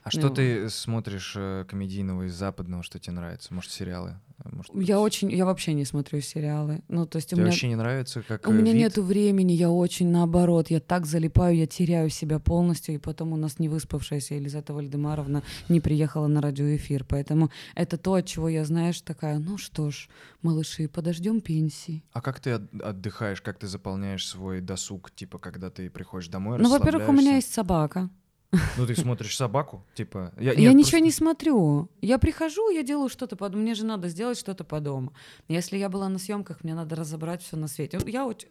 А 0.04 0.10
что 0.12 0.28
Ну. 0.28 0.34
ты 0.34 0.70
смотришь 0.70 1.34
э, 1.38 1.64
комедийного 1.70 2.24
из 2.24 2.34
западного, 2.34 2.84
что 2.84 3.00
тебе 3.00 3.14
нравится? 3.14 3.54
Может, 3.54 3.72
сериалы? 3.72 4.20
Может, 4.52 4.72
Я 4.76 5.00
очень, 5.00 5.32
я 5.32 5.46
вообще 5.46 5.74
не 5.74 5.86
смотрю 5.86 6.22
сериалы. 6.22 6.82
Ну, 6.88 7.06
то 7.06 7.18
есть 7.18 7.28
у 7.34 7.36
Тебе 7.36 7.44
меня... 7.44 7.52
вообще 7.52 7.68
не 7.68 7.76
нравится, 7.76 8.22
как 8.22 8.48
У 8.48 8.52
э, 8.52 8.54
меня 8.54 8.74
вид? 8.74 8.82
нету 8.82 9.04
времени, 9.04 9.52
я 9.54 9.70
очень 9.70 10.10
наоборот, 10.10 10.70
я 10.70 10.80
так 10.80 11.06
залипаю, 11.06 11.56
я 11.58 11.68
теряю 11.68 12.10
себя 12.10 12.40
полностью, 12.40 12.96
и 12.96 12.98
потом 12.98 13.34
у 13.34 13.36
нас 13.38 13.60
не 13.60 13.70
выспавшаяся 13.70 14.36
Елизавета 14.36 14.74
Вальдемаровна 14.74 15.44
не 15.70 15.80
приехала 15.82 16.28
на 16.28 16.42
радиоэфир, 16.42 17.04
поэтому 17.06 17.50
это 17.76 17.98
то, 17.98 18.14
от 18.14 18.26
чего 18.26 18.50
я, 18.50 18.66
знаешь, 18.66 19.02
такая, 19.02 19.40
ну 19.40 19.58
что 19.58 19.92
ж, 19.92 20.08
малыши, 20.42 20.88
подождем 20.88 21.42
пенсии. 21.42 22.04
А 22.14 22.22
как 22.22 22.40
ты 22.40 22.52
от- 22.52 22.82
отдыхаешь, 22.82 23.42
как 23.42 23.58
ты 23.60 23.68
заполняешь 23.68 24.28
свой 24.28 24.62
досуг, 24.62 25.12
типа, 25.12 25.38
когда 25.40 25.70
ты 25.70 25.90
приходишь 25.90 26.28
домой, 26.30 26.58
Ну, 26.60 26.70
во-первых, 26.70 27.10
у 27.10 27.12
меня 27.12 27.36
есть 27.36 27.54
собака. 27.54 28.10
Ну, 28.78 28.86
ты 28.88 28.96
смотришь 28.96 29.36
собаку, 29.36 29.84
типа... 29.94 30.32
Я, 30.40 30.54
Я 30.54 30.60
нет, 30.60 30.74
ничего 30.76 30.82
просто- 30.82 31.00
не 31.02 31.12
смотрю. 31.12 31.90
Я 32.02 32.18
прихожу, 32.18 32.70
я 32.72 32.84
делаю 32.84 33.10
что-то 33.10 33.36
по 33.36 33.50
дому. 33.50 33.62
Мне 33.64 33.76
же 33.76 33.86
надо 33.86 34.10
сделать 34.10 34.38
что-то 34.40 34.64
по 34.64 34.80
дому. 34.80 35.14
Если 35.48 35.78
я 35.78 35.88
была 35.90 36.10
на 36.10 36.18
съемках, 36.20 36.64
мне 36.64 36.74
надо 36.76 36.96
разобрать 36.96 37.42
все 37.44 37.58
на 37.58 37.68
свете. 37.68 38.00
Я, 38.08 38.26
очень- 38.26 38.50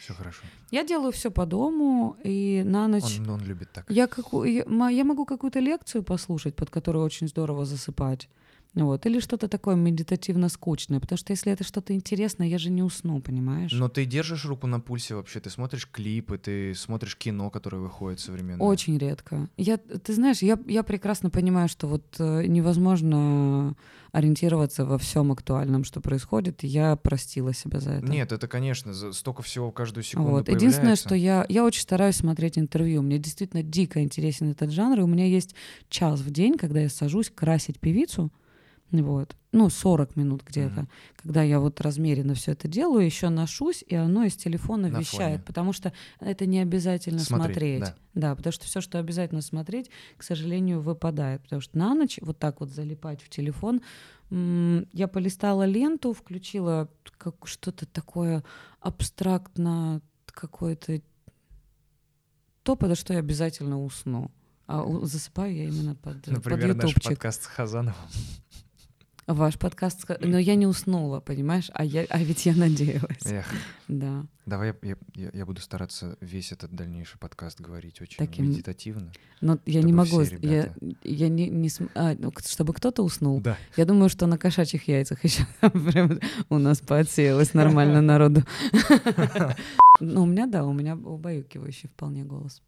Всё 0.00 0.14
хорошо. 0.14 0.42
я 0.70 0.84
делаю 0.84 1.10
все 1.12 1.30
по 1.30 1.44
дому, 1.46 2.16
и 2.24 2.62
на 2.64 2.88
ночь... 2.88 3.18
Он, 3.20 3.30
он 3.30 3.40
любит 3.42 3.72
так. 3.72 3.90
Я, 3.90 4.06
каку- 4.06 4.44
я 4.44 4.64
могу 5.04 5.24
какую-то 5.26 5.58
лекцию 5.60 6.02
послушать, 6.04 6.54
под 6.54 6.70
которую 6.70 7.04
очень 7.04 7.28
здорово 7.28 7.64
засыпать. 7.64 8.28
Вот. 8.74 9.04
Или 9.04 9.18
что-то 9.18 9.48
такое 9.48 9.74
медитативно 9.74 10.48
скучное. 10.48 11.00
Потому 11.00 11.16
что 11.18 11.32
если 11.32 11.50
это 11.52 11.64
что-то 11.64 11.92
интересное, 11.92 12.46
я 12.46 12.56
же 12.58 12.70
не 12.70 12.82
усну, 12.84 13.20
понимаешь? 13.20 13.72
Но 13.72 13.88
ты 13.88 14.04
держишь 14.04 14.44
руку 14.44 14.66
на 14.68 14.78
пульсе 14.78 15.16
вообще, 15.16 15.40
ты 15.40 15.50
смотришь 15.50 15.88
клипы, 15.90 16.38
ты 16.38 16.74
смотришь 16.74 17.16
кино, 17.16 17.50
которое 17.50 17.78
выходит 17.78 18.20
современное. 18.20 18.64
Очень 18.64 18.96
редко. 18.98 19.48
Я, 19.56 19.76
ты 19.76 20.14
знаешь, 20.14 20.38
я, 20.42 20.58
я 20.66 20.82
прекрасно 20.84 21.30
понимаю, 21.30 21.68
что 21.68 21.88
вот 21.88 22.04
э, 22.20 22.44
невозможно 22.46 23.74
ориентироваться 24.12 24.84
во 24.84 24.98
всем 24.98 25.30
актуальном, 25.32 25.84
что 25.84 26.00
происходит. 26.00 26.64
и 26.64 26.66
Я 26.66 26.96
простила 26.96 27.54
себя 27.54 27.80
за 27.80 27.92
это. 27.92 28.06
Нет, 28.06 28.32
это, 28.32 28.48
конечно, 28.48 28.92
за- 28.92 29.12
столько 29.12 29.42
всего 29.42 29.70
каждую 29.70 30.02
секунду 30.04 30.30
Вот. 30.30 30.48
Единственное, 30.48 30.96
что 30.96 31.14
я, 31.14 31.46
я 31.48 31.64
очень 31.64 31.82
стараюсь 31.82 32.16
смотреть 32.16 32.58
интервью. 32.58 33.02
Мне 33.02 33.18
действительно 33.18 33.62
дико 33.62 34.02
интересен 34.02 34.50
этот 34.50 34.70
жанр. 34.72 35.00
И 35.00 35.02
у 35.02 35.06
меня 35.06 35.26
есть 35.26 35.54
час 35.88 36.20
в 36.20 36.30
день, 36.30 36.56
когда 36.58 36.80
я 36.80 36.88
сажусь 36.88 37.30
красить 37.30 37.78
певицу. 37.78 38.30
Вот. 38.92 39.36
Ну, 39.52 39.68
40 39.70 40.16
минут 40.16 40.42
где-то. 40.44 40.80
Мгм. 40.82 40.88
Когда 41.16 41.42
я 41.42 41.60
вот 41.60 41.80
размеренно 41.80 42.34
все 42.34 42.52
это 42.52 42.66
делаю, 42.68 43.04
еще 43.04 43.28
ношусь, 43.28 43.84
и 43.86 43.94
оно 43.94 44.24
из 44.24 44.34
телефона 44.36 44.88
На 44.88 44.98
вещает. 44.98 45.36
фоне. 45.40 45.44
Потому 45.46 45.72
что 45.72 45.92
это 46.18 46.46
не 46.46 46.58
обязательно 46.60 47.20
Смотреть, 47.20 47.78
смотреть. 47.78 47.94
да. 48.14 48.34
потому 48.34 48.52
что 48.52 48.64
все, 48.66 48.80
что 48.80 48.98
обязательно 48.98 49.42
смотреть, 49.42 49.90
к 50.16 50.22
сожалению, 50.22 50.80
выпадает. 50.80 51.42
Потому 51.42 51.60
что 51.62 51.78
на 51.78 51.94
ночь 51.94 52.18
вот 52.22 52.38
так 52.38 52.60
вот 52.60 52.70
залипать 52.70 53.22
в 53.22 53.28
телефон. 53.28 53.80
Я 54.30 55.08
полистала 55.08 55.64
ленту, 55.64 56.12
включила 56.12 56.88
как 57.18 57.46
что-то 57.46 57.86
такое 57.86 58.44
абстрактно 58.80 60.00
какое-то 60.26 61.00
то, 62.62 62.76
подо 62.76 62.94
что 62.94 63.12
я 63.12 63.18
обязательно 63.18 63.82
усну. 63.82 64.30
А 64.66 64.84
засыпаю 65.04 65.52
я 65.54 65.64
именно 65.64 65.96
под, 65.96 66.22
под 66.22 66.32
Например, 66.34 66.74
наш 66.76 66.84
ютубчик. 66.90 67.10
подкаст 67.10 67.42
с 67.42 67.46
Хазановым. 67.46 67.94
Ваш 69.34 69.58
подкаст, 69.58 70.04
но 70.20 70.38
я 70.38 70.54
не 70.56 70.66
уснула, 70.66 71.20
понимаешь? 71.20 71.70
А, 71.74 71.84
я, 71.84 72.04
а 72.10 72.18
ведь 72.18 72.46
я 72.46 72.54
надеялась. 72.54 73.24
Эх, 73.26 73.46
Да. 73.86 74.24
давай 74.46 74.74
я, 74.82 74.96
я- 75.14 75.30
я, 75.32 75.46
буду 75.46 75.60
стараться 75.60 76.16
весь 76.20 76.50
этот 76.52 76.72
дальнейший 76.74 77.18
подкаст 77.18 77.60
говорить 77.60 78.00
очень 78.00 78.16
Таким- 78.18 78.48
медитативно. 78.50 79.12
Но 79.40 79.58
я 79.66 79.82
не 79.82 79.92
могу. 79.92 80.22
все 80.24 80.36
Я, 80.42 80.62
ребята- 80.64 80.74
я 81.04 81.28
не, 81.28 81.48
не 81.48 81.68
см- 81.68 81.92
а, 81.94 82.14
ну, 82.18 82.32
чтобы 82.44 82.72
кто-то 82.74 83.02
уснул. 83.04 83.40
Да. 83.40 83.56
Я 83.76 83.84
думаю, 83.84 84.08
что 84.08 84.26
на 84.26 84.36
кошачьих 84.36 84.88
яйцах 84.88 85.22
еще 85.24 85.44
прям 85.60 86.18
у 86.48 86.58
нас 86.58 86.80
поотсеялось 86.80 87.54
нормально 87.54 88.00
народу. 88.00 88.42
Ну, 90.02 90.22
у 90.22 90.26
меня, 90.26 90.46
да, 90.46 90.64
у 90.64 90.72
меня 90.72 90.94
убаюкивающий 90.96 91.88
вполне 91.90 92.24
голос. 92.24 92.62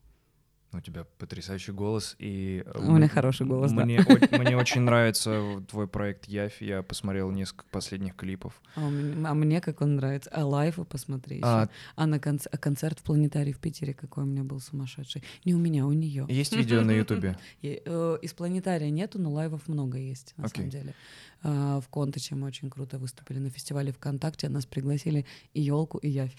У 0.75 0.81
тебя 0.81 1.05
потрясающий 1.19 1.73
голос 1.73 2.17
и... 2.19 2.63
э, 2.65 2.79
У 2.79 2.93
меня 2.93 3.07
хороший 3.09 3.47
голос, 3.47 3.73
да. 3.73 3.85
мне, 3.85 4.01
о- 4.01 4.39
мне 4.39 4.57
очень 4.57 4.81
нравится 4.81 5.63
твой 5.71 5.87
проект 5.87 6.25
Явь. 6.27 6.63
Я 6.63 6.83
посмотрел 6.83 7.31
несколько 7.31 7.65
последних 7.71 8.17
клипов. 8.17 8.61
А, 8.75 8.89
меня- 8.89 9.29
а 9.31 9.35
мне 9.35 9.61
как 9.61 9.83
он 9.83 9.97
нравится. 9.97 10.31
А 10.33 10.47
лайвы 10.47 10.85
посмотри. 10.87 11.41
А, 11.43 11.69
А, 11.95 12.07
на 12.07 12.17
конц- 12.17 12.49
а 12.51 12.57
концерт 12.57 12.99
в 13.01 13.03
планетарии 13.03 13.53
в 13.53 13.59
Питере 13.59 13.93
какой 13.93 14.25
у 14.25 14.27
меня 14.27 14.45
был 14.45 14.61
сумасшедший. 14.61 15.23
Не 15.45 15.55
у 15.55 15.59
меня, 15.59 15.87
у 15.87 15.93
нее. 15.93 16.27
есть 16.31 16.57
видео 16.57 16.81
на 16.81 16.93
Ютубе? 16.97 17.37
Из 17.61 18.33
планетария 18.33 18.91
нету, 18.91 19.19
но 19.21 19.31
лайвов 19.31 19.69
много 19.69 19.99
есть, 19.99 20.33
на 20.37 20.49
самом 20.49 20.71
деле. 20.71 20.95
А, 21.43 21.81
В 21.81 21.89
Контаче 21.89 22.35
мы 22.35 22.47
очень 22.47 22.71
круто 22.71 22.99
выступили 22.99 23.39
на 23.41 23.51
фестивале 23.51 23.93
ВКонтакте. 23.93 24.49
Нас 24.49 24.65
пригласили 24.65 25.27
и 25.55 25.61
елку, 25.61 25.99
и 25.99 26.09
явь. 26.09 26.35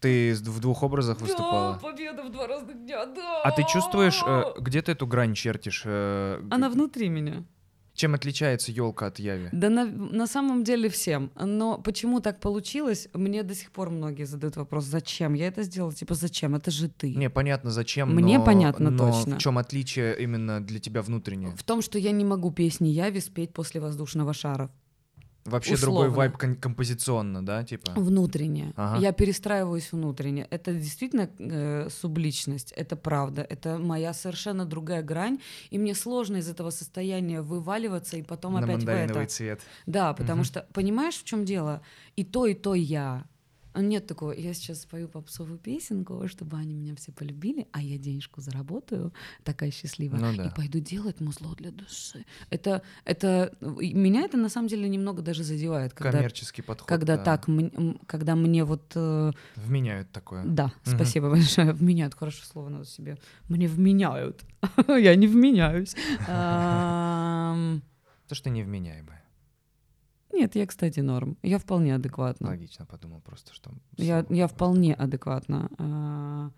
Ты 0.00 0.34
в 0.34 0.60
двух 0.60 0.82
образах 0.82 1.20
выступала? 1.20 1.78
победа 1.78 2.22
в 2.22 2.30
два 2.30 2.46
разных 2.46 2.76
дня, 2.84 3.06
да! 3.06 3.42
А 3.42 3.50
ты 3.50 3.64
чувствуешь, 3.64 4.22
э, 4.26 4.42
где 4.60 4.82
ты 4.82 4.92
эту 4.92 5.06
грань 5.06 5.34
чертишь? 5.34 5.82
э, 5.86 6.42
Она 6.50 6.68
внутри 6.68 7.08
меня. 7.08 7.44
Чем 7.94 8.12
отличается 8.12 8.72
елка 8.72 9.06
от 9.06 9.18
Яви? 9.18 9.48
Да 9.52 9.70
на, 9.70 9.86
на 9.86 10.26
самом 10.26 10.64
деле 10.64 10.90
всем. 10.90 11.30
Но 11.34 11.78
почему 11.78 12.20
так 12.20 12.40
получилось, 12.40 13.08
мне 13.14 13.42
до 13.42 13.54
сих 13.54 13.70
пор 13.70 13.88
многие 13.88 14.24
задают 14.24 14.56
вопрос, 14.56 14.84
зачем 14.84 15.32
я 15.32 15.46
это 15.48 15.62
сделала? 15.62 15.94
Типа, 15.94 16.14
зачем? 16.14 16.54
Это 16.54 16.70
же 16.70 16.90
ты. 16.90 17.14
Не, 17.14 17.30
понятно, 17.30 17.70
зачем. 17.70 18.14
Мне 18.14 18.36
но- 18.38 18.44
понятно 18.44 18.90
но 18.90 18.98
точно. 19.12 19.36
В 19.36 19.38
чем 19.38 19.56
отличие 19.56 20.14
именно 20.22 20.60
для 20.62 20.78
тебя 20.78 21.00
внутреннее? 21.00 21.56
В 21.56 21.62
том, 21.62 21.80
что 21.80 21.98
я 21.98 22.10
не 22.10 22.24
могу 22.26 22.50
песни 22.52 22.88
Яви 22.88 23.20
спеть 23.20 23.54
после 23.54 23.80
воздушного 23.80 24.34
шара. 24.34 24.68
Вообще 25.46 25.76
другой 25.76 26.08
условно. 26.08 26.16
вайб 26.16 26.36
кон- 26.36 26.56
композиционно, 26.56 27.44
да, 27.44 27.62
типа? 27.64 27.92
Внутренне. 27.96 28.72
Ага. 28.76 29.00
Я 29.00 29.12
перестраиваюсь 29.12 29.92
внутренне. 29.92 30.46
Это 30.50 30.72
действительно 30.74 31.28
э, 31.38 31.88
субличность, 31.90 32.72
это 32.72 32.96
правда. 32.96 33.42
Это 33.42 33.78
моя 33.78 34.12
совершенно 34.14 34.64
другая 34.64 35.02
грань. 35.02 35.38
И 35.70 35.78
мне 35.78 35.94
сложно 35.94 36.36
из 36.36 36.48
этого 36.48 36.70
состояния 36.70 37.40
вываливаться 37.42 38.16
и 38.16 38.22
потом 38.22 38.54
На 38.54 38.60
опять 38.60 38.82
в 38.84 38.88
это. 38.88 39.26
цвет. 39.26 39.60
Да, 39.86 40.12
потому 40.14 40.38
Мгм. 40.38 40.44
что, 40.44 40.66
понимаешь, 40.72 41.14
в 41.16 41.24
чем 41.24 41.44
дело? 41.44 41.80
И 42.16 42.24
то, 42.24 42.46
и 42.46 42.54
то 42.54 42.74
я. 42.74 43.24
Нет 43.78 44.06
такого, 44.06 44.32
я 44.32 44.54
сейчас 44.54 44.80
спою 44.82 45.08
попсовую 45.08 45.58
песенку, 45.58 46.26
чтобы 46.28 46.56
они 46.56 46.74
меня 46.74 46.94
все 46.96 47.12
полюбили, 47.12 47.66
а 47.72 47.82
я 47.82 47.98
денежку 47.98 48.40
заработаю, 48.40 49.12
такая 49.44 49.70
счастливая, 49.70 50.20
Ну 50.20 50.36
да. 50.36 50.44
и 50.44 50.54
пойду 50.54 50.78
делать 50.80 51.20
музло 51.20 51.54
для 51.56 51.70
души. 51.70 52.24
Это, 52.50 52.82
это, 53.04 53.52
меня 53.60 54.22
это 54.22 54.36
на 54.36 54.48
самом 54.48 54.68
деле 54.68 54.88
немного 54.88 55.22
даже 55.22 55.44
задевает, 55.44 55.92
когда, 55.94 56.12
Коммерческий 56.18 56.62
подход. 56.62 56.88
когда 56.88 57.16
да. 57.16 57.24
так, 57.36 57.46
когда 58.06 58.34
мне 58.36 58.64
вот, 58.64 58.92
э, 58.94 59.32
Вменяют 59.56 60.10
такое. 60.12 60.44
да, 60.44 60.72
Мгм. 60.84 60.96
спасибо 60.96 61.30
большое, 61.30 61.72
вменяют, 61.72 62.14
хорошее 62.14 62.44
слово 62.46 62.68
надо 62.70 62.84
себе, 62.86 63.18
мне 63.48 63.68
вменяют, 63.68 64.44
я 64.88 65.14
не 65.16 65.26
вменяюсь. 65.26 65.94
То, 68.28 68.34
что 68.34 68.50
невменяемое. 68.50 69.15
Нет, 70.36 70.54
я, 70.54 70.66
кстати, 70.66 71.00
норм, 71.00 71.36
я 71.42 71.58
вполне 71.58 71.94
адекватна. 71.94 72.48
Логично 72.48 72.84
подумал 72.84 73.20
просто, 73.20 73.54
что... 73.54 73.70
Я, 73.96 74.26
я 74.28 74.46
вполне 74.46 74.94
адекватна. 74.94 75.70
А, 75.78 76.50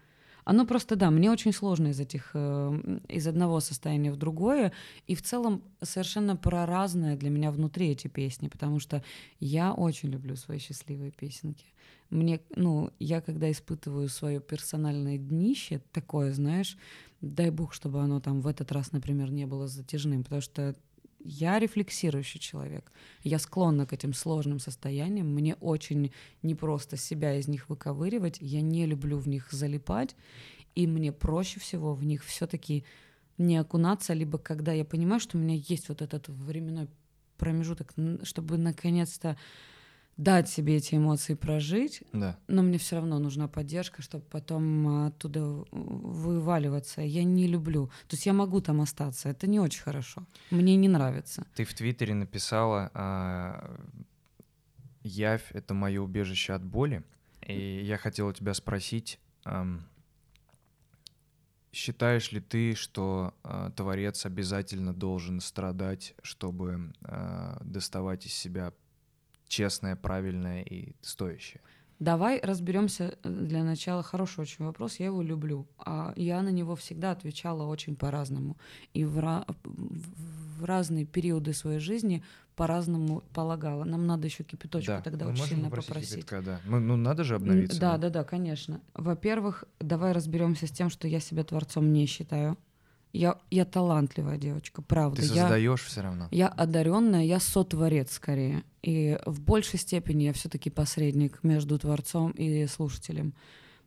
Оно 0.44 0.66
просто, 0.66 0.96
да, 0.96 1.10
мне 1.10 1.30
очень 1.30 1.52
сложно 1.52 1.88
из 1.88 2.00
этих, 2.00 2.30
э, 2.34 2.98
из 3.08 3.26
одного 3.26 3.60
состояния 3.60 4.10
в 4.10 4.16
другое, 4.16 4.72
и 5.06 5.14
в 5.14 5.22
целом 5.22 5.62
совершенно 5.82 6.36
проразное 6.36 7.16
для 7.16 7.30
меня 7.30 7.50
внутри 7.50 7.90
эти 7.90 8.08
песни, 8.08 8.48
потому 8.48 8.80
что 8.80 9.04
я 9.40 9.72
очень 9.72 10.08
люблю 10.08 10.36
свои 10.36 10.58
счастливые 10.58 11.12
песенки. 11.12 11.66
Мне, 12.10 12.40
ну, 12.56 12.90
я 12.98 13.20
когда 13.20 13.50
испытываю 13.50 14.08
свое 14.08 14.40
персональное 14.40 15.18
днище, 15.18 15.82
такое, 15.92 16.32
знаешь, 16.32 16.78
дай 17.20 17.50
бог, 17.50 17.74
чтобы 17.74 18.00
оно 18.00 18.20
там 18.20 18.40
в 18.40 18.46
этот 18.46 18.72
раз, 18.72 18.92
например, 18.92 19.30
не 19.30 19.46
было 19.46 19.68
затяжным, 19.68 20.24
потому 20.24 20.40
что 20.40 20.74
я 21.20 21.58
рефлексирующий 21.58 22.40
человек. 22.40 22.92
Я 23.22 23.38
склонна 23.38 23.86
к 23.86 23.92
этим 23.92 24.14
сложным 24.14 24.60
состояниям. 24.60 25.32
Мне 25.34 25.54
очень 25.56 26.12
непросто 26.42 26.96
себя 26.96 27.36
из 27.36 27.48
них 27.48 27.68
выковыривать. 27.68 28.38
Я 28.40 28.60
не 28.60 28.86
люблю 28.86 29.18
в 29.18 29.28
них 29.28 29.50
залипать. 29.50 30.16
И 30.74 30.86
мне 30.86 31.12
проще 31.12 31.60
всего 31.60 31.94
в 31.94 32.04
них 32.04 32.24
все-таки 32.24 32.84
не 33.36 33.56
окунаться, 33.56 34.12
либо 34.14 34.38
когда 34.38 34.72
я 34.72 34.84
понимаю, 34.84 35.20
что 35.20 35.38
у 35.38 35.40
меня 35.40 35.54
есть 35.54 35.88
вот 35.88 36.02
этот 36.02 36.28
временной 36.28 36.88
промежуток, 37.36 37.92
чтобы 38.22 38.58
наконец-то 38.58 39.36
дать 40.18 40.48
себе 40.48 40.76
эти 40.76 40.96
эмоции 40.96 41.34
прожить, 41.34 42.02
Да. 42.12 42.36
но 42.48 42.62
мне 42.62 42.76
все 42.76 42.96
равно 42.96 43.18
нужна 43.20 43.46
поддержка, 43.48 44.02
чтобы 44.02 44.24
потом 44.24 44.88
а, 44.88 45.06
оттуда 45.06 45.64
вываливаться. 45.70 47.00
Я 47.00 47.22
не 47.24 47.46
люблю. 47.46 47.86
То 48.08 48.16
есть 48.16 48.26
я 48.26 48.32
могу 48.32 48.60
там 48.60 48.80
остаться. 48.80 49.28
Это 49.28 49.46
не 49.46 49.60
очень 49.60 49.82
хорошо. 49.82 50.26
Мне 50.50 50.74
не 50.76 50.88
нравится. 50.88 51.46
Ты 51.54 51.64
в 51.64 51.72
Твиттере 51.72 52.14
написала 52.14 52.90
а, 52.94 53.80
«Явь— 55.04 55.50
это 55.52 55.72
мое 55.72 56.02
убежище 56.02 56.52
от 56.52 56.64
боли». 56.64 57.04
И 57.46 57.82
я 57.84 57.96
хотел 57.96 58.26
у 58.26 58.32
тебя 58.32 58.52
спросить, 58.54 59.20
ам, 59.44 59.86
считаешь 61.72 62.32
ли 62.32 62.40
ты, 62.40 62.74
что 62.74 63.34
а, 63.44 63.70
творец 63.70 64.26
обязательно 64.26 64.92
должен 64.92 65.40
страдать, 65.40 66.14
чтобы 66.22 66.92
а, 67.02 67.58
доставать 67.64 68.26
из 68.26 68.34
себя 68.34 68.72
честное, 69.48 69.96
правильное 69.96 70.62
и 70.62 70.92
стоящее? 71.02 71.60
Давай 71.98 72.40
разберемся 72.40 73.18
э, 73.24 73.28
для 73.28 73.64
начала. 73.64 74.02
Хороший 74.04 74.40
очень 74.42 74.64
вопрос, 74.64 75.00
я 75.00 75.06
его 75.06 75.20
люблю. 75.20 75.66
А 75.78 76.12
я 76.14 76.42
на 76.42 76.50
него 76.50 76.76
всегда 76.76 77.10
отвечала 77.10 77.64
очень 77.64 77.96
по-разному. 77.96 78.56
И 78.94 79.04
в, 79.04 79.18
ра- 79.18 79.44
в 79.64 80.64
разные 80.64 81.06
периоды 81.06 81.52
своей 81.52 81.80
жизни 81.80 82.22
по-разному 82.54 83.22
полагала. 83.34 83.84
Нам 83.84 84.06
надо 84.06 84.26
еще 84.28 84.44
кипяточку 84.44 84.92
да, 84.92 85.00
тогда 85.02 85.24
мы 85.26 85.32
очень 85.32 85.44
сильно 85.44 85.70
попросить 85.70 86.10
кипятка, 86.10 86.42
да. 86.42 86.60
Ну, 86.66 86.78
ну, 86.78 86.96
надо 86.96 87.24
же 87.24 87.34
обновиться. 87.34 87.80
Да, 87.80 87.98
да, 87.98 88.10
да, 88.10 88.24
конечно. 88.24 88.80
Во-первых, 88.94 89.64
давай 89.80 90.12
разберемся 90.12 90.66
с 90.68 90.70
тем, 90.70 90.90
что 90.90 91.08
я 91.08 91.18
себя 91.18 91.42
творцом 91.42 91.92
не 91.92 92.06
считаю. 92.06 92.56
Я, 93.12 93.38
я 93.50 93.64
талантливая 93.64 94.36
девочка, 94.36 94.82
правда. 94.82 95.22
Ты 95.22 95.28
создаешь 95.28 95.82
все 95.82 96.02
равно. 96.02 96.28
я 96.30 96.48
одаренная, 96.48 97.24
я 97.24 97.40
сотворец 97.40 98.12
скорее. 98.12 98.62
И 98.82 99.18
в 99.24 99.40
большей 99.40 99.78
степени 99.78 100.24
я 100.24 100.32
все-таки 100.32 100.70
посредник 100.70 101.40
между 101.42 101.78
творцом 101.78 102.32
и 102.32 102.66
слушателем. 102.66 103.34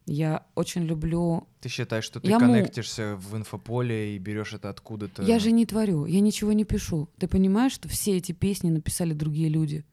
Я 0.08 0.44
очень 0.56 0.82
люблю. 0.84 1.48
Ты 1.60 1.70
считаешь, 1.70 2.04
что 2.04 2.20
ты 2.20 2.28
Я 2.28 2.40
му- 2.40 2.48
коннектишься 2.52 3.16
в 3.16 3.38
инфополе 3.38 4.16
и 4.16 4.18
берешь 4.18 4.54
это 4.54 4.70
откуда-то? 4.70 5.22
Я 5.24 5.38
же 5.38 5.52
не 5.52 5.66
творю, 5.68 6.06
я 6.06 6.20
ничего 6.20 6.52
не 6.54 6.66
пишу. 6.66 7.08
Ты 7.20 7.28
понимаешь, 7.28 7.74
что 7.74 7.88
все 7.88 8.18
эти 8.18 8.32
песни 8.32 8.72
написали 8.72 9.14
другие 9.14 9.50
люди? 9.50 9.86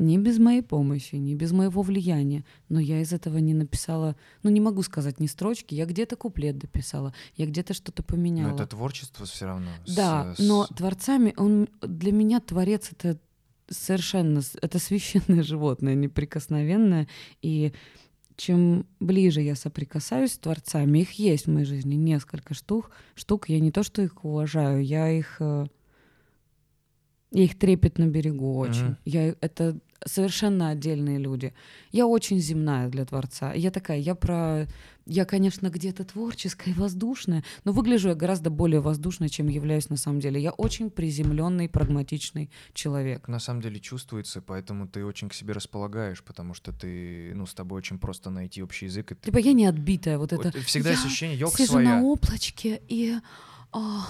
Не 0.00 0.16
без 0.18 0.38
моей 0.38 0.62
помощи, 0.62 1.16
не 1.16 1.34
без 1.34 1.52
моего 1.52 1.82
влияния. 1.82 2.42
Но 2.70 2.80
я 2.80 3.02
из 3.02 3.12
этого 3.12 3.36
не 3.38 3.52
написала, 3.52 4.16
ну 4.42 4.48
не 4.50 4.58
могу 4.60 4.82
сказать 4.82 5.20
ни 5.20 5.26
строчки. 5.26 5.74
Я 5.74 5.84
где-то 5.84 6.16
куплет 6.16 6.56
дописала, 6.58 7.12
я 7.36 7.44
где-то 7.44 7.74
что-то 7.74 8.02
поменяла. 8.02 8.48
Но 8.48 8.54
это 8.54 8.66
творчество 8.66 9.26
все 9.26 9.44
равно. 9.44 9.68
с- 9.84 9.94
Да, 9.94 10.34
с- 10.34 10.38
но 10.38 10.66
творцами, 10.66 11.34
он 11.36 11.68
для 11.82 12.12
меня 12.12 12.40
творец 12.40 12.90
это 12.92 13.18
совершенно, 13.68 14.40
с- 14.40 14.56
это 14.62 14.78
священное 14.78 15.42
животное, 15.42 15.94
неприкосновенное. 15.94 17.06
И 17.42 17.72
чем 18.36 18.86
ближе 19.00 19.42
я 19.42 19.54
соприкасаюсь 19.54 20.32
с 20.32 20.38
творцами, 20.38 21.00
их 21.00 21.12
есть 21.12 21.46
в 21.46 21.50
моей 21.50 21.66
жизни 21.66 21.94
несколько 21.96 22.54
штук, 22.54 22.90
штук, 23.14 23.50
я 23.50 23.60
не 23.60 23.70
то 23.70 23.82
что 23.82 24.00
их 24.00 24.24
уважаю, 24.24 24.82
я 24.82 25.10
их, 25.10 25.36
э, 25.40 25.66
я 27.32 27.44
их 27.44 27.58
трепетно 27.58 28.06
берегу 28.06 28.56
очень. 28.56 28.84
Мгм. 28.86 28.96
Я, 29.04 29.34
это 29.42 29.78
совершенно 30.06 30.70
отдельные 30.70 31.18
люди. 31.18 31.52
Я 31.92 32.06
очень 32.06 32.38
земная 32.40 32.88
для 32.88 33.04
творца. 33.04 33.52
Я 33.52 33.70
такая, 33.70 33.98
я 33.98 34.14
про... 34.14 34.66
Я, 35.06 35.24
конечно, 35.24 35.70
где-то 35.70 36.04
творческая 36.04 36.70
и 36.70 36.74
воздушная, 36.78 37.42
но 37.64 37.72
выгляжу 37.72 38.08
я 38.10 38.14
гораздо 38.14 38.50
более 38.50 38.80
воздушной, 38.80 39.28
чем 39.28 39.48
являюсь 39.48 39.88
на 39.90 39.96
самом 39.96 40.20
деле. 40.20 40.40
Я 40.40 40.52
очень 40.52 40.90
приземленный, 40.90 41.68
прагматичный 41.68 42.50
человек. 42.74 43.26
На 43.28 43.40
самом 43.40 43.60
деле 43.60 43.80
чувствуется, 43.80 44.40
поэтому 44.40 44.86
ты 44.86 45.04
очень 45.04 45.28
к 45.28 45.34
себе 45.34 45.52
располагаешь, 45.52 46.22
потому 46.22 46.54
что 46.54 46.72
ты, 46.72 47.32
ну, 47.34 47.46
с 47.46 47.54
тобой 47.54 47.78
очень 47.78 47.98
просто 47.98 48.30
найти 48.30 48.62
общий 48.62 48.86
язык. 48.86 49.12
И 49.12 49.14
ты- 49.14 49.26
Типа 49.26 49.38
я 49.38 49.52
не 49.52 49.66
отбитая 49.66 50.18
вот 50.18 50.32
это. 50.32 50.52
Всегда 50.62 50.90
я 50.92 50.96
ощущение, 50.98 51.38
елка 51.38 51.56
Сижу 51.56 51.72
своя. 51.72 51.96
на 51.96 52.02
облачке 52.04 52.80
и 52.88 53.16
а, 53.72 54.04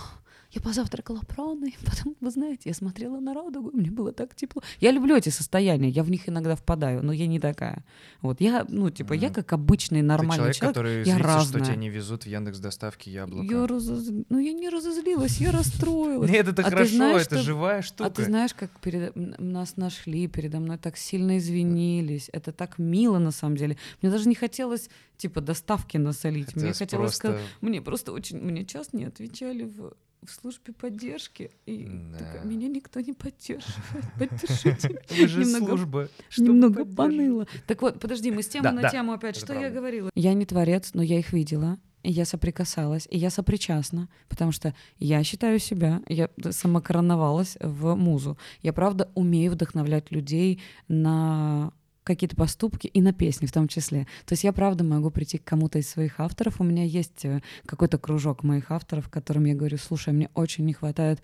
я 0.52 0.60
позавтракала 0.60 1.20
праной, 1.20 1.76
потом, 1.84 2.16
вы 2.20 2.30
знаете, 2.30 2.62
я 2.64 2.74
смотрела 2.74 3.20
на 3.20 3.34
радугу, 3.34 3.70
мне 3.72 3.90
было 3.90 4.12
так 4.12 4.34
тепло. 4.34 4.62
Я 4.80 4.90
люблю 4.90 5.16
эти 5.16 5.28
состояния, 5.28 5.88
я 5.88 6.02
в 6.02 6.10
них 6.10 6.28
иногда 6.28 6.56
впадаю, 6.56 7.02
но 7.02 7.12
я 7.12 7.26
не 7.26 7.38
такая. 7.38 7.84
Вот 8.20 8.40
я, 8.40 8.66
ну 8.68 8.90
типа, 8.90 9.12
я 9.12 9.30
как 9.30 9.52
обычный 9.52 10.02
нормальный 10.02 10.36
человек, 10.36 10.56
человек. 10.56 10.76
который 10.76 11.04
я 11.04 11.14
злится, 11.14 11.40
что 11.40 11.60
тебя 11.60 11.76
не 11.76 11.88
везут 11.88 12.24
в 12.24 12.26
Яндекс 12.26 12.58
доставки 12.58 13.10
яблоко. 13.10 13.44
Я 13.44 13.64
разоз- 13.64 14.26
Ну, 14.28 14.38
я 14.38 14.52
не 14.52 14.68
разозлилась, 14.68 15.38
я 15.38 15.52
расстроилась. 15.52 16.30
Нет, 16.30 16.48
это 16.48 16.62
А 16.62 16.70
хорошо, 16.70 17.18
это 17.18 17.38
живая 17.38 17.82
штука. 17.82 18.10
А 18.10 18.10
ты 18.10 18.24
знаешь, 18.24 18.54
как 18.54 18.70
нас 19.14 19.76
нашли, 19.76 20.26
передо 20.26 20.58
мной 20.58 20.78
так 20.78 20.96
сильно 20.96 21.38
извинились. 21.38 22.28
Это 22.32 22.52
так 22.52 22.78
мило, 22.78 23.18
на 23.18 23.30
самом 23.30 23.56
деле. 23.56 23.76
Мне 24.02 24.10
даже 24.10 24.28
не 24.28 24.34
хотелось, 24.34 24.90
типа, 25.16 25.40
доставки 25.40 25.96
насолить. 25.96 26.56
Мне 26.56 26.72
Хотелось. 26.72 27.20
Мне 27.60 27.82
просто 27.82 28.12
очень... 28.12 28.38
Мне 28.38 28.64
час 28.64 28.92
не 28.92 29.04
отвечали 29.04 29.64
в, 29.64 29.92
в 30.24 30.30
службе 30.30 30.72
поддержки. 30.72 31.50
И 31.66 31.86
Да. 32.12 32.18
такая, 32.18 32.44
меня 32.44 32.68
никто 32.68 33.00
не 33.00 33.12
поддерживает. 33.12 34.04
Поддержите. 34.18 35.02
Вы 35.10 35.26
же 35.28 35.40
немного- 35.44 35.66
служба. 35.66 36.08
Немного 36.36 36.84
поныло. 36.84 37.46
Так 37.66 37.82
вот, 37.82 37.98
подожди, 38.00 38.30
мы 38.30 38.42
с 38.42 38.48
темы 38.48 38.64
Да, 38.64 38.72
на 38.72 38.82
да, 38.82 38.88
тему 38.90 39.12
опять. 39.12 39.36
это 39.36 39.46
Что 39.46 39.54
я 39.54 39.60
правда. 39.60 39.78
говорила? 39.78 40.10
Я 40.14 40.34
не 40.34 40.44
творец, 40.46 40.90
но 40.94 41.02
я 41.02 41.18
их 41.18 41.32
видела. 41.32 41.78
И 42.02 42.10
я 42.10 42.24
соприкасалась, 42.24 43.06
и 43.10 43.18
я 43.18 43.28
сопричастна, 43.28 44.08
потому 44.30 44.52
что 44.52 44.74
я 44.98 45.22
считаю 45.22 45.58
себя, 45.58 46.00
я 46.08 46.30
самокороновалась 46.50 47.58
в 47.60 47.94
музу. 47.94 48.38
Я 48.62 48.72
правда 48.72 49.10
умею 49.14 49.52
вдохновлять 49.52 50.10
людей 50.10 50.62
на 50.88 51.72
какие-то 52.04 52.36
поступки 52.36 52.86
и 52.86 53.00
на 53.00 53.12
песни 53.12 53.46
в 53.46 53.52
том 53.52 53.68
числе. 53.68 54.06
То 54.26 54.32
есть 54.32 54.44
я 54.44 54.52
правда 54.52 54.84
могу 54.84 55.10
прийти 55.10 55.38
к 55.38 55.44
кому-то 55.44 55.78
из 55.78 55.88
своих 55.88 56.20
авторов. 56.20 56.60
У 56.60 56.64
меня 56.64 56.84
есть 56.84 57.24
э, 57.24 57.42
какой-то 57.66 57.98
кружок 57.98 58.42
моих 58.42 58.70
авторов, 58.70 59.08
которым 59.08 59.44
я 59.44 59.54
говорю, 59.54 59.78
слушай, 59.78 60.12
мне 60.12 60.30
очень 60.34 60.64
не 60.64 60.72
хватает 60.72 61.22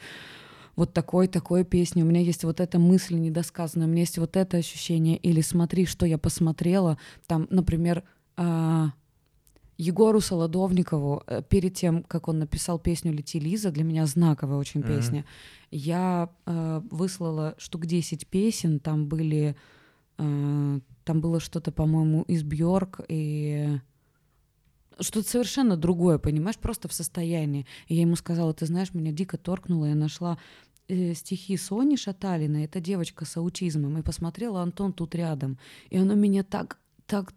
вот 0.76 0.92
такой, 0.92 1.26
такой 1.26 1.64
песни, 1.64 2.02
у 2.02 2.06
меня 2.06 2.20
есть 2.20 2.44
вот 2.44 2.60
эта 2.60 2.78
мысль 2.78 3.14
недосказанная, 3.16 3.86
у 3.86 3.90
меня 3.90 4.00
есть 4.00 4.18
вот 4.18 4.36
это 4.36 4.58
ощущение, 4.58 5.16
или 5.16 5.40
смотри, 5.40 5.86
что 5.86 6.04
я 6.04 6.18
посмотрела, 6.18 6.98
там, 7.26 7.46
например, 7.50 8.04
а, 8.36 8.92
Егору 9.78 10.20
Солодовникову, 10.20 11.22
э, 11.26 11.42
перед 11.48 11.74
тем, 11.74 12.02
как 12.02 12.28
он 12.28 12.38
написал 12.38 12.78
песню 12.78 13.12
«Лети, 13.12 13.38
Лиза», 13.38 13.70
для 13.70 13.84
меня 13.84 14.06
знаковая 14.06 14.56
очень 14.56 14.80
Мгм. 14.80 14.88
песня, 14.88 15.24
я 15.70 16.30
э, 16.46 16.80
выслала 16.90 17.54
штук 17.58 17.86
10 17.86 18.26
песен, 18.26 18.78
там 18.78 19.06
были, 19.06 19.56
там 20.16 21.20
было 21.20 21.40
что-то, 21.40 21.72
по-моему, 21.72 22.22
из 22.22 22.42
Бьорк 22.42 23.00
и 23.08 23.78
что-то 24.98 25.28
совершенно 25.28 25.76
другое, 25.76 26.18
понимаешь, 26.18 26.58
просто 26.58 26.88
в 26.88 26.92
состоянии. 26.92 27.66
И 27.88 27.94
я 27.94 28.02
ему 28.02 28.16
сказала, 28.16 28.54
ты 28.54 28.66
знаешь, 28.66 28.94
меня 28.94 29.12
дико 29.12 29.36
торкнуло, 29.36 29.86
я 29.86 29.94
нашла 29.94 30.38
э, 30.88 31.14
стихи 31.14 31.56
Сони 31.56 31.96
Шаталиной, 31.96 32.64
это 32.64 32.80
девочка 32.80 33.24
с 33.24 33.36
аутизмом, 33.36 33.98
и 33.98 34.02
посмотрела 34.02 34.62
Антон 34.62 34.92
тут 34.92 35.14
рядом, 35.14 35.58
и 35.90 35.98
оно 35.98 36.14
меня 36.14 36.42
так 36.42 36.78
так 37.06 37.32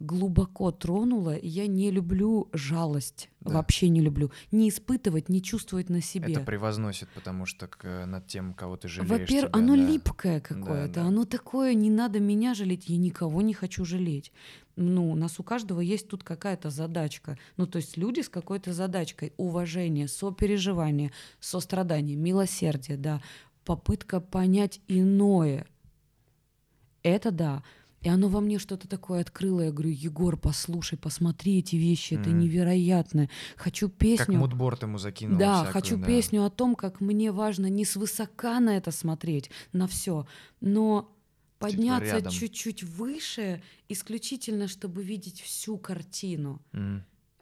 глубоко 0.00 0.70
тронуло, 0.70 1.38
я 1.40 1.66
не 1.66 1.90
люблю 1.90 2.48
жалость, 2.52 3.30
Да. 3.40 3.54
вообще 3.54 3.88
не 3.88 4.00
люблю. 4.00 4.30
Не 4.50 4.68
испытывать, 4.68 5.28
не 5.28 5.40
чувствовать 5.42 5.88
на 5.88 6.00
себе. 6.00 6.32
Это 6.34 6.40
превозносит, 6.40 7.08
потому 7.14 7.46
что 7.46 7.66
к- 7.68 8.06
над 8.06 8.26
тем, 8.26 8.54
кого 8.54 8.76
ты 8.76 8.88
жалеешь. 8.88 9.10
Во-первых, 9.10 9.52
тебя, 9.52 9.58
оно 9.58 9.76
да. 9.76 9.82
липкое 9.82 10.40
какое-то, 10.40 10.94
да. 10.94 11.02
оно 11.06 11.24
такое, 11.24 11.74
не 11.74 11.90
надо 11.90 12.20
меня 12.20 12.54
жалеть, 12.54 12.88
я 12.88 12.96
никого 12.96 13.42
не 13.42 13.54
хочу 13.54 13.84
жалеть. 13.84 14.32
Ну, 14.76 15.10
у 15.10 15.14
нас 15.14 15.38
у 15.38 15.44
каждого 15.44 15.80
есть 15.80 16.08
тут 16.08 16.24
какая-то 16.24 16.70
задачка. 16.70 17.38
Ну, 17.56 17.66
то 17.66 17.76
есть 17.76 17.96
люди 17.96 18.20
с 18.20 18.28
какой-то 18.28 18.72
задачкой. 18.72 19.32
Уважение, 19.36 20.08
сопереживание, 20.08 21.12
сострадание, 21.38 22.16
милосердие, 22.16 22.96
да. 22.96 23.22
Попытка 23.64 24.20
понять 24.20 24.80
иное. 24.88 25.66
Это 27.04 27.30
да. 27.30 27.62
И 28.04 28.08
оно 28.08 28.28
во 28.28 28.40
мне 28.40 28.58
что-то 28.58 28.86
такое 28.86 29.22
открыло. 29.22 29.62
Я 29.62 29.72
говорю, 29.72 29.90
Егор, 29.90 30.36
послушай, 30.36 30.98
посмотри 30.98 31.58
эти 31.60 31.76
вещи, 31.76 32.14
это 32.14 32.28
Мгм. 32.28 32.38
невероятно. 32.40 33.28
Хочу 33.56 33.88
Как 33.88 33.98
песню. 33.98 34.38
мудборд 34.38 34.82
ему 34.82 34.98
закинул. 34.98 35.38
Да, 35.38 35.64
хочу 35.64 35.98
песню 35.98 36.44
о 36.44 36.50
том, 36.50 36.74
как 36.76 37.00
мне 37.00 37.32
важно 37.32 37.66
не 37.66 37.84
свысока 37.86 38.60
на 38.60 38.76
это 38.76 38.90
смотреть, 38.90 39.50
на 39.72 39.86
все, 39.88 40.26
но 40.60 41.10
подняться 41.58 42.16
рядом. 42.16 42.30
чуть-чуть 42.32 42.82
выше, 42.82 43.62
исключительно, 43.88 44.68
чтобы 44.68 45.02
видеть 45.02 45.40
всю 45.40 45.78
картину. 45.78 46.60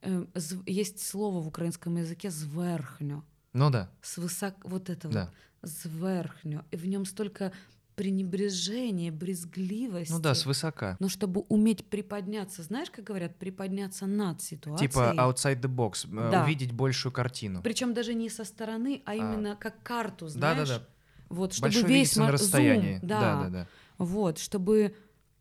Зв- 0.02 0.62
Есть 0.66 1.00
слово 1.04 1.40
в 1.40 1.48
украинском 1.48 1.96
языке 1.96 2.30
«зверхньо». 2.30 3.24
Ну 3.52 3.70
да, 3.70 3.90
Свысок... 4.00 4.54
Вот 4.64 4.90
это 4.90 5.08
да. 5.08 5.30
вот 5.60 5.70
«зверхньо». 5.70 6.64
И 6.70 6.76
в 6.76 6.86
нем 6.86 7.04
столько 7.04 7.52
пренебрежения, 7.94 9.12
брезгливости. 9.12 10.12
Ну 10.12 10.18
да, 10.20 10.34
свысока. 10.34 10.96
Но 11.00 11.08
чтобы 11.08 11.42
уметь 11.48 11.84
приподняться, 11.86 12.62
знаешь, 12.62 12.90
как 12.90 13.04
говорят, 13.04 13.36
приподняться 13.36 14.06
над 14.06 14.40
ситуацией. 14.42 14.88
Типа 14.90 15.14
outside 15.16 15.60
the 15.60 15.68
box, 15.74 16.06
э, 16.06 16.30
Да. 16.30 16.44
увидеть 16.44 16.72
большую 16.72 17.12
картину. 17.12 17.62
Причем 17.62 17.94
даже 17.94 18.14
не 18.14 18.28
со 18.30 18.44
стороны, 18.44 19.02
а 19.04 19.14
именно 19.14 19.56
как 19.56 19.82
карту, 19.82 20.28
знаешь? 20.28 20.68
Да-да-да. 20.68 20.86
Вот, 21.28 21.52
чтобы 21.54 21.68
Большое 21.72 21.86
весь 21.86 22.16
на 22.16 22.30
расстоянии. 22.30 22.98
зум, 22.98 23.08
да, 23.08 23.20
Да-да-да. 23.20 23.68
вот, 23.98 24.38
чтобы 24.38 24.94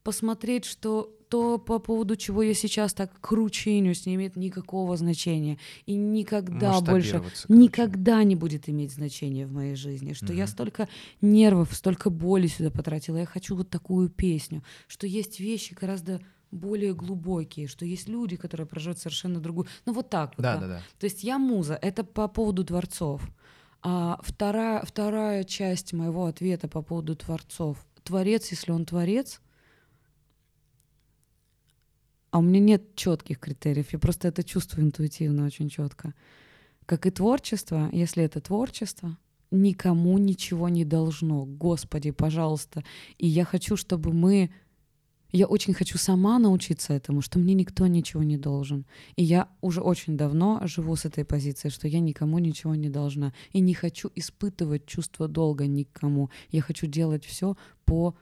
посмотреть, 0.04 0.66
что 0.66 1.14
то, 1.32 1.58
по 1.58 1.80
поводу 1.80 2.18
чего 2.18 2.44
я 2.44 2.54
сейчас 2.54 2.94
так 2.94 3.10
кручинюсь, 3.22 4.06
не 4.06 4.16
имеет 4.16 4.36
никакого 4.36 4.98
значения. 4.98 5.58
И 5.86 5.96
никогда 5.96 6.82
больше, 6.82 7.14
короче. 7.20 7.46
никогда 7.48 8.22
не 8.26 8.36
будет 8.36 8.68
иметь 8.68 8.92
значения 8.92 9.48
в 9.48 9.54
моей 9.54 9.76
жизни. 9.76 10.12
Что 10.12 10.34
я 10.34 10.44
Мгм. 10.44 10.52
столько 10.52 10.90
нервов, 11.22 11.74
столько 11.74 12.10
боли 12.10 12.48
сюда 12.48 12.70
потратила. 12.70 13.16
Я 13.18 13.26
хочу 13.26 13.56
вот 13.56 13.70
такую 13.70 14.10
песню. 14.10 14.62
Что 14.88 15.08
есть 15.08 15.40
вещи 15.40 15.74
гораздо 15.74 16.20
более 16.52 16.94
глубокие, 16.94 17.68
что 17.68 17.86
есть 17.86 18.10
люди, 18.10 18.36
которые 18.36 18.68
проживают 18.68 19.00
совершенно 19.00 19.40
другую. 19.40 19.68
Ну 19.86 19.94
вот 19.94 20.10
так 20.10 20.34
вот. 20.38 20.44
да. 20.44 20.56
Да-да-да. 20.56 20.82
То 21.00 21.06
есть 21.06 21.24
я 21.24 21.40
муза, 21.40 21.80
это 21.82 22.04
по 22.04 22.28
поводу 22.28 22.66
дворцов. 22.66 23.22
А 23.82 24.20
вторая, 24.22 24.84
вторая 24.86 25.46
часть 25.46 25.94
моего 25.94 26.26
ответа 26.26 26.68
по 26.68 26.82
поводу 26.82 27.16
творцов. 27.16 27.78
Творец, 28.04 28.52
если 28.52 28.74
он 28.74 28.86
творец, 28.86 29.40
а 32.32 32.40
у 32.40 32.42
меня 32.42 32.60
нет 32.60 32.96
четких 32.96 33.40
критериев, 33.40 33.94
я 33.94 34.00
просто 34.00 34.28
это 34.28 34.44
чувствую 34.44 34.86
интуитивно 34.86 35.46
очень 35.46 35.70
четко. 35.70 36.14
Как 36.86 37.06
и 37.06 37.12
творчество, 37.12 37.90
если 37.92 38.24
это 38.24 38.40
творчество, 38.42 39.18
никому 39.52 40.18
ничего 40.18 40.70
не 40.70 40.86
должно. 40.86 41.46
Господи, 41.46 42.12
пожалуйста. 42.12 42.84
И 43.18 43.28
я 43.28 43.44
хочу, 43.46 43.76
чтобы 43.76 44.14
мы... 44.14 44.50
Я 45.34 45.48
очень 45.48 45.74
хочу 45.74 45.98
сама 45.98 46.40
научиться 46.40 46.94
этому, 46.94 47.22
что 47.22 47.40
мне 47.40 47.54
никто 47.54 47.88
ничего 47.88 48.22
не 48.24 48.38
должен. 48.38 48.86
И 49.16 49.24
я 49.24 49.48
уже 49.62 49.80
очень 49.82 50.18
давно 50.18 50.60
живу 50.66 50.98
с 50.98 51.06
этой 51.06 51.24
позицией, 51.24 51.72
что 51.72 51.88
я 51.88 52.02
никому 52.02 52.40
ничего 52.40 52.76
не 52.76 52.90
должна. 52.90 53.34
И 53.54 53.62
не 53.62 53.74
хочу 53.74 54.12
испытывать 54.16 54.86
чувство 54.86 55.30
долга 55.30 55.68
никому. 55.68 56.30
Я 56.50 56.62
хочу 56.62 56.86
делать 56.88 57.24
все 57.26 57.56
по 57.86 58.14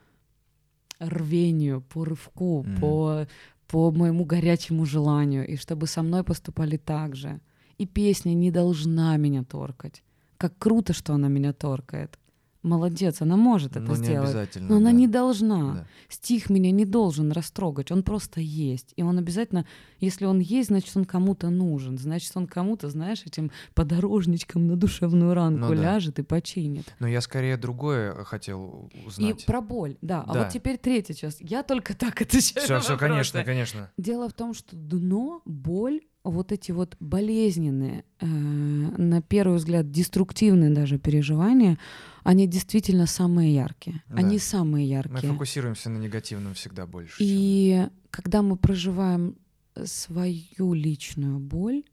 рвению, 1.00 1.80
по 1.80 2.04
рывку, 2.04 2.62
Мгм. 2.62 2.80
по, 2.80 3.26
по 3.70 3.92
моему 3.92 4.24
горячему 4.24 4.84
желанию. 4.84 5.46
И 5.46 5.56
чтобы 5.56 5.86
со 5.86 6.02
мной 6.02 6.24
поступали 6.24 6.76
так 6.76 7.14
же. 7.14 7.40
И 7.78 7.86
песня 7.86 8.34
не 8.34 8.50
должна 8.50 9.16
меня 9.16 9.44
торкать. 9.44 10.02
Как 10.36 10.58
круто, 10.58 10.92
что 10.92 11.14
она 11.14 11.28
меня 11.28 11.52
торкает. 11.52 12.18
Молодец, 12.62 13.22
она 13.22 13.36
может 13.36 13.72
это 13.72 13.80
Но 13.80 13.96
не 13.96 14.04
сделать. 14.04 14.28
обязательно. 14.28 14.68
Но 14.68 14.76
она 14.76 14.90
да. 14.90 14.96
не 14.96 15.08
должна. 15.08 15.74
Да. 15.74 15.86
Стих 16.10 16.50
меня 16.50 16.70
не 16.70 16.84
должен 16.84 17.32
растрогать, 17.32 17.90
он 17.90 18.02
просто 18.02 18.40
есть. 18.40 18.92
И 18.96 19.02
он 19.02 19.16
обязательно, 19.18 19.64
если 19.98 20.26
он 20.26 20.40
есть, 20.40 20.68
значит, 20.68 20.94
он 20.94 21.06
кому-то 21.06 21.48
нужен. 21.48 21.96
Значит, 21.96 22.32
он 22.36 22.46
кому-то, 22.46 22.90
знаешь, 22.90 23.22
этим 23.24 23.50
подорожничком 23.74 24.66
на 24.66 24.76
душевную 24.76 25.32
ранку 25.34 25.68
Ну 25.68 25.74
да. 25.74 25.82
ляжет 25.82 26.18
и 26.18 26.22
починит. 26.22 26.94
Но 26.98 27.08
я 27.08 27.20
скорее 27.22 27.56
другое 27.56 28.24
хотел 28.24 28.90
узнать. 29.06 29.42
И 29.42 29.46
про 29.46 29.60
боль, 29.62 29.96
да. 30.02 30.22
А 30.26 30.34
Да. 30.34 30.44
вот 30.44 30.52
теперь 30.52 30.76
третья 30.76 31.14
часть. 31.14 31.38
Я 31.40 31.62
только 31.62 31.94
так 31.94 32.20
отвечаю 32.22 32.62
Все, 32.64 32.80
все, 32.80 32.96
конечно, 32.98 33.42
конечно. 33.42 33.90
Дело 33.96 34.28
в 34.28 34.32
том, 34.34 34.52
что 34.54 34.76
дно, 34.76 35.40
боль, 35.46 36.00
вот 36.24 36.52
эти 36.52 36.70
вот 36.72 36.96
болезненные, 37.00 38.04
э, 38.20 38.26
на 38.26 39.22
первый 39.22 39.56
взгляд, 39.56 39.90
деструктивные 39.90 40.70
даже 40.70 40.98
переживания, 40.98 41.78
они 42.24 42.46
действительно 42.46 43.06
самые 43.06 43.54
яркие. 43.54 44.02
Да. 44.08 44.16
Они 44.16 44.38
самые 44.38 44.84
Мы 44.86 44.92
яркие. 44.92 45.32
фокусируемся 45.32 45.88
на 45.90 45.98
негативном 45.98 46.54
всегда 46.54 46.86
больше. 46.86 47.16
чем- 47.18 47.26
И 47.28 47.88
когда 48.10 48.42
мы 48.42 48.56
проживаем 48.56 49.36
свою 49.84 50.74
личную 50.74 51.38
боль, 51.38 51.84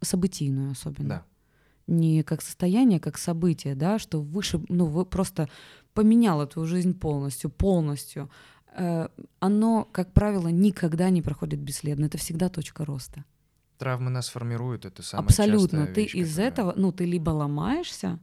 событийную 0.00 0.70
особенно, 0.72 1.08
Да. 1.08 1.24
не 1.86 2.22
как 2.22 2.42
состояние, 2.42 2.96
а 2.98 3.00
как 3.00 3.18
событие, 3.18 3.74
да, 3.74 3.98
что 3.98 4.20
выше, 4.22 4.60
ну, 4.68 4.86
вы 4.86 5.04
просто 5.04 5.48
поменяло 5.92 6.46
твою 6.46 6.66
жизнь 6.66 6.94
полностью, 6.98 7.50
полностью, 7.50 8.30
оно, 9.40 9.88
как 9.92 10.12
правило, 10.12 10.48
никогда 10.48 11.10
не 11.10 11.22
проходит 11.22 11.60
бесследно. 11.60 12.06
Это 12.06 12.18
всегда 12.18 12.48
точка 12.48 12.84
роста. 12.84 13.24
Травмы 13.78 14.10
нас 14.10 14.28
формируют, 14.28 14.84
это 14.84 15.02
самая 15.02 15.26
Абсолютно. 15.26 15.78
частая 15.78 15.94
Ты 15.94 16.00
вещь, 16.02 16.14
из 16.14 16.28
которая- 16.30 16.48
этого, 16.50 16.74
ну, 16.76 16.92
ты 16.92 17.04
либо 17.06 17.30
ломаешься, 17.30 18.18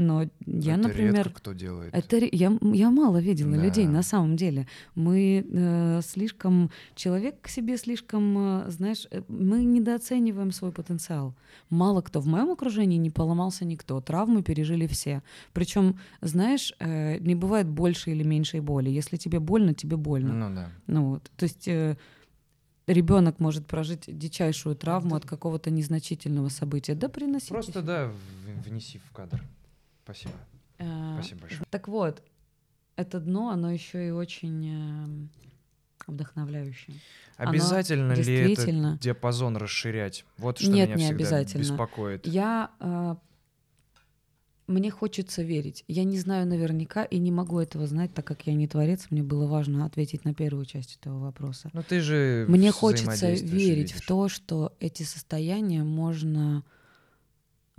но 0.00 0.22
я, 0.46 0.74
это 0.74 0.88
например, 0.88 1.14
редко 1.14 1.32
кто 1.34 1.52
делает. 1.52 1.94
это 1.94 2.16
я, 2.16 2.58
я 2.72 2.90
мало 2.90 3.18
видела 3.20 3.54
Да. 3.56 3.62
людей 3.62 3.86
на 3.86 4.02
самом 4.02 4.34
деле. 4.36 4.66
Мы 4.94 5.44
э, 5.46 6.00
слишком 6.02 6.70
человек 6.94 7.40
к 7.42 7.48
себе 7.48 7.76
слишком, 7.76 8.64
э, 8.66 8.70
знаешь, 8.70 9.06
э, 9.10 9.22
мы 9.28 9.62
недооцениваем 9.62 10.52
свой 10.52 10.72
потенциал. 10.72 11.34
Мало 11.68 12.00
кто 12.00 12.20
в 12.20 12.26
моем 12.26 12.50
окружении 12.50 12.96
не 12.96 13.10
поломался 13.10 13.64
никто, 13.66 14.00
травмы 14.00 14.42
пережили 14.42 14.86
все. 14.86 15.22
Причем, 15.52 15.98
знаешь, 16.22 16.72
э, 16.78 17.18
не 17.18 17.34
бывает 17.34 17.68
больше 17.68 18.10
или 18.12 18.22
меньшей 18.22 18.60
боли. 18.60 18.88
Если 18.88 19.18
тебе 19.18 19.38
больно, 19.38 19.74
тебе 19.74 19.96
больно. 19.96 20.32
Ну 20.32 20.54
да. 20.54 20.70
Ну 20.86 21.10
вот, 21.10 21.30
то 21.36 21.44
есть 21.44 21.68
ребенок 22.86 23.38
может 23.38 23.66
прожить 23.66 24.04
дичайшую 24.06 24.76
травму 24.76 25.14
от 25.16 25.26
какого-то 25.26 25.70
незначительного 25.70 26.48
события. 26.48 26.94
Да 26.94 27.08
приносите. 27.08 27.52
Просто 27.54 27.82
да, 27.82 28.10
внеси 28.66 28.98
в 28.98 29.12
кадр. 29.12 29.42
Спасибо. 30.12 30.34
Э, 30.78 31.14
Спасибо 31.18 31.40
большое. 31.42 31.66
Так 31.70 31.88
вот, 31.88 32.22
это 32.96 33.20
дно, 33.20 33.50
оно 33.50 33.70
еще 33.70 34.08
и 34.08 34.10
очень 34.10 34.68
эм, 34.68 35.30
вдохновляющее. 36.06 36.96
Оно 37.36 37.50
Обязательно 37.50 38.12
ли 38.12 38.22
действительно- 38.24 38.88
этот 38.88 39.00
диапазон 39.00 39.56
расширять? 39.56 40.24
Вот 40.36 40.58
что 40.58 40.70
Нет, 40.70 40.88
меня 40.88 40.96
не 40.96 41.04
всегда 41.04 41.16
обязательно. 41.16 41.60
беспокоит. 41.62 42.26
Я 42.26 42.70
э, 42.80 43.14
мне 44.66 44.90
хочется 44.90 45.42
верить. 45.42 45.84
Я 45.88 46.04
не 46.04 46.18
знаю 46.18 46.46
наверняка 46.46 47.04
и 47.04 47.18
не 47.18 47.32
могу 47.32 47.58
этого 47.58 47.86
знать, 47.86 48.12
так 48.14 48.26
как 48.26 48.46
я 48.46 48.54
не 48.54 48.68
творец. 48.68 49.06
Мне 49.10 49.22
было 49.22 49.46
важно 49.46 49.84
ответить 49.86 50.24
на 50.24 50.34
первую 50.34 50.64
часть 50.64 50.96
этого 51.00 51.18
вопроса. 51.18 51.70
Ну 51.72 51.82
ты 51.82 52.00
же 52.00 52.44
Мне 52.48 52.70
хочется 52.70 53.30
верить 53.32 53.92
в 53.92 54.06
то, 54.06 54.28
что 54.28 54.74
эти 54.80 55.02
состояния 55.02 55.82
можно 55.82 56.62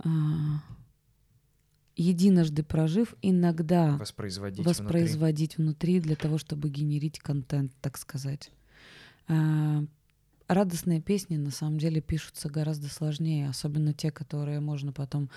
а, 0.04 0.08
единожды 1.96 2.62
прожив, 2.62 3.14
иногда 3.22 3.96
воспроизводить, 3.96 4.64
воспроизводить 4.64 5.58
внутри. 5.58 6.00
для 6.00 6.16
того, 6.16 6.38
чтобы 6.38 6.68
генерить 6.70 7.18
контент, 7.18 7.72
так 7.80 7.98
сказать. 7.98 8.50
А, 9.28 9.84
радостные 10.48 11.00
песни 11.00 11.36
на 11.36 11.50
самом 11.50 11.78
деле 11.78 12.00
пишутся 12.00 12.48
гораздо 12.48 12.88
сложнее, 12.88 13.48
особенно 13.48 13.92
те, 13.92 14.10
которые 14.10 14.60
можно 14.60 14.92
потом 14.92 15.30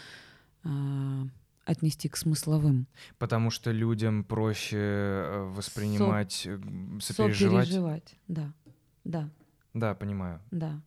а, 0.63 1.27
отнести 1.65 2.09
к 2.09 2.17
смысловым. 2.17 2.87
Потому 3.17 3.49
что 3.49 3.71
людям 3.71 4.23
проще 4.23 4.77
э, 4.77 5.43
воспринимать, 5.49 6.45
м, 6.45 6.99
сопереживать. 7.01 7.67
Сопереживать, 7.67 8.15
да, 8.27 8.53
да, 9.03 9.29
Да, 9.73 9.95
понимаю. 9.95 10.41
да. 10.51 10.81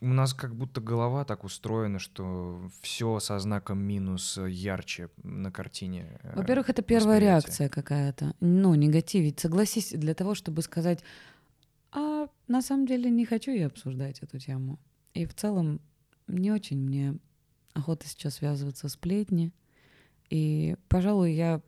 У 0.00 0.06
нас 0.06 0.34
как 0.34 0.54
будто 0.54 0.80
голова 0.80 1.24
так 1.24 1.44
устроена, 1.44 1.98
что 1.98 2.70
все 2.80 3.20
со 3.20 3.38
знаком 3.38 3.78
минус 3.78 4.38
ярче 4.38 5.08
на 5.22 5.50
картине. 5.50 6.18
э, 6.22 6.36
Во-первых, 6.36 6.70
это 6.70 6.82
первая 6.82 7.16
восприятие. 7.16 7.30
реакция 7.30 7.68
какая-то. 7.68 8.34
Ну, 8.40 8.74
негативить. 8.74 9.40
Согласись, 9.40 9.92
для 9.92 10.14
того, 10.14 10.34
чтобы 10.34 10.62
сказать, 10.62 11.02
а 11.92 12.28
на 12.48 12.62
самом 12.62 12.86
деле 12.86 13.10
не 13.10 13.24
хочу 13.24 13.50
я 13.52 13.66
обсуждать 13.66 14.20
эту 14.20 14.38
тему. 14.38 14.78
И 15.14 15.26
в 15.26 15.34
целом 15.34 15.80
не 16.26 16.50
очень 16.50 16.78
мне 16.78 17.18
охота 17.72 18.06
сейчас 18.08 18.34
связываться 18.34 18.88
сплетни. 18.88 19.52
И, 20.30 20.76
пожалуй, 20.88 21.32
я 21.34 21.60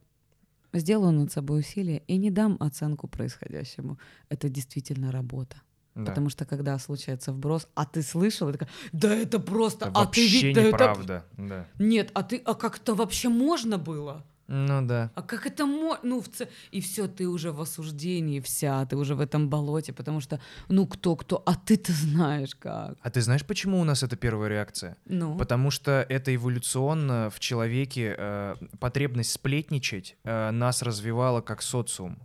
сделаю 0.72 1.12
над 1.12 1.30
собой 1.32 1.60
усилие 1.60 2.02
и 2.06 2.16
не 2.16 2.30
дам 2.30 2.56
оценку 2.60 3.08
происходящему. 3.08 3.98
Это 4.28 4.48
действительно 4.48 5.12
работа. 5.12 5.56
Да. 5.97 6.05
Потому 6.05 6.30
что 6.30 6.44
когда 6.44 6.78
случается 6.78 7.32
вброс, 7.32 7.66
а 7.74 7.86
ты 7.86 8.03
слышал, 8.03 8.53
такая, 8.53 8.68
да 8.92 9.14
это 9.14 9.40
просто, 9.40 9.88
Это 9.88 10.01
а 10.01 10.07
ты 10.07 10.28
ведь, 10.28 10.55
да 10.55 10.62
это-. 10.62 11.24
Да. 11.38 11.66
Нет, 11.78 12.11
а 12.12 12.22
ты, 12.22 12.36
а 12.44 12.55
как 12.55 12.76
это 12.76 12.94
вообще 12.94 13.28
можно 13.30 13.78
было? 13.78 14.22
Ну 14.49 14.86
да. 14.86 15.11
А 15.14 15.22
как 15.22 15.47
это 15.47 15.66
можно? 15.66 15.99
Ну, 16.03 16.20
в 16.20 16.28
ц- 16.28 16.49
и 16.70 16.80
все, 16.80 17.09
ты 17.09 17.26
уже 17.26 17.51
в 17.51 17.61
осуждении 17.61 18.40
вся, 18.40 18.84
ты 18.86 18.97
уже 18.97 19.14
в 19.14 19.20
этом 19.20 19.49
болоте, 19.49 19.92
потому 19.92 20.20
что, 20.20 20.38
ну, 20.68 20.86
кто-кто, 20.86 21.42
а 21.47 21.55
ты-то 21.55 21.92
знаешь 21.92 22.55
как. 22.55 22.97
А 23.01 23.11
ты 23.11 23.22
знаешь, 23.22 23.44
почему 23.44 23.80
у 23.80 23.84
нас 23.84 24.03
это 24.03 24.16
первая 24.16 24.49
реакция? 24.51 24.97
Ну, 25.07 25.36
Потому 25.36 25.70
что 25.70 26.07
это 26.09 26.32
эволюционно 26.34 27.28
в 27.30 27.40
человеке 27.40 28.14
э, 28.16 28.55
потребность 28.78 29.32
сплетничать 29.32 30.16
э, 30.24 30.51
нас 30.51 30.82
развивала 30.82 31.40
как 31.40 31.62
социум. 31.62 32.18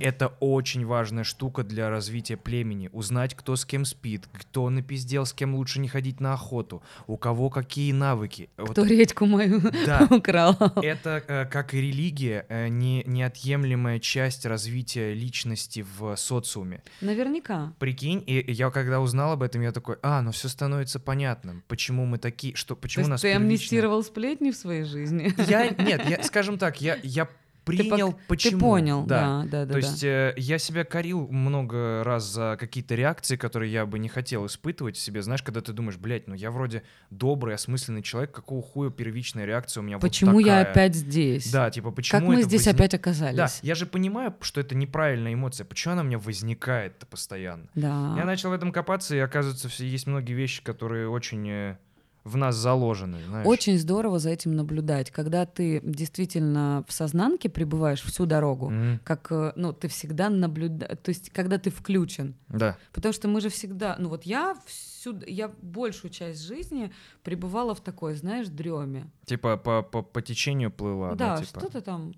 Это 0.00 0.28
очень 0.40 0.84
важная 0.84 1.24
штука 1.24 1.62
для 1.62 1.90
развития 1.90 2.36
племени. 2.36 2.88
Узнать, 2.92 3.34
кто 3.34 3.56
с 3.56 3.64
кем 3.64 3.84
спит, 3.84 4.28
кто 4.32 4.68
напиздел, 4.70 5.26
с 5.26 5.32
кем 5.32 5.54
лучше 5.54 5.80
не 5.80 5.88
ходить 5.88 6.20
на 6.20 6.34
охоту, 6.34 6.82
у 7.06 7.16
кого 7.16 7.50
какие 7.50 7.92
навыки. 7.92 8.48
Вот 8.56 8.70
кто 8.72 8.84
редьку 8.84 9.26
мою 9.26 9.60
Да. 9.86 10.06
украл. 10.10 10.56
Это, 10.82 11.22
э, 11.26 11.44
как 11.46 11.74
и 11.74 11.80
религия, 11.80 12.46
э, 12.48 12.68
не, 12.68 13.02
неотъемлемая 13.06 13.98
часть 13.98 14.46
развития 14.46 15.14
личности 15.14 15.84
в 15.98 16.16
социуме. 16.16 16.82
Наверняка. 17.00 17.72
Прикинь, 17.78 18.22
и 18.26 18.44
я 18.52 18.70
когда 18.70 19.00
узнал 19.00 19.32
об 19.32 19.42
этом, 19.42 19.62
я 19.62 19.72
такой, 19.72 19.96
а, 20.02 20.22
ну 20.22 20.32
все 20.32 20.48
становится 20.48 20.98
понятным, 21.00 21.62
почему 21.68 22.06
мы 22.06 22.18
такие, 22.18 22.54
что, 22.54 22.74
То 22.74 22.80
почему 22.82 23.02
есть 23.02 23.10
нас 23.10 23.20
ты 23.20 23.28
первично- 23.28 23.36
амнистировал 23.36 24.02
сплетни 24.02 24.50
в 24.50 24.56
своей 24.56 24.84
жизни? 24.84 25.32
Я, 25.48 25.68
нет, 25.78 26.08
я, 26.08 26.22
скажем 26.22 26.58
так, 26.58 26.80
я, 26.80 26.98
я 27.02 27.28
принял, 27.64 28.18
почему. 28.28 28.52
Ты 28.52 28.58
понял, 28.58 29.04
да, 29.06 29.42
да, 29.44 29.64
да. 29.64 29.66
То 29.66 29.72
да. 29.72 29.78
есть 29.78 30.04
э, 30.04 30.34
я 30.36 30.58
себя 30.58 30.84
корил 30.84 31.28
много 31.28 32.02
раз 32.04 32.24
за 32.24 32.56
какие-то 32.58 32.94
реакции, 32.94 33.36
которые 33.36 33.72
я 33.72 33.86
бы 33.86 33.98
не 33.98 34.08
хотел 34.08 34.46
испытывать 34.46 34.96
в 34.96 35.00
себе. 35.00 35.22
Знаешь, 35.22 35.42
когда 35.42 35.60
ты 35.60 35.72
думаешь, 35.72 35.98
блядь, 35.98 36.26
ну 36.28 36.34
я 36.34 36.50
вроде 36.50 36.82
добрый, 37.10 37.54
осмысленный 37.54 38.02
человек, 38.02 38.32
какого 38.32 38.62
хуя 38.62 38.90
первичная 38.90 39.44
реакция 39.44 39.82
у 39.82 39.84
меня 39.84 39.98
Почему 39.98 40.32
вот 40.32 40.40
я 40.40 40.58
такая? 40.58 40.72
опять 40.72 40.94
здесь? 40.94 41.50
Да, 41.52 41.70
типа, 41.70 41.90
почему 41.90 42.20
Как 42.20 42.28
мы 42.28 42.42
здесь 42.42 42.66
возник- 42.66 42.74
опять 42.74 42.94
оказались? 42.94 43.36
Да, 43.36 43.48
я 43.62 43.74
же 43.74 43.86
понимаю, 43.86 44.34
что 44.40 44.60
это 44.60 44.74
неправильная 44.74 45.34
эмоция. 45.34 45.64
Почему 45.64 45.92
она 45.92 46.02
у 46.02 46.04
меня 46.06 46.18
возникает 46.18 46.98
постоянно? 47.08 47.68
Да. 47.74 48.14
Я 48.16 48.24
начал 48.24 48.50
в 48.50 48.52
этом 48.52 48.72
копаться, 48.72 49.14
и 49.14 49.18
оказывается, 49.18 49.68
есть 49.84 50.06
многие 50.06 50.32
вещи, 50.32 50.62
которые 50.62 51.08
очень 51.08 51.48
э, 51.48 51.76
в 52.24 52.36
нас 52.36 52.54
заложены, 52.56 53.18
знаешь. 53.26 53.46
Очень 53.46 53.78
здорово 53.78 54.18
за 54.18 54.30
этим 54.30 54.54
наблюдать, 54.54 55.10
когда 55.10 55.46
ты 55.46 55.80
действительно 55.82 56.84
в 56.86 56.92
сознанке 56.92 57.48
пребываешь 57.48 58.02
всю 58.02 58.26
дорогу, 58.26 58.70
Мгм. 58.70 59.00
как, 59.04 59.32
э, 59.32 59.52
ну, 59.56 59.72
ты 59.72 59.88
всегда 59.88 60.28
наблюдаешь, 60.28 60.98
то 61.02 61.08
есть, 61.08 61.30
когда 61.30 61.58
ты 61.58 61.70
включен. 61.70 62.34
Да. 62.48 62.76
Потому 62.92 63.12
что 63.12 63.28
мы 63.28 63.40
же 63.40 63.48
всегда, 63.48 63.96
ну 63.98 64.08
вот 64.08 64.24
я 64.24 64.56
всю, 64.66 65.18
я 65.26 65.50
большую 65.62 66.10
часть 66.10 66.42
жизни 66.42 66.92
пребывала 67.22 67.74
в 67.74 67.80
такой, 67.80 68.14
знаешь, 68.14 68.48
дреме. 68.48 69.10
Типа 69.24 69.56
по, 69.56 69.82
по, 69.82 70.02
по 70.02 70.20
течению 70.22 70.70
плыла, 70.70 71.14
да, 71.14 71.36
да, 71.36 71.42
типа. 71.44 71.60
что-то 71.60 71.80
там. 71.80 72.12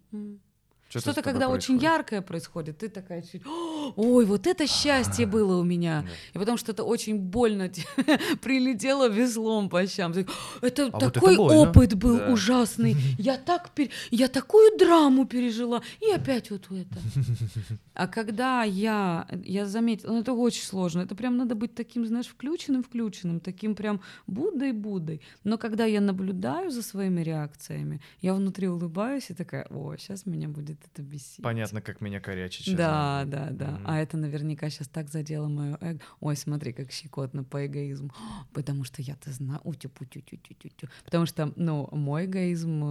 Что-то, 1.00 1.22
тобой 1.22 1.32
когда 1.32 1.48
очень 1.48 1.78
происходит. 1.78 1.82
яркое 1.82 2.20
происходит, 2.22 2.78
ты 2.78 2.88
такая 2.88 3.22
чуть, 3.22 3.42
«О, 3.46 3.92
ой, 3.96 4.24
вот 4.24 4.46
это 4.46 4.66
счастье 4.66 5.26
было 5.26 5.58
у 5.60 5.64
меня. 5.64 6.02
Да. 6.02 6.08
И 6.34 6.38
потом 6.38 6.56
что-то 6.58 6.84
очень 6.84 7.18
больно 7.18 7.68
прилетело 8.42 9.08
веслом 9.08 9.68
по 9.68 9.86
щам. 9.86 10.12
Ты, 10.12 10.26
Это 10.60 10.86
А 10.86 10.90
вот 10.90 11.02
это 11.02 11.10
такой 11.10 11.36
опыт 11.36 11.94
был 11.94 12.18
Да. 12.18 12.32
ужасный. 12.32 12.96
Я 13.18 13.36
так 13.38 13.70
пер- 13.76 13.90
я 14.10 14.28
такую 14.28 14.76
драму 14.78 15.26
пережила. 15.26 15.82
И 16.00 16.10
опять 16.10 16.50
вот 16.50 16.66
это. 16.70 16.98
А 17.94 18.06
когда 18.06 18.62
я, 18.62 19.26
я 19.44 19.66
заметила, 19.66 20.12
ну 20.12 20.20
это 20.20 20.32
очень 20.32 20.64
сложно. 20.64 21.02
Это 21.02 21.14
прям 21.14 21.36
надо 21.36 21.54
быть 21.54 21.74
таким, 21.74 22.06
знаешь, 22.06 22.26
включенным-включенным, 22.26 23.40
таким 23.40 23.74
прям 23.74 24.00
Буддой-Буддой. 24.26 25.20
Но 25.44 25.58
когда 25.58 25.84
я 25.84 26.00
наблюдаю 26.00 26.70
за 26.70 26.82
своими 26.82 27.20
реакциями, 27.22 28.00
я 28.22 28.32
внутри 28.34 28.68
улыбаюсь 28.68 29.30
и 29.30 29.34
такая, 29.34 29.66
о, 29.70 29.94
сейчас 29.98 30.24
меня 30.26 30.48
будет 30.48 30.78
это 30.86 31.02
бесить. 31.02 31.42
Понятно, 31.42 31.80
как 31.80 32.00
меня 32.00 32.20
корячить 32.20 32.66
сейчас. 32.66 32.76
Да, 32.76 33.24
да, 33.26 33.50
да. 33.50 33.70
Мгм. 33.72 33.84
А 33.86 33.98
это 33.98 34.16
наверняка 34.16 34.70
сейчас 34.70 34.88
так 34.88 35.08
задело 35.08 35.48
мое 35.48 35.78
эго. 35.80 36.00
Ой, 36.20 36.36
смотри, 36.36 36.72
как 36.72 36.90
щекотно 36.92 37.44
по 37.44 37.66
эгоизму. 37.66 38.10
Потому 38.52 38.84
что 38.84 39.02
я-то 39.02 39.30
знаю. 39.32 39.60
утю 39.64 39.88
пу 39.88 40.04
тю 40.04 40.20
тю 40.20 40.36
тю 40.36 40.54
тю 40.54 40.88
Потому 41.04 41.26
что, 41.26 41.52
ну, 41.56 41.88
мой 41.92 42.26
эгоизм, 42.26 42.82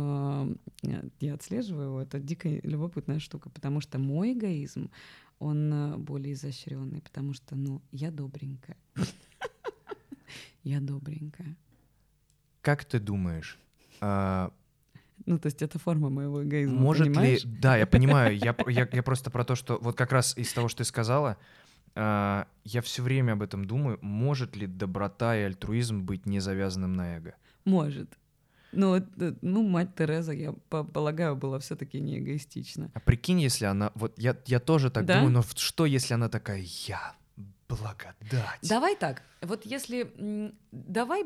э, 0.83 1.05
я 1.19 1.33
отслеживаю 1.33 1.87
его, 1.87 2.01
это 2.01 2.19
дико 2.19 2.49
любопытная 2.49 3.19
штука, 3.19 3.49
потому 3.49 3.81
что 3.81 3.99
мой 3.99 4.33
эгоизм, 4.33 4.89
он 5.39 5.73
э, 5.73 5.97
более 5.97 6.33
изощренный, 6.33 7.01
потому 7.01 7.33
что, 7.33 7.55
ну, 7.55 7.81
я 7.91 8.11
добренькая. 8.11 8.77
Я 10.63 10.79
добренькая. 10.79 11.57
Как 12.61 12.85
ты 12.85 12.99
думаешь, 12.99 13.57
а, 13.99 14.53
Ну, 15.25 15.37
то 15.39 15.47
есть 15.47 15.61
это 15.61 15.77
форма 15.79 16.09
моего 16.09 16.43
эгоизма, 16.43 16.79
может 16.79 17.07
понимаешь? 17.07 17.43
ли... 17.43 17.51
Да, 17.59 17.77
я 17.77 17.85
понимаю, 17.85 18.35
я, 18.37 18.55
я, 18.67 18.87
я 18.91 19.03
просто 19.03 19.29
про 19.29 19.43
то, 19.43 19.55
что 19.55 19.77
вот 19.81 19.95
как 19.95 20.11
раз 20.11 20.37
из 20.37 20.51
того, 20.53 20.67
что 20.67 20.79
ты 20.79 20.83
сказала, 20.85 21.37
а, 21.95 22.47
я 22.63 22.81
все 22.81 23.01
время 23.03 23.33
об 23.33 23.41
этом 23.41 23.65
думаю, 23.65 23.99
может 24.01 24.55
ли 24.55 24.67
доброта 24.67 25.35
и 25.37 25.41
альтруизм 25.41 26.01
быть 26.01 26.25
не 26.25 26.39
завязанным 26.39 26.93
на 26.93 27.17
эго? 27.17 27.35
Может. 27.65 28.17
Ну, 28.71 28.95
э, 28.95 29.03
ну, 29.41 29.67
мать 29.67 29.95
Тереза, 29.95 30.31
я 30.31 30.53
по- 30.69 30.85
полагаю, 30.85 31.35
была 31.35 31.59
все-таки 31.59 31.99
не 31.99 32.19
эгоистична. 32.19 32.89
А 32.93 32.99
прикинь, 33.01 33.41
если 33.41 33.65
она... 33.65 33.91
Вот 33.95 34.17
я, 34.17 34.37
я 34.45 34.59
тоже 34.59 34.89
так 34.89 35.05
Да? 35.05 35.15
думаю, 35.15 35.31
но 35.33 35.43
что, 35.55 35.85
если 35.85 36.13
она 36.13 36.29
такая, 36.29 36.63
я 36.87 37.13
благодать? 37.67 38.59
Давай 38.61 38.95
так, 38.95 39.23
вот 39.41 39.65
если... 39.65 40.53
Давай 40.71 41.23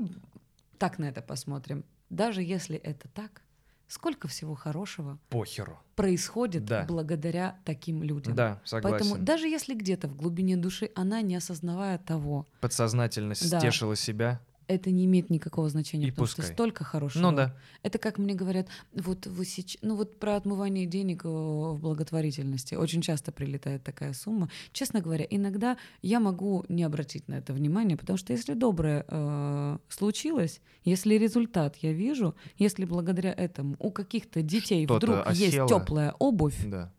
так 0.79 0.97
на 0.99 1.05
это 1.05 1.21
посмотрим. 1.21 1.85
Даже 2.09 2.41
если 2.41 2.77
это 2.77 3.07
так, 3.09 3.41
сколько 3.88 4.27
всего 4.27 4.55
хорошего 4.55 5.19
Похеру. 5.29 5.79
происходит 5.95 6.65
Да. 6.65 6.86
благодаря 6.88 7.59
таким 7.65 8.03
людям. 8.03 8.36
Да, 8.36 8.61
согласен. 8.65 8.97
Поэтому 9.09 9.23
даже 9.25 9.47
если 9.47 9.73
где-то 9.75 10.07
в 10.07 10.15
глубине 10.15 10.57
души 10.57 10.89
она, 10.95 11.21
не 11.21 11.36
осознавая 11.36 11.97
того, 11.97 12.47
Подсознательно 12.61 13.33
Да. 13.49 13.59
стешила 13.59 13.95
себя. 13.95 14.41
Это 14.68 14.91
не 14.91 15.05
имеет 15.05 15.30
никакого 15.30 15.70
значения, 15.70 16.07
И 16.07 16.11
потому 16.11 16.28
что 16.28 16.38
пускай. 16.38 16.53
столько 16.53 16.84
хорошего. 16.84 17.22
Ну 17.24 17.36
да. 17.36 17.55
Это 17.84 17.97
как 17.97 18.18
мне 18.18 18.34
говорят, 18.34 18.68
вот 18.93 19.28
вы 19.28 19.45
сейчас, 19.45 19.78
ну 19.82 19.95
вот 19.95 20.20
про 20.20 20.36
отмывание 20.36 20.86
денег 20.86 21.26
э, 21.26 21.28
в 21.28 21.78
благотворительности 21.80 22.76
очень 22.76 23.01
часто 23.01 23.32
прилетает 23.32 23.84
такая 23.84 24.13
сумма. 24.13 24.49
Честно 24.72 25.01
говоря, 25.01 25.26
иногда 25.30 25.78
я 26.01 26.20
могу 26.20 26.66
не 26.70 26.84
обратить 26.84 27.28
на 27.28 27.36
это 27.36 27.53
внимание, 27.53 27.97
потому 27.97 28.18
что 28.18 28.34
если 28.34 28.53
доброе 28.53 29.05
э, 29.07 29.78
случилось, 29.89 30.61
если 30.84 31.16
результат 31.16 31.78
я 31.78 31.93
вижу, 31.93 32.36
если 32.57 32.86
благодаря 32.86 33.34
этому 33.34 33.76
у 33.80 33.91
каких-то 33.91 34.41
детей 34.41 34.86
вдруг 34.88 35.30
есть 35.32 35.53
осело. 35.53 35.68
теплая 35.68 36.13
обувь, 36.20 36.66
Да. 36.66 36.91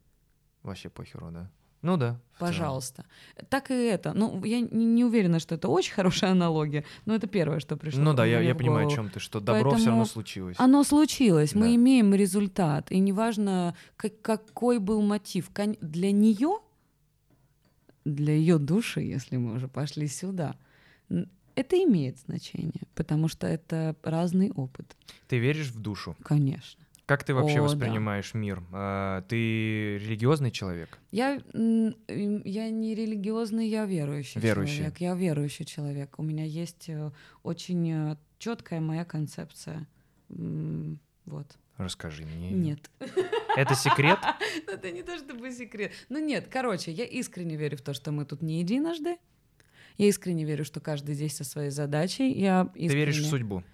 Вообще 0.63 0.89
похеру, 0.89 1.31
да. 1.31 1.51
Ну 1.87 1.97
да. 1.97 2.17
пожалуйста. 2.39 3.05
Так 3.49 3.71
и 3.71 3.75
это. 3.75 4.13
Ну, 4.13 4.45
я 4.45 4.61
не, 4.61 5.05
уверена, 5.05 5.39
что 5.39 5.55
это 5.55 5.69
очень 5.69 5.95
хорошая 5.95 6.33
аналогия, 6.33 6.85
но 7.07 7.15
это 7.15 7.27
первое, 7.29 7.61
что 7.61 7.77
пришло. 7.77 8.03
Ну 8.03 8.13
да, 8.15 8.27
я, 8.27 8.41
я 8.41 8.55
понимаю, 8.55 8.89
о 8.89 8.91
чем 8.91 9.09
ты, 9.09 9.21
что 9.21 9.41
добро 9.41 9.71
все 9.71 9.87
равно 9.87 10.03
Поэтому 10.03 10.07
случилось. 10.07 10.57
Оно 10.59 10.85
случилось, 10.85 11.55
мы 11.55 11.69
Да. 11.69 11.75
имеем 11.75 12.15
результат, 12.15 12.91
и 12.93 12.99
неважно, 12.99 13.75
как- 13.97 14.21
какой 14.21 14.79
был 14.79 15.01
мотив. 15.03 15.51
Для 15.81 16.11
нее, 16.13 16.59
для 18.05 18.35
ее 18.35 18.59
души, 18.59 19.01
если 19.01 19.37
мы 19.37 19.55
уже 19.55 19.69
пошли 19.69 20.09
сюда, 20.09 20.57
это 21.55 21.77
имеет 21.85 22.19
значение, 22.19 22.83
потому 22.95 23.29
что 23.29 23.47
это 23.47 23.95
разный 24.03 24.51
опыт, 24.51 24.97
Ты 25.29 25.39
веришь 25.39 25.71
в 25.71 25.81
душу? 25.81 26.17
конечно. 26.23 26.85
Как 27.07 27.23
ты 27.23 27.35
вообще 27.35 27.55
О, 27.55 27.57
да. 27.59 27.63
воспринимаешь 27.63 28.35
мир? 28.35 28.63
А, 28.73 29.23
ты 29.23 29.97
религиозный 29.99 30.51
человек? 30.51 30.99
Я, 31.13 31.41
я 31.55 32.71
не 32.71 32.95
религиозный, 32.97 33.69
я 33.69 33.85
верующий, 33.85 34.41
Верующий. 34.41 34.77
человек. 34.79 34.99
Я 34.99 35.15
верующий 35.15 35.65
человек. 35.65 36.19
У 36.19 36.25
меня 36.25 36.45
есть 36.45 36.89
э, 36.89 37.13
очень 37.45 38.17
четкая 38.39 38.81
моя 38.81 39.05
концепция. 39.05 39.87
Вот. 40.29 41.47
Расскажи 41.77 42.25
мне. 42.25 42.51
Нет. 42.51 42.91
Это 43.57 43.75
секрет? 43.75 44.19
Это 44.67 44.91
не 44.91 45.03
то 45.03 45.17
чтобы 45.19 45.53
секрет. 45.53 45.93
Ну 46.09 46.19
нет, 46.19 46.49
короче, 46.51 46.91
я 46.91 47.05
искренне 47.05 47.57
верю 47.57 47.77
в 47.77 47.83
то, 47.83 47.95
что 47.95 48.11
мы 48.13 48.25
тут 48.25 48.43
не 48.43 48.59
единожды. 48.61 49.17
Я 49.99 50.09
искренне 50.09 50.45
верю, 50.45 50.65
что 50.65 50.81
каждый 50.81 51.15
здесь 51.15 51.37
со 51.37 51.45
своей 51.45 51.71
задачей. 51.71 52.33
Я 52.33 52.69
Ты 52.75 52.89
веришь 52.89 53.17
в 53.17 53.19
искренне- 53.21 53.31
судьбу? 53.31 53.65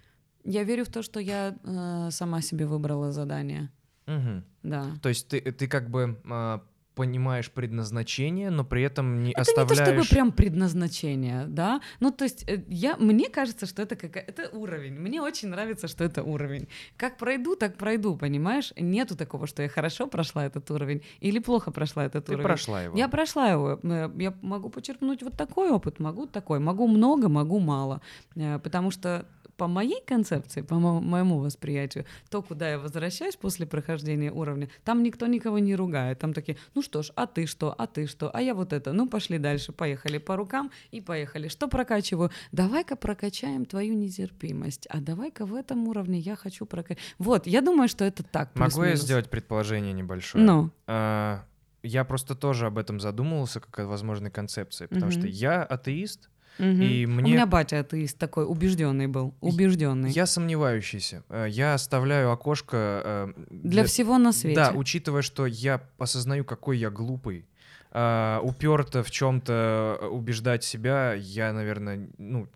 Я 0.45 0.64
верю 0.64 0.84
в 0.84 0.88
то, 0.88 1.03
что 1.03 1.20
я 1.20 1.55
э, 1.64 2.11
сама 2.11 2.40
себе 2.43 2.66
выбрала 2.66 3.12
задание. 3.12 3.70
Мгм. 4.07 4.45
Да. 4.62 4.86
То 5.03 5.09
есть 5.09 5.28
ты, 5.28 5.40
ты 5.40 5.68
как 5.68 5.88
бы 5.90 6.20
а, 6.28 6.62
понимаешь 6.95 7.51
предназначение, 7.51 8.51
но 8.51 8.64
при 8.64 8.82
этом 8.82 9.22
не 9.22 9.30
Это 9.30 9.40
не 9.40 9.45
то 9.55 9.62
оставляешь... 9.62 9.88
чтобы 9.88 10.09
прям 10.09 10.32
предназначение, 10.32 11.47
да. 11.47 11.80
Ну, 12.01 12.11
то 12.11 12.24
есть 12.24 12.49
э, 12.49 12.64
я, 12.68 12.97
мне 12.97 13.28
кажется, 13.28 13.66
что 13.66 13.82
это 13.82 13.97
какая 13.97 14.24
это 14.24 14.49
уровень. 14.57 14.95
Мне 14.99 15.22
очень 15.22 15.49
нравится, 15.49 15.88
что 15.88 16.05
это 16.05 16.22
уровень. 16.22 16.68
Как 16.97 17.16
пройду, 17.16 17.57
так 17.57 17.76
пройду, 17.76 18.16
понимаешь? 18.16 18.72
Нету 18.76 19.16
такого, 19.16 19.47
что 19.47 19.62
я 19.62 19.68
хорошо 19.68 20.07
прошла 20.07 20.45
этот 20.45 20.70
уровень 20.70 21.03
или 21.20 21.38
плохо 21.38 21.70
прошла 21.70 22.05
этот 22.05 22.26
Ты 22.26 22.32
уровень. 22.32 22.45
прошла 22.45 22.82
его. 22.82 22.97
Я 22.99 23.09
прошла 23.09 23.49
его. 23.49 23.80
Э, 23.82 24.11
Я 24.18 24.34
могу 24.43 24.68
почерпнуть 24.68 25.22
вот 25.22 25.36
такой 25.36 25.70
опыт, 25.70 25.99
могу 26.01 26.26
такой. 26.26 26.59
Могу 26.59 26.86
много, 26.88 27.28
могу 27.28 27.59
мало. 27.61 28.01
Э, 28.36 28.59
Потому 28.59 28.90
что 28.90 29.26
по 29.62 29.68
моей 29.68 30.02
концепции, 30.04 30.62
по 30.62 30.74
мо- 30.74 31.00
моему 31.00 31.38
восприятию, 31.38 32.04
то, 32.30 32.42
куда 32.42 32.68
я 32.70 32.78
возвращаюсь 32.80 33.36
после 33.36 33.64
прохождения 33.64 34.32
уровня, 34.32 34.68
там 34.82 35.04
никто 35.04 35.28
никого 35.28 35.60
не 35.60 35.76
ругает. 35.76 36.18
Там 36.18 36.32
такие, 36.32 36.56
ну 36.74 36.82
что 36.82 37.02
ж, 37.04 37.12
а 37.14 37.26
ты 37.28 37.46
что, 37.46 37.72
а 37.78 37.86
ты 37.86 38.08
что, 38.08 38.28
а 38.34 38.40
я 38.42 38.54
вот 38.54 38.72
это, 38.72 38.92
ну 38.92 39.08
пошли 39.08 39.38
дальше, 39.38 39.70
поехали 39.70 40.18
по 40.18 40.34
рукам 40.34 40.72
и 40.90 41.00
поехали. 41.00 41.46
Что 41.46 41.68
прокачиваю? 41.68 42.30
Давай-ка 42.50 42.96
прокачаем 42.96 43.64
твою 43.64 43.94
нетерпимость, 43.94 44.88
а 44.90 45.00
давай-ка 45.00 45.46
в 45.46 45.54
этом 45.54 45.86
уровне 45.86 46.18
я 46.18 46.34
хочу 46.34 46.66
прокачать. 46.66 46.98
Вот, 47.18 47.46
я 47.46 47.60
думаю, 47.60 47.88
что 47.88 48.04
это 48.04 48.24
так. 48.24 48.50
Могу 48.56 48.82
я 48.82 48.96
сделать 48.96 49.30
предположение 49.30 49.92
небольшое? 49.92 50.44
Ну, 50.44 50.70
А, 50.88 51.44
я 51.84 52.02
просто 52.04 52.34
тоже 52.34 52.66
об 52.66 52.78
этом 52.78 52.98
задумывался, 52.98 53.60
как 53.60 53.78
о 53.78 53.86
возможной 53.86 54.32
концепции, 54.32 54.86
потому 54.86 55.12
что 55.12 55.20
Мгм. 55.28 55.28
я 55.30 55.62
атеист, 55.62 56.30
мгм. 56.59 56.82
и 56.82 57.07
У 57.07 57.11
мне... 57.11 57.32
меня 57.32 57.46
батя 57.46 57.80
атеист 57.80 58.18
такой, 58.18 58.44
убежденный 58.44 59.07
был, 59.07 59.34
убежденный. 59.40 60.11
Я 60.11 60.26
сомневающийся. 60.26 61.22
Э, 61.28 61.46
Я 61.48 61.74
оставляю 61.74 62.30
окошко... 62.30 63.03
э, 63.05 63.32
Для 63.50 63.84
всего 63.84 64.18
на 64.18 64.32
свете. 64.32 64.57
Да, 64.57 64.72
учитывая, 64.72 65.22
что 65.22 65.46
я 65.46 65.80
осознаю, 65.98 66.44
какой 66.44 66.78
я 66.78 66.90
глупый, 66.90 67.46
а, 67.94 68.40
уперто 68.42 69.03
в 69.03 69.11
чем-то 69.11 70.09
убеждать 70.11 70.64
себя, 70.64 71.12
я, 71.14 71.53
наверное, 71.53 72.09
ну, 72.16 72.48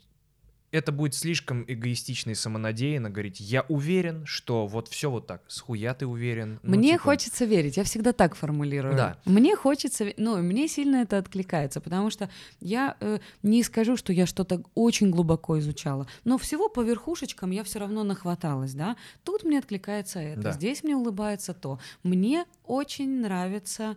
это 0.72 0.92
будет 0.92 1.14
слишком 1.14 1.64
эгоистично 1.66 2.30
и 2.30 2.34
самонадеянно 2.34 3.10
говорить. 3.10 3.40
Я 3.40 3.64
уверен, 3.68 4.26
что 4.26 4.66
вот 4.66 4.88
все 4.88 5.10
вот 5.10 5.26
так. 5.26 5.42
Схуя 5.48 5.94
ты 5.94 6.06
уверен? 6.06 6.58
Ну, 6.62 6.76
Мне 6.76 6.92
типа, 6.92 7.02
хочется 7.04 7.44
верить, 7.44 7.76
я 7.76 7.84
всегда 7.84 8.12
так 8.12 8.34
формулирую. 8.34 8.96
Да. 8.96 9.16
Мне 9.24 9.56
хочется, 9.56 10.12
ну, 10.16 10.36
мне 10.42 10.68
сильно 10.68 10.96
это 10.96 11.18
откликается, 11.18 11.80
потому 11.80 12.10
что 12.10 12.28
я 12.60 12.96
э, 13.00 13.18
не 13.42 13.62
скажу, 13.62 13.96
что 13.96 14.12
я 14.12 14.26
что-то 14.26 14.62
очень 14.74 15.10
глубоко 15.10 15.58
изучала, 15.58 16.06
но 16.24 16.38
всего 16.38 16.68
по 16.68 16.80
верхушечкам 16.80 17.50
я 17.50 17.64
все 17.64 17.78
равно 17.78 18.04
нахваталась, 18.04 18.74
да. 18.74 18.96
Тут 19.24 19.44
мне 19.44 19.58
откликается 19.58 20.18
это, 20.20 20.40
Да. 20.42 20.52
здесь 20.52 20.82
мне 20.82 20.96
улыбается 20.96 21.54
то. 21.54 21.78
Мне 22.02 22.44
очень 22.64 23.20
нравится 23.20 23.96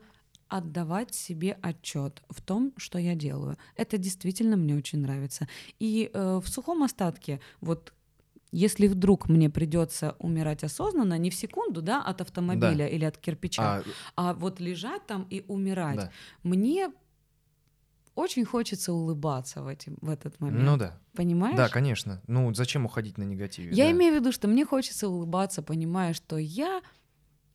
отдавать 0.49 1.13
себе 1.15 1.57
отчет 1.61 2.21
в 2.29 2.41
том, 2.41 2.73
что 2.77 2.99
я 2.99 3.15
делаю. 3.15 3.57
Это 3.75 3.97
действительно 3.97 4.57
мне 4.57 4.75
очень 4.75 4.99
нравится. 4.99 5.47
И 5.79 6.09
э, 6.13 6.41
в 6.43 6.47
сухом 6.49 6.83
остатке, 6.83 7.39
вот 7.61 7.93
если 8.51 8.87
вдруг 8.87 9.29
мне 9.29 9.49
придется 9.49 10.15
умирать 10.19 10.63
осознанно, 10.63 11.17
не 11.17 11.29
в 11.29 11.35
секунду, 11.35 11.81
да, 11.81 12.01
от 12.01 12.21
автомобиля 12.21 12.87
или 12.87 13.05
от 13.05 13.17
кирпича, 13.17 13.61
А, 13.61 13.83
а 14.15 14.33
вот 14.33 14.59
лежать 14.59 15.05
там 15.05 15.27
и 15.29 15.45
умирать. 15.47 15.97
да. 15.97 16.11
Мне 16.43 16.91
очень 18.15 18.43
хочется 18.45 18.91
улыбаться 18.91 19.61
в, 19.61 19.67
эти, 19.67 19.93
в 20.01 20.09
этот 20.09 20.39
момент. 20.41 20.63
Ну 20.63 20.77
да. 20.77 20.99
Понимаешь? 21.13 21.55
Да, 21.55 21.69
конечно. 21.69 22.21
Ну, 22.27 22.53
зачем 22.53 22.85
уходить 22.85 23.17
на 23.17 23.23
негативе? 23.23 23.69
Я 23.73 23.85
да. 23.85 23.91
имею 23.91 24.13
в 24.13 24.15
виду, 24.19 24.31
что 24.31 24.47
мне 24.47 24.65
хочется 24.65 25.07
улыбаться, 25.07 25.61
понимая, 25.61 26.13
что 26.13 26.37
я 26.37 26.81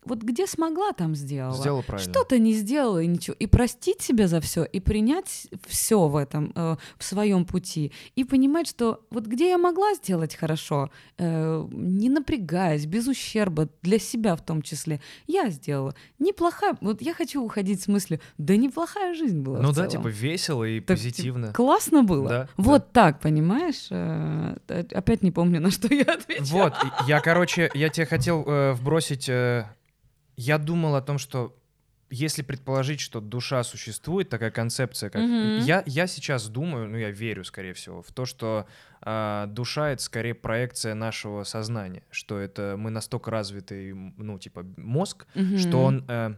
вот 0.05 0.23
где 0.23 0.47
смогла, 0.47 0.93
там 0.93 1.15
сделала. 1.15 1.57
Сделала 1.57 1.83
правильно. 1.83 2.11
Что-то 2.13 2.39
не 2.39 2.53
сделала 2.53 3.03
и 3.03 3.07
ничего. 3.07 3.37
И 3.39 3.47
простить 3.47 4.01
себя 4.03 4.29
за 4.29 4.41
все, 4.41 4.65
и 4.65 4.81
принять 4.81 5.47
все 5.67 6.07
в 6.09 6.17
этом, 6.17 6.53
э, 6.55 6.77
в 6.99 7.05
своем 7.05 7.45
пути. 7.45 7.93
И 8.17 8.25
понимать, 8.25 8.69
что 8.69 9.01
вот 9.11 9.27
где 9.27 9.49
я 9.51 9.59
могла 9.59 9.95
сделать 9.95 10.35
хорошо, 10.35 10.91
э, 11.19 11.67
не 11.73 12.09
напрягаясь, 12.09 12.87
без 12.87 13.07
ущерба, 13.09 13.69
для 13.83 13.99
себя 13.99 14.37
в 14.37 14.45
том 14.45 14.63
числе, 14.63 15.01
я 15.27 15.49
сделала. 15.51 15.95
Неплохая, 16.19 16.77
вот 16.81 17.03
я 17.03 17.15
хочу 17.15 17.43
уходить 17.43 17.83
с 17.83 17.89
мыслью, 17.89 18.21
да 18.39 18.57
неплохая 18.57 19.15
жизнь 19.15 19.41
была 19.41 19.61
Ну 19.61 19.69
да, 19.69 19.75
целом. 19.75 19.91
типа 19.91 20.09
весело 20.09 20.65
и 20.65 20.81
Так, 20.81 20.97
позитивно. 20.97 21.47
типа, 21.49 21.57
классно 21.57 22.03
было. 22.03 22.29
Да, 22.29 22.49
вот 22.57 22.93
так, 22.93 23.21
понимаешь? 23.21 23.89
Э, 23.91 24.57
э, 24.69 24.85
Опять 24.93 25.23
не 25.23 25.31
помню, 25.31 25.61
на 25.61 25.71
что 25.71 25.93
я 25.93 26.05
отвечала. 26.05 26.47
Вот, 26.65 26.75
я, 27.09 27.21
короче, 27.21 27.71
я 27.75 27.89
тебе 27.89 28.07
хотел 28.07 28.45
э, 28.47 28.73
вбросить... 28.73 29.29
э, 29.29 29.67
я 30.37 30.59
думал 30.59 30.95
о 30.97 31.03
том, 31.03 31.19
что 31.19 31.57
если 32.11 32.43
предположить, 32.43 33.01
что 33.01 33.21
душа 33.21 33.63
существует, 33.65 34.29
такая 34.29 34.51
концепция, 34.51 35.11
как... 35.11 35.23
Мгм. 35.23 35.59
Я, 35.65 35.83
я 35.87 36.07
сейчас 36.07 36.49
думаю, 36.49 36.89
ну 36.89 36.97
я 36.97 37.11
верю, 37.11 37.45
скорее 37.45 37.73
всего, 37.73 38.03
в 38.03 38.13
то, 38.13 38.25
что 38.25 38.67
а, 39.01 39.47
душа— 39.47 39.91
это 39.91 40.03
скорее 40.03 40.35
проекция 40.35 40.95
нашего 40.95 41.45
сознания, 41.45 42.03
что 42.11 42.39
это 42.39 42.77
мы 42.79 42.91
настолько 42.91 43.31
развитый, 43.31 43.95
ну, 43.95 44.39
типа, 44.39 44.65
мозг, 44.77 45.27
Мгм. 45.35 45.59
что 45.59 45.83
он 45.83 46.05
э, 46.07 46.35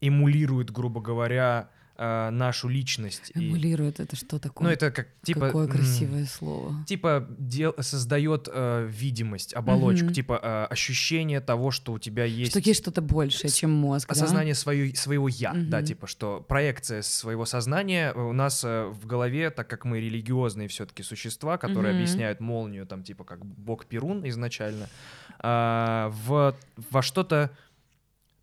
эмулирует, 0.00 0.70
грубо 0.70 1.00
говоря, 1.00 1.70
э, 1.98 2.30
нашу 2.30 2.68
личность. 2.68 3.32
и- 3.34 3.38
Эмулирует 3.48 4.00
это 4.00 4.16
что 4.16 4.38
такое? 4.38 4.66
ну, 4.68 4.72
это 4.72 4.90
как, 4.90 5.08
типа... 5.22 5.40
Какое 5.46 5.66
м, 5.66 5.70
красивое 5.72 6.26
слово. 6.26 6.74
типа 6.86 7.26
дел, 7.38 7.74
создает 7.80 8.48
э, 8.52 8.86
видимость, 8.90 9.54
оболочку, 9.54 10.06
Мгм. 10.06 10.14
типа 10.14 10.40
э, 10.42 10.64
ощущение 10.72 11.40
того, 11.40 11.70
что 11.70 11.92
у 11.92 11.98
тебя 11.98 12.24
есть, 12.24 12.50
Что 12.50 12.60
есть 12.60 12.82
что-то 12.82 13.00
большее, 13.02 13.50
чем 13.50 13.72
мозг, 13.72 14.08
да? 14.08 14.12
осознание 14.12 14.54
свою- 14.54 14.94
своего 14.94 15.28
я, 15.28 15.52
да, 15.54 15.78
Мгм. 15.78 15.86
типа 15.86 16.06
что 16.06 16.44
проекция 16.46 17.02
своего 17.02 17.44
сознания 17.44 18.12
у 18.12 18.32
нас 18.32 18.62
э, 18.64 18.86
в 18.86 19.06
голове, 19.06 19.50
так 19.50 19.68
как 19.68 19.84
мы 19.84 20.00
религиозные 20.00 20.68
все-таки 20.68 21.02
существа, 21.02 21.58
которые 21.58 21.92
Мгм. 21.92 22.02
объясняют 22.02 22.40
молнию, 22.40 22.86
там 22.86 23.02
типа 23.02 23.24
как 23.24 23.44
бог 23.44 23.86
Перун 23.86 24.26
изначально, 24.28 24.88
а, 25.38 26.10
в 26.26 26.54
во 26.90 27.02
что-то 27.02 27.50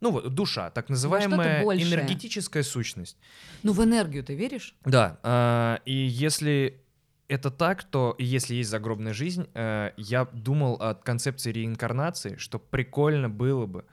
ну 0.00 0.10
вот 0.10 0.34
душа, 0.34 0.70
так 0.70 0.88
называемая 0.88 1.64
большее. 1.64 1.88
энергетическая 1.88 2.62
сущность. 2.62 3.16
Ну, 3.62 3.72
в 3.72 3.82
энергию 3.82 4.22
ты 4.22 4.34
веришь? 4.34 4.74
Да, 4.84 5.18
а, 5.22 5.80
и 5.84 5.94
если 5.94 6.80
это 7.28 7.50
так, 7.50 7.84
то 7.84 8.14
если 8.18 8.54
есть 8.54 8.70
загробная 8.70 9.14
жизнь, 9.14 9.48
э, 9.54 9.92
я 9.96 10.26
думал 10.26 10.74
о 10.74 10.94
концепции 10.94 11.52
реинкарнации, 11.52 12.36
что 12.36 12.58
прикольно 12.58 13.30
было 13.30 13.66
бы, 13.66 13.84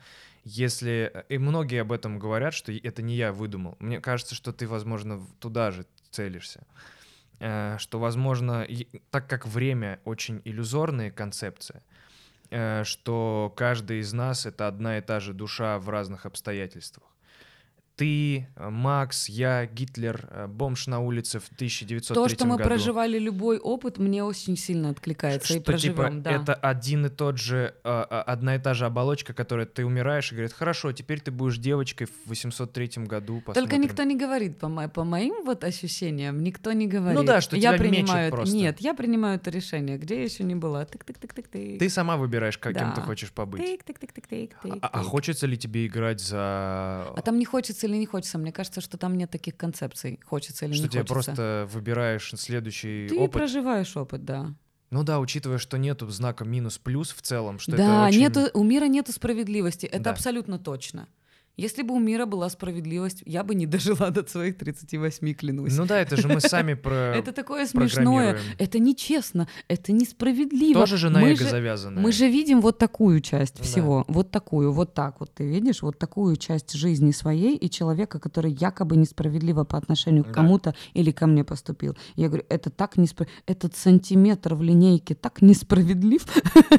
если... 0.44 1.26
И 1.30 1.38
многие 1.38 1.82
об 1.82 1.92
этом 1.92 2.20
говорят, 2.20 2.54
что 2.54 2.72
это 2.72 3.02
не 3.02 3.16
я 3.16 3.32
выдумал. 3.32 3.78
Мне 3.80 4.02
кажется, 4.02 4.36
что 4.36 4.52
ты, 4.52 4.68
возможно, 4.68 5.26
туда 5.40 5.72
же 5.72 5.86
целишься. 6.10 6.66
Э, 7.40 7.78
Что, 7.80 8.00
возможно, 8.00 8.68
так 9.10 9.28
как 9.30 9.48
время 9.48 10.00
очень 10.04 10.42
иллюзорная 10.46 11.10
концепция, 11.10 11.78
э, 11.80 11.91
что 12.84 13.54
каждый 13.56 14.00
из 14.00 14.14
нас— 14.14 14.46
это 14.48 14.68
одна 14.68 14.98
и 14.98 15.02
та 15.02 15.20
же 15.20 15.34
душа 15.34 15.80
в 15.80 15.90
разных 15.90 16.26
обстоятельствах. 16.26 17.11
Ты, 18.02 18.48
э, 18.56 18.70
Макс, 18.72 19.30
я, 19.30 19.68
Гитлер, 19.68 20.28
э, 20.32 20.48
бомж 20.48 20.88
на 20.88 21.00
улице 21.02 21.38
в 21.40 21.48
1903 21.56 22.16
То, 22.16 22.28
что 22.30 22.46
мы 22.48 22.58
году. 22.58 22.68
проживали 22.70 23.20
любой 23.20 23.60
опыт, 23.60 24.00
мне 24.00 24.24
очень 24.24 24.58
сильно 24.58 24.90
откликается. 24.90 25.54
и 25.54 25.60
Что 25.62 25.78
типа 25.78 26.02
проживем, 26.02 26.24
да. 26.24 26.32
это 26.32 26.56
один 26.56 27.06
и 27.06 27.10
тот 27.10 27.38
же, 27.38 27.76
э, 27.84 27.90
одна 27.90 28.56
и 28.56 28.60
та 28.60 28.74
же 28.74 28.88
оболочка, 28.88 29.36
которая 29.36 29.68
ты 29.68 29.86
умираешь 29.86 30.32
и 30.32 30.36
говорит, 30.36 30.52
хорошо, 30.52 30.92
теперь 30.94 31.20
ты 31.22 31.30
будешь 31.30 31.60
девочкой 31.60 32.08
в 32.08 32.30
803 32.30 33.06
году. 33.06 33.36
Только 33.46 33.54
посмотрим». 33.54 33.82
никто 33.82 34.02
не 34.02 34.16
говорит, 34.18 34.58
по, 34.58 34.68
мо- 34.68 34.90
по 34.90 35.04
моим 35.04 35.46
вот 35.46 35.64
ощущениям, 35.64 36.42
никто 36.42 36.72
не 36.72 36.88
говорит. 36.88 37.20
Ну 37.20 37.24
да, 37.24 37.40
что 37.40 37.56
я 37.56 37.74
тебя 37.76 37.78
принимаю, 37.88 38.28
это- 38.30 38.36
просто. 38.36 38.56
Нет, 38.56 38.78
я 38.80 38.96
принимаю 38.96 39.36
это 39.36 39.52
решение, 39.52 40.00
где 40.00 40.16
я 40.16 40.24
еще 40.24 40.44
не 40.44 40.56
была. 40.56 40.86
Тык-тык-тык-тык-тык. 40.86 41.78
Ты 41.78 41.88
сама 41.90 42.18
выбираешь, 42.18 42.58
как- 42.58 42.74
кем 42.76 42.90
Да. 42.90 42.96
ты 42.96 43.02
хочешь 43.02 43.32
побыть. 43.32 43.62
Тык-тык-тык-тык-тык. 43.62 44.80
А, 44.82 44.88
а 44.88 45.04
хочется 45.04 45.46
ли 45.46 45.56
тебе 45.56 45.86
играть 45.86 46.20
за... 46.20 46.38
А 47.16 47.22
там 47.24 47.38
не 47.38 47.46
хочется 47.46 47.91
или 47.92 47.98
не 48.00 48.06
хочется? 48.06 48.38
Мне 48.38 48.52
кажется, 48.52 48.82
что 48.82 48.98
там 48.98 49.16
нет 49.18 49.30
таких 49.30 49.56
концепций. 49.58 50.20
Хочется 50.26 50.66
или 50.66 50.74
что 50.74 50.84
не 50.84 50.90
тебе 50.90 51.02
хочется. 51.02 51.14
просто 51.14 51.68
выбираешь 51.72 52.32
следующий 52.36 53.08
Ты 53.10 53.16
опыт? 53.18 53.34
проживаешь 53.34 53.96
опыт, 53.96 54.26
да. 54.26 54.54
Ну 54.90 55.04
да, 55.04 55.20
учитывая, 55.20 55.58
что 55.58 55.78
нету 55.78 56.08
знака 56.10 56.44
минус-плюс 56.44 57.12
в 57.12 57.22
целом, 57.22 57.60
что 57.60 57.78
да, 57.78 57.84
это 57.84 58.08
очень... 58.10 58.20
нету, 58.20 58.42
у 58.54 58.64
мира 58.64 58.86
нету 58.86 59.14
справедливости. 59.14 59.86
Это 59.86 60.04
Да. 60.06 60.12
абсолютно 60.12 60.60
точно. 60.60 61.08
Если 61.58 61.82
бы 61.84 61.94
у 61.94 62.00
мира 62.00 62.26
была 62.26 62.50
справедливость, 62.50 63.24
я 63.26 63.44
бы 63.44 63.56
не 63.56 63.66
дожила 63.68 64.10
до 64.10 64.28
своих 64.28 64.58
38, 64.58 65.34
клянусь. 65.34 65.78
Ну 65.78 65.86
да, 65.86 66.00
это 66.00 66.18
же 66.18 66.28
мы 66.28 66.40
сами 66.42 66.74
про... 66.74 67.14
Это 67.16 67.32
такое 67.32 67.66
смешное. 67.66 68.40
Это 68.58 68.80
нечестно, 68.80 69.48
это 69.68 69.92
несправедливо. 69.92 70.80
Тоже 70.80 70.98
же 70.98 71.10
на 71.10 71.24
эго 71.24 71.44
завязано. 71.44 72.02
Мы 72.02 72.12
же 72.12 72.28
видим 72.28 72.62
вот 72.62 72.78
такую 72.78 73.22
часть 73.22 73.60
всего, 73.62 74.06
вот 74.08 74.32
такую, 74.32 74.72
вот 74.72 74.94
так 74.94 75.20
вот 75.20 75.34
ты 75.34 75.46
видишь, 75.48 75.82
вот 75.82 75.98
такую 75.98 76.36
часть 76.38 76.74
жизни 76.74 77.12
своей 77.12 77.56
и 77.56 77.70
человека, 77.70 78.20
который 78.20 78.52
якобы 78.52 78.96
несправедливо 78.96 79.64
по 79.64 79.78
отношению 79.78 80.24
к 80.24 80.32
кому-то 80.32 80.76
или 80.94 81.12
ко 81.12 81.28
мне 81.28 81.44
поступил. 81.44 81.98
Я 82.16 82.28
говорю, 82.28 82.46
это 82.50 82.70
так 82.70 82.98
несправедливо, 82.98 83.42
этот 83.46 83.76
сантиметр 83.76 84.56
в 84.56 84.62
линейке 84.64 85.16
так 85.16 85.42
несправедлив, 85.42 86.26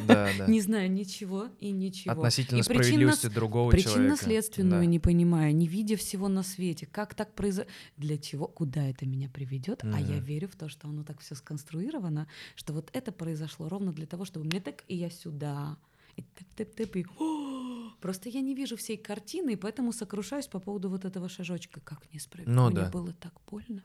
Да, 0.07 0.29
да. 0.39 0.47
не 0.49 0.61
знаю 0.61 0.91
ничего 0.91 1.47
и 1.61 1.71
ничего. 1.71 2.13
Относительно 2.13 2.63
справедливости 2.63 3.27
причинно- 3.27 3.35
другого 3.35 3.77
человека. 3.79 4.17
Причинно-следственную 4.63 4.83
Да. 4.83 4.87
не 4.87 4.99
понимая, 4.99 5.53
не 5.53 5.67
видя 5.67 5.97
всего 5.97 6.29
на 6.29 6.43
свете. 6.43 6.87
Как 6.87 7.15
так 7.15 7.35
произошло? 7.35 7.71
Для 7.97 8.19
чего? 8.19 8.47
Куда 8.47 8.85
это 8.85 9.07
меня 9.07 9.29
приведет? 9.29 9.85
А 9.85 10.01
я 10.01 10.19
верю 10.19 10.49
в 10.49 10.57
то, 10.57 10.69
что 10.69 10.89
оно 10.89 11.03
так 11.05 11.21
все 11.21 11.35
сконструировано, 11.35 12.27
что 12.55 12.73
вот 12.73 12.91
это 12.93 13.13
произошло 13.13 13.69
ровно 13.69 13.93
для 13.93 14.07
того, 14.07 14.25
чтобы 14.25 14.47
мне 14.47 14.61
так 14.61 14.85
и 14.89 14.97
я 14.97 15.11
сюда. 15.11 15.77
И 16.17 16.23
тып-тып-тып, 16.23 16.97
и 17.01 17.07
«О!» 17.19 17.91
Просто 18.03 18.29
я 18.29 18.41
не 18.41 18.55
вижу 18.55 18.77
всей 18.77 18.97
картины, 18.97 19.53
и 19.53 19.57
поэтому 19.57 19.93
сокрушаюсь 19.93 20.47
по 20.49 20.59
поводу 20.59 20.91
вот 20.91 21.05
этого 21.05 21.29
шажочка. 21.29 21.81
Как 21.81 22.01
несправедливо. 22.13 22.55
Ну 22.57 22.67
Мне 22.71 22.81
да. 22.81 22.91
было 22.91 23.13
так 23.13 23.33
больно. 23.51 23.83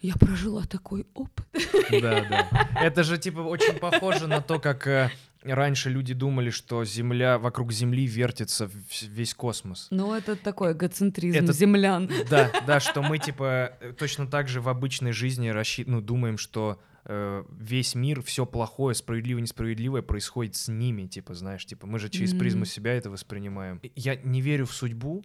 Я 0.00 0.14
прожила 0.16 0.64
такой 0.64 1.06
опыт. 1.14 1.46
Да, 1.90 2.24
да. 2.28 2.68
Это 2.80 3.04
же 3.04 3.18
типа 3.18 3.38
очень 3.40 3.78
похоже 3.78 4.26
на 4.26 4.40
то, 4.40 4.58
как 4.58 4.86
э, 4.88 5.10
раньше 5.44 5.90
люди 5.90 6.14
думали, 6.14 6.50
что 6.50 6.84
Земля 6.84 7.38
вокруг 7.38 7.72
Земли 7.72 8.06
вертится 8.06 8.70
весь 9.02 9.34
космос. 9.34 9.88
Ну, 9.90 10.12
это 10.14 10.36
такой 10.36 10.72
эгоцентризм 10.72 11.36
Это- 11.44 11.52
землян. 11.52 12.10
Да, 12.30 12.50
да, 12.66 12.80
что 12.80 13.02
мы 13.02 13.18
типа 13.18 13.76
э, 13.80 13.92
точно 13.92 14.26
так 14.26 14.48
же 14.48 14.60
в 14.60 14.68
обычной 14.68 15.12
жизни 15.12 15.48
расщи- 15.50 15.84
ну, 15.86 16.00
думаем, 16.00 16.38
что 16.38 16.80
э, 17.04 17.44
весь 17.58 17.94
мир, 17.94 18.22
все 18.22 18.46
плохое, 18.46 18.94
справедливое, 18.94 19.42
несправедливое 19.42 20.02
происходит 20.02 20.54
с 20.56 20.68
ними, 20.68 21.06
типа, 21.06 21.34
знаешь, 21.34 21.66
типа, 21.66 21.86
мы 21.86 21.98
же 21.98 22.08
через 22.08 22.32
призму 22.34 22.64
себя 22.64 22.94
это 22.94 23.10
воспринимаем. 23.10 23.80
Я 23.96 24.16
не 24.16 24.40
верю 24.40 24.66
в 24.66 24.72
судьбу. 24.72 25.24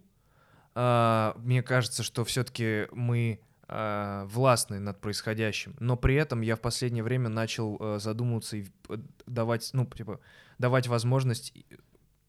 А, 0.80 1.36
мне 1.39 1.63
кажется, 1.63 2.03
что 2.03 2.24
все-таки 2.24 2.88
мы 2.91 3.39
а, 3.70 4.26
властны 4.28 4.80
над 4.80 5.01
происходящим, 5.01 5.76
но 5.80 5.97
при 5.97 6.15
этом 6.15 6.41
я 6.41 6.55
в 6.55 6.61
последнее 6.61 7.03
время 7.03 7.28
начал 7.28 7.78
э, 7.80 7.99
задумываться 7.99 8.55
и 8.55 8.65
э, 8.88 8.97
давать, 9.26 9.70
ну, 9.74 9.86
типа, 9.86 10.22
давать 10.57 10.88
возможность 10.88 11.53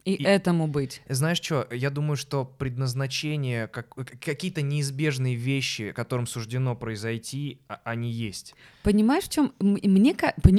И, 0.09 0.15
И- 0.15 0.23
этому 0.25 0.67
быть. 0.69 1.03
знаешь 1.09 1.39
что, 1.43 1.67
я 1.71 1.91
думаю, 1.91 2.17
что 2.17 2.45
предназначение, 2.45 3.67
как, 3.69 3.95
какие-то 4.21 4.63
неизбежные 4.63 5.35
вещи, 5.35 5.93
которым 5.93 6.27
суждено 6.27 6.75
произойти, 6.75 7.61
а- 7.69 7.81
они 7.85 8.11
есть. 8.11 8.55
Понимаешь, 8.83 9.25
в 9.25 9.29
чем? 9.29 9.53
Мне 9.61 10.15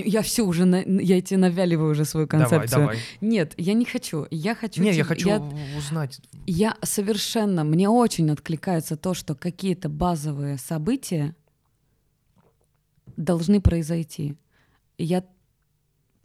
я 0.06 0.22
все 0.22 0.44
уже, 0.44 0.66
на- 0.66 0.84
я 1.02 1.20
тебе 1.22 1.38
навяливаю 1.38 1.92
уже 1.92 2.06
свою 2.06 2.28
концепцию. 2.28 2.70
Давай, 2.70 2.86
давай. 2.96 3.00
Нет, 3.22 3.54
я 3.58 3.74
не 3.74 3.86
хочу. 3.86 4.28
Я 4.30 4.54
хочу. 4.54 4.82
Не, 4.82 4.90
я 4.90 4.94
тебе- 4.94 5.04
хочу 5.06 5.30
Я, 5.30 5.40
узнать. 5.78 6.20
я 6.46 6.76
совершенно, 6.84 7.64
мне 7.64 7.90
очень 7.90 8.30
откликается 8.30 8.98
то, 8.98 9.14
что 9.16 9.34
какие-то 9.34 9.90
базовые 9.90 10.58
события 10.60 11.36
должны 13.18 13.62
произойти. 13.62 14.36
Я 14.98 15.24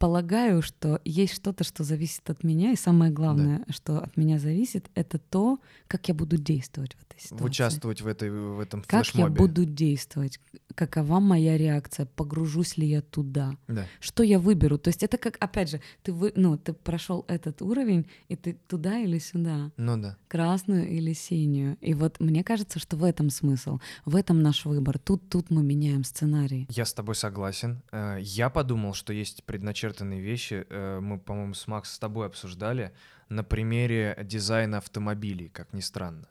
полагаю, 0.04 0.60
что 0.60 1.00
есть 1.06 1.34
что-то, 1.34 1.64
что 1.64 1.82
зависит 1.82 2.28
от 2.28 2.44
меня, 2.44 2.72
и 2.72 2.76
самое 2.76 3.10
главное, 3.10 3.64
что 3.70 4.00
от 4.00 4.18
меня 4.18 4.38
зависит, 4.38 4.90
это 4.94 5.18
то, 5.18 5.58
как 5.86 6.08
я 6.08 6.14
буду 6.14 6.36
действовать 6.36 6.94
в 6.94 7.02
этой 7.02 7.13
ситуации. 7.18 7.44
Участвовать 7.44 8.00
в, 8.02 8.06
этой, 8.06 8.30
в 8.30 8.60
этом 8.60 8.82
Как 8.82 8.92
я 8.92 9.02
флешмобе. 9.04 9.34
буду 9.34 9.64
действовать? 9.64 10.40
Какова 10.74 11.20
моя 11.20 11.56
реакция? 11.56 12.06
Погружусь 12.06 12.76
ли 12.76 12.86
я 12.86 13.00
туда? 13.02 13.56
Да. 13.68 13.86
Что 14.00 14.22
я 14.22 14.38
выберу? 14.38 14.76
То 14.78 14.88
есть 14.88 15.02
это 15.02 15.18
как, 15.18 15.36
опять 15.40 15.70
же, 15.70 15.80
ты, 16.02 16.12
вы, 16.12 16.32
ну, 16.34 16.58
ты 16.58 16.72
прошел 16.72 17.24
этот 17.28 17.62
уровень, 17.62 18.06
и 18.28 18.36
ты 18.36 18.54
туда 18.66 18.98
или 18.98 19.18
сюда, 19.18 19.70
Ну 19.76 19.96
да. 19.96 20.16
красную 20.28 20.88
или 20.88 21.12
синюю. 21.12 21.76
И 21.80 21.94
вот 21.94 22.18
мне 22.20 22.42
кажется, 22.42 22.78
что 22.78 22.96
в 22.96 23.04
этом 23.04 23.30
смысл, 23.30 23.78
в 24.04 24.16
этом 24.16 24.42
наш 24.42 24.64
выбор. 24.64 24.98
Тут, 24.98 25.28
тут 25.28 25.50
мы 25.50 25.62
меняем 25.62 26.02
сценарий. 26.04 26.66
Я 26.70 26.84
с 26.84 26.92
тобой 26.92 27.14
согласен. 27.14 27.82
Э, 27.92 28.18
Я 28.20 28.50
подумал, 28.50 28.94
что 28.94 29.12
есть 29.12 29.44
предначертанные 29.44 30.20
вещи. 30.20 30.66
э, 30.68 31.00
Мы, 31.00 31.18
по-моему, 31.18 31.54
с 31.54 31.66
Макс 31.68 31.92
с 31.92 31.98
тобой 31.98 32.26
обсуждали 32.26 32.92
на 33.28 33.42
примере 33.44 34.18
дизайна 34.24 34.78
автомобилей, 34.78 35.48
как 35.48 35.72
ни 35.72 35.80
странно. 35.80 36.26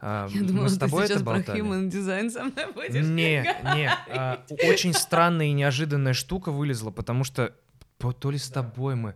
Я 0.00 0.28
мы 0.32 0.42
думала, 0.46 0.68
с 0.68 0.74
ты 0.74 0.80
тобой 0.80 1.06
сейчас 1.06 1.16
это 1.16 1.24
про 1.24 1.34
болтали? 1.34 1.60
human 1.60 1.90
design 1.90 2.30
со 2.30 2.44
мной 2.44 2.72
будешь. 2.72 3.04
Не, 3.04 3.42
не. 3.74 3.90
а, 4.10 4.44
Очень 4.68 4.92
странная 4.92 5.46
и 5.46 5.52
неожиданная 5.52 6.12
штука 6.12 6.50
вылезла, 6.52 6.90
потому 6.90 7.24
что 7.24 7.54
то 8.12 8.30
ли 8.30 8.36
с 8.38 8.50
тобой 8.50 8.96
мы. 8.96 9.14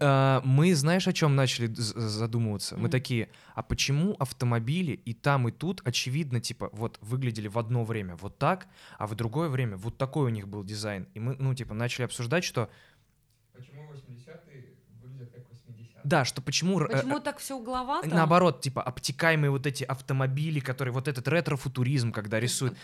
А, 0.00 0.42
Мы, 0.44 0.74
знаешь, 0.74 1.06
о 1.06 1.12
чем 1.12 1.36
начали 1.36 1.72
задумываться? 1.72 2.76
Мы 2.76 2.88
такие, 2.88 3.28
а 3.54 3.62
почему 3.62 4.16
автомобили 4.18 4.92
и 4.92 5.14
там, 5.14 5.48
и 5.48 5.52
тут, 5.52 5.80
очевидно, 5.84 6.40
типа, 6.40 6.70
вот 6.72 6.98
выглядели 7.00 7.46
в 7.46 7.58
одно 7.58 7.84
время 7.84 8.16
вот 8.16 8.38
так, 8.38 8.66
а 8.98 9.06
в 9.06 9.14
другое 9.14 9.48
время 9.48 9.76
вот 9.76 9.96
такой 9.96 10.26
у 10.26 10.28
них 10.30 10.48
был 10.48 10.64
дизайн. 10.64 11.06
И 11.14 11.20
мы, 11.20 11.36
ну, 11.38 11.54
типа, 11.54 11.74
начали 11.74 12.04
обсуждать, 12.04 12.42
что 12.42 12.68
Почему 13.52 13.82
80-е 13.92 13.92
выглядят 13.94 14.32
как 14.32 14.43
80-е? 14.43 14.43
Да, 16.04 16.24
что 16.24 16.42
почему... 16.42 16.80
э, 16.80 16.88
Почему 16.88 17.18
так 17.20 17.38
все 17.38 17.56
угловато? 17.56 18.08
Наоборот, 18.08 18.60
типа, 18.60 18.82
обтекаемые 18.82 19.50
вот 19.50 19.66
эти 19.66 19.84
автомобили, 19.84 20.60
которые 20.60 20.92
вот 20.92 21.08
этот 21.08 21.26
ретро-футуризм, 21.26 22.12
когда 22.12 22.38
рисуют. 22.38 22.76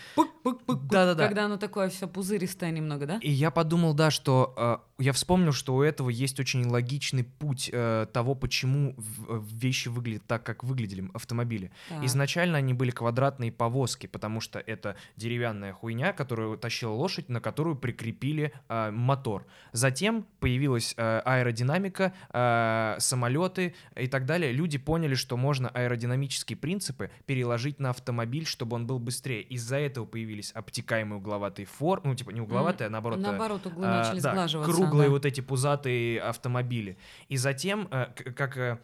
Да-да-да. 0.66 1.27
Когда 1.27 1.45
оно 1.45 1.57
такое 1.59 1.89
все 1.91 2.09
пузыристое 2.09 2.71
немного, 2.71 3.07
да? 3.07 3.18
И 3.21 3.31
я 3.31 3.51
подумал, 3.51 3.95
да, 3.95 4.11
что 4.11 4.55
э, 4.57 5.03
я 5.03 5.12
вспомнил, 5.12 5.53
что 5.53 5.75
у 5.75 5.83
этого 5.83 6.09
есть 6.11 6.41
очень 6.41 6.66
логичный 6.66 7.25
путь 7.25 7.71
э, 7.73 8.07
того, 8.12 8.35
почему 8.35 8.95
в 8.97 9.45
вещи 9.55 9.89
выглядят 9.89 10.27
так, 10.27 10.43
как 10.43 10.64
выглядели 10.64 11.11
автомобили. 11.14 11.71
Так. 11.89 12.05
Изначально 12.05 12.59
они 12.59 12.75
были 12.75 12.91
квадратные 12.91 13.53
повозки, 13.53 14.07
потому 14.07 14.41
что 14.41 14.59
это 14.59 14.97
деревянная 15.16 15.73
хуйня, 15.73 16.12
которую 16.12 16.57
тащила 16.57 16.93
лошадь, 16.93 17.29
на 17.29 17.41
которую 17.41 17.77
прикрепили 17.77 18.53
э, 18.68 18.91
мотор. 18.91 19.47
Затем 19.73 20.27
появилась 20.41 20.95
э, 20.97 21.21
аэродинамика, 21.25 22.12
э, 22.33 22.97
самолеты 23.11 23.75
и 23.97 24.07
так 24.07 24.25
далее. 24.25 24.53
Люди 24.53 24.79
поняли, 24.79 25.15
что 25.15 25.37
можно 25.37 25.69
аэродинамические 25.69 26.57
принципы 26.57 27.11
переложить 27.27 27.79
на 27.81 27.91
автомобиль, 27.91 28.47
чтобы 28.47 28.77
он 28.77 28.87
был 28.87 28.99
быстрее. 28.99 29.43
Из-за 29.43 29.77
этого 29.77 30.07
появились 30.07 30.53
обтекаемые 30.55 31.19
угловатые 31.19 31.67
формы, 31.67 32.11
ну 32.11 32.15
типа 32.15 32.31
не 32.31 32.41
угловатые, 32.41 32.87
а 32.87 32.91
наоборот, 32.91 33.19
э, 33.19 33.23
Наоборот, 33.23 33.67
углы 33.67 33.87
а, 33.87 33.99
начали 33.99 34.21
да, 34.21 34.31
сглаживаться. 34.33 34.73
круглые 34.73 35.09
да. 35.09 35.13
вот 35.13 35.27
эти 35.27 35.41
пузатые 35.41 36.21
автомобили. 36.23 36.97
И 37.29 37.37
затем, 37.37 37.89
э, 37.91 38.07
как 38.35 38.57
э, 38.57 38.79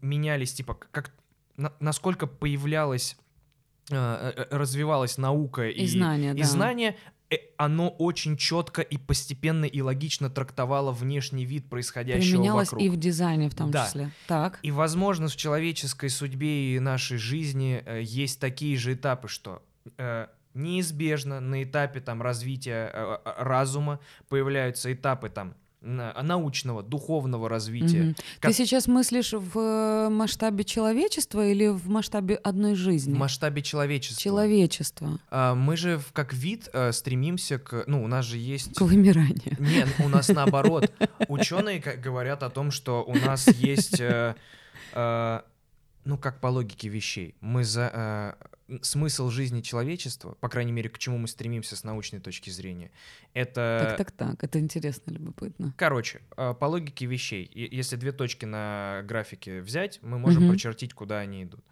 менялись, 0.00 0.54
типа, 0.54 0.74
как 0.74 1.12
на- 1.56 1.72
насколько 1.80 2.26
появлялась, 2.26 3.16
развивалась 3.90 5.18
наука 5.18 5.68
и, 5.68 5.84
И 5.84 5.86
знания, 5.86 6.32
и 6.32 6.40
да. 6.40 6.44
знания, 6.46 6.96
оно 7.56 7.88
очень 7.88 8.36
четко 8.36 8.82
и 8.82 8.96
постепенно 8.98 9.64
и 9.64 9.80
логично 9.80 10.30
трактовало 10.30 10.92
внешний 10.92 11.44
вид 11.44 11.68
происходящего 11.68 12.30
Применялось 12.32 12.70
вокруг. 12.72 12.86
и 12.86 12.90
в 12.90 12.96
дизайне 12.96 13.48
в 13.50 13.54
том 13.54 13.70
Да. 13.70 13.86
числе. 13.86 14.10
Так. 14.26 14.58
И, 14.62 14.70
возможно, 14.70 15.28
в 15.28 15.36
человеческой 15.36 16.10
судьбе 16.10 16.74
и 16.76 16.78
нашей 16.80 17.16
жизни 17.18 17.82
э, 17.84 18.02
есть 18.02 18.38
такие 18.40 18.76
же 18.76 18.94
этапы, 18.94 19.28
что 19.28 19.62
э, 19.98 20.26
неизбежно 20.54 21.40
на 21.40 21.62
этапе 21.62 22.00
там 22.00 22.22
развития 22.22 22.90
э, 22.92 23.18
э, 23.24 23.34
разума 23.42 24.00
появляются 24.28 24.92
этапы 24.92 25.28
там 25.28 25.54
научного, 25.86 26.82
духовного 26.82 27.48
развития. 27.48 28.02
Мгм. 28.02 28.16
Как- 28.40 28.50
Ты 28.50 28.56
сейчас 28.56 28.86
мыслишь 28.88 29.32
в 29.32 29.58
э, 29.58 30.08
масштабе 30.10 30.64
человечества 30.64 31.46
или 31.46 31.68
в 31.68 31.88
масштабе 31.88 32.34
одной 32.36 32.72
В 32.74 32.76
жизни? 32.76 33.14
масштабе 33.16 33.62
человечества. 33.62 34.20
Человечества. 34.22 35.18
А, 35.30 35.54
мы 35.54 35.76
же 35.76 35.98
в- 35.98 36.12
как 36.12 36.32
вид 36.32 36.68
э, 36.72 36.92
стремимся 36.92 37.58
к... 37.58 37.84
Ну, 37.86 38.02
у 38.04 38.08
нас 38.08 38.24
же 38.24 38.36
есть... 38.38 38.74
К 38.74 38.80
вымиранию. 38.82 39.56
Нет, 39.58 39.88
у 40.04 40.08
нас 40.08 40.28
наоборот. 40.40 40.92
Ученые 41.28 41.78
говорят 41.80 42.42
о 42.42 42.50
том, 42.50 42.70
что 42.70 43.04
у 43.04 43.14
нас 43.14 43.46
есть, 43.48 44.00
э, 44.00 44.34
ну 46.04 46.18
как 46.18 46.40
по 46.40 46.48
логике 46.48 46.88
вещей, 46.88 47.34
мы 47.40 47.64
за 47.64 48.36
смысл 48.82 49.30
жизни 49.30 49.60
человечества, 49.60 50.36
по 50.40 50.48
крайней 50.48 50.72
мере, 50.72 50.88
к 50.88 50.98
чему 50.98 51.18
мы 51.18 51.28
стремимся 51.28 51.76
с 51.76 51.84
научной 51.84 52.20
точки 52.20 52.50
зрения, 52.50 52.90
это 53.34 53.86
Так, 53.88 53.98
так, 53.98 54.10
так. 54.12 54.44
Это 54.44 54.58
интересно, 54.58 55.12
любопытно. 55.12 55.74
Короче, 55.76 56.22
э, 56.36 56.54
по 56.58 56.64
логике 56.66 57.06
вещей, 57.06 57.48
если 57.54 57.96
две 57.96 58.12
точки 58.12 58.44
на 58.44 59.02
графике 59.04 59.60
взять, 59.60 60.00
мы 60.02 60.18
можем 60.18 60.42
Мгм. 60.42 60.50
прочертить, 60.52 60.94
куда 60.94 61.18
они 61.18 61.44
идут. 61.44 61.64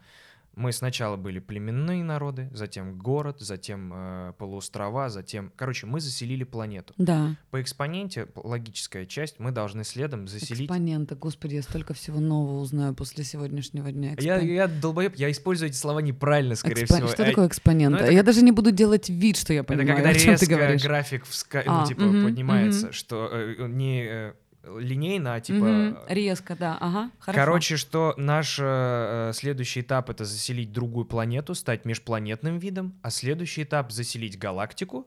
Мы 0.57 0.73
сначала 0.73 1.17
были 1.17 1.39
племенные 1.39 2.05
народы, 2.05 2.49
затем 2.53 2.99
город, 2.99 3.37
затем 3.41 3.93
э, 3.95 4.33
полуострова, 4.39 5.09
затем... 5.09 5.53
Короче, 5.57 5.87
мы 5.87 6.01
заселили 6.01 6.45
планету. 6.45 6.95
Да. 6.97 7.37
По 7.51 7.61
экспоненте, 7.61 8.29
логическая 8.35 9.07
часть, 9.07 9.39
мы 9.41 9.51
должны 9.51 9.85
следом 9.85 10.29
заселить... 10.29 10.63
Экспоненты, 10.63 11.15
господи, 11.17 11.57
я 11.57 11.63
столько 11.63 11.95
всего 11.95 12.21
нового 12.21 12.61
узнаю 12.61 12.95
после 12.95 13.25
сегодняшнего 13.25 13.91
дня. 13.91 14.15
Я, 14.19 14.39
Экспон- 14.39 14.47
я 14.49 14.67
долбоеб, 14.69 15.17
я 15.17 15.31
использую 15.31 15.71
эти 15.71 15.77
слова 15.77 15.99
неправильно, 16.01 16.55
скорее 16.55 16.85
Экспон- 16.85 16.97
всего. 16.99 17.09
Что 17.09 17.23
А 17.23 17.27
такое 17.27 17.49
экспонент? 17.49 17.97
ну, 17.97 18.03
это 18.03 18.13
я 18.13 18.23
даже 18.23 18.43
не 18.43 18.53
буду 18.53 18.71
делать 18.71 19.09
вид, 19.09 19.37
что 19.37 19.53
я 19.53 19.61
Это 19.61 19.69
понимаю, 19.75 19.97
когда 19.97 20.11
о 20.11 20.15
чем 20.15 20.37
ты 20.37 20.47
говоришь. 20.47 20.83
график 20.83 21.25
вска- 21.25 21.63
А, 21.67 21.81
ну, 21.83 21.87
типа, 21.87 22.03
мгм, 22.03 22.25
поднимается, 22.25 22.87
мгм. 22.87 22.93
что 22.93 23.29
э, 23.33 23.67
не 23.69 24.05
э, 24.07 24.33
линейно, 24.79 25.35
а 25.35 25.41
типа... 25.41 25.65
Э, 25.65 25.95
Резко, 26.09 26.57
да, 26.57 26.77
ага, 26.81 27.11
хорошо. 27.19 27.41
Короче, 27.45 27.77
что 27.77 28.15
наш 28.17 28.59
э, 28.61 29.33
следующий 29.35 29.81
этап 29.81 30.11
это 30.11 30.25
заселить 30.25 30.73
другую 30.73 31.05
планету, 31.07 31.55
стать 31.55 31.85
межпланетным 31.85 32.59
видом, 32.59 32.95
а 33.03 33.11
следующий 33.11 33.63
этап 33.63 33.93
заселить 33.93 34.39
галактику. 34.39 35.07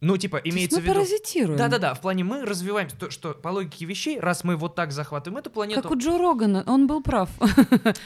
Ну, 0.00 0.16
типа, 0.16 0.40
То 0.40 0.48
имеется 0.48 0.76
мы 0.76 0.82
в 0.82 0.84
виду. 0.84 0.94
паразитируем. 0.94 1.58
Да-да-да, 1.58 1.94
в 1.94 2.00
плане 2.00 2.22
мы 2.22 2.44
развиваемся, 2.44 2.96
то, 2.96 3.10
что 3.10 3.34
по 3.34 3.48
логике 3.48 3.84
вещей, 3.84 4.20
раз 4.20 4.44
мы 4.44 4.56
вот 4.56 4.76
так 4.76 4.92
захватываем 4.92 5.38
эту 5.38 5.50
планету, 5.50 5.82
Как 5.82 5.90
у 5.90 5.98
Джо 5.98 6.16
Рогана, 6.18 6.62
он 6.66 6.86
был 6.86 7.02
прав. 7.02 7.28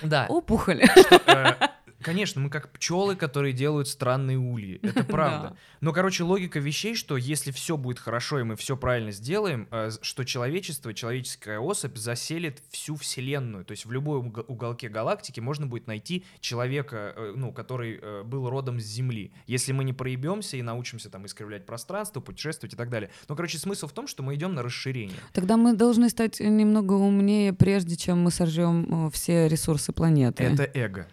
да, 0.02 0.24
Опухоль. 0.30 0.84
что, 0.86 1.20
э, 1.26 1.54
конечно, 2.02 2.40
мы 2.40 2.50
как 2.50 2.70
пчелы, 2.72 3.16
которые 3.16 3.52
делают 3.52 3.88
странные 3.88 4.38
ульи, 4.38 4.80
это 4.82 5.04
правда. 5.08 5.48
Да. 5.50 5.56
Но, 5.80 5.92
короче, 5.92 6.24
логика 6.24 6.58
вещей, 6.58 6.94
что 6.94 7.16
если 7.16 7.50
все 7.50 7.76
будет 7.76 7.98
хорошо 7.98 8.40
и 8.40 8.42
мы 8.42 8.56
все 8.56 8.76
правильно 8.76 9.10
сделаем, 9.10 9.68
э, 9.70 9.90
что 10.02 10.24
человечество, 10.24 10.92
человеческая 10.92 11.58
особь 11.58 11.96
заселит 11.96 12.62
всю 12.70 12.96
вселенную, 12.96 13.64
то 13.64 13.72
есть 13.72 13.86
в 13.86 13.92
любой 13.92 14.20
уг- 14.20 14.44
уголке 14.48 14.88
галактики 14.88 15.40
можно 15.40 15.66
будет 15.66 15.86
найти 15.86 16.24
человека, 16.40 17.14
э, 17.16 17.32
ну, 17.36 17.52
который 17.52 17.98
э, 18.00 18.22
был 18.22 18.48
родом 18.50 18.80
с 18.80 18.84
Земли, 18.84 19.32
если 19.46 19.72
мы 19.72 19.84
не 19.84 19.92
проебемся 19.92 20.56
и 20.56 20.62
научимся 20.62 21.10
там 21.10 21.26
искривлять 21.26 21.64
пространство, 21.64 22.20
путешествовать 22.20 22.74
и 22.74 22.76
так 22.76 22.90
далее. 22.90 23.10
Ну, 23.28 23.36
короче, 23.36 23.58
смысл 23.58 23.86
в 23.86 23.92
том, 23.92 24.06
что 24.06 24.22
мы 24.22 24.34
идем 24.34 24.54
на 24.54 24.62
расширение. 24.62 25.16
Тогда 25.32 25.56
мы 25.56 25.74
должны 25.74 26.10
стать 26.10 26.40
немного 26.40 26.94
умнее, 26.94 27.52
прежде 27.52 27.96
чем 27.96 28.20
мы 28.20 28.30
сожжем 28.30 29.10
все 29.10 29.48
ресурсы 29.48 29.92
планеты. 29.92 30.42
Это 30.42 30.70
эго. 30.74 31.08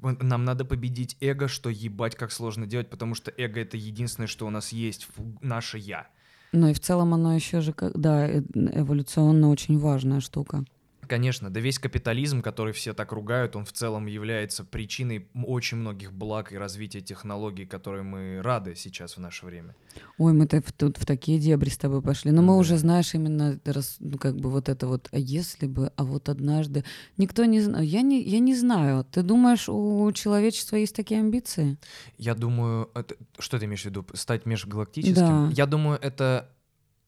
Нам 0.00 0.44
надо 0.44 0.64
победить 0.64 1.16
эго, 1.20 1.48
что 1.48 1.70
ебать 1.70 2.16
как 2.16 2.32
сложно 2.32 2.66
делать, 2.66 2.90
потому 2.90 3.14
что 3.14 3.32
эго 3.36 3.60
это 3.60 3.76
единственное, 3.76 4.26
что 4.26 4.46
у 4.46 4.50
нас 4.50 4.72
есть, 4.72 5.08
наше 5.40 5.78
я. 5.78 6.08
Ну 6.52 6.68
и 6.68 6.74
в 6.74 6.80
целом 6.80 7.14
оно 7.14 7.34
еще 7.34 7.60
же, 7.60 7.74
да, 7.94 8.28
э- 8.28 8.42
эволюционно 8.54 9.50
очень 9.50 9.78
важная 9.78 10.20
штука. 10.20 10.64
Конечно, 11.08 11.50
да 11.50 11.60
весь 11.60 11.78
капитализм, 11.78 12.42
который 12.42 12.72
все 12.72 12.92
так 12.94 13.12
ругают, 13.12 13.56
он 13.56 13.64
в 13.64 13.72
целом 13.72 14.06
является 14.06 14.64
причиной 14.64 15.28
очень 15.34 15.78
многих 15.78 16.12
благ 16.12 16.52
и 16.52 16.56
развития 16.58 17.00
технологий, 17.00 17.66
которые 17.66 18.02
мы 18.02 18.40
рады 18.42 18.74
сейчас 18.76 19.16
в 19.16 19.20
наше 19.20 19.46
время. 19.46 19.74
Ой, 20.18 20.32
в- 20.36 20.72
тут 20.72 20.98
в 20.98 21.06
такие 21.06 21.38
дебри 21.38 21.68
с 21.70 21.78
тобой 21.78 22.02
пошли. 22.02 22.30
Но 22.30 22.42
мы 22.42 22.48
Да. 22.54 22.58
уже, 22.58 22.76
знаешь, 22.78 23.14
именно 23.14 23.58
рас- 23.64 23.96
ну, 24.00 24.18
как 24.18 24.36
бы 24.36 24.50
вот 24.50 24.68
это 24.68 24.86
вот, 24.86 25.08
а 25.12 25.18
если 25.18 25.66
бы, 25.66 25.92
а 25.96 26.04
вот 26.04 26.28
однажды. 26.28 26.84
Никто 27.16 27.44
не 27.44 27.60
знает. 27.60 27.86
Я 27.88 28.02
не, 28.02 28.20
я 28.22 28.38
не 28.38 28.54
знаю. 28.54 29.04
Ты 29.10 29.22
думаешь, 29.22 29.68
у 29.68 30.10
человечества 30.12 30.76
есть 30.76 30.94
такие 30.96 31.20
амбиции? 31.20 31.76
Я 32.18 32.34
думаю, 32.34 32.90
это, 32.94 33.14
что 33.38 33.58
ты 33.58 33.64
имеешь 33.66 33.82
в 33.82 33.86
виду, 33.86 34.04
стать 34.14 34.46
межгалактическим? 34.46 35.16
Да. 35.48 35.50
Я 35.52 35.66
думаю, 35.66 35.98
это 36.00 36.50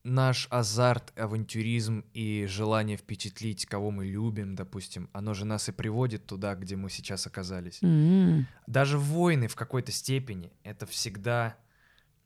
наш 0.08 0.48
азарт, 0.50 1.12
авантюризм 1.18 2.04
и 2.14 2.46
желание 2.48 2.96
впечатлить, 2.96 3.66
кого 3.66 3.90
мы 3.90 4.06
любим, 4.06 4.54
допустим, 4.54 5.08
оно 5.12 5.34
же 5.34 5.44
нас 5.44 5.68
и 5.68 5.72
приводит 5.72 6.26
туда, 6.26 6.54
где 6.54 6.76
мы 6.76 6.90
сейчас 6.90 7.26
оказались. 7.26 7.78
М. 7.82 8.46
Даже 8.66 8.98
войны 8.98 9.48
в 9.48 9.54
какой-то 9.56 9.92
степени 9.92 10.50
это 10.64 10.86
всегда 10.86 11.56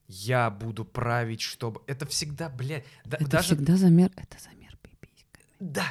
я 0.09 0.51
буду 0.51 0.85
править, 0.85 1.41
чтобы... 1.41 1.81
Это 1.87 2.07
всегда, 2.07 2.49
блядь, 2.49 2.85
да- 3.05 3.17
Это 3.19 3.31
даже... 3.31 3.55
всегда 3.55 3.77
замер. 3.77 4.11
Это 4.17 4.37
замер 4.43 4.77
пиписьками. 4.83 5.45
Да, 5.61 5.85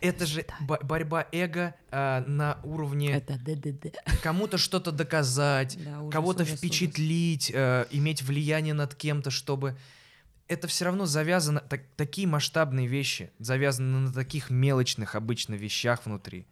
это 0.00 0.26
же 0.26 0.40
считаю. 0.40 0.66
бо- 0.66 0.80
борьба 0.82 1.26
эго 1.30 1.74
а, 1.90 2.24
на 2.26 2.58
уровне 2.64 3.12
Это 3.12 3.38
ДДД. 3.38 3.94
кому-то 4.22 4.58
что-то 4.58 4.92
доказать, 4.92 5.78
Да, 5.84 6.08
кого-то 6.10 6.44
впечатлить, 6.44 7.50
э, 7.54 7.86
иметь 7.90 8.22
влияние 8.22 8.74
над 8.74 8.94
кем-то, 8.94 9.30
чтобы... 9.30 9.76
Это 10.50 10.66
все 10.66 10.84
равно 10.86 11.06
завязано, 11.06 11.60
так- 11.60 11.86
такие 11.96 12.26
масштабные 12.26 12.88
вещи 12.88 13.30
завязаны 13.38 14.00
на 14.00 14.12
таких 14.12 14.50
мелочных 14.50 15.14
обычно 15.14 15.54
вещах 15.54 16.06
внутри. 16.06 16.44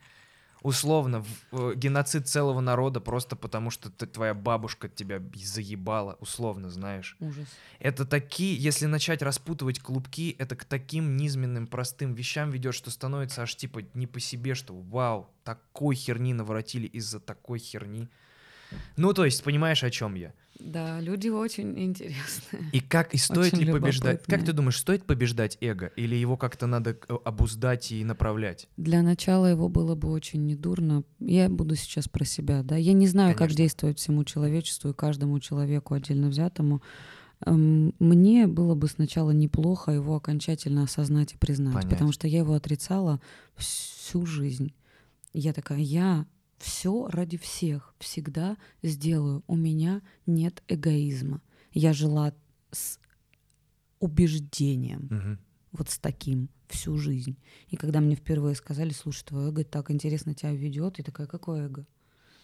Условно, 0.63 1.23
в- 1.23 1.73
э, 1.73 1.75
геноцид 1.75 2.29
целого 2.29 2.61
народа 2.61 3.01
просто 3.01 3.35
потому, 3.37 3.71
что 3.71 3.91
ты- 3.91 4.07
твоя 4.07 4.35
бабушка 4.35 4.89
тебя 4.89 5.21
заебала, 5.35 6.17
условно, 6.21 6.71
знаешь. 6.71 7.17
Ужас. 7.21 7.49
Это 7.81 8.05
такие, 8.05 8.57
если 8.57 8.87
начать 8.87 9.23
распутывать 9.23 9.81
клубки, 9.81 10.37
это 10.39 10.55
к 10.55 10.65
таким 10.65 11.17
низменным, 11.17 11.67
простым 11.67 12.15
вещам 12.15 12.51
ведет, 12.51 12.75
что 12.75 12.91
становится 12.91 13.43
аж 13.43 13.57
типа 13.57 13.81
не 13.95 14.07
по 14.07 14.21
себе, 14.21 14.55
что 14.55 14.75
вау, 14.75 15.29
такой 15.43 15.97
херни 15.97 16.35
наворотили 16.35 16.87
из-за 16.87 17.19
такой 17.21 17.59
херни. 17.59 18.09
Ну, 18.97 19.13
то 19.15 19.25
есть, 19.25 19.43
понимаешь, 19.45 19.83
о 19.83 19.91
чем 19.91 20.15
я? 20.15 20.33
Да, 20.61 21.01
люди 21.01 21.29
очень 21.29 21.79
интересные. 21.79 22.71
И 22.73 22.81
как, 22.81 23.15
и 23.15 23.19
стоит 23.19 23.55
Очень 23.55 23.67
ли 23.67 23.73
побеждать? 23.73 24.25
Как 24.25 24.45
ты 24.45 24.53
думаешь, 24.53 24.77
стоит 24.79 25.05
побеждать 25.05 25.57
эго? 25.61 25.93
Или 25.97 26.17
его 26.17 26.37
как-то 26.37 26.67
надо 26.67 26.99
э, 27.09 27.17
обуздать 27.25 27.93
и 27.93 28.05
направлять? 28.05 28.69
Для 28.77 29.03
начала 29.03 29.47
его 29.47 29.69
было 29.69 29.95
бы 29.95 30.11
очень 30.11 30.47
недурно. 30.47 31.05
Я 31.21 31.49
буду 31.49 31.77
сейчас 31.77 32.09
про 32.09 32.25
себя, 32.25 32.63
да. 32.63 32.77
Я 32.77 32.93
не 32.93 33.07
знаю, 33.07 33.31
как 33.35 33.39
Конечно. 33.39 33.57
действовать 33.57 33.99
всему 33.99 34.25
человечеству 34.25 34.91
и 34.91 34.95
каждому 34.95 35.39
человеку 35.39 35.95
отдельно 35.95 36.29
взятому. 36.29 36.83
Эм, 37.47 37.95
Мне 38.01 38.49
было 38.49 38.75
бы 38.75 38.89
сначала 38.89 39.31
неплохо 39.31 39.93
его 39.93 40.17
окончательно 40.17 40.83
осознать 40.83 41.35
и 41.35 41.39
признать, 41.39 41.75
Понять. 41.75 41.91
потому 41.91 42.11
что 42.11 42.27
я 42.27 42.39
его 42.39 42.55
отрицала 42.55 43.21
всю 43.57 44.27
жизнь. 44.27 44.73
Я 45.33 45.53
такая, 45.53 45.79
я 45.79 46.27
все 46.59 47.09
ради 47.09 47.37
всех 47.39 47.95
всегда 47.99 48.57
сделаю. 48.83 49.43
У 49.47 49.57
меня 49.57 50.03
нет 50.27 50.63
эгоизма. 50.69 51.41
Я 51.73 51.93
жила 51.93 52.35
с 52.71 52.99
убеждением 54.01 55.09
Мгм. 55.11 55.39
вот 55.73 55.91
с 55.91 55.99
таким 55.99 56.49
всю 56.69 56.97
жизнь. 56.99 57.37
И 57.69 57.77
когда 57.77 58.01
мне 58.01 58.15
впервые 58.15 58.55
сказали, 58.55 58.91
слушай, 58.91 59.25
твое 59.25 59.49
эго 59.49 59.65
так 59.65 59.91
интересно 59.91 60.35
тебя 60.35 60.53
ведет, 60.53 60.99
я 60.99 61.05
такая, 61.05 61.27
какое 61.27 61.67
эго? 61.67 61.87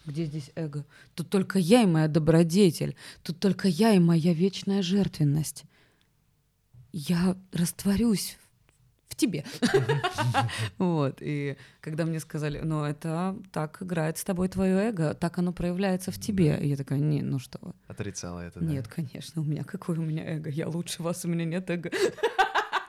Где 0.05 0.25
здесь 0.25 0.51
эго? 0.55 0.85
Тут 1.15 1.29
только 1.29 1.57
я 1.59 1.83
и 1.83 1.87
моя 1.87 2.07
добродетель. 2.07 2.95
Тут 3.23 3.39
только 3.39 3.67
я 3.67 3.93
и 3.93 3.99
моя 3.99 4.33
вечная 4.33 4.81
жертвенность. 4.81 5.63
Я 6.91 7.37
растворюсь 7.51 8.37
в 9.15 9.17
тебе. 9.17 9.43
Вот. 10.77 11.17
И 11.21 11.57
когда 11.81 12.05
мне 12.05 12.19
сказали, 12.19 12.59
ну 12.63 12.83
это 12.83 13.35
так 13.51 13.81
играет 13.81 14.17
с 14.17 14.23
тобой 14.23 14.49
твое 14.49 14.89
эго, 14.89 15.13
так 15.13 15.37
оно 15.37 15.53
проявляется 15.53 16.11
в 16.11 16.19
тебе. 16.19 16.57
И 16.61 16.67
я 16.67 16.75
такая, 16.75 16.99
не, 16.99 17.21
ну 17.21 17.39
что 17.39 17.59
вы. 17.61 17.73
Отрицала 17.87 18.41
это, 18.41 18.59
да? 18.59 18.65
Нет, 18.65 18.87
конечно, 18.87 19.41
у 19.41 19.45
меня 19.45 19.63
какое 19.63 19.97
у 19.97 20.01
меня 20.01 20.23
эго? 20.25 20.49
Я 20.49 20.67
лучше 20.67 21.03
вас, 21.03 21.25
у 21.25 21.27
меня 21.27 21.45
нет 21.45 21.69
эго. 21.69 21.91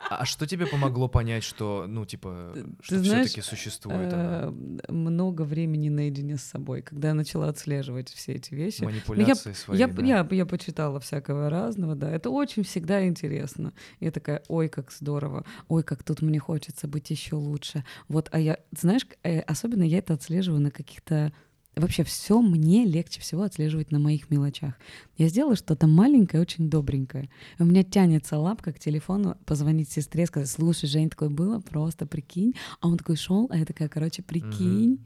А 0.08 0.24
что 0.24 0.46
тебе 0.46 0.66
помогло 0.66 1.08
понять, 1.08 1.42
что, 1.44 1.86
ну, 1.88 2.04
типа, 2.04 2.54
что 2.80 3.02
все-таки 3.02 3.40
существует 3.40 4.12
она? 4.12 4.52
Э, 4.88 4.92
много 4.92 5.42
времени 5.42 5.88
наедине 5.88 6.36
с 6.36 6.42
собой, 6.42 6.82
когда 6.82 7.08
я 7.08 7.14
начала 7.14 7.48
отслеживать 7.48 8.10
все 8.10 8.34
эти 8.34 8.54
вещи. 8.54 8.82
Манипуляции 8.82 9.52
свои, 9.52 9.78
Я, 9.78 9.88
да. 9.88 10.02
я, 10.02 10.28
я 10.30 10.46
почитала 10.46 11.00
всякого 11.00 11.50
разного, 11.50 11.94
да. 11.94 12.10
Это 12.10 12.30
очень 12.30 12.62
всегда 12.62 13.06
интересно. 13.06 13.72
Я 14.00 14.10
такая, 14.10 14.42
ой, 14.48 14.68
как 14.68 14.92
здорово, 14.92 15.44
ой, 15.68 15.82
как 15.82 16.02
тут 16.02 16.22
мне 16.22 16.38
хочется 16.38 16.86
быть 16.88 17.10
еще 17.10 17.36
лучше. 17.36 17.84
Вот, 18.08 18.28
а 18.32 18.38
я, 18.38 18.58
знаешь, 18.78 19.06
э, 19.22 19.40
особенно 19.40 19.82
я 19.82 19.98
это 19.98 20.14
отслеживаю 20.14 20.60
на 20.60 20.70
каких-то 20.70 21.32
Вообще 21.76 22.04
все 22.04 22.40
мне 22.40 22.86
легче 22.86 23.20
всего 23.20 23.42
отслеживать 23.42 23.90
на 23.92 23.98
моих 23.98 24.30
мелочах. 24.30 24.74
Я 25.18 25.28
сделала 25.28 25.56
что-то 25.56 25.86
маленькое, 25.86 26.40
очень 26.40 26.70
добренькое. 26.70 27.28
У 27.58 27.66
меня 27.66 27.82
тянется 27.84 28.38
лапка 28.38 28.72
к 28.72 28.78
телефону 28.78 29.36
позвонить 29.44 29.90
сестре, 29.90 30.24
сказать, 30.24 30.48
слушай, 30.48 30.86
Жень, 30.86 31.10
такое 31.10 31.28
было, 31.28 31.60
просто 31.60 32.06
прикинь. 32.06 32.54
А 32.80 32.88
он 32.88 32.96
такой 32.96 33.16
шел, 33.16 33.46
а 33.50 33.58
я 33.58 33.66
такая, 33.66 33.90
короче, 33.90 34.22
прикинь. 34.22 35.00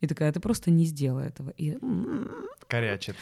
И 0.00 0.06
такая, 0.06 0.32
ты 0.32 0.40
просто 0.40 0.70
не 0.70 0.86
сделай 0.86 1.26
этого. 1.26 1.50
И 1.50 1.72
«М, 1.82 2.30
Корячит. 2.68 3.16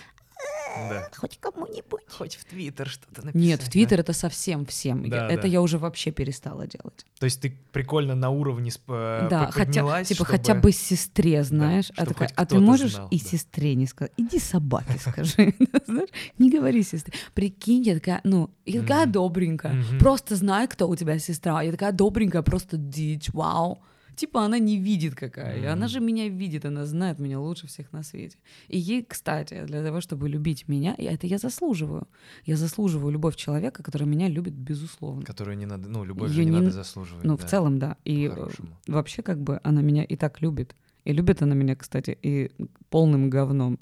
Да. 0.89 1.09
хоть 1.15 1.39
кому-нибудь. 1.39 2.01
Хоть 2.09 2.35
в 2.37 2.45
Твиттер 2.47 2.89
что-то 2.89 3.27
написать. 3.27 3.35
Нет, 3.35 3.61
в 3.61 3.67
да? 3.67 3.71
Твиттер 3.73 4.01
это 4.01 4.13
совсем 4.15 4.65
всем. 4.65 5.05
Я- 5.05 5.11
Да, 5.11 5.29
это 5.29 5.43
да. 5.43 5.49
я 5.49 5.61
уже 5.61 5.77
вообще 5.79 6.11
перестала 6.13 6.67
делать. 6.67 7.05
То 7.21 7.27
есть 7.27 7.43
ты 7.43 7.59
прикольно 7.73 8.15
на 8.15 8.31
уровне 8.31 8.71
сп- 8.71 9.25
э, 9.27 9.29
да, 9.29 9.51
хотя, 9.51 10.03
типа, 10.05 10.15
чтобы- 10.25 10.31
хотя 10.31 10.55
бы 10.55 10.73
сестре, 10.73 11.45
знаешь. 11.45 11.91
а, 11.91 12.05
чтоб 12.05 12.09
такая, 12.09 12.31
а 12.35 12.47
ты 12.47 12.59
можешь 12.59 12.95
знал, 12.95 13.09
и 13.11 13.19
да. 13.21 13.25
сестре 13.27 13.75
не 13.75 13.87
сказать? 13.87 14.13
Иди 14.17 14.39
собаке 14.39 14.95
скажи. 14.99 15.55
Знаешь, 15.87 16.09
не 16.39 16.51
говори 16.51 16.83
сестре. 16.83 17.13
Прикинь, 17.35 17.83
я 17.83 17.95
такая, 17.95 18.21
ну, 18.25 18.49
я 18.65 18.81
такая 18.81 19.07
добренькая. 19.07 19.77
Просто 20.01 20.37
знай, 20.37 20.67
кто 20.69 20.89
у 20.89 20.97
тебя 20.97 21.19
сестра. 21.19 21.61
Я 21.63 21.71
такая 21.71 21.93
добренькая, 21.93 22.41
просто 22.43 22.77
дичь, 22.79 23.29
вау. 23.35 23.83
Типа 24.17 24.45
она 24.45 24.59
не 24.59 24.79
видит 24.79 25.15
какая 25.15 25.61
я. 25.61 25.73
Она 25.73 25.89
же 25.89 26.01
меня 26.01 26.29
видит, 26.29 26.65
она 26.65 26.85
знает 26.87 27.19
меня 27.19 27.41
лучше 27.41 27.67
всех 27.67 27.93
на 27.93 28.03
свете. 28.03 28.37
И 28.69 28.79
ей, 28.79 29.05
кстати, 29.05 29.65
для 29.67 29.83
того, 29.83 30.01
чтобы 30.01 30.29
любить 30.29 30.69
меня, 30.69 30.95
и 30.95 31.05
это 31.05 31.27
я 31.27 31.39
заслуживаю. 31.39 32.07
Я 32.45 32.57
заслуживаю 32.57 33.13
любовь 33.13 33.37
человека, 33.37 33.83
который 33.83 34.07
меня 34.07 34.29
любит 34.29 34.55
безусловно. 34.55 35.23
Которую 35.23 35.57
не 35.57 35.67
надо, 35.67 35.89
ну, 35.89 36.05
любовь 36.05 36.35
не, 36.37 36.45
не 36.45 36.51
надо 36.51 36.71
заслуживать. 36.71 37.25
Ну, 37.25 37.37
да, 37.37 37.47
в 37.47 37.51
целом, 37.51 37.79
да. 37.79 37.97
И 38.05 38.27
э, 38.27 38.31
по-хорошему. 38.31 38.69
вообще, 38.87 39.23
как 39.23 39.41
бы, 39.41 39.61
она 39.63 39.83
меня 39.83 40.05
и 40.05 40.17
так 40.17 40.41
любит. 40.41 40.77
И 41.05 41.13
любит 41.13 41.43
она 41.43 41.55
меня, 41.55 41.75
кстати, 41.77 42.17
и 42.23 42.51
полным 42.91 43.31
говном. 43.31 43.79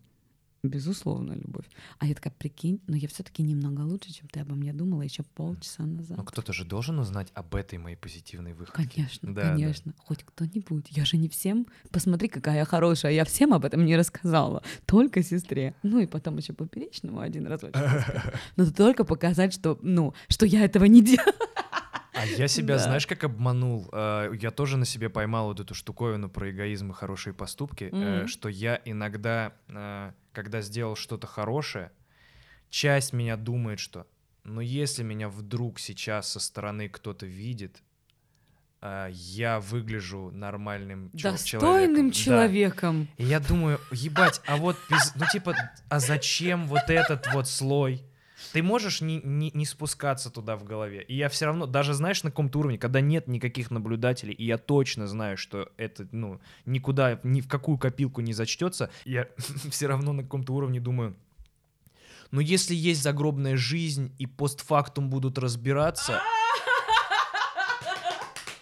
Безусловно, 0.63 1.33
любовь. 1.33 1.65
А 1.99 2.07
я 2.07 2.15
такая, 2.15 2.35
прикинь, 2.37 2.81
но 2.87 2.95
я 2.95 3.09
все 3.09 3.23
таки 3.23 3.43
немного 3.43 3.81
лучше, 3.81 4.13
чем 4.13 4.29
ты 4.29 4.41
обо 4.41 4.55
мне 4.55 4.73
думала 4.75 5.01
еще 5.03 5.23
полчаса 5.23 5.85
назад. 5.85 6.19
Но 6.19 6.25
кто-то 6.25 6.53
же 6.53 6.65
должен 6.67 6.99
узнать 6.99 7.29
об 7.35 7.55
этой 7.55 7.79
моей 7.79 7.97
позитивной 7.97 8.53
выходке. 8.53 8.89
Конечно, 8.95 9.35
Да, 9.35 9.43
да. 9.43 9.49
конечно. 9.53 9.95
Хоть 9.99 10.23
кто-нибудь. 10.23 10.87
Я 10.91 11.05
же 11.07 11.17
не 11.17 11.29
всем. 11.31 11.67
Посмотри, 11.91 12.29
какая 12.29 12.57
я 12.59 12.65
хорошая. 12.67 13.13
Я 13.13 13.25
всем 13.25 13.55
об 13.55 13.65
этом 13.65 13.87
не 13.87 13.97
рассказала. 13.97 14.63
Только 14.85 15.23
сестре. 15.23 15.75
Ну 15.83 15.99
и 15.99 16.07
потом 16.07 16.37
еще 16.37 16.53
поперечному 16.53 17.21
один 17.21 17.47
раз. 17.47 17.63
Но 18.57 18.71
только 18.71 19.05
показать, 19.05 19.55
что, 19.55 19.79
ну, 19.81 20.13
что 20.29 20.45
я 20.45 20.65
этого 20.65 20.85
не 20.85 21.03
делаю. 21.03 21.33
А 22.21 22.27
я 22.27 22.49
себя, 22.49 22.77
Да. 22.77 22.83
знаешь, 22.85 23.07
как 23.07 23.25
обманул? 23.25 23.89
А, 23.93 24.31
Я 24.33 24.51
тоже 24.51 24.77
на 24.77 24.85
себе 24.85 25.09
поймал 25.09 25.47
вот 25.47 25.61
эту 25.61 25.75
штуковину 25.75 26.29
про 26.29 26.51
эгоизм 26.51 26.91
и 26.91 26.95
хорошие 26.95 27.33
поступки, 27.35 27.89
Мгм. 27.93 28.29
что 28.29 28.49
я 28.49 28.81
иногда, 28.85 29.53
э, 29.69 30.13
когда 30.33 30.61
сделал 30.61 30.97
что-то 30.97 31.27
хорошее, 31.27 31.91
часть 32.69 33.13
меня 33.13 33.37
думает, 33.37 33.81
что, 33.81 34.07
ну 34.45 34.61
если 34.61 35.03
меня 35.03 35.29
вдруг 35.29 35.79
сейчас 35.79 36.31
со 36.31 36.41
стороны 36.41 36.89
кто-то 36.89 37.27
видит, 37.27 37.83
а, 38.83 39.09
я 39.09 39.61
выгляжу 39.61 40.31
нормальным 40.33 41.11
Достойным 41.13 41.43
человеком. 41.45 42.09
Да. 42.09 42.13
человеком. 42.15 43.09
И 43.19 43.25
я 43.25 43.39
думаю, 43.41 43.79
ебать, 43.91 44.41
а 44.47 44.57
вот, 44.57 44.77
без- 44.89 45.15
ну 45.17 45.27
типа, 45.31 45.55
а 45.91 46.01
зачем 46.01 46.67
вот 46.67 46.89
этот 46.89 47.27
вот 47.35 47.47
слой? 47.47 48.03
Ты 48.53 48.63
можешь 48.63 49.01
не, 49.01 49.21
не, 49.23 49.51
не 49.53 49.67
спускаться 49.67 50.31
туда 50.31 50.57
в 50.57 50.65
голове. 50.65 51.03
И 51.03 51.15
я 51.15 51.29
все 51.29 51.47
равно, 51.47 51.67
даже 51.67 51.95
знаешь, 51.95 52.23
на 52.23 52.31
каком-то 52.31 52.61
уровне, 52.61 52.79
когда 52.79 53.01
нет 53.01 53.29
никаких 53.29 53.71
наблюдателей, 53.71 54.35
и 54.35 54.45
я 54.45 54.59
точно 54.59 55.07
знаю, 55.07 55.37
что 55.37 55.71
это, 55.77 56.07
ну, 56.13 56.41
никуда, 56.67 57.21
ни 57.23 57.41
в 57.41 57.49
какую 57.49 57.79
копилку 57.79 58.21
не 58.21 58.33
зачтется, 58.33 58.91
я 59.05 59.29
все 59.71 59.87
равно 59.87 60.13
на 60.13 60.23
каком-то 60.23 60.53
уровне 60.53 60.81
думаю, 60.81 61.17
ну 62.31 62.41
если 62.41 62.75
есть 62.75 63.03
загробная 63.03 63.57
жизнь 63.57 64.15
и 64.19 64.27
постфактум 64.27 65.11
будут 65.11 65.39
разбираться, 65.39 66.21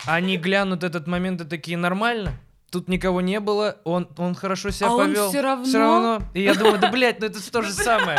они 0.07 0.39
глянут 0.39 0.85
этот 0.85 1.07
момент 1.07 1.43
и 1.43 1.45
такие, 1.45 1.77
нормально? 1.77 2.33
Тут 2.71 2.89
никого 2.89 3.21
не 3.23 3.41
было, 3.41 3.79
он, 3.85 4.09
он 4.19 4.35
хорошо 4.35 4.71
себя 4.71 4.89
А 4.89 4.93
он 4.93 5.07
повел. 5.09 5.29
всё 5.31 5.43
равно? 5.43 5.65
Всё 5.65 5.79
равно. 5.79 6.23
И 6.35 6.43
я 6.43 6.55
думаю, 6.55 6.79
да, 6.79 6.91
блядь, 6.91 7.21
ну 7.21 7.27
это 7.27 7.51
то 7.51 7.63
же 7.63 7.73
самое. 7.73 8.19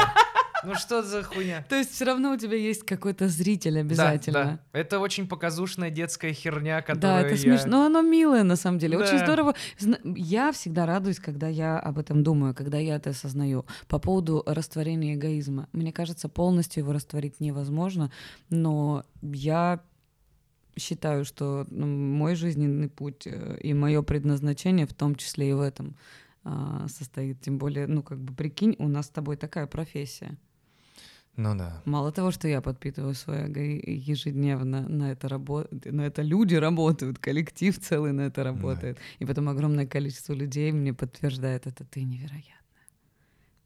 Ну 0.63 0.75
что 0.75 1.01
за 1.03 1.23
хуйня? 1.23 1.65
То 1.69 1.75
есть 1.75 1.91
все 1.91 2.05
равно 2.05 2.33
у 2.33 2.37
тебя 2.37 2.55
есть 2.57 2.85
какой-то 2.85 3.27
зритель 3.27 3.75
Да, 3.75 3.79
обязательно. 3.81 4.59
да. 4.73 4.79
Это 4.79 4.99
очень 4.99 5.27
показушная 5.27 5.89
детская 5.89 6.33
херня, 6.33 6.77
Да, 6.77 6.81
которую 6.81 7.19
это 7.25 7.35
я- 7.35 7.37
смешно, 7.37 7.69
но 7.71 7.85
оно 7.85 8.01
милое 8.01 8.43
на 8.43 8.55
самом 8.55 8.77
деле, 8.79 8.97
очень 8.97 9.17
Да. 9.19 9.25
здорово. 9.25 9.55
Зна- 9.77 9.99
Я 10.03 10.51
всегда 10.51 10.85
радуюсь, 10.85 11.19
когда 11.19 11.47
я 11.47 11.79
об 11.79 11.97
этом 11.97 12.23
думаю, 12.23 12.53
когда 12.53 12.77
я 12.77 12.95
это 12.95 13.11
осознаю. 13.11 13.65
По 13.87 13.99
поводу 13.99 14.43
растворения 14.45 15.15
эгоизма. 15.15 15.67
Мне 15.71 15.91
кажется, 15.93 16.27
полностью 16.29 16.83
его 16.83 16.93
растворить 16.93 17.39
невозможно, 17.39 18.11
но 18.49 19.03
я 19.21 19.81
считаю, 20.77 21.25
что 21.25 21.65
ну, 21.69 21.85
мой 21.87 22.35
жизненный 22.35 22.87
путь 22.89 23.27
э, 23.27 23.57
и 23.61 23.73
мое 23.73 24.01
предназначение 24.01 24.85
в 24.87 24.93
том 24.93 25.15
числе 25.15 25.49
и 25.49 25.53
в 25.53 25.61
этом 25.61 25.95
а, 26.45 26.87
состоит. 26.87 27.41
Тем 27.41 27.57
более, 27.57 27.85
ну 27.85 28.01
как 28.01 28.17
бы 28.19 28.33
прикинь, 28.33 28.75
у 28.79 28.87
нас 28.87 29.07
с 29.07 29.09
тобой 29.09 29.35
такая 29.35 29.67
профессия. 29.67 30.37
Ну 31.39 31.55
да. 31.55 31.81
Мало 31.85 32.11
того, 32.11 32.31
что 32.31 32.47
я 32.49 32.59
подпитываю 32.61 33.15
свое 33.15 33.45
эго 33.45 33.61
ежедневно, 33.61 34.81
на 34.89 35.11
это, 35.11 35.29
рабо... 35.29 35.65
на 35.85 36.01
это 36.01 36.21
люди 36.21 36.55
работают, 36.55 37.17
коллектив 37.17 37.79
целый 37.79 38.11
на 38.11 38.23
это 38.23 38.43
работает. 38.43 38.97
И 39.19 39.25
потом 39.25 39.47
огромное 39.47 39.87
количество 39.87 40.33
людей 40.33 40.73
мне 40.73 40.93
подтверждает 40.93 41.65
это. 41.65 41.85
Ты 41.85 42.03
невероятная, 42.03 42.87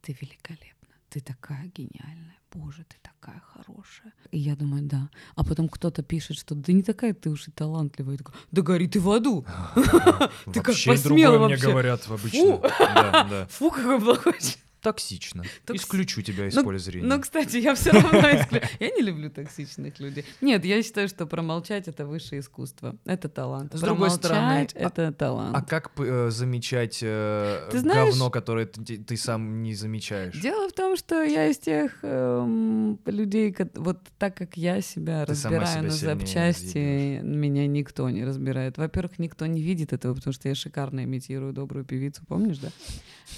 ты 0.02 0.16
великолепна, 0.20 0.94
ты 1.08 1.18
такая 1.20 1.68
гениальная, 1.74 2.38
боже, 2.52 2.84
ты 2.84 2.96
такая 3.02 3.40
хорошая. 3.40 4.12
И 4.30 4.38
я 4.38 4.54
думаю, 4.54 4.84
да. 4.84 5.10
А 5.34 5.42
потом 5.42 5.68
кто-то 5.68 6.04
пишет, 6.04 6.38
что 6.38 6.54
да 6.54 6.72
не 6.72 6.84
такая 6.84 7.12
ты 7.12 7.28
уж 7.28 7.48
и 7.48 7.50
талантливая. 7.50 8.12
Я 8.12 8.18
такая, 8.18 8.36
да 8.52 8.62
гори 8.62 8.86
ты 8.86 9.00
в 9.00 9.10
аду. 9.10 9.44
Ты 9.74 10.60
как 10.60 10.68
Вообще 10.68 10.90
посмел 10.90 11.32
другое 11.32 11.46
мне 11.46 11.56
вообще? 11.56 11.70
говорят 11.70 12.06
обычно. 12.08 12.58
Да, 12.78 13.26
да. 13.28 13.46
Фу, 13.50 13.70
какой 13.70 14.00
плохой 14.00 14.34
человек. 14.34 14.63
Токсично. 14.84 15.42
Токси- 15.66 15.76
Исключу 15.76 16.20
тебя 16.20 16.46
из 16.46 16.54
Ну, 16.54 16.62
поля 16.62 16.78
зрения. 16.78 17.06
Ну, 17.08 17.18
кстати, 17.18 17.56
я 17.56 17.74
все 17.74 17.90
равно 17.90 18.18
исклю- 18.18 18.62
Я 18.78 18.90
не 18.90 19.00
люблю 19.00 19.30
токсичных 19.30 19.98
людей. 19.98 20.26
Нет, 20.42 20.62
я 20.66 20.82
считаю, 20.82 21.08
что 21.08 21.26
промолчать 21.26 21.88
это 21.88 22.04
высшее 22.06 22.40
искусство. 22.40 22.94
Это 23.06 23.30
талант. 23.30 23.74
С 23.74 23.80
другой 23.80 24.10
стороны, 24.10 24.68
это 24.74 25.10
талант. 25.12 25.56
А 25.56 25.62
как 25.62 25.90
э, 25.98 26.28
замечать 26.30 26.98
э, 27.02 27.70
говно, 27.72 28.30
которое 28.30 28.66
ты, 28.66 29.16
сам 29.16 29.62
не 29.62 29.74
замечаешь? 29.74 30.38
Дело 30.38 30.68
в 30.68 30.72
том, 30.74 30.98
что 30.98 31.22
я 31.22 31.46
из 31.48 31.56
тех 31.56 31.98
эм, 32.02 32.98
людей, 33.06 33.56
вот 33.76 34.00
так 34.18 34.36
как 34.36 34.58
я 34.58 34.82
себя 34.82 35.24
разбираю 35.24 35.84
на 35.84 35.90
запчасти, 35.90 37.20
меня 37.22 37.66
никто 37.66 38.10
не 38.10 38.22
разбирает. 38.24 38.76
Во-первых, 38.76 39.18
никто 39.18 39.46
не 39.46 39.62
видит 39.62 39.94
этого, 39.94 40.14
потому 40.14 40.34
что 40.34 40.48
я 40.50 40.54
шикарно 40.54 41.04
имитирую 41.04 41.54
добрую 41.54 41.86
певицу, 41.86 42.22
помнишь, 42.28 42.58
да? 42.58 42.68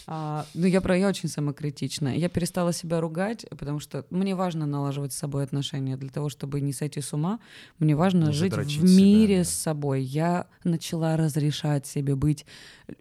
А, 0.06 0.47
ну, 0.55 0.66
я 0.66 0.81
про 0.81 0.97
я 0.97 1.09
очень 1.09 1.28
самокритична. 1.37 2.17
Я 2.17 2.29
перестала 2.29 2.73
себя 2.73 3.01
ругать, 3.01 3.47
потому 3.51 3.79
что 3.79 4.07
мне 4.11 4.35
важно 4.35 4.67
налаживать 4.67 5.13
с 5.13 5.17
собой 5.17 5.45
отношения 5.45 5.97
для 5.97 6.09
того, 6.09 6.29
чтобы 6.31 6.61
не 6.63 6.73
сойти 6.73 7.01
с 7.01 7.13
ума. 7.13 7.41
Мне 7.79 7.95
важно 7.95 8.27
Не 8.27 8.33
жить 8.33 8.57
в 8.57 8.69
себя, 8.69 8.89
мире 8.89 9.39
да. 9.39 9.45
с 9.45 9.51
собой. 9.51 10.03
Я 10.03 10.47
начала 10.65 11.17
разрешать 11.17 11.87
себе 11.87 12.17
быть 12.17 12.47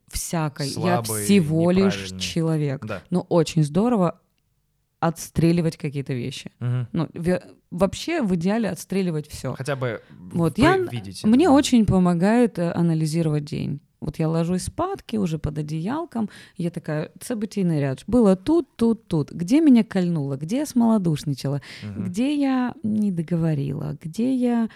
всякой. 0.08 0.68
Слабой, 0.68 1.20
я 1.20 1.26
всего 1.26 1.72
лишь 1.72 2.12
человек. 2.20 2.86
Да. 2.86 3.02
Но 3.10 3.22
очень 3.22 3.64
здорово 3.64 4.20
отстреливать 5.00 5.78
какие-то 5.78 6.14
вещи. 6.14 6.52
Мгм. 6.60 6.88
Ну, 6.92 7.10
вообще 7.72 8.22
в 8.22 8.36
идеале 8.36 8.70
отстреливать 8.70 9.28
все. 9.28 9.54
Хотя 9.54 9.76
бы 9.76 10.02
Вот 10.34 10.58
я, 10.58 10.78
видите. 10.78 11.28
мне 11.28 11.46
это, 11.46 11.54
очень 11.54 11.86
помогает 11.86 12.60
э, 12.60 12.72
анализировать 12.72 13.46
день. 13.46 13.82
Вот 14.00 14.20
я 14.20 14.30
ложусь 14.30 14.64
спадки 14.64 15.18
уже 15.18 15.40
под 15.40 15.58
одеялком, 15.58 16.30
я 16.58 16.70
такая, 16.70 17.12
событийный 17.22 17.80
ряд. 17.80 18.04
Было 18.08 18.36
тут, 18.36 18.68
тут, 18.76 19.08
тут. 19.08 19.32
Где 19.32 19.62
меня 19.62 19.84
кольнуло? 19.84 20.38
Где 20.38 20.58
я 20.58 20.66
смолодушничала? 20.66 21.62
Мгм. 21.84 22.06
Где 22.06 22.36
я 22.36 22.74
не 22.84 23.12
договорила? 23.12 23.98
Где 24.02 24.36
я 24.36 24.70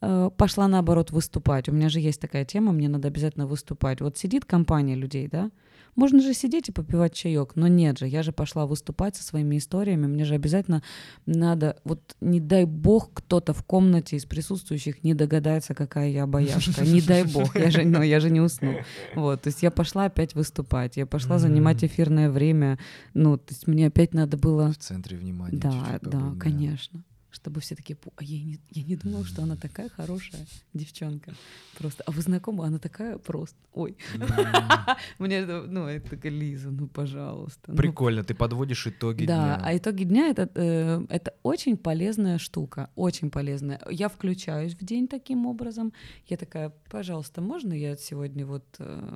э, 0.00 0.30
пошла 0.36 0.68
наоборот 0.68 1.10
выступать? 1.10 1.68
У 1.68 1.72
меня 1.72 1.88
же 1.88 2.00
есть 2.00 2.20
такая 2.20 2.44
тема, 2.44 2.72
мне 2.72 2.88
надо 2.88 3.08
обязательно 3.08 3.46
выступать. 3.46 4.00
Вот 4.00 4.18
сидит 4.18 4.44
компания 4.44 4.94
людей, 4.94 5.28
да? 5.28 5.50
Можно 5.96 6.20
же 6.20 6.34
сидеть 6.34 6.68
и 6.68 6.72
попивать 6.72 7.14
чаек, 7.14 7.52
но 7.56 7.66
нет 7.68 7.98
же, 7.98 8.06
я 8.06 8.22
же 8.22 8.30
пошла 8.32 8.66
выступать 8.66 9.16
со 9.16 9.22
своими 9.22 9.56
историями, 9.56 10.06
мне 10.06 10.24
же 10.24 10.34
обязательно 10.34 10.82
надо, 11.24 11.78
вот 11.84 12.16
не 12.20 12.38
дай 12.38 12.64
бог 12.64 13.10
кто-то 13.14 13.54
в 13.54 13.64
комнате 13.64 14.16
из 14.16 14.26
присутствующих 14.26 15.02
не 15.02 15.14
догадается, 15.14 15.74
какая 15.74 16.10
я 16.10 16.26
бояшка, 16.26 16.84
не 16.84 17.00
дай 17.00 17.24
бог, 17.24 17.56
я 17.56 17.70
же, 17.70 17.84
ну, 17.84 18.02
я 18.02 18.20
же 18.20 18.30
не 18.30 18.40
усну. 18.40 18.76
Вот, 19.14 19.42
то 19.42 19.48
есть 19.48 19.62
я 19.62 19.70
пошла 19.70 20.04
опять 20.04 20.34
выступать, 20.34 20.96
я 20.96 21.06
пошла 21.06 21.38
занимать 21.38 21.82
эфирное 21.82 22.30
время, 22.30 22.78
ну, 23.14 23.38
то 23.38 23.54
есть 23.54 23.66
мне 23.66 23.86
опять 23.86 24.12
надо 24.12 24.36
было 24.36 24.72
В 24.72 24.78
центре 24.78 25.16
внимания. 25.16 25.56
да, 25.56 25.98
да, 26.02 26.34
конечно. 26.38 27.02
Чтобы 27.36 27.60
все 27.60 27.74
такие, 27.74 27.96
«Пу, 27.96 28.12
а 28.16 28.24
я 28.24 28.42
не, 28.42 28.58
я 28.70 28.82
не 28.82 28.96
думала, 28.96 29.24
что 29.24 29.42
она 29.42 29.56
такая 29.56 29.90
хорошая 29.90 30.46
девчонка. 30.72 31.34
Просто. 31.78 32.02
А 32.06 32.10
вы 32.10 32.22
знакомы? 32.22 32.64
Она 32.64 32.78
такая 32.78 33.18
просто. 33.18 33.58
Ой, 33.74 33.96
мне 35.18 35.44
ну, 35.44 35.86
это 35.86 36.28
Лиза, 36.28 36.70
ну, 36.70 36.88
пожалуйста. 36.88 37.72
ну, 37.72 37.76
Прикольно, 37.76 38.24
ты 38.24 38.34
подводишь 38.34 38.86
итоги 38.86 39.26
да, 39.26 39.56
дня. 39.56 39.60
а 39.62 39.76
итоги 39.76 40.04
дня 40.04 40.28
это, 40.28 40.50
э, 40.54 41.04
это 41.10 41.34
очень 41.42 41.76
полезная 41.76 42.38
штука, 42.38 42.88
очень 42.96 43.30
полезная. 43.30 43.80
Я 43.90 44.08
включаюсь 44.08 44.74
в 44.74 44.82
день 44.82 45.06
таким 45.06 45.44
образом. 45.44 45.92
Я 46.26 46.38
такая, 46.38 46.72
пожалуйста, 46.90 47.42
можно 47.42 47.74
я 47.74 47.96
сегодня 47.96 48.46
вот 48.46 48.64
э, 48.78 49.14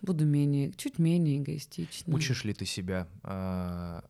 буду 0.00 0.24
менее, 0.24 0.72
чуть 0.76 1.00
менее 1.00 1.38
эгоистична. 1.38 2.14
Учишь 2.14 2.44
ли 2.44 2.54
ты 2.54 2.64
себя 2.66 3.08
а, 3.24 4.04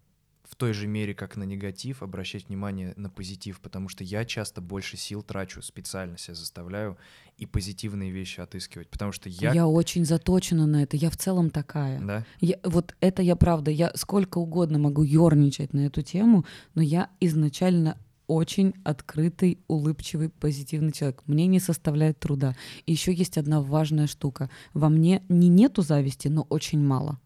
в 0.57 0.59
той 0.59 0.73
же 0.73 0.87
мере, 0.87 1.12
как 1.12 1.37
на 1.37 1.43
негатив, 1.43 2.03
обращать 2.03 2.49
внимание 2.49 2.95
на 2.97 3.11
позитив? 3.11 3.61
Потому 3.61 3.91
что 3.91 4.05
я 4.05 4.24
часто 4.24 4.62
больше 4.62 4.97
сил 4.97 5.23
трачу, 5.23 5.61
специально 5.61 6.16
себя 6.16 6.35
заставляю 6.35 6.97
и 7.37 7.45
позитивные 7.45 8.11
вещи 8.11 8.41
отыскивать. 8.41 8.89
Потому 8.89 9.12
что 9.12 9.28
я... 9.28 9.53
Я 9.53 9.66
очень 9.66 10.07
заточена 10.07 10.66
на 10.66 10.83
это. 10.83 10.97
Я 10.97 11.11
в 11.11 11.16
целом 11.19 11.51
такая. 11.51 12.01
Да? 12.01 12.24
Я, 12.41 12.57
вот 12.65 12.95
это 13.01 13.20
я 13.20 13.37
правда. 13.37 13.70
Я 13.70 13.93
сколько 13.97 14.39
угодно 14.39 14.78
могу 14.78 15.03
ерничать 15.03 15.74
на 15.74 15.81
эту 15.81 16.01
тему, 16.01 16.47
но 16.74 16.81
я 16.81 17.11
изначально 17.20 17.99
очень 18.27 18.73
открытый, 18.83 19.59
улыбчивый, 19.69 20.31
позитивный 20.31 20.93
человек. 20.93 21.23
Мне 21.27 21.47
не 21.49 21.61
составляет 21.61 22.19
труда. 22.19 22.57
И 22.87 22.93
еще 22.93 23.12
есть 23.12 23.37
одна 23.37 23.61
важная 23.61 24.07
штука. 24.07 24.49
Во 24.73 24.89
мне 24.89 25.23
не 25.28 25.49
нету 25.49 25.83
зависти, 25.83 26.28
но 26.28 26.47
очень 26.49 26.81
мало. 26.83 27.20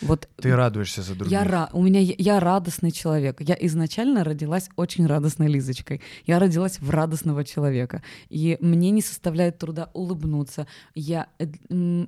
Вот 0.00 0.28
Ты 0.36 0.54
радуешься 0.54 1.02
за 1.02 1.14
других. 1.14 1.32
я, 1.32 1.44
ра- 1.44 1.68
у 1.72 1.82
меня 1.82 2.00
я 2.00 2.40
радостный 2.40 2.90
человек. 2.90 3.40
Я 3.40 3.56
изначально 3.60 4.24
родилась 4.24 4.68
очень 4.76 5.06
радостной 5.06 5.48
Лизочкой. 5.48 6.00
Я 6.26 6.38
родилась 6.38 6.78
в 6.80 6.90
радостного 6.90 7.44
человека. 7.44 8.02
И 8.28 8.56
мне 8.60 8.90
не 8.90 9.02
составляет 9.02 9.58
труда 9.58 9.90
улыбнуться. 9.92 10.66
Я, 10.94 11.26
э, 11.38 12.06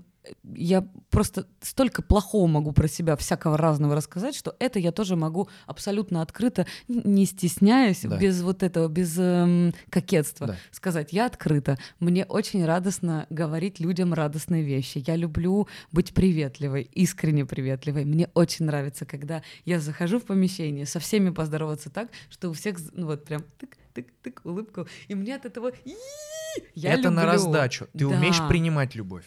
я 0.55 0.87
просто 1.11 1.47
столько 1.61 2.01
плохого 2.03 2.47
могу 2.47 2.73
про 2.73 2.87
себя, 2.89 3.17
всякого 3.17 3.57
разного 3.59 3.97
рассказать, 3.97 4.35
что 4.37 4.55
это 4.61 4.79
я 4.79 4.93
тоже 4.93 5.17
могу 5.17 5.49
абсолютно 5.67 6.23
открыто, 6.23 6.67
не 6.89 7.27
стесняясь, 7.27 8.03
Да. 8.03 8.17
без 8.19 8.41
вот 8.43 8.63
этого, 8.63 8.89
без 8.89 9.17
эм, 9.19 9.75
кокетства 9.91 10.47
Да. 10.47 10.57
сказать, 10.71 11.13
я 11.13 11.27
открыта. 11.27 11.77
Мне 11.99 12.25
очень 12.25 12.65
радостно 12.65 13.27
говорить 13.31 13.81
людям 13.81 14.15
радостные 14.15 14.63
вещи. 14.63 15.03
Я 15.07 15.17
люблю 15.17 15.67
быть 15.91 16.15
приветливой, 16.15 16.83
искренне 16.93 17.45
приветливой. 17.45 18.05
Мне 18.05 18.29
очень 18.35 18.67
нравится, 18.67 19.05
когда 19.05 19.43
я 19.65 19.81
захожу 19.81 20.21
в 20.21 20.25
помещение, 20.25 20.87
со 20.87 21.01
всеми 21.01 21.31
поздороваться 21.31 21.91
так, 21.91 22.09
что 22.31 22.49
у 22.49 22.53
всех, 22.53 22.79
ну 22.93 23.07
вот 23.07 23.25
прям 23.25 23.43
тык-тык-тык, 23.59 24.41
улыбку. 24.45 24.87
И 25.09 25.15
мне 25.15 25.35
от 25.35 25.47
этого... 25.47 25.73
Я 26.75 26.93
Это 26.95 27.11
на 27.11 27.23
люблю. 27.23 27.33
раздачу. 27.33 27.87
Ты 27.97 28.07
умеешь 28.07 28.39
Да. 28.39 28.47
принимать 28.49 28.95
любовь. 28.95 29.25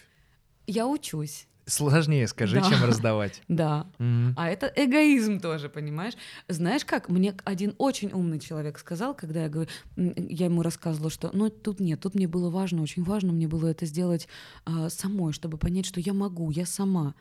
Я 0.68 0.88
учусь, 0.88 1.48
Сложнее, 1.68 2.28
скажи, 2.28 2.60
Да. 2.60 2.70
чем 2.70 2.84
раздавать. 2.84 3.42
да. 3.48 3.88
Мгм. 3.98 4.36
А 4.38 4.50
это 4.50 4.72
эгоизм 4.76 5.40
тоже, 5.40 5.68
понимаешь? 5.68 6.14
Знаешь 6.48 6.86
как? 6.86 7.10
Мне 7.10 7.36
один 7.44 7.74
очень 7.80 8.12
умный 8.12 8.40
человек 8.40 8.78
сказал, 8.78 9.16
когда 9.16 9.44
я 9.44 9.50
говорю, 9.50 9.70
я 9.96 10.46
ему 10.46 10.62
рассказывала, 10.62 11.10
что 11.10 11.32
ну 11.34 11.50
тут 11.50 11.80
нет, 11.80 12.00
тут 12.02 12.14
мне 12.14 12.28
было 12.28 12.52
важно, 12.52 12.84
очень 12.84 13.04
важно 13.04 13.34
мне 13.34 13.48
было 13.48 13.68
это 13.68 13.88
сделать 13.88 14.28
а, 14.66 14.90
самой, 14.90 15.34
чтобы 15.34 15.58
понять, 15.58 15.88
что 15.88 16.00
я 16.00 16.14
могу, 16.14 16.52
я 16.52 16.68
сама. 16.68 17.16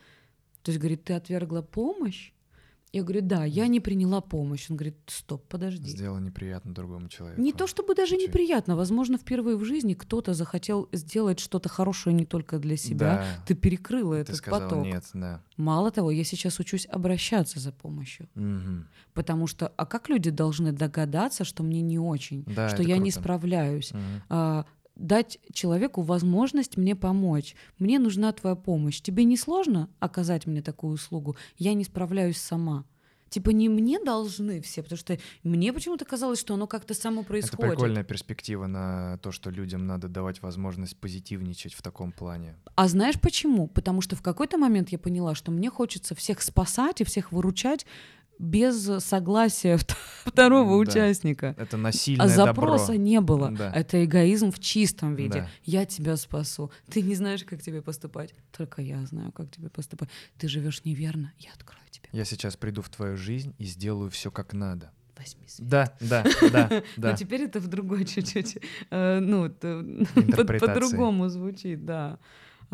То 0.63 0.71
есть, 0.71 0.79
говорит, 0.79 1.05
ты 1.05 1.15
отвергла 1.15 1.63
помощь? 1.63 2.33
Я 2.95 3.03
говорю, 3.03 3.23
да, 3.23 3.45
я 3.45 3.67
не 3.67 3.81
приняла 3.81 4.21
помощь. 4.21 4.71
Он 4.71 4.77
говорит, 4.77 4.97
стоп, 5.07 5.49
подожди. 5.49 5.91
Сделал 5.91 6.19
неприятно 6.21 6.73
другому 6.73 7.09
человеку. 7.09 7.41
Не 7.41 7.53
то 7.53 7.67
чтобы 7.67 7.95
даже 7.97 8.13
Чуть. 8.17 8.29
неприятно, 8.29 8.77
возможно, 8.77 9.19
впервые 9.19 9.57
в 9.57 9.65
жизни 9.65 9.95
кто-то 9.95 10.33
захотел 10.33 10.89
сделать 10.93 11.41
что-то 11.41 11.69
хорошее 11.69 12.15
не 12.15 12.25
только 12.25 12.59
для 12.61 12.77
себя. 12.77 13.17
Да. 13.17 13.45
Ты 13.47 13.55
перекрыла 13.55 14.15
Ты 14.15 14.21
этот 14.21 14.37
сказал 14.37 14.61
поток. 14.71 14.85
нет, 14.85 15.05
да. 15.13 15.43
Мало 15.57 15.91
того, 15.91 16.13
я 16.13 16.23
сейчас 16.23 16.61
учусь 16.61 16.87
обращаться 16.89 17.59
за 17.59 17.73
помощью. 17.73 18.29
Мгм. 18.37 18.87
Потому 19.13 19.49
что, 19.49 19.69
а 19.77 19.87
как 19.87 20.09
люди 20.09 20.31
должны 20.31 20.71
догадаться, 20.71 21.43
что 21.45 21.65
мне 21.65 21.81
не 21.83 21.99
очень, 21.99 22.45
Да, 22.47 22.69
что 22.69 22.83
я 22.83 22.99
не 22.99 23.11
круто. 23.11 23.21
справляюсь? 23.21 23.93
Мгм. 23.93 24.23
А, 24.29 24.65
дать 24.97 25.39
человеку 25.53 26.03
возможность 26.03 26.77
мне 26.77 26.95
помочь. 26.95 27.55
Мне 27.79 27.99
нужна 27.99 28.33
твоя 28.33 28.57
помощь. 28.57 29.01
Тебе 29.01 29.25
не 29.25 29.37
сложно 29.37 29.89
оказать 29.99 30.47
мне 30.47 30.63
такую 30.63 30.95
услугу? 30.95 31.37
Я 31.57 31.75
не 31.75 31.85
справляюсь 31.85 32.39
сама. 32.39 32.85
Типа 33.35 33.51
не 33.51 33.69
мне 33.69 33.99
должны 33.99 34.61
все, 34.61 34.85
потому 34.85 34.97
что 34.97 35.19
мне 35.43 35.73
почему-то 35.73 36.05
казалось, 36.05 36.39
что 36.39 36.55
оно 36.55 36.69
как-то 36.69 36.95
само 36.95 37.23
Это 37.23 37.29
происходит. 37.29 37.73
прикольная 37.73 38.05
перспектива 38.05 38.69
на 38.69 39.19
то, 39.19 39.33
что 39.33 39.51
людям 39.51 39.89
надо 39.89 40.07
давать 40.07 40.41
возможность 40.41 40.97
позитивничать 40.97 41.75
в 41.75 41.83
таком 41.83 42.13
плане. 42.13 42.55
А 42.77 42.87
знаешь 42.87 43.21
почему? 43.21 43.67
Потому 43.67 44.03
что 44.03 44.15
в 44.15 44.23
какой-то 44.23 44.57
момент 44.57 44.91
я 44.91 45.01
поняла, 45.01 45.35
что 45.35 45.51
мне 45.51 45.69
хочется 45.69 46.15
всех 46.15 46.43
спасать 46.43 47.01
и 47.01 47.05
всех 47.05 47.33
выручать 47.33 47.87
без 48.39 48.89
согласия 49.05 49.77
вт- 49.77 49.95
второго 50.25 50.71
Да. 50.85 50.91
участника. 50.91 51.55
Это 51.59 51.77
насильное 51.77 52.27
А 52.27 52.29
запроса 52.29 52.89
добро. 52.89 53.03
не 53.03 53.21
было. 53.21 53.51
Да. 53.51 53.73
Это 53.73 54.05
эгоизм 54.05 54.51
в 54.51 54.59
чистом 54.59 55.15
виде. 55.15 55.41
Да. 55.41 55.49
Я 55.65 55.85
тебя 55.87 56.17
спасу. 56.17 56.71
Ты 56.91 57.03
не 57.03 57.15
знаешь, 57.15 57.45
как 57.45 57.63
тебе 57.63 57.81
поступать. 57.83 58.35
Только 58.57 58.83
я 58.83 59.05
знаю, 59.07 59.33
как 59.33 59.51
тебе 59.51 59.69
поступать. 59.69 60.09
Ты 60.39 60.49
живешь 60.49 60.85
неверно, 60.85 61.33
я 61.39 61.51
открою 61.55 61.85
тебе. 61.91 62.09
Я 62.13 62.25
сейчас 62.25 62.57
приду 62.57 62.83
в 62.83 62.89
твою 62.89 63.17
жизнь 63.17 63.55
и 63.59 63.65
сделаю 63.65 64.11
все 64.11 64.31
как 64.31 64.53
надо. 64.53 64.91
Возьми 65.17 65.47
свет. 65.47 65.69
Да, 65.69 65.95
да, 66.01 66.25
да, 66.51 66.69
да. 66.97 67.11
Но 67.11 67.17
теперь 67.17 67.43
это 67.43 67.61
в 67.61 67.69
другой 67.69 68.05
чуть-чуть, 68.05 68.59
э, 68.91 69.21
ну, 69.21 69.49
по-другому 70.59 71.29
звучит, 71.29 71.85
да. 71.85 72.19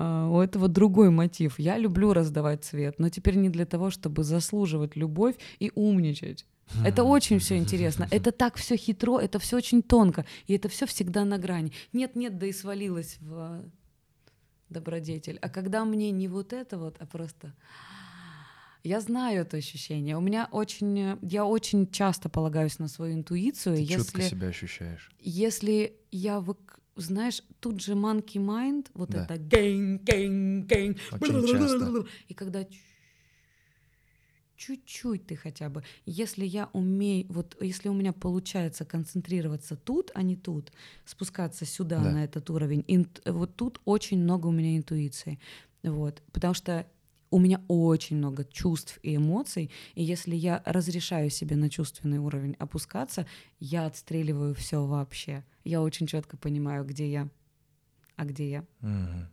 А, 0.02 0.28
У 0.30 0.40
этого 0.40 0.66
другой 0.68 1.10
мотив. 1.10 1.58
Я 1.58 1.76
люблю 1.76 2.14
раздавать 2.14 2.64
цвет, 2.64 2.98
но 2.98 3.10
теперь 3.10 3.36
не 3.36 3.50
для 3.50 3.66
того, 3.66 3.90
чтобы 3.90 4.24
заслуживать 4.24 4.96
любовь 4.96 5.34
и 5.58 5.70
умничать. 5.74 6.46
Это 6.86 7.04
очень 7.04 7.38
все 7.38 7.58
интересно. 7.58 8.08
Это 8.10 8.32
так 8.32 8.56
все 8.56 8.76
хитро, 8.76 9.18
это 9.18 9.38
все 9.38 9.56
очень 9.56 9.82
тонко, 9.82 10.24
и 10.46 10.54
это 10.54 10.68
все 10.68 10.86
всегда 10.86 11.24
на 11.24 11.36
грани. 11.36 11.72
Нет, 11.92 12.16
нет, 12.16 12.38
да 12.38 12.46
и 12.46 12.52
свалилась 12.52 13.18
в 13.20 13.34
а, 13.34 13.64
добродетель. 14.70 15.38
А 15.42 15.50
когда 15.50 15.84
мне 15.84 16.10
не 16.12 16.28
вот 16.28 16.54
это 16.54 16.78
вот, 16.78 16.96
а 16.98 17.06
просто 17.06 17.52
я 18.84 19.00
знаю 19.00 19.42
это 19.42 19.58
ощущение. 19.58 20.16
У 20.16 20.20
меня 20.20 20.48
очень, 20.50 21.18
я 21.20 21.44
очень 21.44 21.90
часто 21.90 22.30
полагаюсь 22.30 22.78
на 22.78 22.88
свою 22.88 23.14
интуицию. 23.14 23.76
Ты 23.76 23.84
чутко 23.86 24.20
если, 24.22 24.30
себя 24.30 24.48
ощущаешь. 24.48 25.10
если 25.18 25.92
я 26.10 26.38
вык- 26.38 26.79
знаешь, 27.00 27.42
тут 27.60 27.80
же 27.80 27.92
monkey 27.92 28.36
mind, 28.36 28.86
вот 28.94 29.10
Да. 29.10 29.24
это 29.24 29.36
гейн, 29.38 29.98
Очень 31.20 31.46
часто. 31.46 32.04
и 32.28 32.34
когда 32.34 32.64
чуть- 32.64 32.80
чуть-чуть 34.56 35.26
ты 35.26 35.36
хотя 35.36 35.68
бы, 35.70 35.82
если 36.04 36.44
я 36.44 36.68
умею, 36.72 37.26
вот 37.30 37.56
если 37.62 37.88
у 37.88 37.94
меня 37.94 38.12
получается 38.12 38.84
концентрироваться 38.84 39.76
тут, 39.76 40.10
а 40.14 40.22
не 40.22 40.36
тут, 40.36 40.70
спускаться 41.04 41.64
сюда 41.64 42.02
Да. 42.02 42.10
на 42.12 42.24
этот 42.24 42.50
уровень, 42.50 42.84
инт- 42.86 43.22
вот 43.24 43.56
тут 43.56 43.80
очень 43.84 44.18
много 44.22 44.48
у 44.48 44.52
меня 44.52 44.76
интуиции, 44.76 45.38
вот, 45.82 46.22
потому 46.32 46.52
что 46.54 46.86
у 47.32 47.38
меня 47.38 47.62
очень 47.68 48.16
много 48.16 48.44
чувств 48.44 48.98
и 49.02 49.14
эмоций, 49.16 49.70
и 49.94 50.02
если 50.02 50.34
я 50.34 50.62
разрешаю 50.66 51.30
себе 51.30 51.56
на 51.56 51.70
чувственный 51.70 52.18
уровень 52.18 52.56
опускаться, 52.58 53.24
я 53.60 53.86
отстреливаю 53.86 54.52
все 54.54 54.84
вообще. 54.84 55.44
Я 55.64 55.82
очень 55.82 56.06
четко 56.06 56.36
понимаю, 56.36 56.84
где 56.84 57.10
я, 57.10 57.28
а 58.16 58.24
где 58.24 58.50
я. 58.50 58.64
Мгм. 58.80 59.28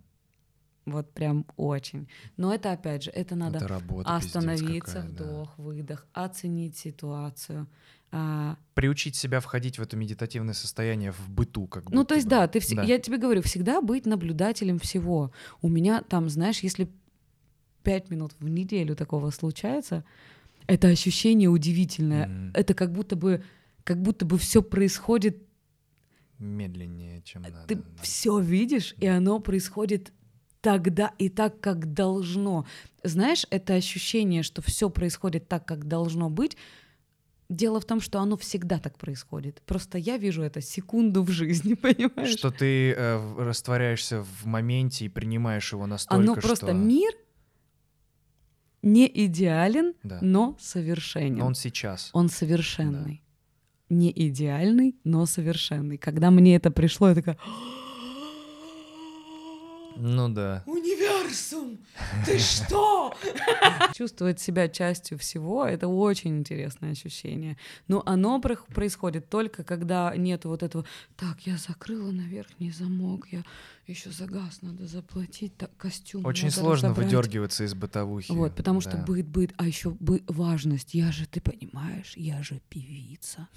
Вот 0.85 1.11
прям 1.13 1.45
очень. 1.57 2.07
Но 2.37 2.53
это 2.53 2.71
опять 2.71 3.03
же, 3.03 3.11
это 3.11 3.35
надо 3.35 3.57
Это 3.57 3.67
работа 3.67 4.15
остановиться, 4.15 4.93
какая, 4.95 5.09
да. 5.09 5.23
вдох, 5.23 5.57
выдох, 5.57 6.07
оценить 6.13 6.77
ситуацию. 6.77 7.67
А, 8.09 8.55
Приучить 8.73 9.17
себя 9.17 9.41
входить 9.41 9.79
в 9.79 9.81
это 9.81 9.97
медитативное 9.97 10.53
состояние 10.53 11.11
в 11.11 11.29
быту, 11.29 11.67
как 11.67 11.89
ну, 11.89 11.97
будто 11.97 12.09
то 12.09 12.15
есть, 12.15 12.27
бы. 12.27 12.31
да, 12.31 12.47
ты 12.47 12.59
вс- 12.59 12.85
я 12.85 12.99
тебе 12.99 13.17
говорю, 13.17 13.41
всегда 13.41 13.81
быть 13.81 14.05
наблюдателем 14.05 14.79
всего. 14.79 15.31
У 15.61 15.67
меня 15.67 16.01
там, 16.03 16.29
знаешь, 16.29 16.59
если 16.59 16.87
пять 17.83 18.09
минут 18.09 18.31
в 18.39 18.47
неделю 18.47 18.95
такого 18.95 19.29
случается, 19.31 20.05
это 20.67 20.87
ощущение 20.87 21.49
удивительное. 21.49 22.27
Мгм. 22.27 22.51
Это 22.53 22.73
как 22.73 22.93
будто 22.93 23.17
бы, 23.17 23.43
как 23.83 24.01
будто 24.01 24.25
бы 24.25 24.37
все 24.37 24.61
происходит 24.61 25.46
Медленнее, 26.39 27.21
чем 27.23 27.41
надо. 27.41 27.65
ты 27.67 27.75
да. 27.75 27.83
все 28.01 28.39
видишь, 28.39 28.93
и 28.99 29.07
оно 29.07 29.39
происходит 29.39 30.11
тогда 30.61 31.13
и 31.17 31.29
так, 31.29 31.59
как 31.59 31.93
должно. 31.93 32.65
Знаешь, 33.03 33.45
это 33.49 33.73
ощущение, 33.75 34.43
что 34.43 34.61
все 34.61 34.89
происходит 34.89 35.47
так, 35.47 35.65
как 35.65 35.87
должно 35.87 36.29
быть. 36.29 36.57
Дело 37.49 37.79
в 37.79 37.85
том, 37.85 38.01
что 38.01 38.19
оно 38.19 38.35
всегда 38.35 38.77
так 38.77 38.97
происходит. 38.97 39.61
Просто 39.65 39.97
я 39.97 40.17
вижу 40.17 40.43
это 40.43 40.59
секунду 40.59 41.23
в 41.23 41.29
жизни, 41.29 41.73
понимаешь? 41.75 42.37
Что 42.37 42.51
ты 42.51 42.91
э, 42.91 43.35
растворяешься 43.37 44.21
в 44.21 44.45
моменте 44.45 45.05
и 45.05 45.09
принимаешь 45.09 45.71
его 45.71 45.87
настолько, 45.87 46.21
оно 46.21 46.35
просто 46.35 46.67
что... 46.67 46.73
мир 46.73 47.13
не 48.81 49.09
идеален, 49.25 49.93
Да. 50.03 50.19
но 50.21 50.57
совершенен. 50.59 51.37
Но 51.37 51.45
он 51.45 51.55
сейчас. 51.55 52.09
Он 52.13 52.29
совершенный. 52.29 53.23
Не 53.89 54.11
идеальный, 54.11 54.95
но 55.03 55.25
совершенный. 55.25 55.97
Когда 55.97 56.29
мне 56.29 56.55
это 56.55 56.71
пришло, 56.71 57.09
я 57.09 57.15
такая... 57.15 57.37
Ну 59.99 60.29
да. 60.29 60.63
Универсум! 60.65 61.77
Ты 62.25 62.39
что? 62.39 63.13
Чувствовать 63.95 64.39
себя 64.39 64.67
частью 64.67 65.17
всего— 65.17 65.65
это 65.65 65.87
очень 65.87 66.37
интересное 66.37 66.91
ощущение. 66.91 67.57
Но 67.87 68.03
оно 68.05 68.39
про- 68.39 68.55
происходит 68.55 69.29
только, 69.29 69.63
когда 69.63 70.15
нет 70.15 70.45
вот 70.45 70.63
этого 70.63 70.85
«Так, 71.15 71.41
я 71.47 71.57
закрыла 71.57 72.11
на 72.11 72.21
верхний 72.21 72.71
замок, 72.71 73.27
я 73.31 73.43
еще 73.87 74.11
за 74.11 74.25
газ 74.25 74.61
надо 74.61 74.85
заплатить, 74.85 75.55
так, 75.57 75.75
костюм 75.77 76.25
Очень 76.25 76.45
надо 76.49 76.59
сложно 76.59 76.89
разобрать». 76.89 77.07
выдергиваться 77.07 77.63
из 77.63 77.73
бытовухи. 77.73 78.31
Вот, 78.31 78.55
потому 78.55 78.81
что 78.81 78.97
да. 78.97 79.03
быт, 79.03 79.27
быт, 79.27 79.53
а 79.57 79.65
еще 79.65 79.91
бы 79.91 80.21
важность. 80.27 80.93
Я 80.93 81.11
же, 81.11 81.25
ты 81.25 81.39
понимаешь, 81.41 82.13
я 82.15 82.43
же 82.43 82.61
певица. 82.69 83.47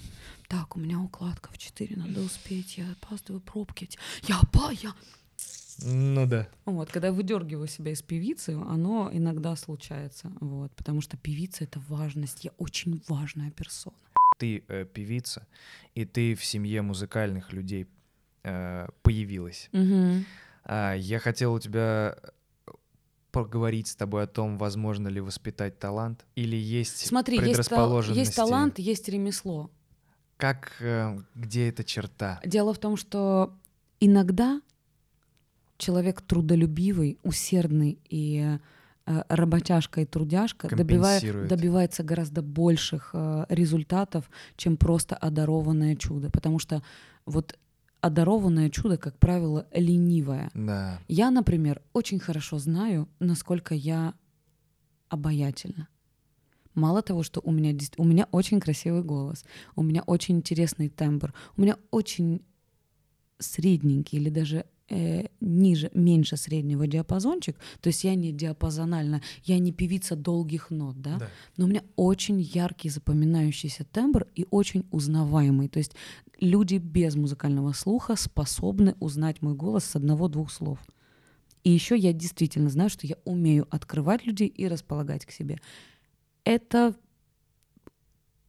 Так, 0.47 0.75
у 0.75 0.79
меня 0.79 0.99
укладка 0.99 1.51
в 1.51 1.57
4, 1.57 1.95
надо 1.97 2.21
успеть, 2.21 2.77
я 2.77 2.85
опаздываю 2.91 3.41
пробки. 3.41 3.89
Я, 4.27 4.39
па, 4.51 4.71
я, 4.71 4.93
Ну 5.83 6.25
да. 6.27 6.47
вот, 6.65 6.91
когда 6.91 7.07
я 7.07 7.13
выдергиваю 7.13 7.67
себя 7.67 7.91
из 7.91 8.01
певицы, 8.01 8.49
оно 8.51 9.09
иногда 9.11 9.55
случается, 9.55 10.31
вот, 10.39 10.71
потому 10.75 11.01
что 11.01 11.17
певица— 11.17 11.63
это 11.65 11.79
важность, 11.89 12.43
я 12.43 12.51
очень 12.57 13.01
важная 13.07 13.51
персона. 13.51 13.95
ты 14.39 14.63
э, 14.67 14.85
певица, 14.85 15.47
и 15.95 16.05
ты 16.05 16.35
в 16.35 16.43
семье 16.45 16.81
музыкальных 16.81 17.53
людей 17.53 17.87
э, 18.43 18.87
появилась. 19.03 19.69
Мгм. 19.71 20.25
А, 20.63 20.93
я 20.93 21.19
хотел 21.19 21.53
у 21.53 21.59
тебя 21.59 22.15
поговорить 23.31 23.87
с 23.87 23.95
тобой 23.95 24.23
о 24.23 24.27
том, 24.27 24.57
возможно 24.57 25.07
ли 25.07 25.21
воспитать 25.21 25.79
талант, 25.79 26.25
или 26.35 26.55
есть 26.55 27.05
Смотри, 27.05 27.35
есть, 27.37 27.45
тал- 27.47 27.53
предрасположенности. 27.55 28.19
есть 28.19 28.35
талант, 28.35 28.79
есть 28.79 29.07
ремесло. 29.09 29.71
Как, 30.37 30.73
э, 30.81 31.17
где 31.35 31.69
эта 31.69 31.83
черта? 31.83 32.41
Дело 32.45 32.73
в 32.73 32.79
том, 32.79 32.97
что 32.97 33.53
иногда 33.99 34.61
человек 35.81 36.21
трудолюбивый, 36.21 37.17
усердный 37.23 37.99
и 38.09 38.57
э, 39.05 39.23
работяжка 39.27 40.01
и 40.01 40.05
трудяжка 40.05 40.69
Компенсирует. 40.69 41.49
добивается 41.49 42.03
гораздо 42.03 42.41
больших 42.41 43.11
э, 43.13 43.45
результатов, 43.49 44.29
чем 44.55 44.77
просто 44.77 45.15
одарованное 45.15 45.95
чудо. 45.95 46.29
Потому 46.29 46.59
что 46.59 46.83
вот 47.25 47.57
одарованное 47.99 48.69
чудо, 48.69 48.97
как 48.97 49.17
правило, 49.17 49.67
ленивое. 49.73 50.49
Да. 50.53 50.99
Я, 51.07 51.31
например, 51.31 51.81
очень 51.93 52.19
хорошо 52.19 52.57
знаю, 52.59 53.09
насколько 53.19 53.75
я 53.75 54.13
обаятельна. 55.09 55.87
Мало 56.73 57.01
того, 57.01 57.23
что 57.23 57.41
у 57.43 57.51
меня, 57.51 57.77
у 57.97 58.05
меня 58.05 58.27
очень 58.31 58.59
красивый 58.59 59.03
голос, 59.03 59.43
у 59.75 59.83
меня 59.83 60.03
очень 60.03 60.37
интересный 60.37 60.89
тембр, 60.89 61.33
у 61.57 61.61
меня 61.61 61.75
очень 61.91 62.41
средненький 63.39 64.19
или 64.19 64.29
даже 64.29 64.65
э, 64.91 65.27
ниже, 65.39 65.89
меньше 65.93 66.37
среднего 66.37 66.85
диапазончик, 66.85 67.57
то 67.79 67.87
есть 67.87 68.03
я 68.03 68.15
не 68.15 68.31
диапазональна, 68.31 69.21
я 69.45 69.57
не 69.57 69.71
певица 69.71 70.15
долгих 70.15 70.69
нот, 70.69 71.01
да? 71.01 71.17
но 71.57 71.65
у 71.65 71.67
меня 71.67 71.83
очень 71.95 72.41
яркий 72.41 72.89
запоминающийся 72.89 73.85
тембр 73.85 74.27
и 74.35 74.45
очень 74.51 74.85
узнаваемый. 74.91 75.69
То 75.69 75.79
есть 75.79 75.93
люди 76.39 76.75
без 76.75 77.15
музыкального 77.15 77.71
слуха 77.71 78.15
способны 78.15 78.95
узнать 78.99 79.41
мой 79.41 79.55
голос 79.55 79.85
с 79.85 79.95
одного-двух 79.95 80.51
слов. 80.51 80.79
И 81.63 81.71
еще 81.71 81.95
я 81.95 82.11
действительно 82.11 82.69
знаю, 82.69 82.89
что 82.89 83.07
я 83.07 83.15
умею 83.23 83.67
открывать 83.69 84.25
людей 84.25 84.47
и 84.47 84.67
располагать 84.67 85.25
к 85.25 85.31
себе. 85.31 85.59
Это 86.43 86.95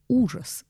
ужас. 0.08 0.64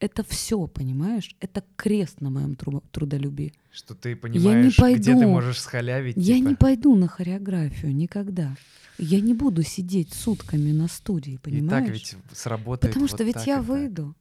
Это 0.00 0.22
все, 0.22 0.66
понимаешь? 0.68 1.34
Это 1.40 1.64
крест 1.76 2.20
на 2.20 2.30
моем 2.30 2.54
тру- 2.54 2.84
трудолюбии. 2.92 3.52
Что 3.72 3.94
ты 3.94 4.14
понимаешь, 4.14 4.76
где 4.78 4.96
ты 4.98 5.12
пойду. 5.14 5.28
можешь 5.28 5.60
схалявить. 5.60 6.16
Я 6.16 6.36
типа. 6.36 6.48
не 6.48 6.54
пойду 6.54 6.94
на 6.94 7.08
хореографию 7.08 7.94
никогда. 7.94 8.56
Я 8.98 9.20
не 9.20 9.34
буду 9.34 9.62
сидеть 9.62 10.12
сутками 10.12 10.72
на 10.72 10.88
студии, 10.88 11.34
И 11.34 11.38
понимаешь? 11.38 11.84
так 11.86 11.92
ведь 11.92 12.16
сработает 12.32 12.92
Потому 12.92 13.06
вот 13.08 13.14
что 13.16 13.24
ведь 13.24 13.34
так 13.34 13.46
я 13.46 13.54
и 13.54 13.56
так. 13.58 13.66
выйду. 13.66 14.14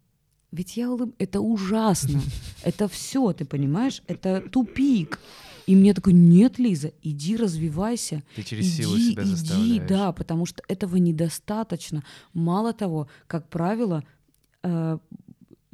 Ведь 0.52 0.78
я 0.78 0.90
улыб... 0.92 1.14
Это 1.20 1.42
ужасно. 1.42 2.22
Это 2.64 2.88
все, 2.88 3.34
ты 3.34 3.46
понимаешь? 3.46 4.02
Это 4.08 4.42
тупик. 4.50 5.20
И 5.68 5.76
мне 5.76 5.94
такой, 5.94 6.14
нет, 6.14 6.58
Лиза, 6.60 6.94
иди 7.04 7.36
развивайся. 7.36 8.24
Ты 8.36 8.44
через 8.44 8.76
силу 8.78 8.96
иди, 8.98 9.12
себя 9.12 9.24
иди, 9.24 9.32
заставляешь. 9.36 9.90
да, 9.90 10.12
потому 10.14 10.46
что 10.46 10.64
этого 10.70 10.96
недостаточно. 10.96 12.04
Мало 12.34 12.72
того, 12.74 13.10
как 13.28 13.50
правило, 13.50 14.04
э, 14.64 14.98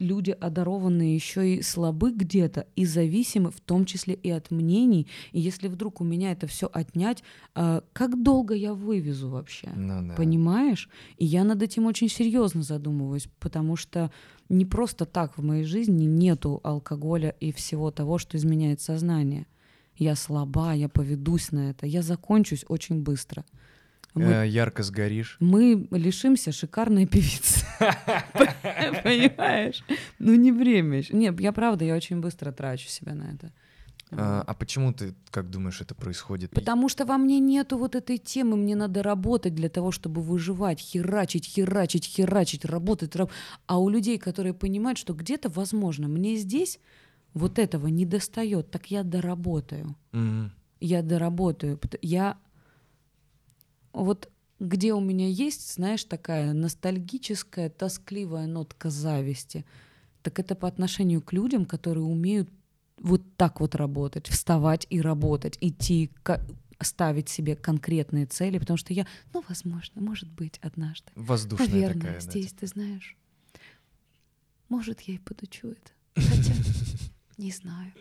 люди 0.03 0.31
одарованные 0.31 1.15
еще 1.15 1.55
и 1.55 1.61
слабы 1.61 2.11
где-то 2.11 2.67
и 2.75 2.85
зависимы, 2.85 3.49
в 3.51 3.59
том 3.59 3.85
числе 3.85 4.13
и 4.13 4.30
от 4.30 4.51
мнений. 4.51 5.07
И 5.31 5.39
если 5.39 5.67
вдруг 5.67 6.01
у 6.01 6.03
меня 6.03 6.31
это 6.31 6.45
все 6.47 6.69
отнять, 6.71 7.23
э, 7.55 7.81
как 7.93 8.21
долго 8.21 8.53
я 8.53 8.73
вывезу 8.73 9.30
вообще? 9.30 9.69
Ну 9.75 10.07
да. 10.07 10.13
Понимаешь? 10.15 10.89
И 11.17 11.25
я 11.25 11.43
над 11.43 11.61
этим 11.61 11.85
очень 11.85 12.09
серьезно 12.09 12.61
задумываюсь, 12.61 13.27
потому 13.39 13.75
что 13.75 14.11
не 14.49 14.65
просто 14.65 15.05
так 15.05 15.38
в 15.38 15.43
моей 15.43 15.63
жизни 15.63 16.05
нету 16.05 16.59
алкоголя 16.63 17.35
и 17.39 17.51
всего 17.51 17.91
того, 17.91 18.17
что 18.17 18.38
изменяет 18.38 18.81
сознание. 18.81 19.47
Я 19.95 20.15
слаба, 20.15 20.73
я 20.73 20.89
поведусь 20.89 21.51
на 21.51 21.69
это, 21.69 21.85
я 21.85 22.01
закончусь 22.01 22.65
очень 22.67 23.01
быстро. 23.01 23.45
Мы, 24.15 24.23
Э, 24.23 24.48
ярко 24.48 24.84
сгоришь. 24.84 25.38
мы 25.40 25.88
лишимся 25.91 26.52
шикарной 26.52 27.07
певицы. 27.07 27.65
Понимаешь? 29.03 29.84
Ну 30.19 30.35
не 30.35 30.52
время 30.52 30.99
еще. 30.99 31.14
Нет, 31.15 31.40
я 31.40 31.52
правда, 31.52 31.85
я 31.85 31.95
очень 31.95 32.19
быстро 32.22 32.52
трачу 32.52 32.88
себя 32.88 33.14
на 33.15 33.31
это. 33.34 33.52
А, 34.15 34.44
а 34.45 34.53
почему 34.53 34.94
ты, 34.94 35.15
как 35.31 35.49
думаешь, 35.49 35.81
это 35.81 35.95
происходит? 35.95 36.52
Потому 36.52 36.88
что 36.88 37.03
во 37.06 37.18
мне 37.18 37.40
нету 37.40 37.80
вот 37.80 37.95
этой 37.95 38.19
темы, 38.19 38.56
мне 38.57 38.76
надо 38.76 39.02
работать 39.02 39.56
для 39.56 39.69
того, 39.69 39.91
чтобы 39.91 40.22
выживать, 40.22 40.80
херачить, 40.80 41.45
херачить, 41.48 42.06
херачить, 42.06 42.64
работать. 42.65 43.15
раб- 43.15 43.31
А 43.65 43.80
у 43.80 43.90
людей, 43.90 44.19
которые 44.19 44.53
понимают, 44.53 44.99
что 44.99 45.14
где-то, 45.15 45.49
возможно, 45.49 46.07
мне 46.07 46.35
здесь 46.35 46.80
вот 47.34 47.57
этого 47.57 47.88
не 47.88 48.06
достает, 48.06 48.69
так 48.69 48.91
я 48.91 49.02
доработаю. 49.02 49.95
Я 50.80 51.02
доработаю. 51.02 51.80
Я 52.03 52.38
вот 53.93 54.29
где 54.59 54.93
у 54.93 54.99
меня 54.99 55.27
есть, 55.27 55.73
знаешь, 55.73 56.03
такая 56.03 56.53
ностальгическая, 56.53 57.69
тоскливая 57.69 58.47
нотка 58.47 58.89
зависти, 58.89 59.65
так 60.21 60.39
это 60.39 60.55
по 60.55 60.67
отношению 60.67 61.21
к 61.21 61.33
людям, 61.33 61.65
которые 61.65 62.05
умеют 62.05 62.49
вот 62.97 63.21
так 63.35 63.59
вот 63.59 63.75
работать, 63.75 64.27
вставать 64.27 64.87
и 64.89 65.01
работать, 65.01 65.57
идти, 65.59 66.11
ставить 66.79 67.29
себе 67.29 67.55
конкретные 67.55 68.25
цели, 68.25 68.57
потому 68.57 68.77
что 68.77 68.93
я, 68.93 69.05
ну, 69.33 69.43
возможно, 69.47 70.01
может 70.01 70.29
быть, 70.29 70.59
однажды. 70.61 71.11
Воздушная 71.15 71.67
Наверное, 71.67 72.01
такая. 72.01 72.13
да, 72.13 72.19
здесь, 72.19 72.47
типа. 72.47 72.59
ты 72.61 72.67
знаешь, 72.67 73.17
может, 74.69 75.01
я 75.01 75.15
и 75.15 75.19
подучу 75.19 75.69
это. 75.69 75.91
Хотя, 76.15 76.53
не 77.37 77.51
знаю. 77.51 77.91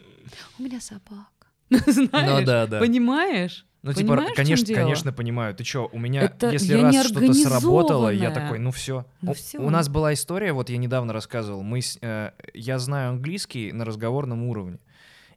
У 0.59 0.63
меня 0.63 0.81
собака. 0.81 1.49
Знаешь, 1.69 2.41
Ну 2.41 2.47
да, 2.47 2.67
да. 2.67 2.79
Понимаешь? 2.79 3.67
Ну, 3.83 3.93
типа, 3.93 4.11
Понимаешь, 4.11 4.29
чём 4.29 4.37
конечно, 4.37 4.75
конечно, 4.75 5.13
понимаю. 5.13 5.55
Ты 5.57 5.65
чё, 5.65 5.89
у 5.93 5.99
меня, 5.99 6.23
Это 6.23 6.51
если 6.51 6.75
раз 6.75 7.07
что-то 7.07 7.35
сработало, 7.35 8.11
я 8.11 8.31
такой, 8.31 8.59
ну 8.61 8.71
все. 8.71 9.07
Ну 9.23 9.35
у, 9.59 9.63
у 9.63 9.71
нас 9.71 9.89
была 9.89 10.13
история, 10.15 10.53
вот 10.53 10.71
я 10.71 10.77
недавно 10.77 11.13
рассказывал, 11.13 11.63
мы, 11.63 11.81
э, 12.01 12.31
я 12.55 12.79
знаю 12.79 13.11
английский 13.11 13.73
на 13.73 13.85
разговорном 13.85 14.45
уровне. 14.45 14.79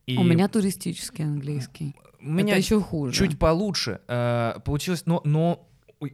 И 0.06 0.18
У 0.18 0.24
меня 0.24 0.48
туристический 0.48 1.26
английский. 1.26 1.96
у 2.22 2.30
меня 2.30 2.54
это 2.54 2.58
еще 2.58 2.80
хуже. 2.80 3.16
чуть 3.18 3.40
получше 3.40 4.02
э, 4.08 4.60
получилось, 4.64 5.08
но, 5.08 5.22
но 5.24 5.68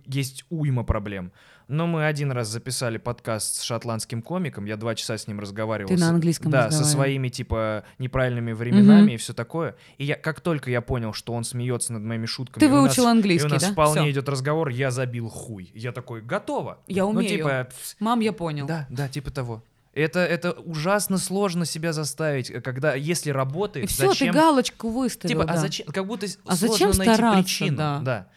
есть 0.06 0.46
уйма 0.50 0.84
проблем. 0.86 1.34
Но 1.72 1.88
мы 1.88 2.06
один 2.06 2.32
раз 2.34 2.50
записали 2.50 2.98
подкаст 2.98 3.56
с 3.56 3.62
шотландским 3.62 4.22
комиком, 4.22 4.66
я 4.66 4.76
два 4.76 4.94
часа 4.94 5.18
с 5.18 5.26
ним 5.26 5.40
разговаривал. 5.40 5.88
Ты 5.90 5.98
на 5.98 6.10
английском 6.10 6.52
Да, 6.52 6.70
со 6.70 6.84
своими, 6.84 7.30
типа, 7.30 7.86
неправильными 7.98 8.52
временами 8.52 9.04
Мгм. 9.04 9.10
и 9.12 9.18
все 9.18 9.34
такое. 9.34 9.76
И 9.98 10.04
я, 10.04 10.16
как 10.16 10.42
только 10.42 10.70
я 10.70 10.82
понял, 10.82 11.14
что 11.14 11.32
он 11.32 11.46
смеется 11.46 11.94
над 11.94 12.04
моими 12.04 12.26
шутками... 12.26 12.60
Ты 12.60 12.66
и 12.66 12.70
у 12.70 12.74
нас- 12.74 12.82
выучил 12.82 13.08
английский, 13.08 13.48
И 13.48 13.50
у 13.50 13.54
нас 13.54 13.64
да? 13.64 13.72
вполне 13.72 14.02
Всё. 14.02 14.12
идет 14.12 14.28
разговор, 14.28 14.68
я 14.68 14.92
забил 14.92 15.30
хуй. 15.30 15.72
Я 15.74 15.94
такой, 15.94 16.22
готово. 16.22 16.80
Я 16.88 17.04
Ну, 17.04 17.12
умею. 17.12 17.30
типа, 17.38 17.68
пс, 17.70 17.96
Мам, 18.02 18.20
я 18.20 18.34
понял. 18.34 18.68
да, 18.68 18.86
да, 18.90 19.08
типа 19.08 19.32
того. 19.32 19.64
Это, 19.94 20.20
это 20.20 20.52
ужасно 20.52 21.18
сложно 21.18 21.66
себя 21.66 21.94
заставить, 21.94 22.50
э, 22.52 22.60
когда, 22.60 22.96
если 22.96 23.30
И 23.30 23.34
работает, 23.34 23.90
все, 23.90 24.10
зачем... 24.10 24.34
ты 24.34 24.40
галочку 24.40 24.90
выставил. 24.90 25.30
Типа, 25.30 25.44
а 25.44 25.54
да. 25.54 25.58
зачем? 25.58 25.88
Как 25.88 26.06
будто 26.06 26.26
А 26.46 26.56
сложно 26.56 26.92
зачем 26.94 27.06
найти 27.06 27.44
причину. 27.44 27.78
да. 27.78 28.28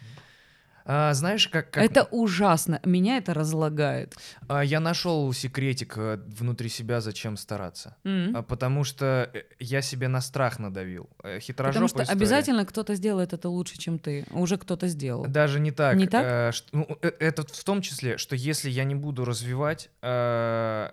А, 0.86 1.14
знаешь, 1.14 1.48
как, 1.48 1.70
как 1.70 1.82
Это 1.82 2.04
ужасно. 2.10 2.78
Меня 2.84 3.16
это 3.16 3.32
разлагает. 3.32 4.14
а, 4.48 4.62
я 4.62 4.80
нашел 4.80 5.32
секретик 5.32 5.94
э, 5.96 6.18
внутри 6.26 6.68
себя, 6.68 7.00
зачем 7.00 7.36
стараться. 7.38 7.96
М. 8.04 8.36
А, 8.36 8.42
потому 8.42 8.84
что 8.84 9.30
э, 9.32 9.42
я 9.60 9.80
себе 9.82 10.08
на 10.08 10.20
страх 10.20 10.58
надавил. 10.58 11.08
Э, 11.22 11.38
Потому 11.38 11.40
Хитрожопая 11.40 11.88
что 11.88 12.02
история. 12.02 12.18
обязательно 12.18 12.66
кто-то 12.66 12.94
сделает 12.96 13.32
это 13.32 13.48
лучше, 13.48 13.78
чем 13.78 13.98
ты. 13.98 14.26
Уже 14.30 14.58
кто-то 14.58 14.86
сделал. 14.88 15.24
Даже 15.26 15.58
не 15.60 15.70
так. 15.72 15.96
Не 15.96 16.06
так? 16.06 16.24
Э, 16.24 16.52
ш- 16.52 16.64
ну, 16.72 16.86
это 17.00 17.42
в 17.46 17.64
том 17.64 17.80
числе, 17.80 18.18
что 18.18 18.36
если 18.36 18.68
я 18.68 18.84
не 18.84 18.94
буду 18.94 19.24
развивать, 19.24 19.88
э, 20.02 20.90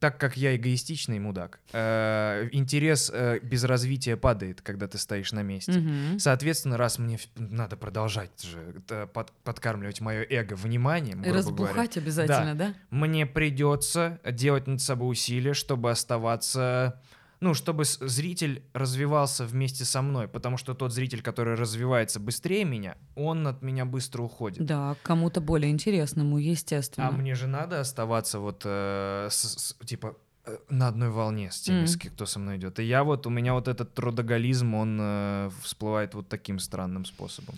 так 0.00 0.18
как 0.18 0.36
я 0.36 0.56
эгоистичный 0.56 1.18
мудак, 1.18 1.60
э, 1.72 2.48
интерес 2.52 3.10
э, 3.14 3.38
без 3.42 3.64
развития 3.64 4.16
падает, 4.16 4.62
когда 4.62 4.88
ты 4.88 4.96
стоишь 4.96 5.30
на 5.32 5.42
месте. 5.42 5.72
Мгм. 5.72 6.18
Соответственно, 6.18 6.78
раз 6.78 6.98
мне 6.98 7.18
надо 7.36 7.76
продолжать 7.76 8.42
же 8.42 8.74
это 8.78 9.06
под- 9.06 9.30
подкармливать 9.44 10.00
мое 10.00 10.26
эго 10.28 10.54
вниманием, 10.54 11.20
грубо 11.20 11.28
говоря, 11.28 11.38
разбухать 11.38 11.96
обязательно, 11.98 12.54
да? 12.54 12.74
мне 12.88 13.26
придется 13.26 14.18
делать 14.28 14.66
над 14.66 14.80
собой 14.80 15.12
усилия, 15.12 15.52
чтобы 15.52 15.90
оставаться, 15.90 16.98
ну, 17.40 17.54
чтобы 17.54 17.84
зритель 17.84 18.62
развивался 18.74 19.44
вместе 19.46 19.84
со 19.84 20.02
мной, 20.02 20.28
потому 20.28 20.56
что 20.58 20.74
тот 20.74 20.92
зритель, 20.92 21.22
который 21.22 21.54
развивается 21.54 22.20
быстрее 22.20 22.64
меня, 22.64 22.96
он 23.16 23.46
от 23.46 23.62
меня 23.62 23.84
быстро 23.84 24.22
уходит. 24.22 24.64
Да, 24.66 24.94
кому-то 25.02 25.40
более 25.40 25.70
интересному, 25.70 26.38
естественно. 26.38 27.08
А 27.08 27.10
мне 27.12 27.34
же 27.34 27.46
надо 27.46 27.80
оставаться 27.80 28.38
вот 28.40 28.62
э, 28.66 29.28
с- 29.30 29.58
с- 29.58 29.86
типа 29.86 30.16
э, 30.46 30.58
на 30.68 30.88
одной 30.88 31.08
волне 31.10 31.50
с 31.50 31.60
теми, 31.60 31.86
ки- 31.96 32.08
кто 32.08 32.26
со 32.26 32.38
мной 32.38 32.56
идет. 32.56 32.78
И 32.78 32.84
я 32.84 33.04
вот 33.04 33.26
у 33.26 33.30
меня 33.30 33.54
вот 33.54 33.68
этот 33.68 33.94
трудоголизм, 33.94 34.74
он 34.74 34.98
э, 35.00 35.50
всплывает 35.62 36.14
вот 36.14 36.28
таким 36.28 36.58
странным 36.58 37.04
способом. 37.04 37.54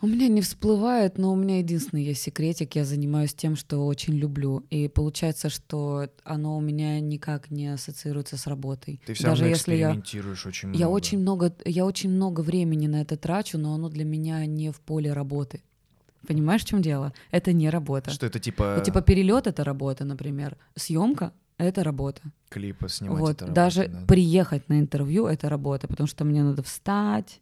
У 0.00 0.06
меня 0.06 0.28
не 0.28 0.42
всплывает, 0.42 1.16
но 1.18 1.32
у 1.32 1.36
меня 1.36 1.58
единственный 1.58 2.04
есть 2.04 2.22
секретик. 2.22 2.76
Я 2.76 2.84
занимаюсь 2.84 3.34
тем, 3.34 3.56
что 3.56 3.86
очень 3.86 4.14
люблю. 4.14 4.64
И 4.70 4.88
получается, 4.88 5.48
что 5.48 6.08
оно 6.24 6.58
у 6.58 6.60
меня 6.60 7.00
никак 7.00 7.50
не 7.50 7.68
ассоциируется 7.68 8.36
с 8.36 8.46
работой. 8.46 9.00
Ты 9.06 9.14
все 9.14 9.24
Даже 9.24 9.42
равно 9.42 9.54
если 9.54 9.74
я... 9.76 9.90
очень 9.92 10.68
много. 10.68 10.78
Я 10.78 10.88
очень 10.88 11.18
много, 11.18 11.56
я 11.64 11.86
очень 11.86 12.10
много 12.10 12.40
времени 12.42 12.86
на 12.86 13.00
это 13.00 13.16
трачу, 13.16 13.56
но 13.56 13.74
оно 13.74 13.88
для 13.88 14.04
меня 14.04 14.44
не 14.46 14.70
в 14.70 14.80
поле 14.80 15.12
работы. 15.12 15.62
Понимаешь, 16.26 16.62
в 16.62 16.66
чем 16.66 16.82
дело? 16.82 17.12
Это 17.30 17.52
не 17.52 17.70
работа. 17.70 18.10
Что 18.10 18.26
это 18.26 18.38
типа, 18.38 18.74
Вот, 18.76 18.84
типа 18.84 19.02
перелет 19.02 19.46
это 19.46 19.64
работа, 19.64 20.04
например. 20.04 20.56
Съемка 20.74 21.32
это 21.58 21.84
работа. 21.84 22.22
клипы 22.48 22.88
снимать? 22.88 23.20
вот 23.20 23.30
это 23.30 23.44
работа, 23.46 23.54
даже 23.54 23.88
да. 23.88 24.06
приехать 24.06 24.68
на 24.68 24.80
интервью 24.80 25.26
это 25.26 25.48
работа, 25.48 25.86
потому 25.86 26.06
что 26.06 26.24
мне 26.24 26.42
надо 26.42 26.62
встать, 26.62 27.40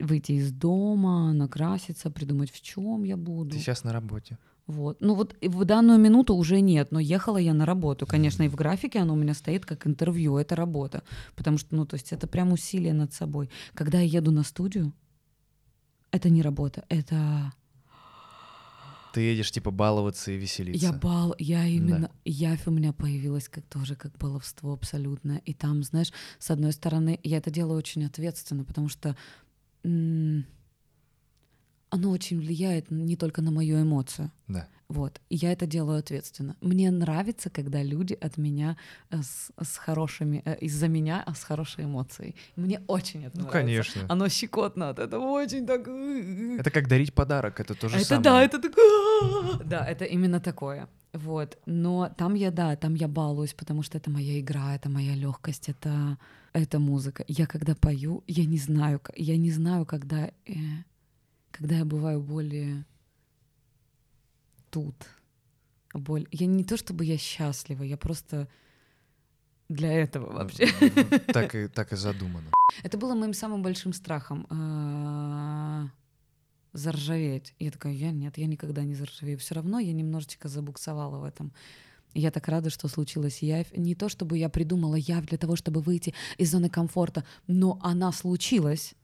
выйти 0.00 0.32
из 0.32 0.52
дома, 0.52 1.32
накраситься, 1.32 2.10
придумать, 2.10 2.50
в 2.50 2.60
чем 2.60 3.04
я 3.04 3.16
буду. 3.16 3.50
Ты 3.50 3.58
сейчас 3.58 3.84
на 3.84 3.92
работе. 3.92 4.38
Вот. 4.66 5.00
Ну 5.00 5.14
вот 5.14 5.36
в 5.42 5.64
данную 5.64 5.98
минуту 5.98 6.34
уже 6.34 6.60
нет, 6.60 6.92
но 6.92 7.00
ехала 7.00 7.38
я 7.38 7.54
на 7.54 7.66
работу. 7.66 8.06
Конечно, 8.06 8.44
и 8.44 8.48
в 8.48 8.54
графике 8.54 9.00
оно 9.00 9.14
у 9.14 9.16
меня 9.16 9.34
стоит 9.34 9.66
как 9.66 9.86
интервью, 9.86 10.36
это 10.36 10.54
работа. 10.54 11.02
Потому 11.34 11.58
что, 11.58 11.74
ну, 11.74 11.86
то 11.86 11.94
есть 11.94 12.12
это 12.12 12.28
прям 12.28 12.52
усилие 12.52 12.92
над 12.92 13.12
собой. 13.12 13.50
Когда 13.74 13.98
я 13.98 14.18
еду 14.18 14.30
на 14.30 14.44
студию, 14.44 14.92
это 16.12 16.30
не 16.30 16.42
работа, 16.42 16.84
это 16.88 17.52
Ты 19.12 19.22
едешь 19.22 19.50
типа 19.50 19.72
баловаться 19.72 20.30
и 20.30 20.36
веселиться. 20.36 20.86
я 20.86 20.92
бал, 20.92 21.34
я 21.38 21.66
именно, 21.66 22.12
явь 22.24 22.66
у 22.66 22.70
меня 22.70 22.92
появилась 22.92 23.48
как 23.48 23.64
тоже 23.66 23.96
как 23.96 24.16
баловство 24.18 24.72
абсолютно. 24.72 25.40
И 25.44 25.52
там, 25.52 25.82
знаешь, 25.82 26.12
с 26.38 26.50
одной 26.50 26.72
стороны, 26.72 27.18
я 27.24 27.38
это 27.38 27.50
делаю 27.50 27.76
очень 27.78 28.04
ответственно, 28.04 28.64
потому 28.64 28.88
что 28.88 29.16
оно 29.82 30.44
очень 32.10 32.38
влияет 32.38 32.90
не 32.90 33.16
только 33.16 33.42
на 33.42 33.50
мою 33.50 33.82
эмоцию. 33.82 34.30
Да. 34.48 34.68
Вот. 34.88 35.20
И 35.28 35.36
я 35.36 35.52
это 35.52 35.66
делаю 35.66 35.98
ответственно. 36.00 36.56
Мне 36.60 36.90
нравится, 36.90 37.48
когда 37.50 37.82
люди 37.82 38.14
от 38.20 38.38
меня 38.38 38.76
э, 39.10 39.22
с, 39.22 39.50
с 39.62 39.76
хорошими, 39.76 40.42
э, 40.44 40.56
из-за 40.60 40.88
меня, 40.88 41.22
а 41.26 41.34
с 41.34 41.44
хорошей 41.44 41.84
эмоцией. 41.84 42.34
Мне 42.56 42.80
очень 42.88 43.24
это 43.24 43.36
Ну, 43.38 43.42
нравится. 43.44 43.52
конечно. 43.60 44.02
Оно 44.08 44.28
щекотно 44.28 44.88
от 44.90 44.98
этого 44.98 45.24
очень 45.30 45.64
так... 45.66 45.86
Это 46.60 46.70
как 46.70 46.88
дарить 46.88 47.14
подарок, 47.14 47.60
это 47.60 47.74
то 47.74 47.88
же 47.88 47.96
это 47.96 48.04
самое. 48.04 48.24
да, 48.24 48.42
это 48.44 48.58
такое... 48.60 49.64
Да, 49.64 49.86
это 49.86 50.04
именно 50.04 50.40
такое. 50.40 50.88
Вот. 51.12 51.58
Но 51.66 52.08
там 52.16 52.34
я, 52.34 52.50
да, 52.50 52.76
там 52.76 52.94
я 52.94 53.08
балуюсь, 53.08 53.54
потому 53.54 53.82
что 53.82 53.98
это 53.98 54.10
моя 54.10 54.38
игра, 54.38 54.74
это 54.74 54.88
моя 54.88 55.14
легкость, 55.14 55.68
это, 55.68 56.18
это 56.52 56.78
музыка. 56.78 57.24
Я 57.26 57.46
когда 57.46 57.74
пою, 57.74 58.22
я 58.26 58.44
не 58.44 58.58
знаю, 58.58 59.00
я 59.16 59.36
не 59.36 59.50
знаю, 59.50 59.86
когда, 59.86 60.30
э, 60.46 60.52
когда 61.50 61.76
я 61.78 61.84
бываю 61.84 62.20
более 62.22 62.84
тут. 64.70 64.94
Боль. 65.92 66.28
Я 66.30 66.46
не 66.46 66.62
то 66.64 66.76
чтобы 66.76 67.04
я 67.04 67.18
счастлива, 67.18 67.82
я 67.82 67.96
просто 67.96 68.48
для 69.68 69.92
этого 69.92 70.32
вообще. 70.32 70.68
Так 71.32 71.54
и, 71.54 71.66
так 71.74 71.92
и 71.92 71.96
задумано. 71.96 72.50
Это 72.84 72.96
было 72.98 73.14
моим 73.14 73.34
самым 73.34 73.62
большим 73.62 73.92
страхом 73.92 74.46
заржаветь. 76.72 77.54
Я 77.58 77.70
такая, 77.70 77.92
я 77.92 78.10
нет, 78.10 78.38
я 78.38 78.46
никогда 78.46 78.82
не 78.82 78.94
заржавею. 78.94 79.38
Все 79.38 79.54
равно 79.54 79.78
я 79.78 79.92
немножечко 79.92 80.48
забуксовала 80.48 81.18
в 81.18 81.24
этом. 81.24 81.52
И 82.14 82.20
Я 82.20 82.30
так 82.30 82.48
рада, 82.48 82.70
что 82.70 82.88
случилась 82.88 83.42
явь. 83.42 83.68
Не 83.76 83.94
то, 83.94 84.08
чтобы 84.08 84.36
я 84.38 84.48
придумала 84.48 84.96
явь 84.96 85.26
для 85.26 85.38
того, 85.38 85.56
чтобы 85.56 85.80
выйти 85.80 86.14
из 86.38 86.50
зоны 86.50 86.68
комфорта, 86.68 87.24
но 87.46 87.78
она 87.82 88.10
случилась, 88.12 88.94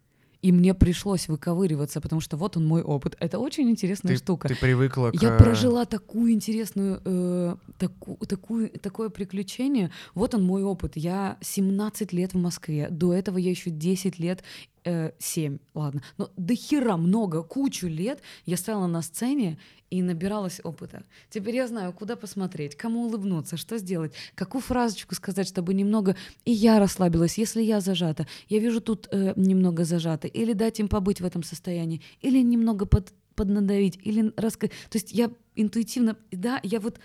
и 0.42 0.52
мне 0.52 0.74
пришлось 0.74 1.28
выковыриваться, 1.28 2.00
потому 2.00 2.20
что 2.20 2.36
вот 2.36 2.56
он 2.56 2.66
мой 2.66 2.82
опыт. 2.82 3.16
Это 3.20 3.38
очень 3.38 3.70
интересная 3.70 4.12
Ты, 4.12 4.18
штука. 4.18 4.48
ты 4.48 4.54
привыкла 4.54 5.10
к... 5.10 5.20
Я 5.22 5.36
прожила 5.36 5.86
такую 5.86 6.32
интересную, 6.32 7.00
э, 7.04 7.56
таку- 7.78 8.24
такую, 8.26 8.70
такое 8.70 9.08
приключение. 9.08 9.90
Вот 10.14 10.34
он 10.34 10.44
мой 10.44 10.62
опыт. 10.62 10.92
Я 10.96 11.36
17 11.40 12.12
лет 12.12 12.34
в 12.34 12.38
Москве. 12.38 12.88
До 12.90 13.12
этого 13.12 13.38
я 13.38 13.50
еще 13.50 13.70
10 13.70 14.18
лет, 14.18 14.44
э, 14.86 15.10
7, 15.18 15.58
ладно. 15.74 16.02
Но 16.16 16.30
до 16.36 16.54
хера 16.54 16.96
много, 16.96 17.42
кучу 17.42 17.88
лет 17.88 18.20
я 18.46 18.56
стояла 18.56 18.86
на 18.86 19.02
сцене 19.02 19.58
и 19.90 20.02
набиралась 20.02 20.60
опыта. 20.64 21.02
Теперь 21.30 21.56
я 21.56 21.66
знаю, 21.66 21.92
куда 21.92 22.16
посмотреть, 22.16 22.76
кому 22.76 23.04
улыбнуться, 23.04 23.56
что 23.56 23.78
сделать, 23.78 24.14
какую 24.34 24.62
фразочку 24.62 25.14
сказать, 25.14 25.48
чтобы 25.48 25.74
немного 25.74 26.16
и 26.44 26.52
я 26.52 26.78
расслабилась, 26.78 27.38
если 27.38 27.62
я 27.62 27.80
зажата. 27.80 28.26
Я 28.48 28.58
вижу 28.58 28.80
тут 28.80 29.08
э, 29.10 29.32
немного 29.36 29.84
зажата. 29.84 30.28
Или 30.28 30.52
дать 30.52 30.80
им 30.80 30.88
побыть 30.88 31.20
в 31.20 31.24
этом 31.24 31.42
состоянии, 31.42 32.00
или 32.20 32.42
немного 32.42 32.86
под, 32.86 33.12
поднадавить, 33.34 33.98
или 34.02 34.32
раска... 34.36 34.68
То 34.68 34.98
есть 34.98 35.12
я 35.12 35.30
интуитивно, 35.54 36.16
да, 36.30 36.60
я 36.62 36.80
вот... 36.80 36.98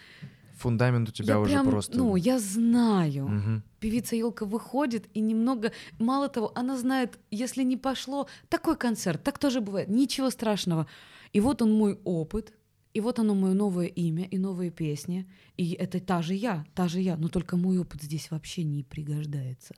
Фундамент 0.61 1.09
у 1.09 1.11
тебя 1.11 1.33
я 1.33 1.39
уже 1.39 1.53
прям, 1.53 1.67
просто... 1.67 1.97
ну, 1.97 2.15
я 2.15 2.39
знаю. 2.39 3.27
Мгм. 3.27 3.63
Певица 3.79 4.15
Елка 4.15 4.45
выходит 4.45 5.09
и 5.13 5.19
немного, 5.19 5.71
мало 5.99 6.29
того, 6.29 6.51
она 6.55 6.77
знает, 6.77 7.19
если 7.31 7.63
не 7.63 7.77
пошло, 7.77 8.27
такой 8.49 8.75
концерт, 8.75 9.23
так 9.23 9.39
тоже 9.39 9.59
бывает, 9.59 9.89
ничего 9.89 10.29
страшного. 10.29 10.85
И 11.33 11.39
вот 11.39 11.61
он 11.61 11.73
мой 11.73 11.99
опыт, 12.03 12.53
и 12.93 13.01
вот 13.01 13.19
оно 13.19 13.33
мое 13.33 13.53
новое 13.53 13.87
имя 13.87 14.23
и 14.23 14.37
новые 14.37 14.69
песни, 14.69 15.25
и 15.57 15.71
это 15.73 15.99
та 15.99 16.21
же 16.21 16.35
я, 16.35 16.65
та 16.75 16.87
же 16.87 16.99
я, 16.99 17.17
но 17.17 17.27
только 17.27 17.57
мой 17.57 17.79
опыт 17.79 18.03
здесь 18.03 18.31
вообще 18.31 18.63
не 18.63 18.83
пригождается. 18.83 19.73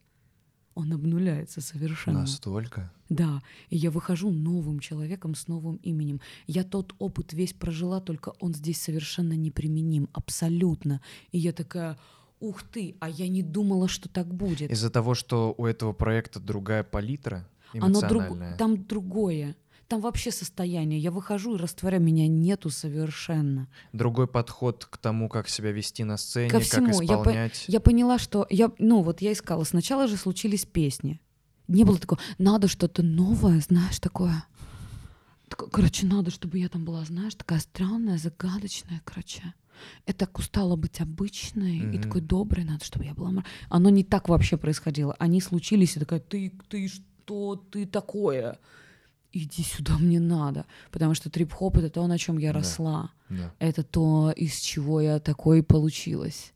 Он 0.76 0.92
обнуляется 0.94 1.62
совершенно. 1.62 2.22
Настолько. 2.22 2.92
Да, 3.10 3.42
и 3.70 3.78
я 3.78 3.92
выхожу 3.92 4.32
новым 4.32 4.80
человеком 4.80 5.36
с 5.36 5.48
новым 5.48 5.76
именем. 5.78 6.20
Я 6.48 6.64
тот 6.64 6.96
опыт 7.00 7.34
весь 7.34 7.54
прожила, 7.54 8.02
только 8.02 8.34
он 8.40 8.54
здесь 8.54 8.82
совершенно 8.82 9.34
неприменим, 9.34 10.10
абсолютно. 10.14 11.02
И 11.32 11.38
я 11.38 11.54
такая, 11.54 11.98
ух 12.40 12.64
ты, 12.64 12.96
а 13.00 13.10
я 13.10 13.28
не 13.28 13.44
думала, 13.44 13.88
что 13.88 14.10
так 14.10 14.34
будет. 14.34 14.72
Из-за 14.72 14.90
того, 14.90 15.14
что 15.14 15.54
у 15.58 15.66
этого 15.66 15.94
проекта 15.94 16.40
другая 16.40 16.84
палитра 16.84 17.48
Оно 17.74 18.02
друг... 18.02 18.24
Там 18.58 18.86
другое. 18.86 19.56
Там 19.88 20.02
вообще 20.02 20.32
состояние. 20.32 21.00
Я 21.00 21.12
выхожу 21.12 21.56
и 21.56 21.60
растворяю, 21.60 22.02
меня 22.02 22.28
нету 22.28 22.70
совершенно. 22.70 23.68
Другой 23.92 24.28
подход 24.28 24.86
к 24.86 24.98
тому, 24.98 25.30
как 25.30 25.50
себя 25.50 25.72
вести 25.72 26.04
на 26.04 26.18
сцене, 26.18 26.50
Ко 26.50 26.60
как 26.60 26.68
всему. 26.68 27.02
Я 27.02 27.18
по- 27.18 27.22
исполнять. 27.22 27.66
Я 27.68 27.80
поняла, 27.80 28.18
что 28.18 28.48
я, 28.50 28.72
ну 28.80 29.02
вот 29.02 29.22
я 29.22 29.32
искала. 29.34 29.64
Сначала 29.64 30.08
же 30.08 30.18
случились 30.18 30.66
песни. 30.66 31.20
Не 31.68 31.84
было 31.84 31.98
такого, 31.98 32.20
надо 32.38 32.68
что-то 32.68 33.04
новое, 33.04 33.60
знаешь, 33.62 34.00
такое. 34.00 34.46
Короче, 35.72 36.08
надо, 36.08 36.32
чтобы 36.32 36.58
я 36.58 36.68
там 36.68 36.84
была, 36.84 37.06
знаешь, 37.06 37.36
такая 37.36 37.60
странная, 37.60 38.18
загадочная, 38.18 39.02
короче. 39.06 39.54
Я 40.08 40.14
так 40.14 40.38
устала 40.40 40.76
быть 40.76 41.00
обычной 41.02 41.78
и 41.78 41.84
Мгм. 41.98 42.02
такой 42.02 42.22
доброй, 42.22 42.64
надо, 42.64 42.84
чтобы 42.86 43.06
я 43.06 43.14
была... 43.14 43.44
Оно 43.70 43.90
не 43.90 44.04
так 44.04 44.30
вообще 44.30 44.58
происходило. 44.58 45.16
Они 45.20 45.42
случились, 45.42 45.96
и 45.96 46.00
такая, 46.00 46.20
ты, 46.20 46.54
ты 46.70 46.88
что, 46.88 47.56
ты 47.56 47.86
такое? 47.86 48.58
Иди 49.34 49.64
сюда, 49.64 49.98
мне 50.00 50.20
надо. 50.20 50.66
Потому 50.92 51.14
что 51.16 51.30
трип-хоп— 51.30 51.78
это 51.78 51.90
то, 51.90 52.08
на 52.08 52.18
чем 52.18 52.38
я 52.38 52.54
Да. 52.54 52.60
росла. 52.60 53.10
Да. 53.30 53.52
Это 53.60 53.84
то, 53.84 54.32
из 54.36 54.60
чего 54.60 55.02
я 55.02 55.20
такой 55.20 55.64
получилась. 55.64 56.54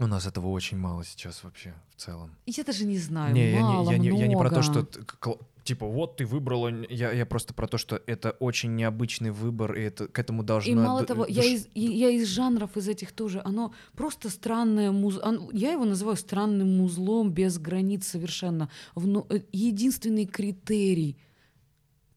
У 0.00 0.06
нас 0.06 0.26
этого 0.26 0.48
очень 0.48 0.78
мало 0.78 1.04
сейчас 1.04 1.42
вообще 1.42 1.74
в 1.96 2.00
целом. 2.00 2.30
Я 2.46 2.62
даже 2.64 2.84
не 2.84 2.98
знаю, 2.98 3.34
не, 3.34 3.50
я 3.50 3.60
мало, 3.60 3.90
не, 3.90 3.92
я, 3.92 3.98
не, 4.12 4.20
я 4.20 4.26
не 4.28 4.36
про 4.36 4.48
то, 4.50 4.60
много. 4.60 4.86
что 5.22 5.38
типа 5.64 5.86
вот 5.86 6.16
ты 6.16 6.24
выбрала, 6.24 6.68
я, 6.88 7.10
я 7.12 7.26
просто 7.26 7.52
про 7.52 7.66
то, 7.66 7.78
что 7.78 8.00
это 8.06 8.30
очень 8.38 8.76
необычный 8.76 9.32
выбор, 9.32 9.74
и 9.74 9.80
это 9.82 10.06
к 10.06 10.16
этому 10.20 10.44
должно. 10.44 10.70
И 10.70 10.74
мало 10.76 11.04
того, 11.04 11.26
я 11.28 11.42
из, 11.44 11.66
я 11.74 12.10
из 12.10 12.28
жанров 12.28 12.76
из 12.76 12.86
этих 12.88 13.10
тоже. 13.12 13.42
Оно 13.44 13.72
просто 13.96 14.30
странное 14.30 14.92
муз... 14.92 15.18
оно- 15.20 15.50
Я 15.52 15.72
его 15.72 15.84
называю 15.84 16.16
странным 16.16 16.76
музлом 16.78 17.32
без 17.32 17.58
границ 17.58 18.06
совершенно. 18.06 18.70
Вну- 18.94 19.26
э, 19.30 19.40
Единственный 19.52 20.26
критерий 20.26 21.16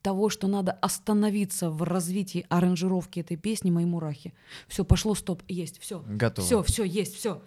того, 0.01 0.29
что 0.29 0.47
надо 0.47 0.71
остановиться 0.71 1.69
в 1.69 1.83
развитии 1.83 2.45
аранжировки 2.49 3.19
этой 3.19 3.37
песни 3.37 3.71
«Мои 3.71 3.85
мурахи». 3.85 4.33
Все, 4.67 4.83
пошло, 4.83 5.15
стоп, 5.15 5.43
есть, 5.47 5.79
все. 5.79 6.03
Готово. 6.07 6.45
Все, 6.45 6.63
все, 6.63 6.83
есть, 6.83 7.15
все. 7.15 7.41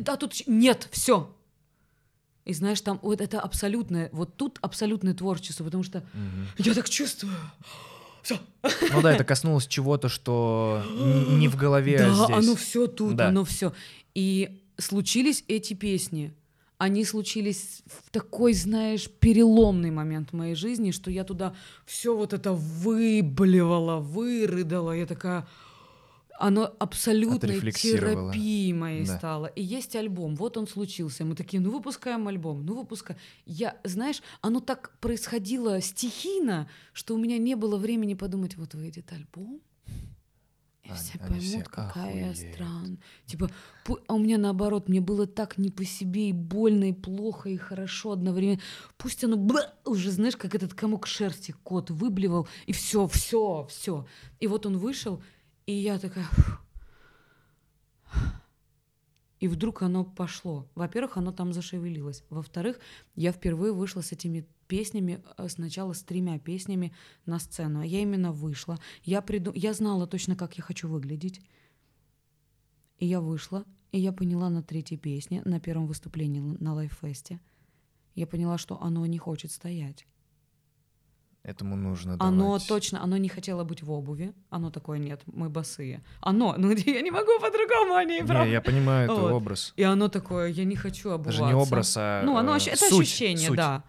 Да 0.00 0.16
тут 0.16 0.34
нет, 0.46 0.88
все. 0.90 1.34
И 2.44 2.54
знаешь, 2.54 2.80
там 2.80 2.98
вот 3.02 3.20
это 3.20 3.40
абсолютное, 3.40 4.10
вот 4.12 4.36
тут 4.36 4.58
абсолютное 4.62 5.14
творчество, 5.14 5.64
потому 5.64 5.84
что 5.84 6.00
Мгм. 6.12 6.48
я 6.58 6.74
так 6.74 6.88
чувствую. 6.90 7.34
Все. 8.22 8.38
Ну 8.92 9.02
да, 9.02 9.12
это 9.14 9.24
коснулось 9.24 9.66
чего-то, 9.66 10.08
что 10.08 10.82
не 11.30 11.48
в 11.48 11.56
голове, 11.56 11.98
Да, 11.98 12.14
здесь. 12.14 12.36
оно 12.36 12.54
все 12.56 12.86
тут, 12.86 13.16
Да. 13.16 13.28
оно 13.28 13.44
все. 13.44 13.72
И 14.14 14.60
случились 14.78 15.44
эти 15.48 15.74
песни. 15.74 16.32
Они 16.84 17.04
случились 17.04 17.82
в 17.86 18.10
такой, 18.10 18.54
знаешь, 18.54 19.08
переломный 19.20 19.90
момент 19.90 20.30
в 20.32 20.36
моей 20.36 20.56
жизни, 20.56 20.90
что 20.90 21.10
я 21.10 21.22
туда 21.24 21.54
все 21.86 22.16
вот 22.16 22.32
это 22.32 22.52
выблевала, 22.52 24.00
вырыдала. 24.00 24.90
Я 24.92 25.06
такая... 25.06 25.46
оно 26.40 26.74
абсолютной 26.80 27.36
Отрефлексировало. 27.36 28.32
терапией 28.32 28.72
моей 28.72 29.06
Да. 29.06 29.16
стало. 29.18 29.46
И 29.46 29.62
есть 29.62 29.94
альбом, 29.94 30.34
вот 30.34 30.56
он 30.56 30.66
случился. 30.66 31.24
Мы 31.24 31.36
такие, 31.36 31.60
ну 31.62 31.70
выпускаем 31.70 32.26
альбом, 32.26 32.66
ну 32.66 32.74
выпускаем. 32.74 33.20
Я, 33.46 33.76
знаешь, 33.84 34.20
оно 34.40 34.58
так 34.60 34.90
происходило 35.00 35.80
стихийно, 35.80 36.68
что 36.92 37.14
у 37.14 37.18
меня 37.18 37.38
не 37.38 37.54
было 37.54 37.76
времени 37.76 38.14
подумать, 38.14 38.56
вот 38.56 38.74
выйдет 38.74 39.12
альбом, 39.12 39.60
и 40.82 40.88
Они- 40.90 40.98
все 40.98 41.18
поймут, 41.18 41.42
все 41.42 41.62
какая 41.62 42.14
я 42.16 42.30
охуеют. 42.30 42.54
странная. 42.54 42.98
Типа, 43.26 43.50
а 44.08 44.14
у 44.14 44.18
меня 44.18 44.36
наоборот, 44.36 44.88
мне 44.88 45.00
было 45.00 45.26
так 45.26 45.56
не 45.58 45.70
по 45.70 45.84
себе, 45.84 46.30
и 46.30 46.32
больно, 46.32 46.88
и 46.90 46.92
плохо, 46.92 47.48
и 47.50 47.56
хорошо 47.56 48.12
одновременно. 48.12 48.60
Пусть 48.96 49.22
оно 49.22 49.36
бла, 49.36 49.74
уже, 49.84 50.10
знаешь, 50.10 50.36
как 50.36 50.54
этот 50.56 50.74
комок 50.74 51.06
шерсти 51.06 51.52
кот 51.62 51.90
выблевал, 51.90 52.48
и 52.66 52.72
все, 52.72 53.06
все, 53.06 53.66
все. 53.70 54.06
И 54.40 54.46
вот 54.48 54.66
он 54.66 54.78
вышел, 54.78 55.22
и 55.66 55.72
я 55.72 55.98
такая... 55.98 56.26
И 59.40 59.48
вдруг 59.48 59.82
оно 59.82 60.04
пошло. 60.04 60.68
Во-первых, 60.76 61.16
оно 61.16 61.32
там 61.32 61.52
зашевелилось. 61.52 62.22
Во-вторых, 62.30 62.78
я 63.16 63.32
впервые 63.32 63.72
вышла 63.72 64.00
с 64.00 64.12
этими 64.12 64.46
песнями, 64.72 65.20
э, 65.36 65.48
сначала 65.48 65.92
с 65.92 66.02
тремя 66.02 66.38
песнями 66.38 66.94
на 67.26 67.38
сцену. 67.38 67.80
А 67.80 67.84
я 67.84 68.00
именно 68.00 68.32
вышла. 68.32 68.78
Я, 69.04 69.20
приду... 69.20 69.52
я 69.54 69.74
знала 69.74 70.06
точно, 70.06 70.34
как 70.34 70.56
я 70.56 70.62
хочу 70.62 70.88
выглядеть. 70.88 71.42
И 72.98 73.04
я 73.06 73.20
вышла, 73.20 73.64
и 73.90 73.98
я 74.00 74.12
поняла 74.12 74.48
на 74.48 74.62
третьей 74.62 74.96
песне, 74.96 75.42
на 75.44 75.60
первом 75.60 75.86
выступлении 75.86 76.40
на 76.40 76.72
лайффесте, 76.72 77.38
я 78.14 78.26
поняла, 78.26 78.56
что 78.56 78.80
оно 78.80 79.04
не 79.06 79.18
хочет 79.18 79.50
стоять. 79.52 80.06
Этому 81.42 81.76
нужно 81.76 82.16
Оно 82.18 82.44
давать. 82.44 82.68
точно, 82.68 83.02
оно 83.02 83.16
не 83.18 83.28
хотело 83.28 83.64
быть 83.64 83.82
в 83.82 83.90
обуви. 83.90 84.32
Оно 84.48 84.70
такое, 84.70 84.98
нет, 84.98 85.20
мы 85.26 85.50
босые. 85.50 86.00
Оно, 86.20 86.54
ну 86.56 86.70
я 86.86 87.02
не 87.02 87.10
могу 87.10 87.40
по-другому, 87.40 87.94
они 87.94 88.20
Не, 88.20 88.24
правда. 88.26 88.50
я 88.50 88.60
понимаю, 88.60 89.10
это 89.10 89.20
Вот. 89.20 89.32
образ. 89.32 89.74
И 89.76 89.82
оно 89.82 90.08
такое, 90.08 90.48
я 90.48 90.64
не 90.64 90.76
хочу 90.76 91.10
обуваться. 91.10 91.40
Даже 91.40 91.54
не 91.54 91.60
образ, 91.60 91.96
а 91.98 92.22
Ну, 92.24 92.36
оно, 92.36 92.56
э, 92.56 92.60
это 92.60 92.88
суть, 92.88 93.06
ощущение, 93.06 93.48
суть. 93.48 93.56
да. 93.56 93.82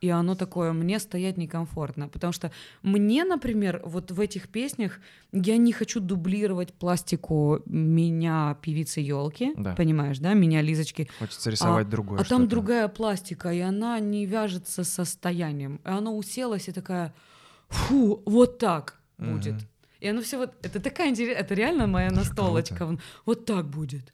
И 0.00 0.08
оно 0.10 0.34
такое, 0.36 0.72
мне 0.72 0.98
стоять 1.00 1.36
некомфортно. 1.36 2.08
Потому 2.08 2.32
что 2.32 2.52
мне, 2.82 3.24
например, 3.24 3.82
вот 3.84 4.10
в 4.12 4.20
этих 4.20 4.48
песнях 4.48 5.00
я 5.32 5.56
не 5.56 5.72
хочу 5.72 5.98
дублировать 6.00 6.72
пластику 6.72 7.60
меня, 7.66 8.56
певицы 8.62 9.00
елки, 9.00 9.52
Да. 9.56 9.74
понимаешь, 9.74 10.18
да, 10.18 10.34
меня, 10.34 10.62
Лизочки. 10.62 11.08
Хочется 11.18 11.50
рисовать 11.50 11.88
другое 11.88 12.20
А 12.20 12.24
там 12.24 12.42
что-то. 12.42 12.50
другая 12.50 12.88
пластика, 12.88 13.52
и 13.52 13.58
она 13.60 13.98
не 13.98 14.24
вяжется 14.24 14.84
с 14.84 14.88
состоянием. 14.88 15.80
И 15.84 15.88
оно 15.88 16.16
уселось 16.16 16.68
и 16.68 16.72
такая, 16.72 17.12
фу, 17.68 18.22
вот 18.24 18.58
так 18.58 19.00
будет. 19.18 19.54
Мгм. 19.54 19.62
И 20.00 20.06
оно 20.08 20.22
все 20.22 20.38
вот, 20.38 20.54
это 20.62 20.78
такая 20.80 21.10
интересная, 21.10 21.40
это 21.42 21.54
реально 21.54 21.88
моя 21.88 22.10
настолочка. 22.12 22.96
Вот 23.26 23.46
так 23.46 23.66
будет. 23.66 24.12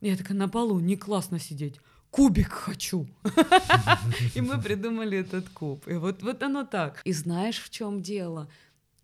Я 0.00 0.16
такая 0.16 0.36
на 0.36 0.48
полу, 0.48 0.80
не 0.80 0.96
классно 0.96 1.38
сидеть. 1.38 1.80
Кубик 2.10 2.52
хочу. 2.52 3.06
И 4.34 4.40
мы 4.40 4.60
придумали 4.60 5.18
этот 5.18 5.48
куб. 5.48 5.86
И 5.88 5.94
вот, 5.94 6.22
вот 6.22 6.42
оно 6.42 6.64
так. 6.64 7.00
И 7.04 7.12
знаешь, 7.12 7.62
в 7.62 7.70
чем 7.70 8.02
дело? 8.02 8.48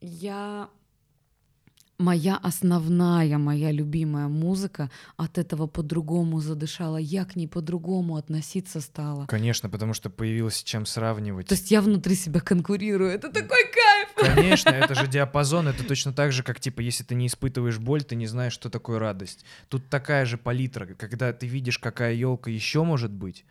Я 0.01 0.69
моя 1.99 2.37
основная, 2.37 3.39
моя 3.39 3.73
любимая 3.73 4.29
музыка 4.29 4.91
от 5.17 5.39
этого 5.39 5.67
по-другому 5.67 6.41
задышала. 6.41 6.97
Я 6.97 7.25
к 7.25 7.37
ней 7.37 7.47
по-другому 7.47 8.17
относиться 8.17 8.81
стала. 8.81 9.27
Конечно, 9.27 9.69
потому 9.69 9.95
что 9.95 10.11
появилось 10.11 10.63
чем 10.63 10.87
сравнивать. 10.87 11.47
То 11.47 11.55
есть 11.55 11.71
я 11.71 11.81
внутри 11.81 12.15
себя 12.15 12.41
конкурирую. 12.41 13.11
Это 13.11 13.31
такой 13.31 13.65
кайф! 13.65 14.35
Конечно, 14.35 14.71
это 14.71 14.95
же 14.95 15.07
диапазон, 15.09 15.69
это 15.69 15.85
точно 15.85 16.13
так 16.13 16.33
же, 16.33 16.43
как, 16.43 16.61
типа, 16.61 16.81
если 16.81 17.05
ты 17.05 17.15
не 17.15 17.27
испытываешь 17.27 17.79
боль, 17.79 18.03
ты 18.03 18.17
не 18.17 18.27
знаешь, 18.27 18.53
что 18.53 18.71
такое 18.71 18.99
радость. 18.99 19.45
Тут 19.69 19.89
такая 19.89 20.27
же 20.27 20.39
палитра, 20.39 20.87
когда 20.87 21.33
ты 21.33 21.47
видишь, 21.47 21.79
какая 21.79 22.15
елка 22.15 22.51
еще 22.51 22.83
может 22.85 23.13
быть, 23.13 23.45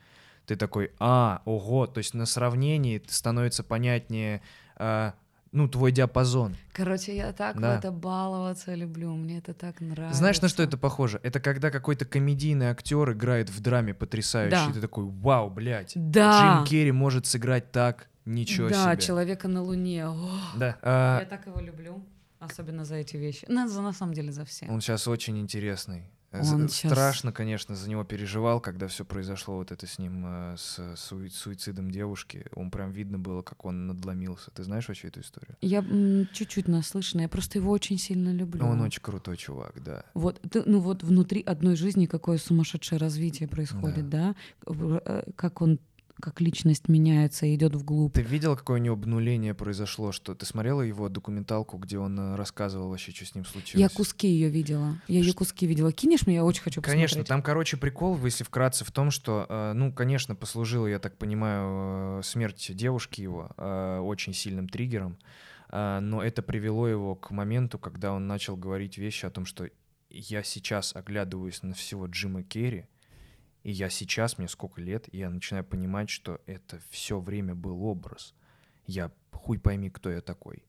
ты 0.45 0.55
такой, 0.55 0.91
а, 0.99 1.41
ого, 1.45 1.87
то 1.87 1.97
есть 1.97 2.13
на 2.13 2.25
сравнении 2.25 3.01
становится 3.07 3.63
понятнее, 3.63 4.41
а, 4.75 5.15
ну, 5.55 5.67
твой 5.69 5.91
диапазон. 5.91 6.55
Короче, 6.73 7.15
я 7.15 7.31
так 7.31 7.59
Да. 7.59 7.75
в 7.75 7.79
это 7.79 7.91
баловаться 7.91 8.75
люблю. 8.75 9.13
Мне 9.15 9.37
это 9.39 9.53
так 9.53 9.79
нравится. 9.81 10.17
Знаешь, 10.19 10.41
на 10.41 10.49
что 10.49 10.61
это 10.63 10.77
похоже? 10.77 11.19
Это 11.23 11.39
когда 11.39 11.71
какой-то 11.71 12.05
комедийный 12.05 12.67
актер 12.67 13.11
играет 13.13 13.49
в 13.49 13.59
драме 13.61 13.93
потрясающе, 13.93 14.51
Да. 14.55 14.69
и 14.69 14.73
ты 14.73 14.81
такой, 14.81 15.05
вау, 15.05 15.49
блядь, 15.49 15.93
Да. 15.95 16.57
Джим 16.57 16.65
Керри 16.65 16.91
может 16.91 17.25
сыграть 17.25 17.71
так, 17.71 18.07
ничего 18.25 18.69
да, 18.69 18.93
себе. 18.93 19.01
человека 19.01 19.47
на 19.47 19.61
Луне. 19.63 20.07
О, 20.07 20.17
Да, 20.57 20.77
а, 20.81 21.19
Я 21.21 21.25
так 21.25 21.47
его 21.47 21.59
люблю. 21.61 22.03
Особенно 22.39 22.83
за 22.85 22.95
эти 22.95 23.15
вещи. 23.17 23.45
На, 23.47 23.67
за- 23.67 23.81
на 23.81 23.93
самом 23.93 24.13
деле 24.13 24.31
за 24.31 24.43
все. 24.45 24.67
Он 24.67 24.81
сейчас 24.81 25.07
очень 25.07 25.39
интересный. 25.39 26.03
З- 26.43 26.53
Он 26.53 26.69
Страшно, 26.69 27.31
конечно, 27.31 27.75
за 27.75 27.89
него 27.89 28.03
переживал, 28.03 28.59
когда 28.61 28.87
все 28.87 29.05
произошло 29.05 29.55
вот 29.57 29.71
это 29.71 29.85
с 29.87 29.99
ним, 29.99 30.23
э, 30.25 30.55
с 30.57 30.79
суи- 30.95 31.29
суицидом 31.29 31.91
девушки. 31.91 32.45
Он 32.55 32.71
прям 32.71 32.91
видно 32.91 33.17
было, 33.19 33.41
как 33.41 33.65
он 33.65 33.87
надломился. 33.87 34.51
Ты 34.51 34.63
знаешь 34.63 34.87
вообще 34.87 35.07
эту 35.07 35.21
историю? 35.21 35.55
Я 35.61 35.83
чуть-чуть 36.33 36.67
наслышана, 36.67 37.21
я 37.21 37.29
просто 37.29 37.59
его 37.59 37.71
очень 37.71 37.97
сильно 37.97 38.29
люблю. 38.33 38.65
Он 38.65 38.81
очень 38.81 39.01
крутой 39.01 39.37
чувак, 39.37 39.83
да. 39.83 40.03
Вот, 40.13 40.39
ты- 40.49 40.63
ну 40.65 40.79
вот 40.79 41.03
внутри 41.03 41.41
одной 41.41 41.75
жизни 41.75 42.05
какое 42.05 42.37
сумасшедшее 42.37 42.99
развитие 42.99 43.47
происходит, 43.47 44.09
да? 44.09 44.35
В- 44.65 45.01
э, 45.05 45.23
Как 45.35 45.61
он, 45.61 45.79
как 46.19 46.39
личность 46.41 46.87
меняется, 46.87 47.53
идет 47.53 47.75
вглубь. 47.75 48.13
Ты 48.13 48.21
видел, 48.21 48.55
какое 48.55 48.79
у 48.79 48.83
него 48.83 48.93
обнуление 48.93 49.53
произошло? 49.53 50.11
Что 50.11 50.33
ты 50.33 50.45
смотрела 50.45 50.81
его 50.81 51.09
документалку, 51.09 51.77
где 51.77 51.99
он 51.99 52.17
э, 52.19 52.35
рассказывал 52.35 52.89
вообще, 52.89 53.11
что 53.11 53.25
с 53.25 53.35
ним 53.35 53.45
случилось? 53.45 53.81
Я 53.81 53.89
куски 53.89 54.27
ее 54.27 54.49
видела. 54.49 55.01
Я 55.07 55.19
ее 55.19 55.33
куски 55.33 55.65
видела. 55.65 55.91
Кинешь 55.91 56.25
мне, 56.25 56.35
я 56.35 56.43
очень 56.43 56.61
хочу 56.61 56.81
посмотреть. 56.81 57.11
Конечно, 57.11 57.25
там, 57.25 57.41
короче, 57.41 57.77
прикол, 57.77 58.17
если 58.23 58.43
вкратце, 58.43 58.85
в 58.85 58.91
том, 58.91 59.11
что, 59.11 59.45
э, 59.49 59.73
ну, 59.73 59.91
конечно, 59.91 60.35
послужила, 60.35 60.87
я 60.87 60.99
так 60.99 61.17
понимаю, 61.17 62.19
э, 62.19 62.23
смерть 62.23 62.71
девушки 62.73 63.21
его 63.21 63.51
очень 64.05 64.33
сильным 64.33 64.69
триггером, 64.69 65.17
но 65.71 66.21
это 66.23 66.41
привело 66.41 66.87
его 66.87 67.15
к 67.15 67.31
моменту, 67.31 67.77
когда 67.77 68.13
он 68.13 68.27
начал 68.27 68.55
говорить 68.55 68.97
вещи 68.97 69.25
о 69.25 69.29
том, 69.29 69.45
что 69.45 69.69
я 70.09 70.43
сейчас 70.43 70.95
оглядываюсь 70.95 71.63
на 71.63 71.73
всего 71.73 72.05
Джима 72.07 72.43
Керри, 72.43 72.85
и 73.65 73.71
я 73.71 73.89
сейчас, 73.89 74.37
мне 74.37 74.47
сколько 74.47 74.79
лет, 74.79 75.07
и 75.11 75.17
я 75.17 75.29
начинаю 75.31 75.65
понимать, 75.65 76.11
что 76.11 76.39
это 76.45 76.79
все 76.91 77.19
время 77.19 77.55
был 77.55 77.83
образ. 77.83 78.35
Я 78.85 79.11
хуй 79.31 79.57
пойми, 79.57 79.89
кто 79.89 80.11
я 80.11 80.21
такой. 80.21 80.63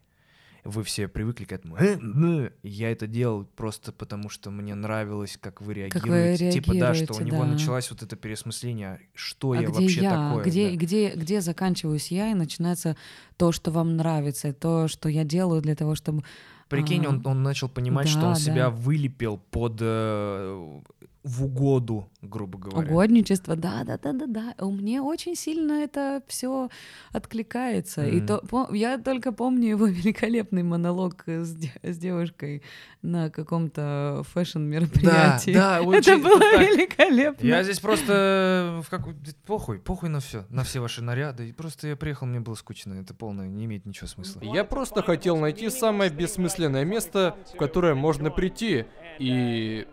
Вы 0.64 0.82
все 0.82 1.06
привыкли 1.06 1.44
к 1.44 1.52
этому. 1.52 1.76
«Э, 1.76 1.98
э». 1.98 2.50
И 2.62 2.68
Я 2.70 2.90
это 2.90 3.06
делал 3.06 3.44
просто 3.44 3.92
потому, 3.92 4.30
что 4.30 4.50
мне 4.50 4.74
нравилось, 4.74 5.36
как 5.38 5.60
вы 5.60 5.74
реагируете. 5.74 6.46
вы 6.46 6.52
типа, 6.52 6.72
да, 6.72 6.94
что 6.94 7.12
у 7.12 7.18
реагируете, 7.18 7.24
него 7.24 7.44
началось 7.44 7.90
вот 7.90 8.02
это 8.02 8.16
переосмысление, 8.16 9.00
что 9.12 9.50
а 9.52 9.56
я 9.56 9.68
где 9.68 9.72
вообще 9.72 10.00
я? 10.00 10.10
такое. 10.10 10.44
где, 10.44 10.70
да. 10.70 10.76
где, 10.76 11.10
где 11.14 11.40
заканчиваюсь 11.42 12.10
я, 12.10 12.30
и 12.30 12.34
начинается 12.34 12.96
то, 13.36 13.52
что 13.52 13.70
вам 13.70 13.98
нравится, 13.98 14.54
то, 14.54 14.88
что 14.88 15.10
я 15.10 15.24
делаю 15.24 15.60
для 15.60 15.76
того, 15.76 15.96
чтобы... 15.96 16.24
Прикинь, 16.70 17.04
а, 17.04 17.10
он, 17.10 17.22
он 17.26 17.42
начал 17.42 17.68
понимать, 17.68 18.08
что 18.08 18.22
да, 18.22 18.26
он 18.28 18.34
да. 18.34 18.40
себя 18.40 18.70
вылепил 18.70 19.36
под 19.36 19.76
э, 19.82 20.80
в 21.26 21.44
угоду, 21.44 22.08
грубо 22.22 22.56
говоря. 22.56 22.88
Угодничество, 22.88 23.56
да, 23.56 23.82
да, 23.84 23.98
да, 23.98 24.12
да, 24.12 24.26
да. 24.28 24.54
У 24.64 24.70
Мне 24.70 25.02
очень 25.02 25.34
сильно 25.34 25.72
это 25.82 26.22
все 26.28 26.68
откликается. 27.12 28.06
И 28.06 28.18
Мгм. 28.18 28.26
то, 28.26 28.38
по- 28.48 28.72
я 28.72 28.96
только 28.98 29.32
помню 29.32 29.70
его 29.70 29.86
великолепный 29.86 30.62
монолог 30.62 31.24
с, 31.26 31.52
де- 31.54 31.72
с 31.82 31.98
девушкой 31.98 32.62
на 33.02 33.28
каком-то 33.30 34.22
fashion 34.32 34.58
Да, 34.58 34.64
мероприятии. 34.64 35.50
да, 35.52 35.78
Это 35.80 35.88
очень- 35.88 36.22
было 36.22 36.34
вот 36.38 36.40
так. 36.40 36.60
великолепно. 36.60 37.44
Я 37.46 37.62
здесь 37.64 37.80
просто 37.80 38.80
в 38.84 38.88
какой 38.88 39.14
похуй, 39.46 39.78
похуй 39.80 40.08
на 40.08 40.20
все, 40.20 40.44
на 40.48 40.62
все 40.62 40.78
ваши 40.80 41.02
наряды. 41.02 41.48
И 41.48 41.52
просто 41.52 41.88
я 41.88 41.96
приехал, 41.96 42.26
мне 42.28 42.38
было 42.40 42.54
скучно. 42.54 42.94
Это 42.94 43.14
полное, 43.14 43.48
не 43.48 43.64
имеет 43.64 43.84
ничего 43.84 44.06
смысла. 44.06 44.42
Я 44.42 44.62
просто 44.64 45.02
хотел 45.02 45.36
найти 45.38 45.70
самое 45.70 46.08
бессмысленное 46.10 46.84
место, 46.84 47.36
в 47.52 47.56
которое 47.56 47.94
можно 47.96 48.30
прийти. 48.30 48.84
И 49.18 49.86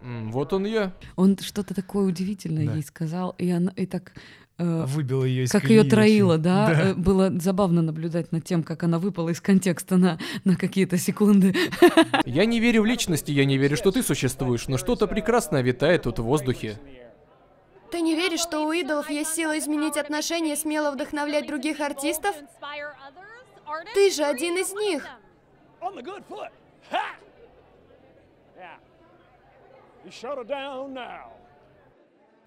вот 0.00 0.52
он 0.52 0.66
я. 0.66 0.92
Он 1.16 1.36
что-то 1.38 1.74
такое 1.74 2.04
удивительное 2.06 2.66
Да. 2.66 2.74
ей 2.74 2.82
сказал, 2.82 3.34
и 3.38 3.50
она 3.50 3.72
и 3.76 3.86
так. 3.86 4.12
э, 4.58 4.84
Выбило 4.86 5.24
ее 5.24 5.44
из 5.44 5.50
как 5.52 5.64
ее 5.70 5.80
очень. 5.80 5.90
троило, 5.90 6.38
да? 6.38 6.66
Да. 6.66 6.88
Э, 6.90 6.94
Было 6.94 7.30
забавно 7.38 7.82
наблюдать 7.82 8.32
над 8.32 8.44
тем, 8.44 8.62
как 8.62 8.82
она 8.84 8.98
выпала 8.98 9.28
из 9.30 9.40
контекста 9.40 9.96
на, 9.96 10.18
на 10.44 10.56
какие-то 10.56 10.98
секунды. 10.98 11.54
Я 12.24 12.44
не 12.44 12.60
верю 12.60 12.82
в 12.82 12.86
личности, 12.86 13.30
я 13.32 13.44
не 13.44 13.56
верю, 13.58 13.76
что 13.76 13.90
ты 13.92 14.02
существуешь, 14.02 14.68
но 14.68 14.76
что-то 14.78 15.06
прекрасное 15.06 15.62
витает 15.62 16.02
тут 16.02 16.18
в 16.18 16.22
воздухе. 16.24 16.78
Ты 17.90 18.00
не 18.02 18.14
веришь, 18.14 18.40
что 18.40 18.66
у 18.66 18.72
идолов 18.72 19.08
есть 19.10 19.34
сила 19.34 19.58
изменить 19.58 19.96
отношения 19.96 20.52
и 20.52 20.56
смело 20.56 20.90
вдохновлять 20.90 21.46
других 21.46 21.80
артистов? 21.80 22.34
Ты 23.94 24.10
же 24.10 24.24
один 24.24 24.56
из 24.58 24.72
них. 24.72 25.06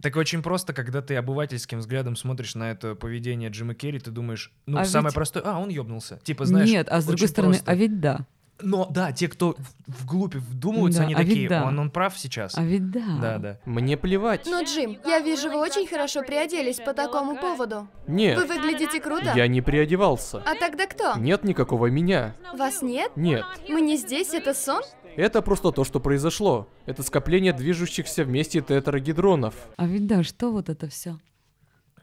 Так 0.01 0.15
очень 0.15 0.41
просто, 0.41 0.73
когда 0.73 1.01
ты 1.01 1.15
обывательским 1.15 1.79
взглядом 1.79 2.15
смотришь 2.15 2.55
на 2.55 2.71
это 2.71 2.95
поведение 2.95 3.49
Джима 3.49 3.75
Керри, 3.75 3.99
ты 3.99 4.09
думаешь, 4.09 4.51
ну, 4.65 4.79
А 4.79 4.85
самое 4.85 5.09
ведь- 5.09 5.15
простое, 5.15 5.43
а, 5.45 5.59
он 5.59 5.69
ёбнулся. 5.69 6.19
Типа, 6.23 6.45
знаешь, 6.45 6.67
Нет, 6.69 6.87
а 6.89 7.01
с 7.01 7.05
другой 7.05 7.27
стороны, 7.27 7.53
просто. 7.53 7.71
а 7.71 7.75
ведь 7.75 7.99
да. 7.99 8.25
Но 8.63 8.87
да, 8.89 9.11
те, 9.11 9.27
кто 9.27 9.55
в- 9.87 10.03
вглубь 10.03 10.35
вдумываются, 10.35 10.99
Да, 11.01 11.05
они 11.05 11.13
а 11.13 11.17
такие, 11.17 11.49
да. 11.49 11.65
он, 11.65 11.79
он 11.79 11.91
прав 11.91 12.17
сейчас. 12.17 12.57
А 12.57 12.63
ведь 12.63 12.89
да. 12.91 13.17
Да, 13.21 13.37
да. 13.37 13.59
Мне 13.65 13.97
плевать. 13.97 14.45
Но, 14.45 14.63
Джим, 14.63 14.97
я 15.05 15.19
вижу, 15.19 15.49
вы 15.49 15.59
очень 15.59 15.87
хорошо 15.87 16.21
приоделись 16.23 16.77
по 16.79 16.93
такому 16.93 17.35
поводу. 17.37 17.87
Вы 18.07 18.13
Нет, 18.13 18.47
выглядите 18.47 18.99
круто. 18.99 19.33
я 19.35 19.47
не 19.47 19.61
приодевался. 19.61 20.41
А 20.45 20.55
тогда 20.55 20.85
кто? 20.87 21.15
Нет 21.17 21.43
никакого 21.43 21.87
меня. 21.87 22.35
Вас 22.53 22.81
нет? 22.81 23.11
Нет. 23.15 23.45
Мы 23.69 23.81
не 23.81 23.97
здесь, 23.97 24.33
это 24.33 24.53
сон? 24.53 24.81
Это 25.17 25.41
просто 25.41 25.71
то, 25.71 25.83
что 25.83 25.99
произошло. 25.99 26.67
Это 26.85 27.03
скопление 27.03 27.51
движущихся 27.53 28.23
вместе 28.23 28.61
тетрагидронов. 28.61 29.53
А 29.75 29.85
ведь 29.85 30.07
да, 30.07 30.23
что 30.23 30.51
вот 30.51 30.69
это 30.69 30.87
все? 30.87 31.17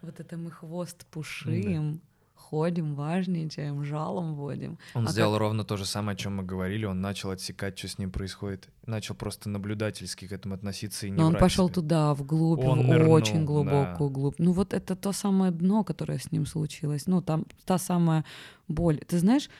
Вот 0.03 0.21
это 0.21 0.37
мы 0.37 0.51
хвост 0.51 1.07
пушим, 1.07 2.01
ходим, 2.51 2.95
важничаем, 2.95 3.85
жалом 3.85 4.35
водим. 4.35 4.79
Он 4.95 5.07
А 5.07 5.11
сделал 5.11 5.37
ровно 5.39 5.65
то 5.65 5.77
же 5.77 5.85
самое, 5.85 6.15
о 6.15 6.17
чем 6.17 6.37
мы 6.37 6.43
говорили. 6.43 6.87
Он 6.87 7.01
начал 7.01 7.31
отсекать, 7.31 7.79
что 7.79 7.89
с 7.89 7.99
ним 7.99 8.11
происходит. 8.11 8.69
Начал 8.87 9.15
просто 9.15 9.51
наблюдательски 9.51 10.27
к 10.27 10.33
этому 10.33 10.55
относиться 10.55 11.07
и 11.07 11.11
не 11.11 11.17
Но 11.17 11.27
он 11.27 11.37
пошел 11.37 11.69
туда, 11.69 12.15
вглубь, 12.15 12.65
Он 12.65 12.81
в 12.81 12.89
нырнул, 12.89 13.13
очень 13.13 13.41
да. 13.41 13.45
глубокую 13.45 14.11
глубь. 14.11 14.37
Ну 14.39 14.53
вот 14.53 14.73
это 14.73 14.97
то 14.97 15.13
самое 15.13 15.53
дно, 15.53 15.85
которое 15.85 16.19
с 16.19 16.33
ним 16.33 16.47
случилось. 16.47 17.07
Ну 17.07 17.21
там 17.21 17.45
та 17.67 17.79
самая 17.79 18.25
боль. 18.67 18.99
Ты 19.07 19.19
знаешь, 19.19 19.51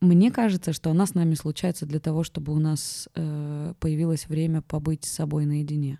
мне 0.00 0.30
кажется, 0.30 0.72
что 0.72 0.90
она 0.90 1.06
с 1.06 1.14
нами 1.14 1.34
случается 1.34 1.86
для 1.86 2.00
того, 2.00 2.24
чтобы 2.24 2.52
у 2.52 2.58
нас 2.58 3.08
э, 3.14 3.74
появилось 3.80 4.28
время 4.28 4.60
побыть 4.60 5.04
с 5.04 5.12
собой 5.12 5.46
наедине. 5.46 5.98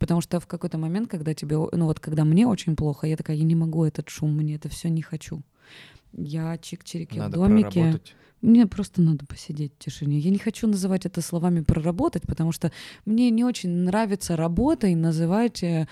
Потому 0.00 0.20
что 0.22 0.40
в 0.40 0.46
какой-то 0.48 0.78
момент, 0.78 1.08
когда 1.08 1.34
тебе, 1.34 1.56
ну 1.56 1.84
вот 1.84 2.00
когда 2.00 2.24
мне 2.24 2.46
очень 2.48 2.74
плохо, 2.74 3.06
я 3.06 3.16
такая, 3.16 3.36
я 3.36 3.44
не 3.44 3.54
могу 3.54 3.84
этот 3.84 4.08
шум, 4.08 4.32
мне 4.36 4.56
это 4.56 4.68
все 4.68 4.88
не 4.90 5.02
хочу. 5.02 5.42
Я 6.12 6.56
чик-чирики 6.56 7.20
в 7.24 7.30
домике. 7.30 7.70
проработать. 7.70 8.14
Мне 8.42 8.66
просто 8.66 9.02
надо 9.02 9.26
посидеть 9.26 9.74
в 9.74 9.84
тишине. 9.84 10.18
Я 10.18 10.30
не 10.30 10.38
хочу 10.38 10.66
называть 10.66 11.04
это 11.04 11.20
словами 11.20 11.60
проработать, 11.60 12.22
потому 12.26 12.50
что 12.52 12.72
мне 13.04 13.28
не 13.30 13.44
очень 13.44 13.68
нравится 13.68 14.34
работой 14.34 14.94
называть 14.94 15.62
э, 15.62 15.86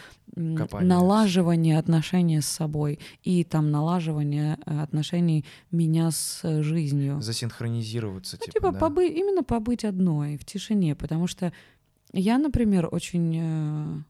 Копание. 0.57 0.89
налаживание 0.89 1.79
отношений 1.79 2.41
с 2.41 2.47
собой 2.47 3.01
и 3.23 3.45
там 3.45 3.71
налаживание 3.71 4.57
э, 4.65 4.81
отношений 4.81 5.45
меня 5.71 6.11
с 6.11 6.41
э, 6.43 6.63
жизнью. 6.63 7.21
Засинхронизироваться, 7.21 8.39
Ну, 8.41 8.47
типа, 8.47 8.55
типа 8.55 8.73
да. 8.73 8.79
побы- 8.79 9.09
именно 9.09 9.43
побыть 9.45 9.85
одной 9.85 10.39
в 10.39 10.47
тишине, 10.47 10.95
потому 10.97 11.27
что 11.27 11.53
я, 12.13 12.39
например, 12.39 12.89
очень 12.91 13.37
э, 13.41 14.03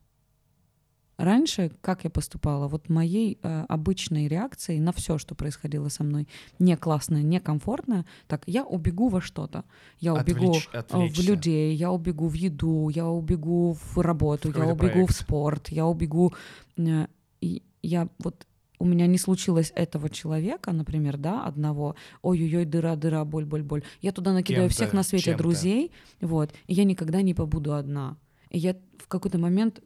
раньше, 1.17 1.71
как 1.81 2.03
я 2.03 2.09
поступала, 2.09 2.67
вот 2.67 2.89
моей 2.89 3.37
э, 3.43 3.65
обычной 3.67 4.27
реакцией 4.27 4.79
на 4.79 4.91
все, 4.91 5.17
что 5.17 5.35
происходило 5.35 5.89
со 5.89 6.03
мной, 6.03 6.27
не 6.59 6.77
классное, 6.77 7.21
не 7.23 7.39
комфортное, 7.39 8.05
так 8.27 8.43
я 8.47 8.63
убегу 8.63 9.09
во 9.09 9.21
что-то, 9.21 9.63
я 9.99 10.13
убегу 10.13 10.51
Отвлечь- 10.51 10.69
э, 10.73 11.07
в 11.07 11.19
людей, 11.29 11.75
я 11.75 11.91
убегу 11.91 12.27
в 12.27 12.33
еду, 12.33 12.89
я 12.89 13.05
убегу 13.07 13.73
в 13.73 13.97
работу, 14.01 14.51
В 14.51 14.57
я 14.57 14.65
убегу 14.65 14.77
в 14.87 14.93
проект. 14.93 15.15
спорт, 15.15 15.69
я 15.69 15.85
убегу, 15.85 16.33
э, 16.77 17.07
и 17.41 17.61
я 17.81 18.07
вот 18.19 18.45
у 18.79 18.85
меня 18.85 19.07
не 19.07 19.17
случилось 19.17 19.71
этого 19.75 20.09
человека, 20.09 20.71
например, 20.71 21.17
да, 21.17 21.43
одного, 21.43 21.95
ой-ой-ой, 22.21 22.65
дыра, 22.65 22.95
дыра, 22.95 23.25
боль, 23.25 23.45
боль, 23.45 23.61
боль. 23.63 23.83
Я 24.01 24.11
туда 24.11 24.31
накидаю 24.33 24.69
всех 24.69 24.93
на 24.93 25.03
свете 25.03 25.31
друзей, 25.43 25.91
вот, 26.21 26.53
и 26.67 26.73
я 26.73 26.85
никогда 26.85 27.21
не 27.21 27.33
побуду 27.33 27.73
одна. 27.73 28.17
И 28.49 28.57
я 28.57 28.75
в 28.97 29.07
какой-то 29.07 29.37
момент 29.37 29.81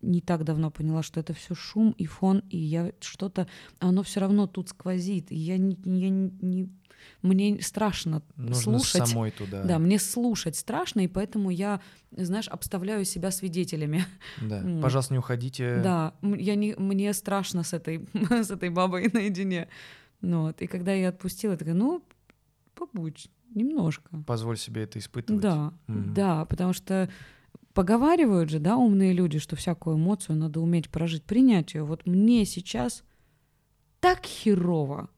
не 0.00 0.20
так 0.20 0.44
давно 0.44 0.70
поняла, 0.70 1.02
что 1.04 1.20
это 1.20 1.32
все 1.32 1.54
шум 1.54 1.94
и 1.96 2.06
фон, 2.06 2.42
и 2.50 2.58
я 2.58 2.92
что-то, 3.00 3.46
оно 3.78 4.02
все 4.02 4.18
равно 4.20 4.46
тут 4.48 4.68
сквозит, 4.70 5.30
и 5.30 5.36
я 5.36 5.58
не, 5.58 5.76
я 5.84 6.08
не- 6.10 6.32
не- 6.40 6.68
мне 7.22 7.60
страшно 7.62 8.22
Нужно 8.36 8.78
слушать. 8.78 9.06
самой 9.06 9.30
туда. 9.30 9.62
Да, 9.64 9.78
мне 9.78 9.98
слушать 9.98 10.56
страшно, 10.56 11.00
и 11.00 11.08
поэтому 11.08 11.50
я, 11.50 11.80
знаешь, 12.10 12.48
обставляю 12.48 13.04
себя 13.04 13.30
свидетелями. 13.30 14.04
Да. 14.40 14.62
Пожалуйста, 14.82 15.14
не 15.14 15.18
уходите. 15.18 15.80
Да, 15.82 16.14
я 16.22 16.54
не, 16.54 16.74
мне 16.76 17.12
страшно 17.12 17.62
с 17.62 17.72
этой, 17.72 18.06
с 18.30 18.50
этой 18.50 18.70
бабой 18.70 19.08
наедине. 19.12 19.68
Ну, 20.20 20.42
вот. 20.42 20.60
И 20.62 20.66
когда 20.66 20.92
я 20.92 21.08
отпустила, 21.08 21.52
я 21.52 21.58
такая, 21.58 21.74
ну, 21.74 22.02
побудь 22.74 23.28
немножко. 23.54 24.10
Позволь 24.26 24.56
себе 24.56 24.84
это 24.84 24.98
испытывать. 24.98 25.42
Да, 25.42 25.72
Мгм. 25.86 26.14
да, 26.14 26.44
потому 26.46 26.72
что 26.72 27.10
поговаривают 27.74 28.50
же, 28.50 28.58
да, 28.58 28.76
умные 28.76 29.12
люди, 29.12 29.38
что 29.38 29.56
всякую 29.56 29.96
эмоцию 29.96 30.36
надо 30.36 30.60
уметь 30.60 30.90
прожить, 30.90 31.24
принять 31.24 31.74
ее. 31.74 31.84
Вот 31.84 32.06
мне 32.06 32.44
сейчас 32.44 33.02
так 34.00 34.24
херово, 34.26 35.08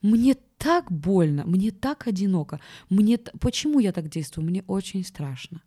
мне 0.00 0.36
так 0.62 0.92
больно, 0.92 1.44
мне 1.44 1.72
так 1.72 2.06
одиноко, 2.06 2.60
мне 2.88 3.18
почему 3.18 3.80
я 3.80 3.92
так 3.92 4.08
действую? 4.08 4.46
Мне 4.46 4.62
очень 4.68 5.04
страшно. 5.04 5.60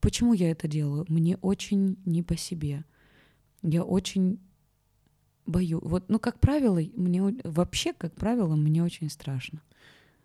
Почему 0.00 0.32
я 0.34 0.50
это 0.50 0.66
делаю? 0.66 1.06
Мне 1.08 1.36
очень 1.36 1.98
не 2.04 2.24
по 2.24 2.36
себе. 2.36 2.84
Я 3.62 3.84
очень 3.84 4.40
бою. 5.46 5.78
Вот, 5.84 6.08
ну, 6.08 6.18
как 6.18 6.40
правило, 6.40 6.80
мне 6.96 7.22
вообще, 7.44 7.92
как 7.92 8.16
правило, 8.16 8.56
мне 8.56 8.82
очень 8.82 9.08
страшно. 9.08 9.62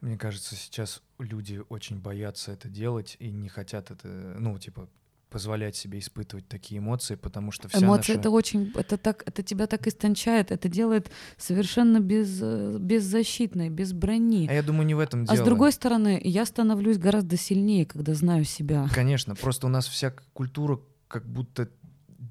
Мне 0.02 0.18
кажется, 0.18 0.56
сейчас 0.56 1.03
люди 1.19 1.61
очень 1.69 1.99
боятся 1.99 2.52
это 2.52 2.68
делать 2.68 3.15
и 3.19 3.30
не 3.30 3.48
хотят 3.48 3.91
это, 3.91 4.07
ну, 4.40 4.57
типа, 4.57 4.90
позволять 5.30 5.76
себе 5.76 6.00
испытывать 6.00 6.48
такие 6.48 6.80
эмоции, 6.80 7.16
потому 7.16 7.52
что 7.52 7.70
вся 7.70 7.80
Эмоции 7.80 8.14
наша... 8.14 8.20
это 8.20 8.30
очень, 8.30 8.72
это 8.76 8.98
так, 8.98 9.24
это 9.26 9.44
тебя 9.44 9.68
так 9.68 9.88
истончает, 9.88 10.52
это 10.52 10.68
делает 10.68 11.12
совершенно 11.38 12.00
без, 12.00 12.42
беззащитной, 12.42 13.70
без 13.70 13.94
брони. 13.94 14.48
А 14.50 14.54
я 14.54 14.64
думаю, 14.64 14.86
не 14.86 14.96
в 14.96 15.00
этом 15.00 15.24
А 15.24 15.34
дело. 15.34 15.44
с 15.44 15.46
другой 15.46 15.72
стороны, 15.72 16.20
я 16.24 16.46
становлюсь 16.46 16.98
гораздо 16.98 17.38
сильнее, 17.38 17.86
когда 17.86 18.14
знаю 18.14 18.44
себя. 18.44 18.88
Конечно, 18.94 19.36
просто 19.36 19.68
у 19.68 19.70
нас 19.70 19.88
вся 19.88 20.14
культура 20.34 20.80
как 21.08 21.26
будто 21.28 21.70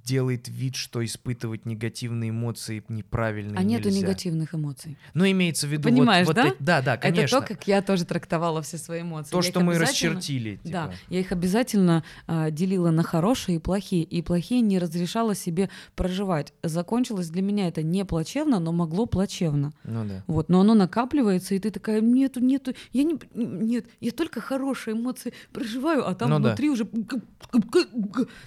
делает 0.04 0.48
вид, 0.48 0.76
что 0.76 1.04
испытывать 1.04 1.66
негативные 1.66 2.30
эмоции 2.30 2.82
неправильно 2.88 3.58
А 3.58 3.62
нету 3.62 3.88
нельзя. 3.88 4.00
негативных 4.06 4.54
эмоций. 4.54 4.96
Ну, 5.14 5.24
имеется 5.30 5.66
в 5.66 5.70
виду 5.70 5.88
вот- 5.88 5.94
Понимаешь, 5.96 6.26
вот, 6.26 6.36
да? 6.36 6.48
эти- 6.48 6.56
да, 6.60 6.82
да, 6.82 6.96
конечно. 6.96 7.36
Это 7.36 7.46
то, 7.46 7.54
как 7.54 7.66
я 7.68 7.82
тоже 7.82 8.04
трактовала 8.04 8.62
все 8.62 8.78
свои 8.78 9.02
эмоции. 9.02 9.30
То, 9.30 9.38
Я 9.38 9.42
что 9.42 9.60
мы 9.60 9.74
обязательно- 9.76 10.14
расчертили. 10.14 10.56
Типа. 10.56 10.68
Да, 10.70 10.92
я 11.08 11.20
их 11.20 11.32
обязательно 11.32 12.04
а, 12.26 12.50
делила 12.50 12.90
на 12.90 13.02
хорошие 13.02 13.56
и 13.56 13.58
плохие, 13.58 14.02
и 14.02 14.22
плохие 14.22 14.60
не 14.60 14.78
разрешала 14.78 15.34
себе 15.34 15.70
проживать. 15.94 16.52
Закончилось 16.62 17.28
для 17.30 17.42
меня 17.42 17.68
это 17.68 17.82
не 17.82 18.04
плачевно, 18.04 18.58
но 18.60 18.72
могло 18.72 19.06
плачевно. 19.06 19.72
Ну 19.84 20.04
да. 20.04 20.24
Вот, 20.26 20.48
но 20.48 20.60
оно 20.60 20.74
накапливается, 20.74 21.54
и 21.54 21.58
ты 21.58 21.70
такая, 21.70 22.00
нету, 22.00 22.40
нету, 22.40 22.72
я 22.92 23.02
не, 23.04 23.18
нет, 23.34 23.86
я 24.00 24.10
только 24.12 24.40
хорошие 24.40 24.94
эмоции 24.96 25.32
проживаю, 25.52 26.06
а 26.08 26.14
там 26.14 26.30
Ну 26.30 26.38
да. 26.40 26.48
внутри 26.50 26.70
уже... 26.70 26.88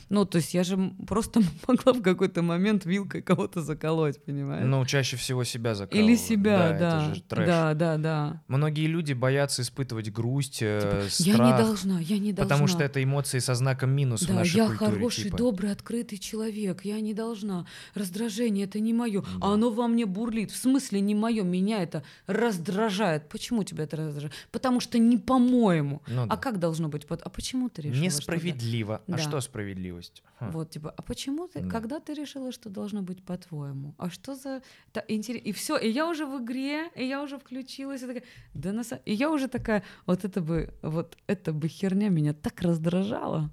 Ну, 0.10 0.26
то 0.26 0.38
есть 0.38 0.54
я 0.54 0.64
же 0.64 0.94
просто 1.08 1.42
могла 1.68 1.94
в 1.94 2.02
какой-то 2.02 2.42
момент 2.42 2.86
вилкой 2.86 3.22
кого-то 3.22 3.62
заколоть, 3.62 4.24
понимаешь? 4.24 4.66
Ну, 4.66 4.86
чаще 4.86 5.18
всего 5.18 5.44
себя 5.44 5.76
закалывают. 5.76 6.10
Или 6.10 6.18
себя, 6.18 6.78
да. 6.80 7.06
Это 7.08 7.16
же 7.16 7.22
трэш. 7.22 7.48
Да, 7.48 7.74
да, 7.74 7.98
да. 7.98 8.42
Многие 8.48 8.88
люди 8.88 9.14
боятся 9.14 9.62
испытывать 9.62 10.12
грусть, 10.12 10.60
э, 10.62 11.04
Я 11.20 11.34
страх, 11.34 11.52
не 11.52 11.64
должна, 11.64 12.00
я 12.00 12.18
не 12.20 12.34
должна. 12.34 12.50
потому 12.50 12.68
что 12.68 12.84
это 12.84 13.04
эмоции 13.04 13.40
со 13.40 13.56
знаком 13.56 13.92
минус 13.92 14.24
в 14.24 14.28
Да, 14.28 14.34
нашей 14.36 14.58
я 14.58 14.68
культуре. 14.68 14.92
хороший, 14.92 15.24
типа. 15.26 15.38
добрый, 15.38 15.72
открытый 15.72 16.18
человек. 16.18 16.84
Я 16.86 17.00
не 17.00 17.14
должна. 17.14 17.66
Раздражение 17.94 18.66
это 18.66 18.80
не 18.80 18.94
мое. 18.94 19.22
Да. 19.22 19.28
А 19.42 19.54
оно 19.54 19.70
во 19.72 19.88
мне 19.88 20.06
бурлит. 20.06 20.52
В 20.52 20.58
смысле 20.58 21.00
не 21.02 21.16
мое. 21.16 21.44
Меня 21.44 21.82
это 21.84 22.04
раздражает. 22.28 23.30
Почему 23.30 23.64
тебя 23.64 23.84
это 23.86 23.98
раздражает? 23.98 24.34
Потому 24.52 24.80
что 24.80 24.98
не 24.98 25.18
по-моему. 25.18 26.02
Ну 26.08 26.26
да. 26.28 26.34
А 26.34 26.38
как 26.38 26.60
должно 26.60 26.88
быть? 26.90 27.06
А 27.10 27.30
почему 27.30 27.70
ты 27.70 27.84
решила? 27.84 27.96
что 27.96 28.02
да? 28.02 28.36
Несправедливо. 28.36 29.02
А 29.08 29.12
Да. 29.12 29.18
что 29.18 29.42
справедливость? 29.42 30.24
Хм. 30.40 30.52
Вот, 30.52 30.70
типа, 30.72 30.94
а 30.96 31.02
почему 31.02 31.31
ты, 31.48 31.62
Да. 31.62 31.70
когда 31.70 32.00
ты 32.00 32.14
решила, 32.14 32.52
что 32.52 32.70
должно 32.70 33.02
быть 33.02 33.24
по-твоему? 33.24 33.94
А 33.98 34.10
что 34.10 34.36
за... 34.36 34.62
та- 34.92 35.04
интерес- 35.08 35.42
И 35.44 35.52
все, 35.52 35.78
и 35.78 35.90
я 35.90 36.08
уже 36.10 36.26
в 36.26 36.44
игре, 36.44 36.90
и 36.96 37.06
я 37.06 37.22
уже 37.24 37.38
включилась, 37.38 38.04
и 38.04 38.08
такая, 38.08 38.24
да 38.54 38.72
на 38.74 38.82
И 39.06 39.14
я 39.14 39.30
уже 39.32 39.48
такая, 39.48 39.84
вот 40.06 40.26
это 40.26 40.42
бы, 40.42 40.74
вот 40.82 41.18
это 41.28 41.54
бы 41.54 41.68
херня 41.68 42.10
меня 42.10 42.34
так 42.34 42.62
раздражала. 42.62 43.50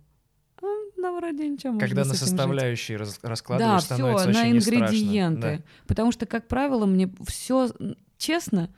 А, 0.63 0.67
Да, 0.97 1.13
вроде 1.13 1.49
ничего, 1.49 1.79
Когда 1.79 2.03
на 2.05 2.11
жить. 2.11 2.19
составляющие 2.19 2.99
Да, 2.99 3.05
раскладываешь, 3.23 3.83
все, 3.85 3.95
становится 3.95 4.27
на 4.29 4.33
вообще 4.35 4.51
не 4.53 4.61
страшно. 4.61 4.85
ингредиенты. 4.85 5.41
Да. 5.59 5.63
Потому 5.87 6.13
что, 6.13 6.27
как 6.27 6.49
правило, 6.49 6.87
мне 6.87 7.13
все, 7.27 7.71
честно, 8.17 8.69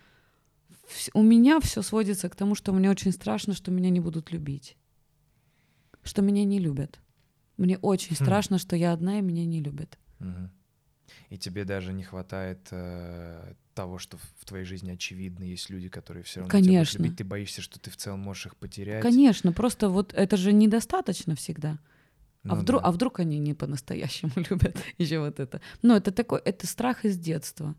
у 1.15 1.23
меня 1.23 1.61
все 1.61 1.83
сводится 1.83 2.29
к 2.29 2.35
тому, 2.37 2.55
что 2.55 2.73
мне 2.73 2.91
очень 2.91 3.13
страшно, 3.13 3.55
что 3.55 3.71
меня 3.71 3.91
не 3.91 4.01
будут 4.01 4.33
любить. 4.33 4.77
Что 6.03 6.23
меня 6.23 6.45
не 6.45 6.59
любят. 6.59 6.99
Мне 7.61 7.77
очень 7.79 8.13
Хм. 8.13 8.25
страшно, 8.25 8.59
что 8.59 8.75
я 8.75 8.93
одна 8.93 9.19
и 9.19 9.23
меня 9.23 9.45
не 9.45 9.61
любят. 9.63 9.99
И 11.29 11.39
тебе 11.39 11.65
даже 11.65 11.93
не 11.93 12.03
хватает 12.03 12.69
э, 12.71 13.55
того, 13.75 13.99
что 13.99 14.17
в, 14.17 14.23
в 14.39 14.45
твоей 14.45 14.65
жизни 14.65 14.91
очевидно. 14.91 15.45
Есть 15.45 15.71
люди, 15.71 15.89
которые 15.89 16.23
все 16.25 16.41
равно 16.41 16.51
тебя 16.51 16.61
Конечно. 16.61 17.03
любить. 17.03 17.19
Ты 17.19 17.25
боишься, 17.25 17.63
что 17.63 17.79
ты 17.79 17.91
в 17.91 17.97
целом 17.97 18.21
можешь 18.21 18.47
их 18.47 18.57
потерять. 18.57 19.03
Конечно, 19.03 19.53
просто 19.53 19.89
вот 19.91 20.13
это 20.15 20.37
же 20.37 20.53
недостаточно 20.53 21.35
всегда. 21.37 21.79
Ну 22.43 22.55
а, 22.55 22.57
вдруг, 22.57 22.81
да. 22.83 22.89
а 22.89 22.93
вдруг 22.93 23.21
они 23.21 23.39
не 23.39 23.55
по-настоящему 23.55 24.33
любят 24.51 24.77
еще 24.99 25.21
вот 25.21 25.39
это. 25.41 25.61
Ну, 25.83 25.95
это 25.95 26.11
такой, 26.11 26.41
это 26.45 26.67
страх 26.67 27.05
из 27.05 27.19
детства. 27.19 27.75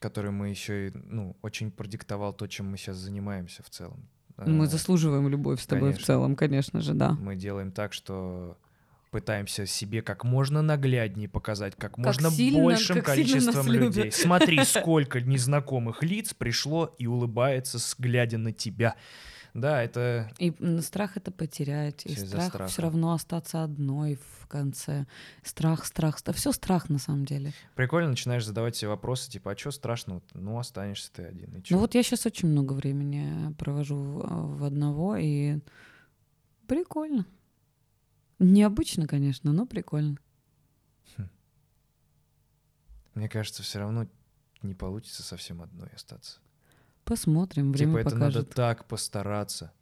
который 0.00 0.30
мы 0.30 0.48
еще 0.50 0.88
и, 0.88 0.92
ну, 0.94 1.36
очень 1.42 1.70
продиктовал 1.70 2.32
то, 2.34 2.46
чем 2.48 2.70
мы 2.70 2.76
сейчас 2.76 2.96
занимаемся 2.96 3.62
в 3.62 3.70
целом. 3.70 4.08
Мы 4.36 4.64
А, 4.64 4.66
заслуживаем 4.66 5.28
любовь 5.28 5.60
с 5.60 5.66
тобой 5.66 5.90
в 5.90 5.92
конечно. 5.92 6.06
целом, 6.06 6.36
конечно 6.36 6.80
же, 6.80 6.92
да. 6.94 7.12
Мы 7.12 7.36
делаем 7.36 7.70
так, 7.72 7.92
что 7.92 8.58
пытаемся 9.14 9.64
себе 9.64 10.02
как 10.02 10.24
можно 10.24 10.60
нагляднее 10.60 11.28
показать, 11.28 11.76
как, 11.76 11.98
можно 11.98 12.32
сильно- 12.32 12.64
большим 12.64 12.96
как 12.96 13.04
количеством 13.06 13.68
любят. 13.68 13.94
людей. 13.96 14.10
Смотри, 14.10 14.58
сколько 14.64 15.20
незнакомых 15.20 16.02
лиц 16.02 16.34
пришло 16.34 16.92
и 16.98 17.06
улыбается, 17.06 17.78
глядя 18.00 18.38
на 18.38 18.52
тебя. 18.52 18.96
Да, 19.54 19.80
это 19.84 20.32
И 20.40 20.52
страх 20.80 21.16
это 21.16 21.30
потерять, 21.30 22.04
и 22.06 22.16
страх 22.16 22.48
страха. 22.48 22.66
все 22.72 22.82
равно 22.82 23.12
остаться 23.12 23.62
одной 23.62 24.18
в 24.40 24.48
конце. 24.48 25.06
Страх, 25.44 25.84
страх, 25.86 26.20
да 26.24 26.32
все 26.32 26.50
страх 26.50 26.88
на 26.90 26.98
самом 26.98 27.24
деле. 27.24 27.52
прикольно, 27.76 28.08
начинаешь 28.10 28.44
задавать 28.44 28.74
себе 28.74 28.88
вопросы, 28.88 29.30
типа, 29.30 29.52
а 29.52 29.56
что 29.56 29.70
страшного? 29.70 30.22
Ну, 30.32 30.58
останешься 30.58 31.12
ты 31.12 31.22
один. 31.22 31.54
И 31.56 31.62
чё? 31.62 31.76
Ну 31.76 31.82
вот 31.82 31.94
я 31.94 32.02
сейчас 32.02 32.26
очень 32.26 32.48
много 32.48 32.72
времени 32.72 33.54
провожу 33.54 33.94
в 34.24 34.64
одного, 34.64 35.14
и 35.18 35.60
прикольно. 36.66 37.24
Необычно, 38.38 39.06
конечно, 39.06 39.52
но 39.52 39.66
прикольно. 39.66 40.16
Мне 43.14 43.28
кажется, 43.28 43.62
все 43.62 43.78
равно 43.78 44.08
не 44.62 44.74
получится 44.74 45.22
совсем 45.22 45.62
одной 45.62 45.88
остаться. 45.94 46.40
Посмотрим, 47.04 47.70
время 47.72 47.98
типа, 47.98 48.08
это 48.08 48.16
надо 48.16 48.32
покажет. 48.40 48.54
так 48.54 48.84
постараться, 48.86 49.72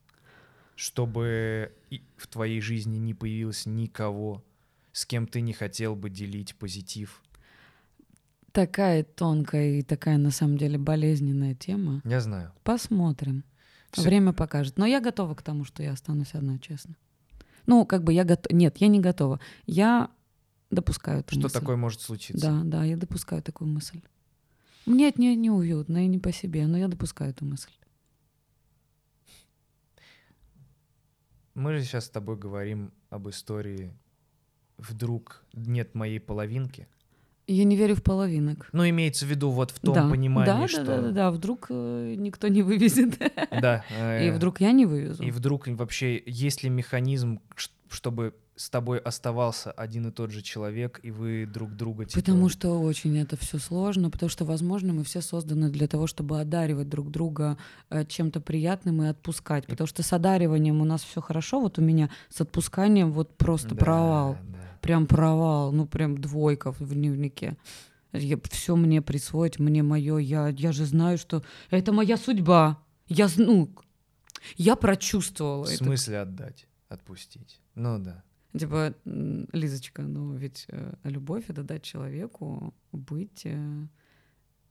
чтобы 0.74 1.72
в 2.16 2.26
твоей 2.26 2.60
жизни 2.60 2.98
не 2.98 3.14
появилось 3.14 3.64
никого, 3.64 4.44
с 4.92 5.06
кем 5.06 5.26
ты 5.26 5.40
не 5.40 5.52
хотел 5.52 5.94
бы 5.96 6.10
делить 6.10 6.56
позитив. 6.56 7.22
Такая 8.50 9.02
тонкая 9.04 9.78
и 9.78 9.82
такая 9.82 10.18
на 10.18 10.30
самом 10.30 10.58
деле 10.58 10.76
болезненная 10.76 11.54
тема. 11.54 12.02
Я 12.04 12.20
знаю. 12.20 12.52
Посмотрим. 12.64 13.44
Всё- 13.92 14.02
Время 14.02 14.32
покажет. 14.34 14.76
Но 14.76 14.84
я 14.84 15.00
готова 15.00 15.34
к 15.34 15.42
тому, 15.42 15.64
что 15.64 15.82
я 15.82 15.92
останусь 15.92 16.34
одна, 16.34 16.58
честно. 16.58 16.96
Ну, 17.66 17.86
как 17.86 18.05
бы 18.05 18.12
я 18.12 18.24
готова. 18.24 18.56
Нет, 18.56 18.78
я 18.78 18.89
не 18.89 19.01
готова. 19.01 19.40
Я 19.66 20.10
допускаю 20.70 21.20
эту 21.20 21.32
Что 21.34 21.43
мысль. 21.43 21.59
такое 21.59 21.76
может 21.76 22.01
случиться? 22.01 22.47
Да, 22.47 22.62
да, 22.64 22.84
я 22.84 22.97
допускаю 22.97 23.43
такую 23.43 23.68
мысль. 23.68 24.01
Мне 24.86 25.09
от 25.09 25.18
нее 25.18 25.36
неуютно 25.36 26.05
и 26.05 26.09
не 26.09 26.18
по 26.18 26.32
себе, 26.32 26.66
но 26.66 26.76
я 26.76 26.89
допускаю 26.89 27.30
эту 27.30 27.44
мысль. 27.44 27.70
Мы 31.55 31.74
же 31.74 31.84
сейчас 31.84 32.06
с 32.06 32.10
тобой 32.10 32.36
говорим 32.36 32.93
об 33.10 33.28
истории 33.28 33.93
«Вдруг 34.78 35.44
нет 35.52 35.94
моей 35.94 36.18
половинки». 36.18 36.89
Я 37.47 37.64
не 37.64 37.77
верю 37.77 37.97
в 37.97 38.02
половинок. 38.02 38.69
Ну, 38.73 38.89
имеется 38.89 39.27
в 39.27 39.28
виду 39.28 39.51
вот 39.51 39.73
в 39.73 39.81
том 39.81 39.94
да. 39.94 40.09
понимании, 40.09 40.47
да, 40.47 40.69
что... 40.69 40.85
да, 40.85 40.97
да, 40.97 41.02
да, 41.02 41.10
да, 41.10 41.31
вдруг 41.31 41.66
э, 41.70 42.14
никто 42.16 42.48
не 42.48 42.62
вывезет. 42.62 43.19
Да, 43.51 43.85
И 43.90 44.27
э, 44.27 44.32
вдруг 44.32 44.60
я 44.60 44.73
не 44.73 44.86
вывезу. 44.86 45.23
И 45.23 45.31
вдруг 45.31 45.66
вообще 45.66 46.23
есть 46.24 46.62
ли 46.62 46.70
механизм, 46.70 47.40
чтобы 47.89 48.35
с 48.54 48.68
тобой 48.68 48.98
оставался 48.98 49.70
один 49.72 50.08
и 50.08 50.10
тот 50.10 50.30
же 50.30 50.42
человек, 50.42 51.00
и 51.02 51.10
вы 51.10 51.46
друг 51.46 51.72
друга 51.74 52.04
типа... 52.04 52.20
Потому 52.20 52.48
что 52.48 52.80
очень 52.80 53.16
это 53.18 53.36
все 53.36 53.58
сложно, 53.58 54.10
потому 54.10 54.28
что, 54.28 54.44
возможно, 54.44 54.92
мы 54.92 55.04
все 55.04 55.20
созданы 55.22 55.70
для 55.70 55.88
того, 55.88 56.06
чтобы 56.06 56.40
одаривать 56.40 56.88
друг 56.88 57.10
друга 57.10 57.56
э, 57.90 58.04
чем-то 58.04 58.40
приятным 58.40 59.02
и 59.02 59.06
отпускать. 59.06 59.66
Потому 59.66 59.86
что 59.86 60.02
с 60.02 60.12
одариванием 60.12 60.80
у 60.80 60.84
нас 60.84 61.02
все 61.02 61.20
хорошо, 61.20 61.60
вот 61.60 61.78
у 61.78 61.82
меня 61.82 62.10
с 62.28 62.40
отпусканием 62.42 63.10
вот 63.12 63.36
просто 63.36 63.70
Да, 63.70 63.76
провал. 63.76 64.36
да. 64.48 64.58
Прям 64.82 65.06
провал, 65.06 65.72
ну 65.72 65.86
прям 65.86 66.18
двойка 66.18 66.72
в 66.72 66.92
дневнике. 66.92 67.56
все 68.50 68.76
мне 68.76 69.00
присвоить, 69.00 69.58
мне 69.58 69.82
мое, 69.82 70.18
я, 70.18 70.48
я 70.48 70.72
же 70.72 70.84
знаю, 70.84 71.16
что 71.18 71.42
это 71.70 71.92
моя 71.92 72.16
судьба. 72.16 72.78
Я, 73.08 73.28
ну, 73.36 73.70
я 74.56 74.76
прочувствовала 74.76 75.64
В 75.64 75.68
это. 75.68 75.84
смысле 75.84 76.20
отдать, 76.20 76.66
отпустить? 76.88 77.60
Ну 77.74 77.98
да. 77.98 78.22
Типа, 78.58 78.94
Лизочка, 79.52 80.02
ну 80.02 80.34
ведь 80.34 80.66
э, 80.68 80.94
любовь 81.04 81.44
это 81.48 81.62
дать 81.62 81.82
человеку 81.82 82.74
быть 82.92 83.42
э, 83.46 83.86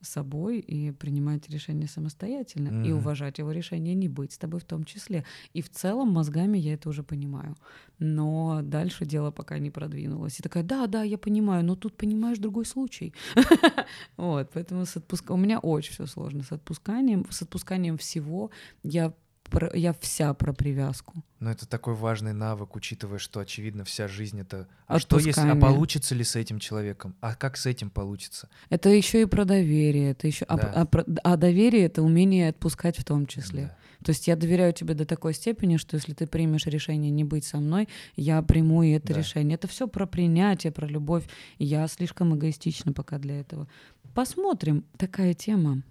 собой 0.02 0.60
и 0.60 0.92
принимать 0.92 1.50
решения 1.50 1.88
самостоятельно, 1.88 2.70
и 2.70 2.90
Мгм. 2.90 2.98
уважать 3.00 3.40
его 3.40 3.52
решение 3.52 3.96
не 3.96 4.10
быть 4.10 4.32
с 4.34 4.38
тобой 4.38 4.60
в 4.60 4.64
том 4.64 4.84
числе. 4.84 5.24
И 5.54 5.62
в 5.62 5.70
целом 5.70 6.10
мозгами 6.10 6.58
я 6.58 6.74
это 6.74 6.90
уже 6.90 7.04
понимаю. 7.04 7.56
Но 8.00 8.62
дальше 8.64 9.06
дело 9.06 9.32
пока 9.32 9.60
не 9.60 9.70
продвинулось. 9.72 10.40
И 10.40 10.44
такая, 10.44 10.64
да, 10.64 10.88
да, 10.88 11.04
я 11.04 11.18
понимаю, 11.18 11.64
но 11.64 11.76
тут 11.76 11.98
понимаешь 11.98 12.38
другой 12.40 12.66
случай. 12.66 13.14
Вот, 14.18 14.50
поэтому 14.54 14.86
с 14.86 14.98
отпуска... 14.98 15.34
у 15.34 15.38
меня 15.38 15.60
очень 15.60 15.94
все 15.94 16.06
сложно 16.06 16.44
с 16.44 16.52
отпусканием. 16.52 17.26
С 17.30 17.42
отпусканием 17.42 17.98
всего 17.98 18.50
я, 18.84 19.14
про- 19.52 19.70
я 19.78 19.94
вся 20.00 20.34
про 20.34 20.54
привязку. 20.54 21.24
Но 21.40 21.52
это 21.52 21.68
такой 21.68 21.94
важный 21.94 22.34
навык, 22.34 22.76
учитывая, 22.76 23.20
что, 23.20 23.40
очевидно, 23.40 23.84
вся 23.84 24.08
жизнь 24.08 24.40
это... 24.40 24.68
А 24.88 24.98
что 25.00 25.20
если... 25.20 25.42
А 25.50 25.56
получится 25.56 26.16
ли 26.16 26.24
с 26.24 26.36
этим 26.36 26.58
человеком? 26.60 27.16
А 27.22 27.36
как 27.36 27.58
с 27.58 27.66
этим 27.68 27.90
получится? 27.90 28.50
Это 28.70 28.90
еще 28.90 29.22
и 29.22 29.26
про 29.26 29.46
доверие. 29.46 30.12
Это 30.12 30.26
еще, 30.28 30.46
а, 30.46 30.58
Да. 30.58 30.72
а 30.74 30.86
про- 30.86 31.06
а 31.24 31.38
доверие 31.38 31.86
это 31.86 32.02
умение 32.02 32.50
отпускать 32.50 32.98
в 32.98 33.04
том 33.04 33.26
числе. 33.28 33.64
Да. 33.66 33.78
То 34.06 34.10
есть 34.12 34.28
я 34.28 34.36
доверяю 34.36 34.74
тебе 34.74 34.96
до 34.96 35.06
такой 35.06 35.34
степени, 35.36 35.78
что 35.78 35.96
если 35.96 36.14
ты 36.14 36.26
примешь 36.26 36.66
решение 36.66 37.12
не 37.12 37.24
быть 37.24 37.46
со 37.46 37.58
мной, 37.58 37.88
я 38.16 38.42
приму 38.42 38.82
и 38.82 38.92
это 38.92 39.14
Да. 39.14 39.20
решение. 39.20 39.56
Это 39.56 39.68
все 39.68 39.88
про 39.88 40.08
принятие, 40.08 40.72
про 40.72 40.88
любовь. 40.88 41.26
Я 41.60 41.88
слишком 41.88 42.36
эгоистична 42.36 42.94
пока 42.94 43.20
для 43.20 43.40
этого. 43.42 43.68
Посмотрим. 44.16 44.86
Такая 44.98 45.34
тема. 45.36 45.84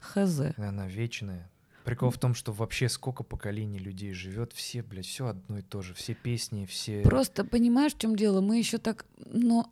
Хз. 0.00 0.40
Она 0.56 0.86
вечная. 0.88 1.48
Прикол 1.86 2.10
в 2.10 2.18
том, 2.18 2.34
что 2.34 2.50
вообще 2.50 2.88
сколько 2.88 3.22
поколений 3.22 3.78
людей 3.78 4.12
живет, 4.12 4.52
все, 4.52 4.82
блядь, 4.82 5.06
все 5.06 5.28
одно 5.28 5.58
и 5.58 5.62
то 5.62 5.82
же. 5.82 5.94
Все 5.94 6.14
песни, 6.14 6.66
все... 6.66 7.02
Просто 7.02 7.44
понимаешь, 7.44 7.94
в 7.94 7.98
чем 7.98 8.16
дело? 8.16 8.40
Мы 8.40 8.58
еще 8.58 8.78
так, 8.78 9.06
но 9.24 9.70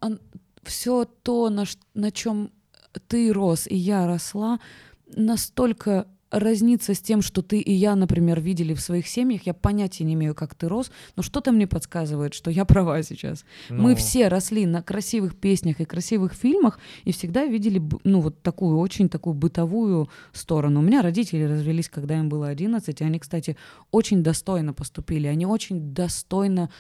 все 0.63 1.07
то, 1.07 1.51
на, 1.51 1.65
на 1.95 2.13
чем 2.13 2.53
ты 3.09 3.33
рос 3.33 3.67
и 3.67 3.75
я 3.75 4.07
росла, 4.07 4.61
настолько 5.09 6.07
разнится 6.35 6.95
с 6.95 7.01
тем, 7.01 7.23
что 7.23 7.43
ты 7.43 7.61
и 7.61 7.73
я, 7.73 7.95
например, 7.95 8.41
видели 8.41 8.75
в 8.75 8.81
своих 8.81 9.07
семьях. 9.07 9.43
Я 9.47 9.55
понятия 9.55 10.05
не 10.05 10.15
имею, 10.15 10.35
как 10.35 10.55
ты 10.55 10.69
рос, 10.69 10.91
но 11.17 11.23
что-то 11.23 11.53
мне 11.53 11.67
подсказывает, 11.67 12.35
что 12.35 12.51
я 12.51 12.65
права 12.65 13.03
сейчас. 13.03 13.45
Мы 13.71 13.91
Ну, 13.91 13.97
все 13.97 14.29
росли 14.29 14.67
на 14.67 14.83
красивых 14.83 15.37
песнях 15.37 15.81
и 15.81 15.85
красивых 15.85 16.35
фильмах 16.35 16.79
и 17.05 17.13
всегда 17.13 17.45
видели, 17.45 17.83
ну, 18.05 18.21
вот 18.21 18.43
такую 18.43 18.79
очень 18.79 19.09
такую 19.09 19.35
бытовую 19.35 20.09
сторону. 20.33 20.81
У 20.81 20.83
меня 20.83 21.03
родители 21.03 21.45
развелись, 21.45 21.89
когда 21.89 22.19
им 22.19 22.29
было 22.29 22.49
11, 22.49 23.01
и 23.01 23.05
они, 23.05 23.19
кстати, 23.19 23.57
очень 23.91 24.23
достойно 24.23 24.75
поступили. 24.75 25.29
Они 25.29 25.47
очень 25.47 25.95
достойно 25.95 26.71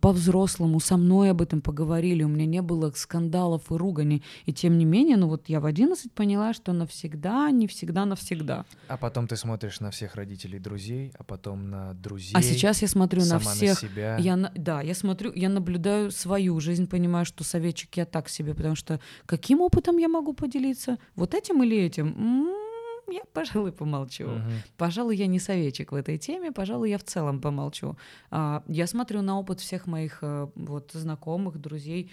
по-взрослому 0.00 0.80
со 0.80 0.96
мной 0.96 1.30
об 1.30 1.40
этом 1.42 1.60
поговорили, 1.60 2.22
у 2.22 2.28
меня 2.28 2.46
не 2.46 2.62
было 2.62 2.92
скандалов 2.94 3.70
и 3.70 3.74
руганий. 3.74 4.22
И 4.46 4.52
тем 4.52 4.78
не 4.78 4.84
менее, 4.84 5.16
ну 5.16 5.28
вот 5.28 5.48
я 5.48 5.60
в 5.60 5.66
11 5.66 6.12
поняла, 6.12 6.54
что 6.54 6.72
навсегда, 6.72 7.50
не 7.50 7.66
всегда, 7.66 8.04
навсегда. 8.04 8.64
А 8.88 8.96
потом 8.96 9.26
ты 9.26 9.36
смотришь 9.36 9.80
на 9.80 9.90
всех 9.90 10.14
родителей 10.14 10.58
друзей, 10.58 11.12
а 11.18 11.24
потом 11.24 11.70
на 11.70 11.94
друзей. 11.94 12.34
А 12.34 12.42
сейчас 12.42 12.82
я 12.82 12.88
смотрю 12.88 13.20
на 13.24 13.38
всех 13.40 13.78
себя. 13.80 14.16
Я 14.18 14.36
на- 14.36 14.52
да, 14.54 14.80
я 14.82 14.94
смотрю, 14.94 15.32
я 15.34 15.48
наблюдаю 15.48 16.10
свою 16.10 16.60
жизнь, 16.60 16.86
понимаю, 16.86 17.26
что 17.26 17.44
советчик 17.44 17.96
я 17.96 18.04
так 18.04 18.28
себе, 18.28 18.54
потому 18.54 18.76
что 18.76 19.00
каким 19.26 19.60
опытом 19.60 19.98
я 19.98 20.08
могу 20.08 20.34
поделиться? 20.34 20.98
Вот 21.16 21.34
этим 21.34 21.62
или 21.62 21.76
этим? 21.76 22.06
М, 22.16 22.63
Я, 23.10 23.22
пожалуй, 23.32 23.72
помолчу. 23.72 24.26
Мгм. 24.26 24.52
Пожалуй, 24.76 25.16
я 25.16 25.26
не 25.26 25.38
советчик 25.38 25.92
в 25.92 25.94
этой 25.94 26.18
теме, 26.18 26.52
пожалуй, 26.52 26.90
я 26.90 26.98
в 26.98 27.04
целом 27.04 27.40
помолчу. 27.40 27.96
А, 28.30 28.62
я 28.68 28.86
смотрю 28.86 29.22
на 29.22 29.38
опыт 29.38 29.60
всех 29.60 29.86
моих 29.86 30.18
э, 30.22 30.48
вот 30.54 30.90
знакомых, 30.92 31.58
друзей, 31.58 32.10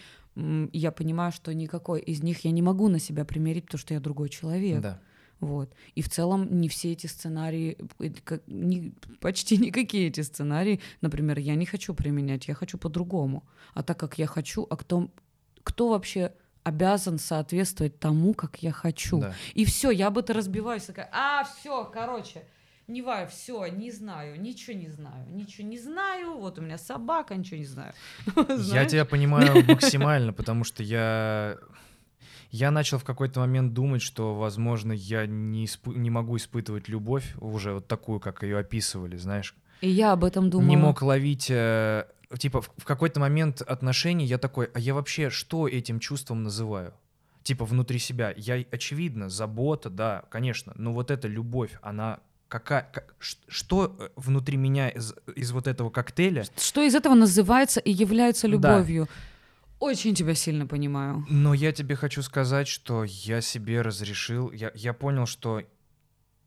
я 0.73 0.91
понимаю, 0.91 1.31
что 1.31 1.53
никакой 1.53 1.99
из 1.99 2.23
них 2.23 2.45
я 2.45 2.51
не 2.51 2.61
могу 2.61 2.88
на 2.88 2.99
себя 2.99 3.26
примерить, 3.26 3.65
потому 3.65 3.80
что 3.80 3.93
я 3.93 3.99
другой 3.99 4.30
человек. 4.30 4.81
Да. 4.81 5.01
Вот. 5.41 5.73
И 5.95 6.01
в 6.01 6.09
целом 6.09 6.61
не 6.61 6.69
все 6.69 6.91
эти 6.93 7.07
сценарии, 7.07 7.77
э, 7.99 8.39
не- 8.47 8.93
почти 9.19 9.57
никакие 9.68 10.07
эти 10.07 10.22
сценарии, 10.22 10.80
например, 11.01 11.39
я 11.39 11.55
не 11.55 11.65
хочу 11.65 11.93
применять, 11.93 12.47
я 12.47 12.53
хочу 12.53 12.77
по-другому. 12.77 13.43
А 13.73 13.84
так 13.84 13.99
как 13.99 14.19
я 14.19 14.27
хочу, 14.27 14.68
а 14.69 14.77
кто, 14.77 15.09
кто 15.63 15.89
вообще 15.89 16.34
обязан 16.64 17.18
соответствовать 17.20 18.00
тому, 18.00 18.34
как 18.34 18.62
я 18.64 18.72
хочу? 18.72 19.20
Да. 19.20 19.34
И 19.54 19.66
все, 19.66 19.92
я 19.92 20.08
об 20.08 20.18
это 20.18 20.34
разбиваюсь, 20.34 20.84
такая, 20.84 21.10
а, 21.12 21.44
все, 21.44 21.86
короче, 21.86 22.44
не 22.88 23.02
ваю, 23.02 23.28
все, 23.28 23.66
не 23.68 23.92
знаю, 23.92 24.40
ничего 24.40 24.78
не 24.78 24.90
знаю, 24.90 25.26
ничего 25.30 25.68
не 25.68 25.80
знаю, 25.80 26.38
вот 26.38 26.60
у 26.60 26.62
меня 26.62 26.78
собака, 26.78 27.36
ничего 27.36 27.58
не 27.58 27.66
знаю. 27.66 27.94
Я 28.58 28.86
тебя 28.86 29.06
понимаю 29.06 29.66
максимально, 29.68 30.34
потому 30.34 30.64
что 30.64 30.84
я... 30.84 31.58
Я 32.50 32.70
начал 32.70 32.98
в 32.98 33.06
какой-то 33.06 33.40
момент 33.40 33.74
думать, 33.74 34.02
что, 34.02 34.36
возможно, 34.36 34.92
я 34.92 35.26
не, 35.26 35.64
испы- 35.64 35.96
не 35.96 36.10
могу 36.10 36.36
испытывать 36.36 36.90
любовь 36.90 37.34
уже 37.40 37.76
вот 37.76 37.88
такую, 37.88 38.20
как 38.20 38.44
ее 38.44 38.58
описывали, 38.58 39.16
знаешь. 39.16 39.56
И 39.80 39.90
я 39.90 40.12
об 40.12 40.26
этом 40.26 40.50
думала. 40.50 40.68
Не 40.68 40.76
мог 40.76 41.02
ловить... 41.02 41.50
э, 41.50 42.08
типа, 42.38 42.62
в, 42.62 42.72
в 42.78 42.86
какой-то 42.86 43.20
момент 43.20 43.62
отношений 43.62 44.26
я 44.26 44.38
такой, 44.38 44.70
а 44.74 44.80
я 44.80 44.94
вообще 44.94 45.30
что 45.30 45.68
этим 45.68 45.99
чувством 45.99 46.44
называю? 46.44 46.94
Типа 47.44 47.66
внутри 47.66 47.98
себя. 47.99 48.34
Я, 48.38 48.64
очевидно, 48.72 49.30
забота, 49.30 49.90
да, 49.90 50.24
конечно, 50.30 50.74
но 50.76 50.94
вот 50.94 51.10
эта 51.12 51.28
любовь, 51.28 51.72
она 51.82 52.20
какая, 52.48 52.90
как- 52.94 53.16
что 53.48 53.95
э, 53.98 54.10
внутри 54.16 54.58
меня 54.58 54.90
из, 54.90 55.16
из 55.36 55.52
вот 55.52 55.68
этого 55.68 55.90
коктейля, 55.90 56.44
Что 56.58 56.82
из 56.84 56.94
этого 56.95 57.16
называется 57.16 57.80
и 57.80 57.91
является 57.91 58.48
Да. 58.48 58.52
любовью? 58.53 59.08
Очень 59.80 60.14
тебя 60.14 60.36
сильно 60.36 60.68
понимаю. 60.68 61.26
Но 61.30 61.53
я 61.56 61.72
тебе 61.72 61.95
хочу 61.95 62.22
сказать, 62.22 62.68
что 62.68 63.03
я 63.03 63.41
себе 63.41 63.82
разрешил, 63.82 64.52
я, 64.52 64.72
я 64.76 64.94
понял, 64.94 65.26
что 65.26 65.64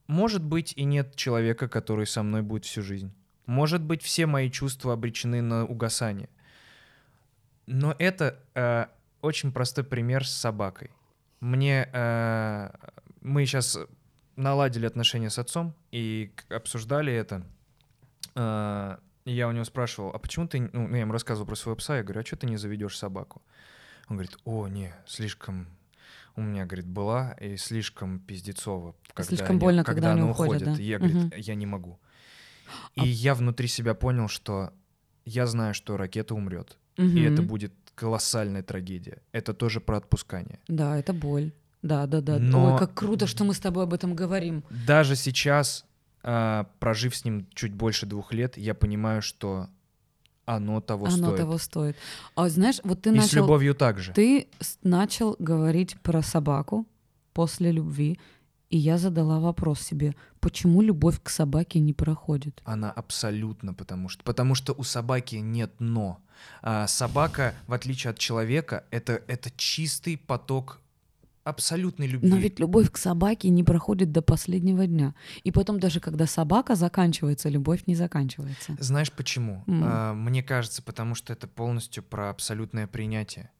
может 0.07 0.45
быть 0.45 0.73
и 0.77 0.85
нет 0.85 1.17
человека, 1.17 1.67
который 1.69 2.07
со 2.07 2.23
мной 2.23 2.43
будет 2.43 2.65
всю 2.65 2.83
жизнь. 2.83 3.13
Может 3.47 3.83
быть, 3.83 4.03
все 4.03 4.27
мои 4.27 4.51
чувства 4.51 4.93
обречены 4.95 5.43
на 5.43 5.65
угасание. 5.67 6.29
Но 7.67 7.95
это 7.99 8.39
э, 8.55 8.87
очень 9.21 9.53
простой 9.53 9.85
пример 9.85 10.27
с 10.27 10.31
собакой. 10.31 10.91
Мне 11.41 11.89
э, 11.93 12.71
мы 13.21 13.45
сейчас 13.47 13.79
наладили 14.37 14.87
отношения 14.87 15.31
с 15.31 15.39
отцом 15.39 15.75
и 15.93 16.33
обсуждали 16.49 17.13
это. 17.13 17.45
Э, 18.35 18.97
я 19.27 19.49
у 19.49 19.53
него 19.53 19.65
спрашивал, 19.65 20.11
а 20.11 20.19
почему 20.19 20.47
ты, 20.47 20.69
ну, 20.73 20.89
я 20.95 21.01
ему 21.01 21.13
рассказывал 21.13 21.47
про 21.47 21.55
своего 21.55 21.77
пса, 21.77 21.97
я 21.97 22.03
говорю, 22.03 22.21
а 22.21 22.25
что 22.25 22.37
ты 22.37 22.47
не 22.47 22.57
заведешь 22.59 22.99
собаку? 22.99 23.43
Он 24.09 24.17
говорит, 24.17 24.37
о, 24.45 24.69
не, 24.69 24.95
слишком 25.07 25.67
у 26.37 26.43
меня, 26.43 26.67
говорит, 26.67 26.87
была 26.87 27.33
и 27.41 27.57
слишком 27.57 28.19
пиздецово. 28.19 28.95
когда 29.15 29.29
Слишком 29.29 29.51
они- 29.53 29.61
больно, 29.61 29.85
когда 29.85 30.13
они 30.13 30.23
уходят, 30.23 30.65
да? 30.65 30.73
Я, 30.73 30.99
говорит, 30.99 31.17
Мгм. 31.17 31.33
я 31.37 31.55
не 31.55 31.65
могу. 31.67 31.99
А 32.97 33.05
И 33.05 33.09
я 33.09 33.35
внутри 33.35 33.69
себя 33.69 33.95
понял, 33.95 34.29
что 34.29 34.73
я 35.25 35.47
знаю, 35.47 35.75
что 35.75 35.97
ракета 35.97 36.35
умрет. 36.35 36.77
И 36.97 37.23
это 37.23 37.43
будет 37.43 37.73
колоссальная 37.95 38.63
трагедия. 38.63 39.23
Это 39.33 39.55
тоже 39.55 39.81
про 39.81 39.97
отпускание. 39.97 40.59
Да, 40.69 40.97
это 40.99 41.13
боль. 41.13 41.53
Да, 41.83 42.07
да, 42.07 42.21
да. 42.21 42.39
Но- 42.39 42.73
Ой, 42.75 42.79
как 42.79 42.95
круто, 42.95 43.27
что 43.27 43.45
мы 43.45 43.53
с 43.55 43.59
тобой 43.61 43.85
об 43.85 43.93
этом 43.93 44.15
говорим. 44.15 44.65
Даже 44.87 45.17
сейчас, 45.17 45.85
а, 46.23 46.67
прожив 46.79 47.15
с 47.15 47.25
ним 47.25 47.47
чуть 47.55 47.73
больше 47.75 48.07
двух 48.07 48.33
лет, 48.33 48.57
я 48.57 48.75
понимаю, 48.75 49.23
что 49.23 49.69
оно 50.47 50.81
того 50.81 51.07
Оно 51.07 51.17
стоит. 51.17 51.37
того 51.37 51.59
стоит. 51.59 51.97
А 52.35 52.49
знаешь, 52.49 52.81
вот 52.85 53.03
ты 53.03 53.11
И 53.11 53.15
с 53.15 53.17
начал... 53.23 53.37
любовью 53.39 53.75
также. 53.75 54.13
Ты 54.13 54.49
с- 54.61 54.79
начал 54.83 55.37
говорить 55.39 55.97
про 56.01 56.23
собаку 56.23 56.87
после 57.33 57.71
любви, 57.73 58.19
и 58.75 58.77
я 58.77 58.99
задала 58.99 59.39
вопрос 59.39 59.81
себе, 59.81 60.17
почему 60.41 60.83
любовь 60.83 61.21
к 61.23 61.29
собаке 61.29 61.79
не 61.79 61.93
проходит? 61.93 62.61
Она 62.65 62.91
абсолютно 62.91 63.73
потому 63.73 64.09
что... 64.09 64.25
Потому 64.25 64.57
что 64.57 64.73
у 64.73 64.83
собаки 64.83 65.37
нет 65.37 65.71
«но». 65.79 66.19
А 66.61 66.89
собака, 66.89 67.55
в 67.69 67.73
отличие 67.73 68.11
от 68.11 68.19
человека, 68.19 68.83
это, 68.91 69.23
это 69.29 69.53
чистый 69.57 70.17
поток 70.17 70.81
абсолютной 71.45 72.09
любви. 72.09 72.29
Но 72.29 72.37
ведь 72.37 72.59
любовь 72.59 72.91
к 72.91 72.97
собаке 72.97 73.49
не 73.49 73.63
проходит 73.63 74.11
до 74.11 74.23
последнего 74.23 74.89
дня. 74.89 75.15
И 75.45 75.53
потом 75.53 75.79
даже 75.79 76.01
когда 76.01 76.27
собака 76.27 76.75
заканчивается, 76.75 77.49
любовь 77.49 77.85
не 77.87 77.95
заканчивается. 77.95 78.77
Знаешь 78.81 79.13
почему? 79.13 79.63
М. 79.69 79.83
А, 79.85 80.15
мне 80.15 80.43
кажется, 80.43 80.83
потому 80.83 81.15
что 81.15 81.33
это 81.33 81.47
полностью 81.47 82.03
про 82.03 82.29
абсолютное 82.29 82.89
принятие. 82.89 83.53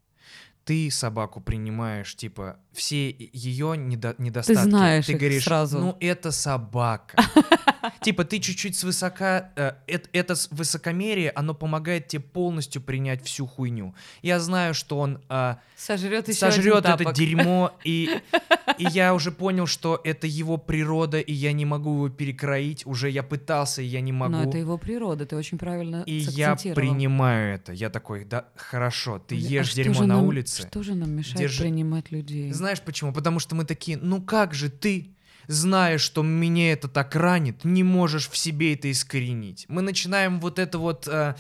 Ты 0.65 0.91
собаку 0.91 1.41
принимаешь, 1.41 2.15
типа, 2.17 2.57
все 2.73 3.11
ее 3.11 3.77
недо- 3.77 4.15
недостатки. 4.19 4.63
знаешь 4.63 5.07
ты 5.07 5.15
говоришь, 5.15 5.45
сразу. 5.45 5.79
ну 5.79 5.97
это 6.01 6.31
собака. 6.33 7.17
Типа 8.05 8.25
ты 8.25 8.39
чуть-чуть 8.39 8.77
свысока, 8.77 9.51
э, 9.57 9.73
эт- 9.87 10.11
это 10.13 10.35
с- 10.35 10.49
высокомерие, 10.51 11.31
оно 11.31 11.55
помогает 11.55 12.07
тебе 12.09 12.21
полностью 12.23 12.83
принять 12.83 13.25
всю 13.25 13.47
хуйню. 13.47 13.95
Я 14.21 14.41
знаю, 14.41 14.75
что 14.75 14.99
он 14.99 15.23
а, 15.31 15.59
Сожрет 15.75 16.29
еще 16.29 16.39
сожрет 16.39 16.85
это 16.85 17.13
дерьмо, 17.15 17.73
и, 17.83 18.11
и 18.79 18.85
я 18.91 19.15
уже 19.15 19.33
понял, 19.33 19.67
что 19.67 19.99
это 20.05 20.27
его 20.27 20.59
природа, 20.59 21.19
и 21.19 21.33
я 21.33 21.53
не 21.53 21.65
могу 21.65 21.95
его 21.95 22.09
перекроить. 22.11 22.85
Уже 22.85 23.09
я 23.09 23.23
пытался, 23.23 23.81
и 23.81 23.87
я 23.87 24.03
не 24.03 24.13
могу. 24.13 24.33
Но 24.33 24.45
это 24.45 24.59
его 24.59 24.77
природа, 24.77 25.25
ты 25.25 25.35
очень 25.37 25.57
правильно 25.57 26.03
И 26.05 26.13
я 26.17 26.57
принимаю 26.57 27.55
это. 27.55 27.73
Я 27.73 27.89
такой, 27.89 28.25
да, 28.27 28.49
хорошо, 28.55 29.19
ты 29.19 29.35
а 29.35 29.39
ешь 29.39 29.69
что 29.69 29.77
дерьмо 29.77 30.01
на 30.03 30.07
нам- 30.17 30.25
улице. 30.25 30.67
Что 30.69 30.83
же 30.83 30.95
нам 30.95 31.11
мешает 31.11 31.41
Держи- 31.41 31.63
принимать 31.63 32.11
людей? 32.11 32.53
Знаешь 32.53 32.83
почему? 32.83 33.15
Потому 33.15 33.39
что 33.39 33.55
мы 33.55 33.65
такие, 33.65 33.97
ну 33.97 34.21
как 34.21 34.53
же 34.53 34.69
ты, 34.69 35.11
зная, 35.47 35.99
что 35.99 36.23
меня 36.23 36.73
это 36.73 36.89
так 36.89 37.15
ранит, 37.15 37.65
не 37.65 37.83
можешь 37.83 38.29
в 38.29 38.37
себе 38.37 38.75
это 38.75 38.91
искоренить. 38.91 39.67
Мы 39.69 39.83
начинаем 39.83 40.41
вот 40.41 40.59
это 40.59 40.79
вот... 40.79 41.09
э, 41.09 41.35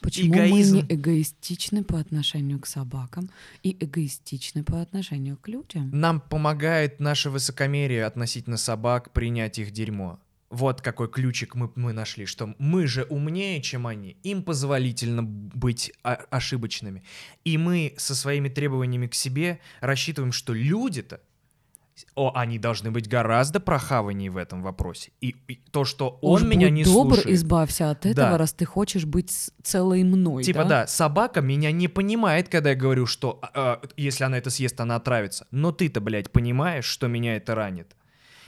Почему 0.00 0.34
эгоизм. 0.34 0.76
мы 0.76 0.82
не 0.82 0.94
эгоистичны 0.94 1.84
по 1.84 2.00
отношению 2.00 2.58
к 2.58 2.66
собакам 2.66 3.30
и 3.62 3.76
эгоистичны 3.78 4.64
по 4.64 4.80
отношению 4.80 5.36
к 5.36 5.46
людям? 5.48 5.90
нам 5.92 6.20
помогает 6.20 7.00
наше 7.00 7.28
высокомерие 7.28 8.06
относительно 8.06 8.56
собак 8.56 9.12
принять 9.12 9.58
их 9.58 9.72
дерьмо. 9.72 10.18
Вот 10.48 10.80
какой 10.80 11.08
ключик 11.08 11.54
мы, 11.54 11.70
мы 11.76 11.92
нашли, 11.92 12.26
что 12.26 12.54
мы 12.58 12.86
же 12.88 13.04
умнее, 13.04 13.62
чем 13.62 13.86
они. 13.86 14.16
Им 14.24 14.42
позволительно 14.42 15.22
быть 15.22 15.92
ошибочными. 16.02 17.04
И 17.44 17.56
мы 17.56 17.94
со 17.98 18.16
своими 18.16 18.48
требованиями 18.48 19.06
к 19.06 19.14
себе 19.14 19.60
рассчитываем, 19.80 20.32
что 20.32 20.52
люди-то, 20.52 21.20
о, 22.14 22.32
они 22.34 22.58
должны 22.58 22.90
быть 22.90 23.08
гораздо 23.08 23.60
прохаваннее 23.60 24.30
в 24.30 24.36
этом 24.36 24.62
вопросе. 24.62 25.12
И, 25.20 25.36
и 25.48 25.56
то, 25.70 25.84
что 25.84 26.18
он 26.22 26.42
Уж 26.42 26.48
меня 26.48 26.66
будь 26.68 26.74
не 26.74 26.84
добр, 26.84 27.14
слушает. 27.16 27.36
избавься 27.36 27.90
от 27.90 28.06
этого, 28.06 28.30
Да. 28.30 28.38
раз 28.38 28.52
ты 28.52 28.64
хочешь 28.64 29.04
быть 29.04 29.30
целой 29.62 30.02
мной, 30.04 30.42
Типа, 30.44 30.64
да? 30.64 30.86
собака 30.86 31.40
меня 31.40 31.72
не 31.72 31.88
понимает, 31.88 32.48
когда 32.48 32.70
я 32.70 32.76
говорю, 32.76 33.06
что 33.06 33.40
а, 33.54 33.80
если 33.96 34.24
она 34.24 34.38
это 34.38 34.50
съест, 34.50 34.80
она 34.80 34.96
отравится. 34.96 35.46
Но 35.50 35.72
ты-то, 35.72 36.00
блядь, 36.00 36.30
понимаешь, 36.30 36.84
что 36.84 37.06
меня 37.08 37.36
это 37.36 37.54
ранит. 37.54 37.94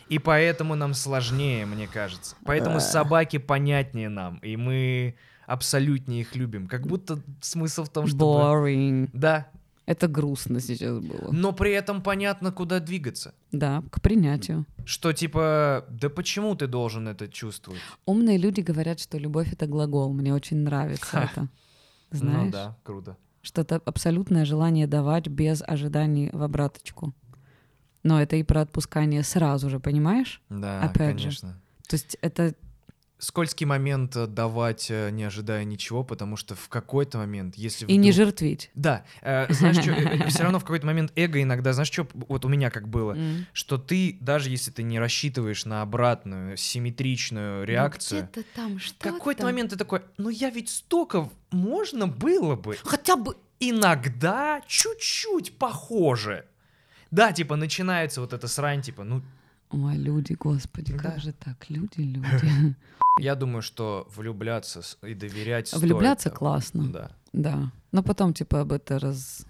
И 0.09 0.19
поэтому 0.19 0.75
нам 0.75 0.95
сложнее, 0.95 1.65
мне 1.65 1.87
кажется. 1.87 2.37
Поэтому 2.45 2.81
собаки 2.81 3.39
понятнее 3.39 4.09
нам, 4.09 4.39
и 4.39 4.57
мы 4.57 5.15
абсолютнее 5.47 6.21
их 6.23 6.35
любим. 6.37 6.67
Как 6.67 6.87
будто 6.87 7.21
смысл 7.41 7.85
в 7.85 7.89
том, 7.89 8.07
чтобы... 8.07 8.23
Boring. 8.25 9.11
Да, 9.13 9.49
Это 9.85 10.07
грустно 10.07 10.61
сейчас 10.61 10.99
было. 11.01 11.33
но 11.33 11.53
при 11.53 11.73
этом 11.73 12.03
понятно, 12.03 12.53
куда 12.53 12.79
двигаться. 12.81 13.35
Да, 13.51 13.83
к 13.91 14.01
принятию. 14.01 14.65
Что 14.85 15.13
типа, 15.13 15.85
да 15.91 16.09
почему 16.09 16.55
ты 16.55 16.67
должен 16.69 17.09
это 17.09 17.27
чувствовать? 17.29 17.81
Умные 18.07 18.39
люди 18.39 18.61
говорят, 18.61 19.01
что 19.01 19.19
любовь— 19.19 19.53
это 19.53 19.67
глагол. 19.67 20.13
Мне 20.13 20.33
очень 20.33 20.59
нравится 20.59 21.07
Ха. 21.07 21.25
это. 21.33 21.49
Знаешь? 22.13 22.45
Ну 22.47 22.51
да, 22.53 22.77
круто. 22.85 23.17
Что 23.43 23.63
это 23.63 23.81
абсолютное 23.85 24.45
желание 24.45 24.87
давать 24.87 25.27
без 25.27 25.63
ожиданий 25.67 26.31
в 26.33 26.43
обраточку. 26.43 27.13
Но 28.05 28.21
это 28.23 28.37
и 28.37 28.43
про 28.45 28.61
отпускание 28.63 29.23
сразу 29.25 29.69
же, 29.69 29.81
понимаешь? 29.81 30.41
Да, 30.49 30.81
Опять 30.83 31.19
же. 31.19 31.25
конечно. 31.25 31.61
То 31.89 31.95
есть 31.97 32.17
это 32.21 32.55
скользкий 33.23 33.67
момент 33.67 34.17
э, 34.17 34.27
давать, 34.27 34.89
э, 34.91 35.11
не 35.11 35.23
ожидая 35.25 35.65
ничего, 35.65 36.03
потому 36.03 36.37
что 36.37 36.55
в 36.57 36.69
какой-то 36.69 37.19
момент, 37.19 37.55
если 37.57 37.87
и 37.87 37.97
не 37.97 38.11
вдруг- 38.11 38.27
жертвить. 38.27 38.71
Да, 38.75 39.05
э, 39.23 39.47
знаешь, 39.53 39.77
все 40.29 40.43
равно 40.43 40.59
в 40.59 40.63
какой-то 40.63 40.87
момент 40.87 41.13
эго 41.15 41.41
иногда, 41.41 41.73
знаешь, 41.73 41.91
что 41.91 42.07
вот 42.15 42.45
у 42.45 42.49
меня 42.49 42.71
как 42.71 42.89
было, 42.89 43.17
что 43.53 43.79
ты, 43.79 44.19
даже 44.21 44.51
если 44.51 44.71
ты 44.73 44.83
не 44.83 44.99
рассчитываешь 44.99 45.65
на 45.65 45.83
обратную, 45.83 46.57
симметричную 46.57 47.65
реакцию, 47.65 48.29
Ну, 48.35 48.43
там 48.55 48.79
в 48.79 48.83
что-то. 48.83 49.13
какой-то 49.13 49.45
момент 49.45 49.71
ты 49.71 49.77
такой, 49.77 50.03
ну 50.19 50.29
я 50.29 50.51
ведь 50.51 50.69
столько 50.71 51.31
можно 51.53 52.07
было 52.09 52.57
бы 52.57 52.77
Хотя 52.83 53.17
бы... 53.17 53.37
иногда 53.61 54.61
чуть-чуть 54.67 55.59
похоже. 55.59 56.47
Да, 57.11 57.33
типа 57.33 57.57
начинается 57.57 58.21
вот 58.21 58.33
эта 58.33 58.49
срань, 58.49 58.83
типа, 58.83 59.05
ну, 59.05 59.23
Ой, 59.73 59.97
люди, 59.97 60.35
господи, 60.35 60.93
Да. 60.93 60.99
как 60.99 61.21
же 61.21 61.33
так? 61.33 61.69
Люди, 61.71 62.01
люди. 62.01 62.75
я 63.21 63.35
думаю, 63.35 63.63
что 63.63 64.07
влюбляться 64.17 64.83
и 65.03 65.15
доверять 65.15 65.69
стоит. 65.69 65.83
Влюбляться 65.83 66.31
классно. 66.31 66.93
Да. 66.93 67.11
Да. 67.33 67.73
Но 67.93 68.03
потом, 68.03 68.35
типа, 68.35 68.61
об 68.61 68.73
это 68.73 68.99
раз... 68.99 69.47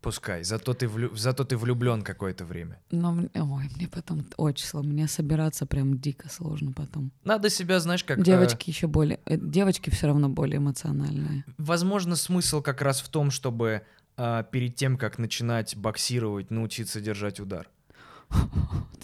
Пускай, 0.00 0.42
зато 0.42 0.74
ты, 0.74 0.88
влю... 0.88 1.14
зато 1.14 1.44
ты 1.44 1.56
влюблен 1.56 2.02
какое-то 2.02 2.44
время. 2.44 2.80
Но. 2.90 3.12
Ой, 3.34 3.70
мне 3.76 3.86
потом 3.86 4.26
очень 4.36 4.66
сложно. 4.66 4.92
Мне 4.92 5.06
собираться 5.06 5.64
прям 5.64 5.98
дико 6.00 6.28
сложно 6.28 6.72
потом. 6.72 7.12
Надо 7.24 7.50
себя, 7.50 7.78
знаешь, 7.78 8.02
как... 8.02 8.18
э, 8.18 8.22
Девочки 8.22 8.68
еще 8.70 8.88
более... 8.88 9.20
э, 9.26 9.36
Девочки 9.36 9.90
все 9.90 10.08
равно 10.08 10.28
более 10.28 10.58
эмоциональные. 10.58 11.44
возможно, 11.56 12.16
смысл 12.16 12.62
как 12.62 12.82
раз 12.82 13.00
в 13.00 13.08
том, 13.10 13.30
чтобы 13.30 13.82
а, 14.16 14.42
перед 14.42 14.74
тем, 14.74 14.96
как 14.98 15.18
начинать 15.18 15.76
боксировать, 15.76 16.50
научиться 16.50 17.00
держать 17.00 17.38
удар. 17.38 17.70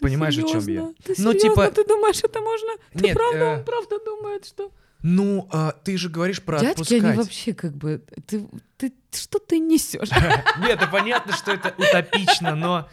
Понимаешь, 0.01 0.39
о 0.39 0.43
чем 0.43 0.67
я? 0.69 0.93
Ты 1.05 1.15
Ну, 1.19 1.35
типа- 1.35 1.71
Ты 1.71 1.85
думаешь, 1.85 2.21
это 2.23 2.41
можно? 2.41 2.69
Ты 2.93 3.05
Нет, 3.05 3.17
правда, 3.17 3.39
э, 3.39 3.59
он 3.59 3.65
правда 3.65 3.99
думает, 4.05 4.47
что... 4.47 4.71
Ну, 5.03 5.49
а, 5.53 5.73
ты 5.85 5.97
же 5.97 6.09
говоришь 6.09 6.43
про 6.43 6.59
Дядьки, 6.59 6.73
отпускать. 6.73 7.05
они 7.05 7.17
вообще 7.17 7.55
как 7.55 7.73
бы... 7.75 8.03
Ты, 8.27 8.49
ты, 8.77 8.93
что 9.13 9.39
ты 9.39 9.59
несешь? 9.59 10.11
Нет, 10.61 10.71
это 10.71 10.87
понятно, 10.89 11.33
что 11.33 11.53
это 11.53 11.75
утопично, 11.77 12.55
но 12.57 12.89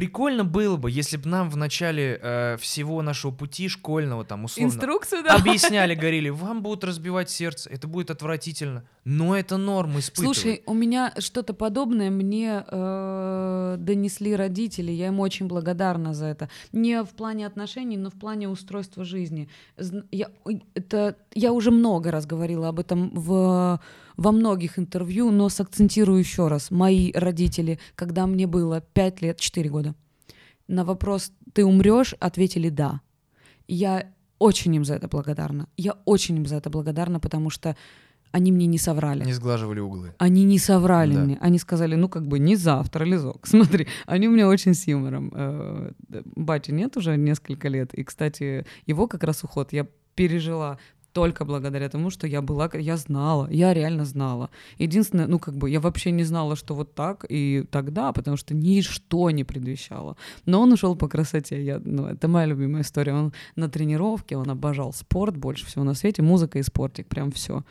Прикольно 0.00 0.44
было 0.46 0.78
бы, 0.78 0.90
если 0.90 1.18
бы 1.18 1.28
нам 1.28 1.50
в 1.50 1.58
начале 1.58 2.18
э, 2.22 2.56
всего 2.58 3.02
нашего 3.02 3.32
пути 3.32 3.68
школьного, 3.68 4.24
там, 4.24 4.44
условно, 4.44 4.72
Инструкцию, 4.72 5.22
да? 5.22 5.36
объясняли, 5.36 5.94
говорили, 5.94 6.30
вам 6.30 6.62
будут 6.62 6.84
разбивать 6.84 7.28
сердце, 7.28 7.68
это 7.68 7.86
будет 7.86 8.10
отвратительно, 8.10 8.84
но 9.04 9.36
это 9.36 9.58
норм 9.58 9.98
испытывать. 9.98 10.38
Слушай, 10.38 10.62
у 10.64 10.72
меня 10.72 11.12
что-то 11.18 11.52
подобное 11.52 12.08
мне 12.08 12.64
э, 12.66 13.76
донесли 13.78 14.34
родители. 14.34 14.90
Я 14.90 15.08
им 15.08 15.20
очень 15.20 15.48
благодарна 15.48 16.14
за 16.14 16.26
это. 16.26 16.48
Не 16.72 17.02
в 17.02 17.10
плане 17.10 17.46
отношений, 17.46 17.98
но 17.98 18.08
в 18.08 18.14
плане 18.14 18.48
устройства 18.48 19.04
жизни. 19.04 19.50
Зн- 19.76 20.06
Я, 20.10 20.30
это, 20.74 21.16
я 21.34 21.52
уже 21.52 21.70
много 21.70 22.10
раз 22.10 22.24
говорила 22.24 22.68
об 22.68 22.80
этом 22.80 23.10
в, 23.10 23.78
во 24.16 24.32
многих 24.32 24.78
интервью, 24.78 25.30
но 25.30 25.48
сакцентирую 25.48 26.18
еще 26.18 26.48
раз. 26.48 26.70
Мои 26.70 27.12
родители, 27.12 27.78
когда 27.94 28.26
мне 28.26 28.46
было 28.46 28.80
5 28.80 29.22
лет, 29.22 29.40
4 29.40 29.70
года, 29.70 29.94
на 30.68 30.84
вопрос 30.84 31.32
«ты 31.52 31.64
умрешь?» 31.64 32.14
ответили 32.20 32.68
«да». 32.68 33.00
Я 33.68 34.12
очень 34.38 34.74
им 34.74 34.84
за 34.84 34.94
это 34.94 35.08
благодарна. 35.08 35.68
Я 35.76 35.96
очень 36.04 36.36
им 36.36 36.46
за 36.46 36.56
это 36.56 36.70
благодарна, 36.70 37.20
потому 37.20 37.50
что 37.50 37.76
они 38.32 38.52
мне 38.52 38.66
не 38.66 38.78
соврали. 38.78 39.24
Не 39.24 39.32
сглаживали 39.32 39.80
углы. 39.80 40.14
Они 40.18 40.44
не 40.44 40.58
соврали 40.58 41.14
Да. 41.14 41.24
мне. 41.24 41.38
Они 41.40 41.58
сказали, 41.58 41.96
ну, 41.96 42.08
как 42.08 42.26
бы 42.28 42.38
не 42.38 42.56
завтра, 42.56 43.04
Лизок. 43.04 43.46
Смотри, 43.46 43.86
они 44.06 44.28
у 44.28 44.30
меня 44.30 44.48
очень 44.48 44.74
с 44.74 44.86
юмором. 44.86 45.32
Э, 45.34 45.92
Бати 46.36 46.70
нет 46.70 46.96
уже 46.96 47.16
несколько 47.16 47.68
лет. 47.68 47.92
И, 47.94 48.04
кстати, 48.04 48.64
его 48.86 49.08
как 49.08 49.24
раз 49.24 49.42
уход 49.44 49.72
я 49.72 49.86
пережила 50.14 50.78
только 51.12 51.44
благодаря 51.44 51.88
тому, 51.88 52.10
что 52.10 52.26
я 52.26 52.42
была, 52.42 52.70
я 52.74 52.96
знала, 52.96 53.48
я 53.50 53.74
реально 53.74 54.04
знала. 54.04 54.50
Единственное, 54.78 55.26
ну, 55.26 55.38
как 55.38 55.54
бы, 55.54 55.70
я 55.70 55.80
вообще 55.80 56.10
не 56.10 56.24
знала, 56.24 56.56
что 56.56 56.74
вот 56.74 56.94
так 56.94 57.24
и 57.28 57.64
тогда, 57.70 58.12
потому 58.12 58.36
что 58.36 58.54
ничто 58.54 59.30
не 59.30 59.44
предвещало. 59.44 60.16
Но 60.46 60.60
он 60.60 60.72
ушел 60.72 60.96
по 60.96 61.08
красоте. 61.08 61.64
Я, 61.64 61.80
ну, 61.84 62.06
это 62.06 62.28
моя 62.28 62.46
любимая 62.46 62.82
история. 62.82 63.14
Он 63.14 63.32
на 63.56 63.68
тренировке, 63.68 64.36
он 64.36 64.50
обожал 64.50 64.92
спорт 64.92 65.36
больше 65.36 65.66
всего 65.66 65.84
на 65.84 65.94
свете, 65.94 66.22
музыка 66.22 66.58
и 66.58 66.62
спортик, 66.62 67.06
прям 67.08 67.30
все. 67.32 67.64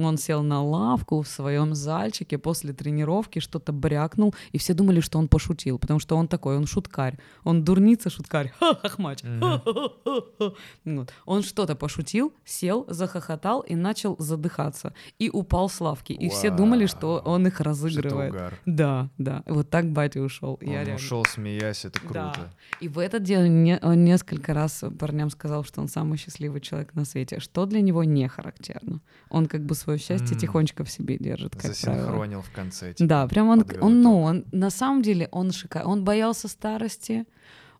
Он 0.00 0.16
сел 0.16 0.42
на 0.42 0.62
лавку 0.62 1.20
в 1.20 1.28
своем 1.28 1.74
зальчике 1.74 2.38
после 2.38 2.72
тренировки, 2.72 3.40
что-то 3.40 3.72
брякнул, 3.72 4.34
и 4.52 4.58
все 4.58 4.72
думали, 4.72 5.00
что 5.00 5.18
он 5.18 5.28
пошутил, 5.28 5.78
потому 5.78 6.00
что 6.00 6.16
он 6.16 6.28
такой, 6.28 6.56
он 6.56 6.66
шуткарь. 6.66 7.18
Он 7.44 7.62
дурница 7.62 8.08
шуткарь. 8.08 8.52
Ха-хахмач. 8.60 9.22
Ха-ха-ха-ха. 9.22 10.52
Вот. 10.84 11.12
Он 11.26 11.42
что-то 11.42 11.76
пошутил, 11.76 12.32
сел, 12.44 12.86
захохотал 12.88 13.60
и 13.60 13.74
начал 13.74 14.16
задыхаться. 14.18 14.94
И 15.18 15.28
упал 15.30 15.68
с 15.68 15.80
лавки. 15.80 16.12
И 16.12 16.28
все 16.30 16.50
думали, 16.50 16.86
что 16.86 17.22
он 17.24 17.46
их 17.46 17.60
разыгрывает. 17.60 18.54
Да, 18.64 19.10
да. 19.18 19.42
Вот 19.46 19.68
так 19.68 19.90
батя 19.90 20.20
ушел. 20.20 20.58
Он 20.62 20.94
ушел, 20.94 21.24
смеясь, 21.24 21.84
это 21.84 22.00
круто. 22.00 22.32
Да. 22.36 22.52
И 22.80 22.88
в 22.88 22.98
этот 22.98 23.22
день 23.22 23.74
он 23.82 24.04
несколько 24.04 24.54
раз 24.54 24.84
парням 24.98 25.30
сказал, 25.30 25.64
что 25.64 25.80
он 25.80 25.88
самый 25.88 26.16
счастливый 26.16 26.60
человек 26.60 26.94
на 26.94 27.04
свете, 27.04 27.40
что 27.40 27.66
для 27.66 27.80
него 27.80 28.04
не 28.04 28.26
характерно. 28.28 29.00
Он 29.28 29.46
как 29.46 29.64
бы 29.64 29.74
свое 29.82 29.98
счастье 29.98 30.34
М. 30.34 30.38
тихонечко 30.40 30.84
в 30.84 30.90
себе 30.90 31.16
держит, 31.18 31.52
как 31.52 31.62
правило. 31.62 31.74
Засинхронил 31.74 32.40
в 32.42 32.50
конце. 32.50 32.94
типа, 32.94 33.08
Да, 33.08 33.26
прям 33.28 33.48
он, 33.48 33.64
он, 33.80 34.02
ну, 34.02 34.20
он 34.22 34.44
на 34.52 34.70
самом 34.70 35.02
деле 35.02 35.28
он 35.32 35.52
шикарный. 35.52 35.92
Он 35.92 36.04
боялся 36.04 36.48
старости, 36.48 37.24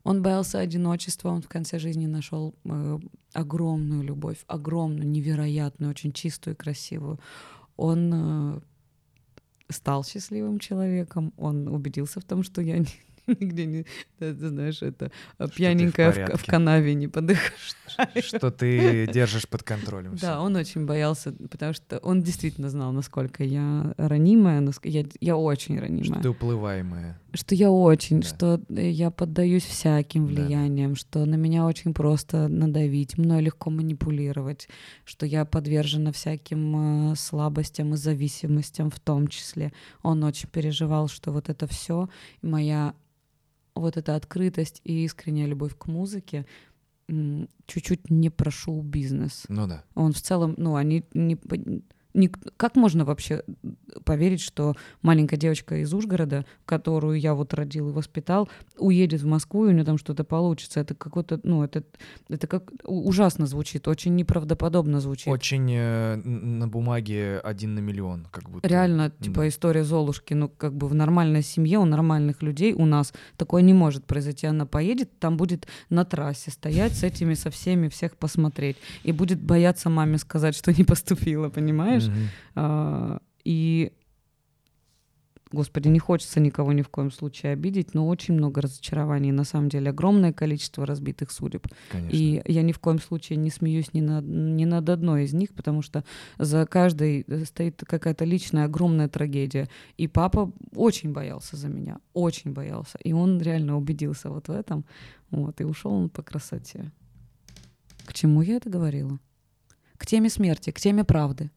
он 0.03 0.21
боялся 0.21 0.59
одиночества, 0.59 1.29
он 1.29 1.41
в 1.41 1.47
конце 1.47 1.79
жизни 1.79 2.07
нашел 2.07 2.53
э, 2.65 2.99
огромную 3.33 4.03
любовь, 4.03 4.37
огромную, 4.47 5.07
невероятную, 5.07 5.89
очень 5.91 6.11
чистую 6.11 6.55
и 6.55 6.57
красивую. 6.57 7.19
Он 7.77 8.11
э, 8.13 8.59
стал 9.69 10.03
счастливым 10.03 10.59
человеком, 10.59 11.33
он 11.37 11.67
убедился 11.67 12.19
в 12.19 12.23
том, 12.23 12.43
что 12.43 12.61
я 12.61 12.77
ни- 12.79 12.87
нигде 13.39 13.65
не, 13.65 13.83
ты 14.19 14.33
ты 14.33 14.47
знаешь, 14.49 14.81
это 14.81 15.11
ты 15.37 15.47
в 15.47 15.53
пьяненькая 15.53 16.11
в, 16.11 16.13
в 16.13 16.15
порядке. 16.15 16.51
канаве 16.51 16.93
не 16.93 17.07
подыхаю. 17.07 17.51
Что 18.21 18.49
ты 18.51 19.07
держишь 19.07 19.47
под 19.47 19.63
контролем. 19.63 20.15
Да, 20.19 20.41
он 20.41 20.55
очень 20.55 20.85
боялся, 20.85 21.31
потому 21.31 21.73
что 21.73 21.99
он 21.99 22.21
действительно 22.23 22.69
знал, 22.69 22.91
насколько 22.91 23.43
я 23.43 23.93
ранимая, 23.97 24.61
наск- 24.61 24.87
я, 24.87 25.05
я 25.21 25.37
очень 25.37 25.75
Что 25.77 25.85
ранимая. 25.85 26.21
ты 26.21 26.29
уплываемая. 26.29 27.19
Что 27.33 27.55
я 27.55 27.69
очень, 27.71 28.21
Да. 28.21 28.27
что 28.27 28.61
я 28.69 29.09
поддаюсь 29.11 29.63
всяким 29.63 30.27
Да, 30.27 30.33
да. 30.35 30.41
влияниям, 30.43 30.95
что 30.95 31.25
на 31.25 31.35
меня 31.35 31.65
очень 31.65 31.93
просто 31.93 32.47
надавить, 32.47 33.17
мной 33.17 33.41
легко 33.41 33.69
манипулировать, 33.69 34.67
что 35.05 35.25
я 35.25 35.45
подвержена 35.45 36.11
всяким 36.11 37.11
э, 37.11 37.15
слабостям 37.15 37.93
и 37.93 37.97
зависимостям 37.97 38.89
в 38.91 38.99
том 38.99 39.27
числе. 39.27 39.71
Он 40.03 40.23
очень 40.23 40.49
переживал, 40.49 41.07
что 41.07 41.31
вот 41.31 41.49
это 41.49 41.67
все, 41.67 42.09
моя 42.41 42.93
вот 43.75 43.97
эта 43.97 44.15
открытость 44.15 44.81
и 44.83 45.03
искренняя 45.05 45.47
любовь 45.47 45.75
к 45.77 45.87
музыке 45.87 46.45
чуть-чуть 47.67 48.09
не 48.09 48.29
про 48.29 48.49
шоу-бизнес. 48.49 49.43
Ну 49.49 49.67
да. 49.67 49.83
Он 49.95 50.13
в 50.13 50.21
целом, 50.21 50.55
ну, 50.57 50.75
они 50.75 51.03
не- 51.13 51.37
как 52.57 52.75
можно 52.75 53.05
вообще 53.05 53.43
поверить, 54.05 54.41
что 54.41 54.75
маленькая 55.01 55.37
девочка 55.37 55.77
из 55.77 55.93
Ужгорода, 55.93 56.45
которую 56.65 57.19
я 57.19 57.33
вот 57.33 57.53
родил 57.53 57.89
и 57.89 57.91
воспитал, 57.91 58.49
уедет 58.77 59.21
в 59.21 59.25
Москву, 59.25 59.65
и 59.65 59.69
у 59.69 59.71
нее 59.71 59.83
там 59.83 59.97
что-то 59.97 60.23
получится? 60.23 60.79
Это 60.79 60.95
какой-то, 60.95 61.39
ну, 61.43 61.63
это, 61.63 61.83
это 62.29 62.47
как 62.47 62.71
ужасно 62.83 63.47
звучит, 63.47 63.87
очень 63.87 64.15
неправдоподобно 64.15 64.99
звучит. 64.99 65.27
Очень 65.27 65.71
э, 65.71 66.15
на 66.15 66.67
бумаге 66.67 67.39
один 67.39 67.75
на 67.75 67.79
миллион, 67.79 68.27
как 68.31 68.49
будто. 68.49 68.67
Реально, 68.67 69.11
типа 69.19 69.41
Да. 69.41 69.47
история 69.47 69.83
Золушки, 69.83 70.33
ну, 70.33 70.49
как 70.49 70.75
бы 70.75 70.87
в 70.87 70.93
нормальной 70.93 71.41
семье, 71.41 71.79
у 71.79 71.85
нормальных 71.85 72.41
людей 72.43 72.73
у 72.73 72.85
нас 72.85 73.13
такое 73.37 73.61
не 73.61 73.73
может 73.73 74.05
произойти. 74.05 74.47
Она 74.47 74.65
поедет, 74.65 75.19
там 75.19 75.37
будет 75.37 75.67
на 75.89 76.05
трассе 76.05 76.51
стоять 76.51 76.93
с 76.93 77.03
этими, 77.03 77.33
со 77.33 77.49
всеми, 77.49 77.87
всех 77.87 78.17
посмотреть. 78.17 78.77
И 79.03 79.11
будет 79.11 79.41
бояться 79.41 79.89
маме 79.89 80.17
сказать, 80.17 80.55
что 80.55 80.71
не 80.71 80.83
поступила, 80.83 81.49
понимаешь? 81.49 82.02
Мгм. 82.09 82.27
А, 82.55 83.19
И, 83.45 83.91
господи, 85.51 85.89
не 85.89 85.99
хочется 85.99 86.39
никого 86.39 86.71
ни 86.73 86.81
в 86.81 86.87
коем 86.87 87.11
случае 87.11 87.53
обидеть, 87.53 87.93
но 87.93 88.07
очень 88.07 88.33
много 88.35 88.61
разочарований. 88.61 89.31
На 89.31 89.43
самом 89.43 89.69
деле 89.69 89.89
огромное 89.89 90.31
количество 90.33 90.85
разбитых 90.85 91.29
судеб. 91.31 91.67
Конечно. 91.91 92.15
И 92.15 92.41
я 92.47 92.61
ни 92.61 92.71
в 92.71 92.79
коем 92.79 92.99
случае 92.99 93.37
не 93.37 93.49
смеюсь 93.51 93.93
ни 93.93 94.01
над, 94.01 94.25
ни 94.25 94.65
над 94.65 94.89
одной 94.89 95.25
из 95.25 95.33
них, 95.33 95.53
потому 95.53 95.81
что 95.81 96.03
за 96.39 96.65
каждой 96.65 97.25
э, 97.27 97.45
стоит 97.45 97.83
какая-то 97.85 98.25
личная 98.25 98.65
огромная 98.65 99.09
трагедия. 99.09 99.67
И 99.97 100.07
папа 100.07 100.51
очень 100.75 101.11
боялся 101.11 101.57
за 101.57 101.67
меня, 101.67 101.97
очень 102.13 102.53
боялся. 102.53 102.97
И 103.03 103.13
он 103.13 103.41
реально 103.41 103.77
убедился 103.77 104.29
вот 104.29 104.47
в 104.47 104.51
этом. 104.51 104.85
Вот, 105.31 105.59
и 105.61 105.65
ушел 105.65 105.91
он 105.91 106.09
по 106.09 106.23
красоте. 106.23 106.91
К 108.05 108.13
чему 108.13 108.41
я 108.41 108.55
это 108.55 108.69
говорила? 108.69 109.19
К 109.97 110.05
теме 110.05 110.29
смерти, 110.29 110.71
к 110.71 110.79
теме 110.79 111.03
правды. 111.03 111.51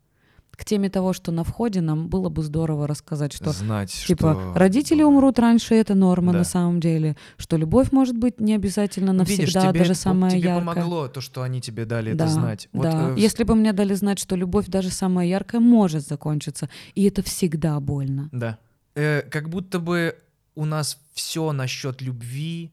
К 0.57 0.65
теме 0.65 0.89
того, 0.89 1.13
что 1.13 1.33
на 1.33 1.45
входе 1.45 1.83
нам 1.83 2.09
было 2.09 2.31
бы 2.31 2.43
здорово 2.43 2.87
рассказать, 2.87 3.33
что 3.35 3.53
Знать, 3.53 3.91
Типа, 3.93 4.33
что... 4.33 4.53
родители 4.59 5.03
умрут 5.03 5.39
раньше, 5.39 5.75
это 5.75 5.95
норма 5.95 6.33
Да. 6.33 6.39
на 6.39 6.45
самом 6.45 6.81
деле. 6.81 7.15
Что 7.37 7.59
любовь 7.59 7.93
может 7.93 8.17
быть 8.17 8.41
не 8.41 8.55
обязательно 8.55 9.13
навсегда, 9.13 9.43
Видишь, 9.43 9.53
тебе, 9.71 9.79
даже 9.81 9.95
самая 9.95 10.31
тебе 10.31 10.41
яркая. 10.49 10.59
помогло 10.75 11.09
то, 11.09 11.21
что 11.21 11.43
они 11.43 11.61
тебе 11.61 11.85
дали 11.85 12.15
да, 12.15 12.25
это 12.25 12.33
знать. 12.33 12.69
Вот, 12.73 12.85
да. 12.85 13.11
э, 13.11 13.15
Если 13.19 13.45
бы 13.45 13.55
мне 13.55 13.75
дали 13.75 13.93
знать, 13.93 14.19
что 14.19 14.35
любовь 14.35 14.67
даже 14.69 14.89
самая 14.91 15.27
яркая 15.27 15.61
может 15.61 16.07
закончиться, 16.07 16.71
и 16.95 17.05
это 17.05 17.23
всегда 17.23 17.79
больно. 17.79 18.31
Да. 18.33 18.57
Э, 18.95 19.21
как 19.31 19.51
будто 19.51 19.79
бы 19.79 20.17
у 20.55 20.65
нас 20.65 20.99
все 21.13 21.53
насчет 21.53 22.01
любви. 22.01 22.73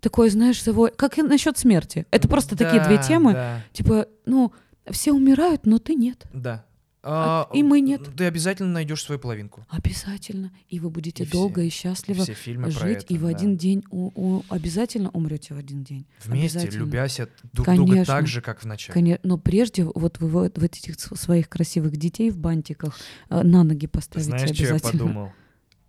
Такое, 0.00 0.30
знаешь, 0.30 0.62
его... 0.62 0.88
как 0.96 1.18
и 1.18 1.22
насчет 1.22 1.58
смерти. 1.58 2.06
Это 2.10 2.26
просто 2.26 2.56
такие 2.56 2.82
две 2.82 2.96
Да, 2.96 3.02
темы. 3.02 3.32
Да, 3.34 3.60
Типа, 3.74 4.06
ну, 4.24 4.52
все 4.90 5.12
умирают, 5.12 5.66
но 5.66 5.78
ты 5.78 5.94
нет. 5.94 6.24
да. 6.32 6.64
А- 7.10 7.48
и 7.54 7.62
мы 7.62 7.80
нет. 7.80 8.02
Ты 8.16 8.24
обязательно 8.26 8.70
найдешь 8.70 9.02
свою 9.02 9.18
половинку. 9.18 9.64
Обязательно. 9.70 10.52
И 10.68 10.78
вы 10.78 10.90
будете 10.90 11.22
И 11.22 11.26
все- 11.26 11.32
долго 11.32 11.62
и 11.62 11.70
счастливо 11.70 12.22
Все 12.24 12.34
фильмы 12.34 12.70
жить, 12.70 13.04
это. 13.04 13.14
и 13.14 13.16
в 13.16 13.22
да. 13.22 13.28
один 13.28 13.56
день 13.56 13.82
у- 13.90 14.10
у- 14.14 14.44
обязательно 14.50 15.08
умрете 15.10 15.54
в 15.54 15.58
один 15.58 15.82
день. 15.84 16.06
Вместе, 16.24 16.58
Обязательно. 16.58 16.84
любяся 16.84 17.28
друг 17.52 17.66
друга 17.66 17.82
Конечно. 17.92 18.04
так 18.14 18.26
же, 18.26 18.40
как 18.42 18.60
в 18.60 18.64
начале. 18.66 18.92
Конечно, 18.94 19.20
но 19.28 19.38
прежде 19.38 19.84
вот 19.84 20.18
вы 20.20 20.28
вот, 20.28 20.58
вот 20.58 20.64
этих 20.76 20.98
своих 21.00 21.48
красивых 21.48 21.96
детей 21.96 22.30
в 22.30 22.36
бантиках 22.38 22.94
э, 23.30 23.42
на 23.42 23.64
ноги 23.64 23.86
поставите 23.86 24.28
Знаешь, 24.30 24.50
что 24.54 24.62
я 24.64 24.70
обязательно. 24.74 25.02
подумал? 25.04 25.32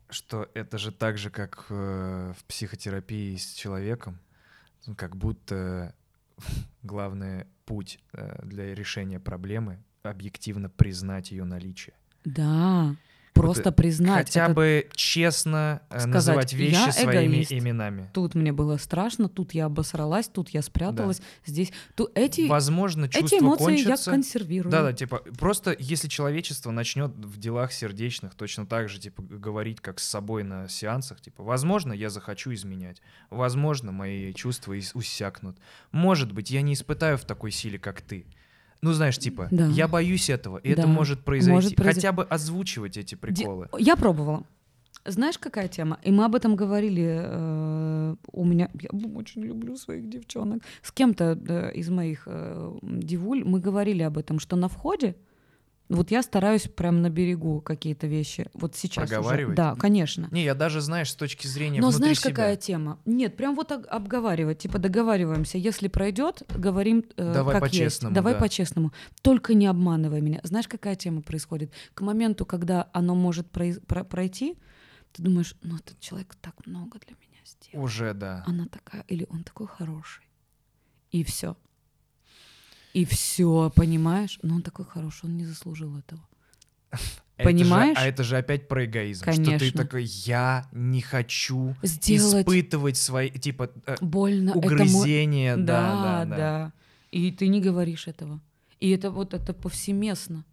Что 0.09 0.49
это 0.53 0.77
же 0.77 0.91
так 0.91 1.17
же, 1.17 1.29
как 1.29 1.65
э, 1.69 2.33
в 2.37 2.43
психотерапии 2.45 3.35
с 3.35 3.53
человеком. 3.53 4.19
Ну, 4.87 4.95
Как 4.95 5.15
будто 5.17 5.93
главный 6.83 7.45
путь 7.65 7.99
э, 8.13 8.39
для 8.45 8.73
решения 8.73 9.19
проблемы— 9.19 9.83
объективно 10.09 10.69
признать 10.69 11.31
ее 11.31 11.43
наличие. 11.45 11.93
Да, 12.25 12.95
Как 13.33 13.43
просто 13.43 13.71
признать. 13.71 14.27
Хотя 14.27 14.45
это 14.45 14.53
бы 14.53 14.89
честно 14.93 15.81
э, 15.89 15.99
сказать, 15.99 16.13
называть 16.13 16.53
вещи 16.53 16.73
«Я 16.87 16.91
своими 16.91 17.35
эгоист». 17.35 17.51
именами. 17.53 18.09
Тут 18.13 18.35
мне 18.35 18.51
было 18.51 18.75
страшно, 18.75 19.29
тут 19.29 19.53
я 19.53 19.65
обосралась, 19.65 20.27
тут 20.27 20.49
я 20.49 20.61
спряталась, 20.61 21.21
здесь. 21.45 21.71
Ту, 21.95 22.09
эти, 22.15 22.47
Возможно, 22.49 23.07
чувства 23.07 23.37
эти 23.37 23.41
эмоции 23.41 23.77
я 23.77 23.83
кончатся. 23.85 24.11
консервирую. 24.11 24.69
Да, 24.71 24.83
да, 24.83 24.91
типа, 24.91 25.19
просто 25.37 25.73
если 25.79 26.09
человечество 26.09 26.71
начнет 26.71 27.11
в 27.15 27.39
делах 27.39 27.71
сердечных 27.71 28.35
точно 28.35 28.65
так 28.65 28.89
же, 28.89 28.99
типа, 28.99 29.21
говорить, 29.21 29.79
как 29.79 29.99
с 30.01 30.03
собой 30.07 30.43
на 30.43 30.67
сеансах, 30.67 31.21
типа, 31.21 31.41
возможно, 31.43 31.93
я 31.93 32.09
захочу 32.09 32.53
изменять, 32.53 33.01
возможно, 33.29 33.93
мои 33.93 34.33
чувства 34.33 34.77
ис- 34.77 34.91
усякнут, 34.93 35.57
может 35.93 36.33
быть, 36.33 36.51
я 36.51 36.61
не 36.61 36.73
испытаю 36.73 37.17
в 37.17 37.23
такой 37.23 37.51
силе, 37.51 37.79
как 37.79 38.01
ты. 38.01 38.25
Ну, 38.81 38.93
знаешь, 38.93 39.17
типа, 39.17 39.47
Да. 39.51 39.67
я 39.67 39.87
боюсь 39.87 40.29
этого, 40.29 40.57
и 40.57 40.69
это 40.69 40.83
Да. 40.83 40.87
может 40.87 41.19
произойти. 41.25 41.51
Может 41.53 41.75
произойти. 41.75 41.99
Хотя 42.07 42.11
бы 42.13 42.23
озвучивать 42.23 42.97
эти 42.97 43.15
приколы. 43.15 43.67
Я 43.77 43.95
пробовала. 43.95 44.43
Знаешь, 45.05 45.37
какая 45.37 45.67
тема? 45.67 45.97
И 46.03 46.11
мы 46.11 46.25
об 46.25 46.35
этом 46.35 46.55
говорили. 46.55 47.19
э, 47.23 48.15
у 48.31 48.45
меня 48.45 48.69
я 48.81 48.89
очень 49.15 49.43
люблю 49.43 49.75
своих 49.77 50.09
девчонок. 50.09 50.61
С 50.81 50.91
кем-то 50.91 51.37
э, 51.47 51.71
из 51.73 51.89
моих 51.89 52.23
э, 52.25 52.77
девуль 52.81 53.43
мы 53.43 53.59
говорили 53.59 54.03
об 54.03 54.17
этом, 54.17 54.39
что 54.39 54.55
на 54.55 54.67
входе 54.67 55.15
вот 55.89 56.11
я 56.11 56.21
стараюсь 56.21 56.67
прям 56.67 57.01
на 57.01 57.09
берегу 57.09 57.61
какие-то 57.61 58.05
вещи. 58.05 58.47
Вот 58.53 58.75
сейчас 58.75 59.05
уже. 59.05 59.15
Проговаривать? 59.15 59.55
Да, 59.55 59.75
конечно. 59.75 60.27
Не, 60.31 60.43
я 60.43 60.53
даже, 60.53 60.81
знаешь, 60.81 61.09
с 61.11 61.15
точки 61.15 61.47
зрения 61.47 61.81
Но 61.81 61.89
знаешь, 61.89 62.19
себя. 62.19 62.29
какая 62.29 62.55
тема? 62.57 62.99
Нет, 63.05 63.35
прям 63.35 63.55
вот 63.55 63.71
об- 63.71 63.87
обговаривать, 63.89 64.59
типа 64.59 64.77
договариваемся. 64.77 65.57
Если 65.57 65.87
пройдет, 65.87 66.43
говорим 66.55 67.03
э, 67.17 67.33
Давай 67.33 67.53
как 67.55 67.63
по-честному. 67.63 68.13
Давай 68.13 68.33
да. 68.33 68.39
по-честному. 68.39 68.93
Только 69.23 69.55
не 69.55 69.65
обманывай 69.65 70.21
меня. 70.21 70.39
Знаешь, 70.43 70.67
какая 70.67 70.95
тема 70.95 71.21
происходит? 71.23 71.73
К 71.95 72.01
моменту, 72.01 72.45
когда 72.45 72.89
оно 72.93 73.15
может 73.15 73.49
пройти, 73.49 74.57
ты 75.11 75.23
думаешь, 75.23 75.55
ну 75.63 75.75
этот 75.77 75.99
человек 75.99 76.35
так 76.39 76.53
много 76.67 76.99
для 76.99 77.15
меня 77.15 77.41
сделал. 77.45 77.83
Уже, 77.83 78.13
да. 78.13 78.43
Она 78.45 78.67
такая, 78.67 79.03
или 79.07 79.25
он 79.29 79.43
такой 79.43 79.65
хороший. 79.65 80.23
И 81.09 81.23
все. 81.23 81.57
И 82.93 83.05
все, 83.05 83.71
понимаешь? 83.75 84.39
Но 84.41 84.55
он 84.55 84.61
такой 84.61 84.85
хороший, 84.85 85.25
он 85.25 85.37
не 85.37 85.45
заслужил 85.45 85.97
этого. 85.97 86.21
Это 87.37 87.49
же- 87.51 87.55
Понимаешь? 87.57 87.97
а 87.97 88.05
это 88.05 88.23
же 88.23 88.35
опять 88.35 88.67
про 88.67 88.83
эгоизм. 88.83 89.21
Что 89.23 89.31
ты 89.31 89.45
Конечно. 89.45 89.83
такой, 89.83 90.03
я 90.03 90.67
не 90.73 90.99
хочу 91.01 91.73
Сделать 91.83 92.45
испытывать 92.45 92.97
свои, 92.97 93.29
типа, 93.29 93.71
э, 93.85 93.95
больно 94.01 94.49
этому 94.49 94.65
угрызения. 94.65 95.55
Да, 95.55 95.63
Да, 95.63 96.01
да, 96.03 96.25
да. 96.25 96.35
да. 96.35 96.73
И 97.11 97.31
ты 97.31 97.47
не 97.47 97.61
говоришь 97.61 98.09
этого. 98.09 98.41
И 98.81 98.89
это 98.89 99.09
вот 99.09 99.33
это 99.33 99.53
повсеместно. 99.53 100.43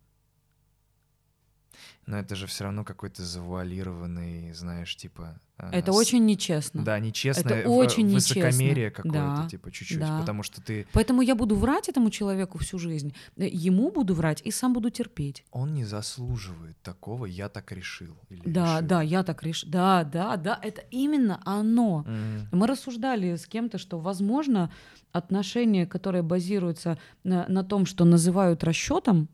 Но 2.07 2.19
это 2.19 2.37
же 2.37 2.47
все 2.47 2.65
равно 2.65 2.85
какой-то 2.85 3.25
завуалированный, 3.25 4.53
знаешь, 4.53 4.95
типа... 4.97 5.41
э, 5.59 5.71
Это 5.73 5.93
с- 5.93 5.97
очень 5.97 6.25
нечестно. 6.25 6.85
Да, 6.85 6.99
нечестное 7.01 7.61
Это 7.61 7.69
в- 7.69 7.73
очень 7.73 8.09
высокомерие 8.09 8.87
нечестно. 8.87 9.03
какое-то, 9.11 9.43
Да, 9.43 9.49
типа, 9.49 9.71
чуть-чуть. 9.73 9.99
да. 9.99 10.21
Потому 10.21 10.43
что 10.45 10.63
ты... 10.63 10.87
Поэтому 10.93 11.21
я 11.23 11.35
буду 11.35 11.57
врать 11.57 11.89
этому 11.89 12.11
человеку 12.11 12.59
всю 12.59 12.79
жизнь. 12.79 13.13
Э, 13.37 13.49
Ему 13.49 13.91
буду 13.91 14.15
врать 14.15 14.41
и 14.45 14.53
сам 14.53 14.73
буду 14.73 14.91
терпеть. 14.91 15.45
Он 15.51 15.75
не 15.75 15.85
заслуживает 15.85 16.81
такого, 16.83 17.27
я 17.27 17.49
так 17.49 17.73
решил. 17.73 18.17
или 18.31 18.43
Да, 18.45 18.65
решила. 18.65 18.83
да, 18.83 19.03
я 19.03 19.23
так 19.25 19.43
решила. 19.43 19.73
Да, 19.73 20.05
да, 20.05 20.37
да, 20.37 20.59
это 20.63 20.83
именно 20.93 21.41
оно. 21.45 22.05
Мгм. 22.07 22.49
Мы 22.53 22.67
рассуждали 22.69 23.35
с 23.35 23.47
кем-то, 23.47 23.79
что, 23.79 23.99
возможно, 23.99 24.71
отношения, 25.13 25.87
которые 25.87 26.23
базируются 26.23 26.99
на, 27.25 27.47
на 27.49 27.65
том, 27.65 27.87
что 27.87 28.05
называют 28.05 28.63
расчетом, 28.65 29.29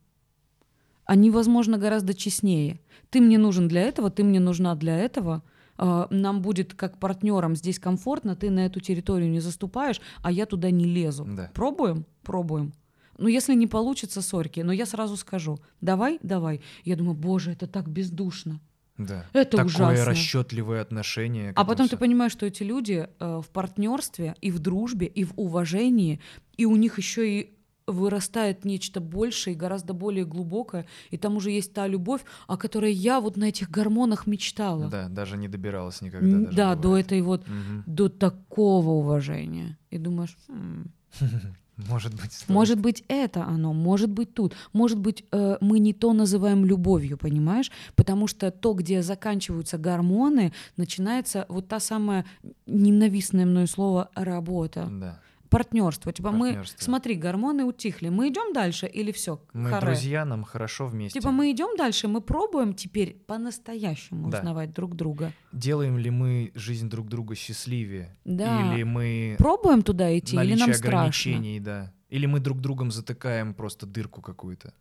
они, 1.05 1.31
возможно, 1.31 1.79
гораздо 1.79 2.15
честнее. 2.15 2.81
Ты 3.11 3.21
мне 3.21 3.39
нужен 3.39 3.69
для 3.69 3.83
этого, 3.83 4.11
ты 4.11 4.25
мне 4.25 4.41
нужна 4.41 4.75
для 4.75 4.97
этого. 4.99 5.43
А, 5.77 6.07
Нам 6.11 6.43
будет 6.43 6.75
как 6.75 6.99
партнерам 6.99 7.57
здесь 7.57 7.79
комфортно, 7.79 8.37
ты 8.37 8.51
на 8.51 8.67
эту 8.67 8.81
территорию 8.81 9.31
не 9.31 9.41
заступаешь, 9.41 10.01
а 10.23 10.31
я 10.31 10.47
туда 10.47 10.71
не 10.71 10.85
лезу. 10.85 11.25
Да. 11.29 11.51
Пробуем? 11.55 12.05
Пробуем. 12.23 12.73
Ну, 13.19 13.29
если 13.29 13.55
не 13.55 13.67
получится, 13.67 14.23
сорки, 14.23 14.61
но 14.61 14.73
я 14.73 14.87
сразу 14.87 15.17
скажу, 15.17 15.59
давай, 15.81 16.19
давай. 16.23 16.61
Я 16.85 16.97
думаю, 16.97 17.15
боже, 17.15 17.53
это 17.53 17.67
так 17.67 17.89
бездушно. 17.89 18.61
Да. 18.99 19.27
Это 19.33 19.57
Такое 19.59 19.67
ужасно. 19.67 20.05
расчетливое 20.05 20.81
отношение. 20.83 21.53
А 21.57 21.65
потом 21.65 21.87
ты 21.89 21.97
всё- 21.97 21.99
понимаешь, 21.99 22.33
что 22.33 22.47
эти 22.47 22.63
люди 22.63 23.09
э, 23.21 23.41
в 23.45 23.49
партнерстве 23.51 24.35
и 24.41 24.51
в 24.51 24.59
дружбе, 24.61 25.07
и 25.07 25.25
в 25.25 25.33
уважении, 25.37 26.21
и 26.57 26.67
у 26.67 26.77
них 26.77 26.99
еще 26.99 27.29
и 27.41 27.51
вырастает 27.87 28.65
нечто 28.65 29.01
большее 29.01 29.55
и 29.55 29.57
гораздо 29.57 29.93
более 29.95 30.25
глубокое, 30.25 30.87
и 31.11 31.17
там 31.19 31.37
уже 31.37 31.51
есть 31.51 31.73
та 31.73 31.87
любовь, 31.87 32.23
о 32.47 32.57
которой 32.57 32.93
я 32.93 33.21
вот 33.21 33.37
на 33.37 33.45
этих 33.45 33.71
гормонах 33.71 34.27
мечтала. 34.27 34.89
Да, 34.89 35.09
даже 35.09 35.37
не 35.37 35.49
добиралась 35.49 36.01
никогда. 36.01 36.27
М, 36.37 36.45
даже 36.45 36.57
да, 36.57 36.75
до 36.75 36.83
бывает. 36.83 37.07
этой 37.07 37.23
вот, 37.23 37.47
Мгм. 37.49 37.83
до 37.87 38.09
такого 38.09 38.91
уважения. 38.91 39.79
И 39.91 39.99
думаешь, 39.99 40.37
«М, 40.49 40.93
Может 41.77 42.13
быть, 42.15 42.33
стоит. 42.33 42.49
может 42.51 42.79
быть, 42.81 43.03
это 43.09 43.45
оно, 43.45 43.73
может 43.73 44.11
быть, 44.11 44.35
тут. 44.35 44.55
Может 44.75 44.99
быть, 44.99 45.25
э, 45.33 45.57
мы 45.61 45.79
не 45.79 45.93
то 45.95 46.13
называем 46.13 46.65
любовью, 46.67 47.17
понимаешь? 47.17 47.71
Потому 47.97 48.27
что 48.27 48.51
то, 48.51 48.75
где 48.75 49.03
заканчиваются 49.03 49.79
гормоны, 49.79 50.53
начинается 50.77 51.47
вот 51.49 51.69
та 51.69 51.81
самая 51.81 52.25
ненавистное 52.67 53.47
мною 53.47 53.67
слово 53.67 54.11
работа. 54.15 54.87
Да. 54.91 55.21
Партнерство. 55.53 56.13
Типа 56.13 56.31
мы, 56.33 56.49
Партнерство. 56.49 56.85
смотри, 56.85 57.15
гормоны 57.15 57.65
утихли. 57.65 58.09
Мы 58.09 58.29
идем 58.31 58.53
дальше 58.53 58.87
или 58.87 59.13
все? 59.13 59.41
Мы 59.53 59.79
друзья, 59.81 60.25
нам 60.25 60.45
хорошо 60.45 60.87
вместе. 60.87 61.21
Типа 61.21 61.31
мы 61.31 61.51
идем 61.53 61.77
дальше, 61.77 62.09
мы 62.09 62.21
пробуем 62.21 62.75
теперь 62.75 63.15
по-настоящему 63.27 64.31
Да. 64.31 64.39
узнавать 64.39 64.73
друг 64.73 64.97
друга. 64.97 65.33
Делаем 65.53 65.99
ли 65.99 66.11
мы 66.11 66.51
жизнь 66.55 66.89
друг 66.89 67.09
друга 67.09 67.35
счастливее? 67.35 68.17
Да. 68.25 68.73
Или 68.75 68.83
мы 68.83 69.37
Пробуем 69.39 69.83
туда 69.83 70.19
идти, 70.19 70.37
или 70.37 70.55
нам 70.59 70.73
страшно? 70.73 70.89
ограничений, 70.99 71.61
да. 71.61 71.93
Или 72.09 72.27
мы 72.27 72.41
друг 72.41 72.61
другом 72.61 72.91
затыкаем 72.91 73.55
просто 73.55 73.87
дырку 73.87 74.21
какую-то. 74.23 74.73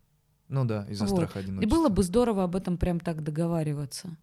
Ну 0.48 0.64
да, 0.64 0.86
из-за 0.90 1.04
Вот. 1.06 1.14
страха 1.16 1.38
И 1.40 1.42
одиночества. 1.44 1.76
было 1.76 1.88
бы 1.88 2.02
здорово 2.02 2.44
об 2.44 2.56
этом 2.56 2.76
прям 2.76 3.00
так 3.00 3.22
договариваться. 3.22 4.16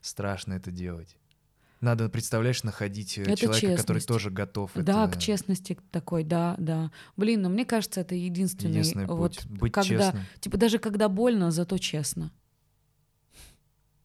Страшно 0.00 0.54
это 0.54 0.70
делать. 0.70 1.16
Надо, 1.80 2.08
представляешь, 2.08 2.64
находить 2.64 3.18
э, 3.18 3.22
Это 3.22 3.36
человека, 3.36 3.66
который 3.76 3.98
честность. 4.00 4.08
тоже 4.08 4.30
готов 4.30 4.72
Да, 4.74 5.04
это... 5.06 5.16
к 5.16 5.20
честности 5.20 5.78
такой, 5.92 6.24
да, 6.24 6.56
да. 6.58 6.90
Блин, 7.16 7.42
ну 7.42 7.48
мне 7.50 7.64
кажется, 7.64 8.00
это 8.00 8.14
единственный, 8.16 8.70
Единственный 8.70 9.06
вот 9.06 9.36
путь. 9.36 9.46
Быть 9.46 9.72
когда, 9.72 10.06
честным. 10.06 10.24
типа 10.40 10.56
даже 10.56 10.78
когда 10.78 11.08
больно, 11.08 11.50
зато 11.52 11.78
честно. 11.78 12.32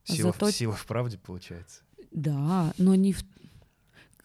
Сила, 0.04 0.32
зато- 0.32 0.52
сила 0.52 0.74
в 0.74 0.86
правде, 0.86 1.18
получается. 1.18 1.82
Да, 2.12 2.74
но 2.78 2.94
не 2.96 3.14
в... 3.14 3.24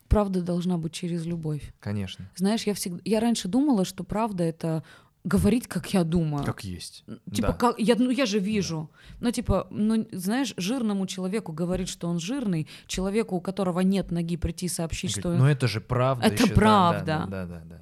Правда 0.08 0.42
должна 0.42 0.78
быть 0.78 0.92
через 0.92 1.24
любовь. 1.26 1.72
Конечно. 1.80 2.30
Знаешь, 2.36 2.64
я 2.64 2.74
всегда, 2.74 3.00
я 3.04 3.20
раньше 3.20 3.46
думала, 3.48 3.84
что 3.84 4.04
правда 4.04 4.42
это 4.44 4.82
говорить, 5.28 5.68
как 5.68 5.94
я 5.94 6.05
думаю. 6.05 6.44
Как 6.44 6.64
есть. 6.64 7.05
Типа, 7.32 7.48
Да. 7.48 7.52
как, 7.52 7.78
я, 7.78 7.94
ну 7.96 8.10
я 8.10 8.26
же 8.26 8.38
вижу. 8.38 8.90
Ну, 9.20 9.30
типа, 9.30 9.66
ну, 9.70 10.06
знаешь, 10.12 10.55
жирному 10.56 11.06
человеку 11.06 11.52
говорить, 11.52 11.88
что 11.88 12.09
он 12.09 12.18
жирный, 12.18 12.66
человеку, 12.86 13.36
у 13.36 13.40
которого 13.40 13.80
нет 13.80 14.10
ноги, 14.10 14.36
прийти 14.36 14.68
сообщить, 14.68 15.10
Он 15.10 15.20
что 15.20 15.22
говорит, 15.22 15.40
ну 15.40 15.48
это 15.48 15.68
же 15.68 15.80
правда. 15.80 16.26
Это 16.26 16.48
да, 16.48 16.55
правда. 16.55 17.05
Да, 17.05 17.26
да, 17.26 17.46
да, 17.46 17.62
да. 17.64 17.80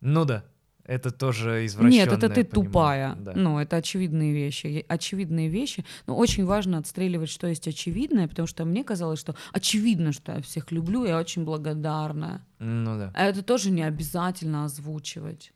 Ну 0.00 0.24
да, 0.24 0.44
это 0.84 1.10
тоже 1.10 1.66
извращенное 1.66 2.06
Нет, 2.06 2.12
это 2.12 2.28
ты 2.28 2.44
тупая. 2.44 3.14
Да. 3.16 3.32
Ну, 3.34 3.58
это 3.58 3.76
очевидные 3.76 4.32
вещи. 4.32 4.84
Очевидные 4.88 5.48
вещи. 5.48 5.84
Но 6.06 6.16
очень 6.16 6.44
важно 6.44 6.78
отстреливать, 6.78 7.28
что 7.28 7.46
есть 7.46 7.68
очевидное, 7.68 8.28
потому 8.28 8.48
что 8.48 8.64
мне 8.64 8.82
казалось, 8.82 9.20
что 9.20 9.34
очевидно, 9.52 10.12
что 10.12 10.32
я 10.32 10.40
всех 10.40 10.72
люблю, 10.72 11.04
я 11.04 11.18
очень 11.18 11.44
благодарна. 11.44 12.44
Ну 12.58 12.98
да. 12.98 13.12
А 13.14 13.26
это 13.26 13.42
тоже 13.42 13.70
не 13.70 13.82
обязательно 13.82 14.64
озвучивать. 14.64 15.52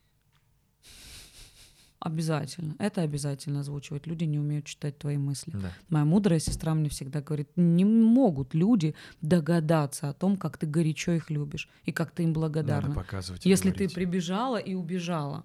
Обязательно. 2.04 2.76
Это 2.78 3.00
обязательно 3.00 3.60
озвучивать. 3.60 4.06
Люди 4.06 4.24
не 4.24 4.38
умеют 4.38 4.66
читать 4.66 4.98
твои 4.98 5.16
мысли. 5.16 5.50
да. 5.54 5.72
Моя 5.88 6.04
мудрая 6.04 6.38
сестра 6.38 6.74
мне 6.74 6.88
всегда 6.90 7.20
говорит, 7.22 7.48
не 7.56 7.84
могут 7.84 8.54
люди 8.54 8.94
догадаться 9.22 10.10
о 10.10 10.12
том, 10.12 10.36
как 10.36 10.58
ты 10.58 10.66
горячо 10.66 11.12
их 11.12 11.30
любишь 11.30 11.68
и 11.86 11.92
как 11.92 12.10
ты 12.10 12.22
им 12.24 12.28
Надо 12.28 12.40
благодарна. 12.40 12.94
показывать. 12.94 13.46
и 13.46 13.48
Если 13.48 13.70
ты 13.70 13.76
говорить. 13.88 13.94
прибежала 13.94 14.58
и 14.58 14.74
убежала, 14.74 15.44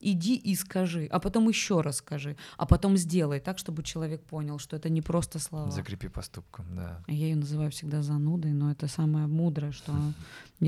иди 0.00 0.34
и 0.34 0.56
скажи, 0.56 1.06
а 1.12 1.20
потом 1.20 1.48
еще 1.48 1.80
раз 1.80 1.98
скажи, 1.98 2.36
а 2.56 2.66
потом 2.66 2.96
сделай 2.96 3.38
так, 3.38 3.58
чтобы 3.58 3.84
человек 3.84 4.24
понял, 4.24 4.58
что 4.58 4.74
это 4.74 4.88
не 4.88 5.00
просто 5.02 5.38
слова. 5.38 5.70
Закрепи 5.70 6.08
поступком, 6.08 6.66
да. 6.74 7.04
Я 7.06 7.26
ее 7.28 7.36
называю 7.36 7.70
всегда 7.70 8.02
занудой, 8.02 8.50
но 8.52 8.72
это 8.72 8.88
самое 8.88 9.28
мудрое, 9.28 9.70
что 9.70 9.92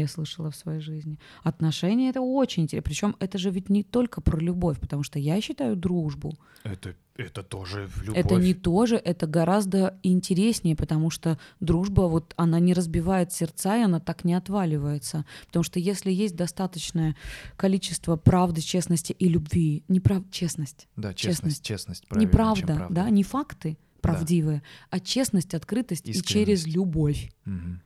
я 0.00 0.08
слышала 0.08 0.50
в 0.50 0.56
своей 0.56 0.80
жизни. 0.80 1.18
Отношения 1.42 2.10
это 2.10 2.20
очень 2.20 2.64
интересно. 2.64 2.82
Причем 2.84 3.16
это 3.20 3.38
же 3.38 3.50
ведь 3.50 3.68
не 3.70 3.82
только 3.82 4.20
про 4.20 4.38
любовь, 4.38 4.78
потому 4.80 5.02
что 5.02 5.18
я 5.18 5.40
считаю 5.40 5.76
дружбу. 5.76 6.36
Это, 6.64 6.94
это 7.16 7.42
тоже 7.42 7.88
любовь. 8.02 8.16
Это 8.24 8.34
не 8.36 8.54
тоже, 8.54 8.96
это 8.96 9.26
гораздо 9.26 9.98
интереснее, 10.02 10.74
потому 10.76 11.10
что 11.10 11.38
дружба, 11.60 12.02
вот 12.02 12.32
она 12.36 12.58
не 12.58 12.74
разбивает 12.74 13.32
сердца, 13.32 13.76
и 13.76 13.82
она 13.82 14.00
так 14.00 14.24
не 14.24 14.34
отваливается. 14.34 15.24
Потому 15.46 15.62
что 15.62 15.78
если 15.78 16.10
есть 16.10 16.36
достаточное 16.36 17.16
количество 17.56 18.16
правды, 18.16 18.60
честности 18.62 19.12
и 19.12 19.28
любви, 19.28 19.84
не 19.88 20.00
прав... 20.00 20.22
честность, 20.30 20.88
Да, 20.96 21.14
честность. 21.14 21.62
честность, 21.62 21.64
честность. 21.64 22.04
не 22.16 22.26
правильнее, 22.26 22.66
чем 22.66 22.76
правда, 22.76 22.94
да, 22.94 23.10
не 23.10 23.22
факты 23.22 23.76
правдивые, 24.00 24.62
а 24.90 25.00
честность, 25.00 25.54
открытость 25.54 26.08
и 26.08 26.12
через 26.12 26.60
Искренность. 26.60 26.66
любовь. 26.66 27.32
Мгм. 27.46 27.80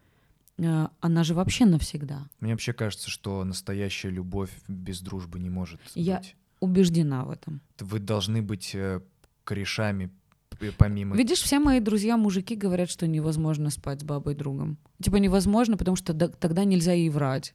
Э, 0.59 0.89
Она 1.01 1.25
же 1.25 1.35
вообще 1.35 1.65
навсегда. 1.67 2.29
Мне 2.41 2.53
вообще 2.53 2.73
кажется, 2.73 3.11
что 3.11 3.45
настоящая 3.45 4.11
любовь 4.11 4.51
без 4.69 5.01
дружбы 5.01 5.39
не 5.39 5.51
может 5.51 5.81
Я- 5.95 6.19
быть. 6.19 6.37
Убеждена 6.61 7.25
в 7.25 7.31
этом. 7.31 7.61
Вы 7.79 8.01
должны 8.01 8.43
быть 8.43 8.75
э, 8.75 9.01
корешами 9.45 10.11
п- 10.59 10.73
помимо... 10.77 11.17
Видишь, 11.17 11.41
все 11.43 11.61
мои 11.61 11.79
друзья-мужики 11.79 12.57
говорят, 12.57 12.91
что 12.91 13.07
невозможно 13.07 13.71
спать 13.71 14.01
с 14.01 14.05
бабой 14.05 14.35
другом. 14.35 14.77
Типа 15.01 15.17
невозможно, 15.17 15.77
потому 15.77 15.97
что 15.97 16.13
да- 16.13 16.27
тогда 16.29 16.65
нельзя 16.65 16.93
ей 16.93 17.11
врать. 17.11 17.55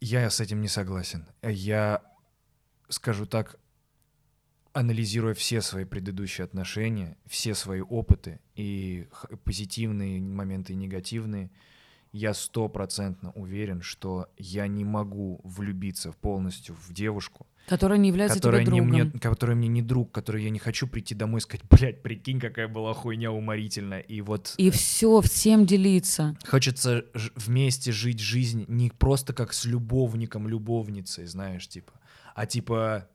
Я 0.00 0.30
с 0.30 0.38
этим 0.40 0.60
не 0.60 0.68
согласен. 0.68 1.26
Я 1.42 2.02
скажу 2.88 3.26
так, 3.26 3.56
анализируя 4.78 5.34
все 5.34 5.60
свои 5.60 5.84
предыдущие 5.84 6.44
отношения, 6.44 7.16
все 7.26 7.54
свои 7.54 7.80
опыты, 7.80 8.40
и 8.54 9.08
позитивные 9.44 10.20
моменты, 10.20 10.72
и 10.72 10.76
негативные, 10.76 11.50
я 12.12 12.32
стопроцентно 12.32 13.32
уверен, 13.32 13.82
что 13.82 14.28
я 14.38 14.66
не 14.66 14.84
могу 14.84 15.40
влюбиться 15.44 16.12
полностью 16.12 16.74
в 16.74 16.92
девушку, 16.92 17.46
Которая 17.66 17.98
не 17.98 18.08
является 18.08 18.38
которая, 18.38 18.64
тебе 18.64 18.72
не 18.72 18.80
другом. 18.80 19.08
мне, 19.10 19.20
которая 19.20 19.56
мне 19.56 19.68
не 19.68 19.82
друг, 19.82 20.10
которой 20.10 20.42
я 20.44 20.50
не 20.50 20.58
хочу 20.58 20.86
прийти 20.86 21.14
домой 21.14 21.40
и 21.40 21.42
сказать, 21.42 21.66
блядь, 21.68 22.02
прикинь, 22.02 22.40
какая 22.40 22.66
была 22.66 22.94
хуйня 22.94 23.30
уморительная. 23.30 24.00
И 24.00 24.22
вот 24.22 24.54
И 24.56 24.70
все, 24.70 25.20
всем 25.20 25.66
делиться. 25.66 26.34
Хочется 26.46 27.04
вместе 27.34 27.92
жить 27.92 28.20
жизнь 28.20 28.64
не 28.68 28.88
просто 28.90 29.34
как 29.34 29.52
с 29.52 29.66
любовником, 29.66 30.48
любовницей, 30.48 31.26
знаешь, 31.26 31.68
типа, 31.68 31.92
а 32.34 32.46
типа 32.46 33.06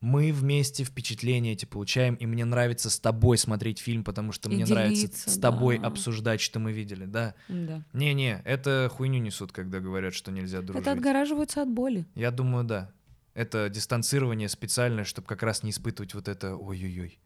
мы 0.00 0.32
вместе 0.32 0.84
впечатления 0.84 1.52
эти 1.52 1.66
получаем, 1.66 2.14
и 2.14 2.24
мне 2.24 2.46
нравится 2.46 2.88
с 2.88 2.98
тобой 2.98 3.36
смотреть 3.36 3.80
фильм, 3.80 4.02
потому 4.02 4.32
что 4.32 4.48
И 4.48 4.54
мне 4.54 4.64
нравится 4.64 5.06
делиться, 5.08 5.30
с 5.30 5.38
тобой 5.38 5.78
да. 5.78 5.88
обсуждать, 5.88 6.40
что 6.40 6.58
мы 6.58 6.72
видели, 6.72 7.04
да. 7.04 7.34
Да. 7.48 7.84
Не-не, 7.92 8.40
это 8.44 8.90
хуйню 8.90 9.18
несут, 9.20 9.52
когда 9.52 9.80
говорят, 9.80 10.14
что 10.14 10.32
нельзя 10.32 10.62
дружить. 10.62 10.82
Это 10.82 10.92
отгораживаются 10.92 11.60
от 11.62 11.68
боли. 11.68 12.06
Я 12.14 12.30
думаю, 12.30 12.64
да. 12.64 12.92
Это 13.34 13.68
дистанцирование 13.68 14.48
специальное, 14.48 15.04
чтобы 15.04 15.28
как 15.28 15.42
раз 15.42 15.62
не 15.62 15.70
испытывать 15.70 16.14
вот 16.14 16.28
это 16.28 16.56
ой-ой-ой. 16.56 17.20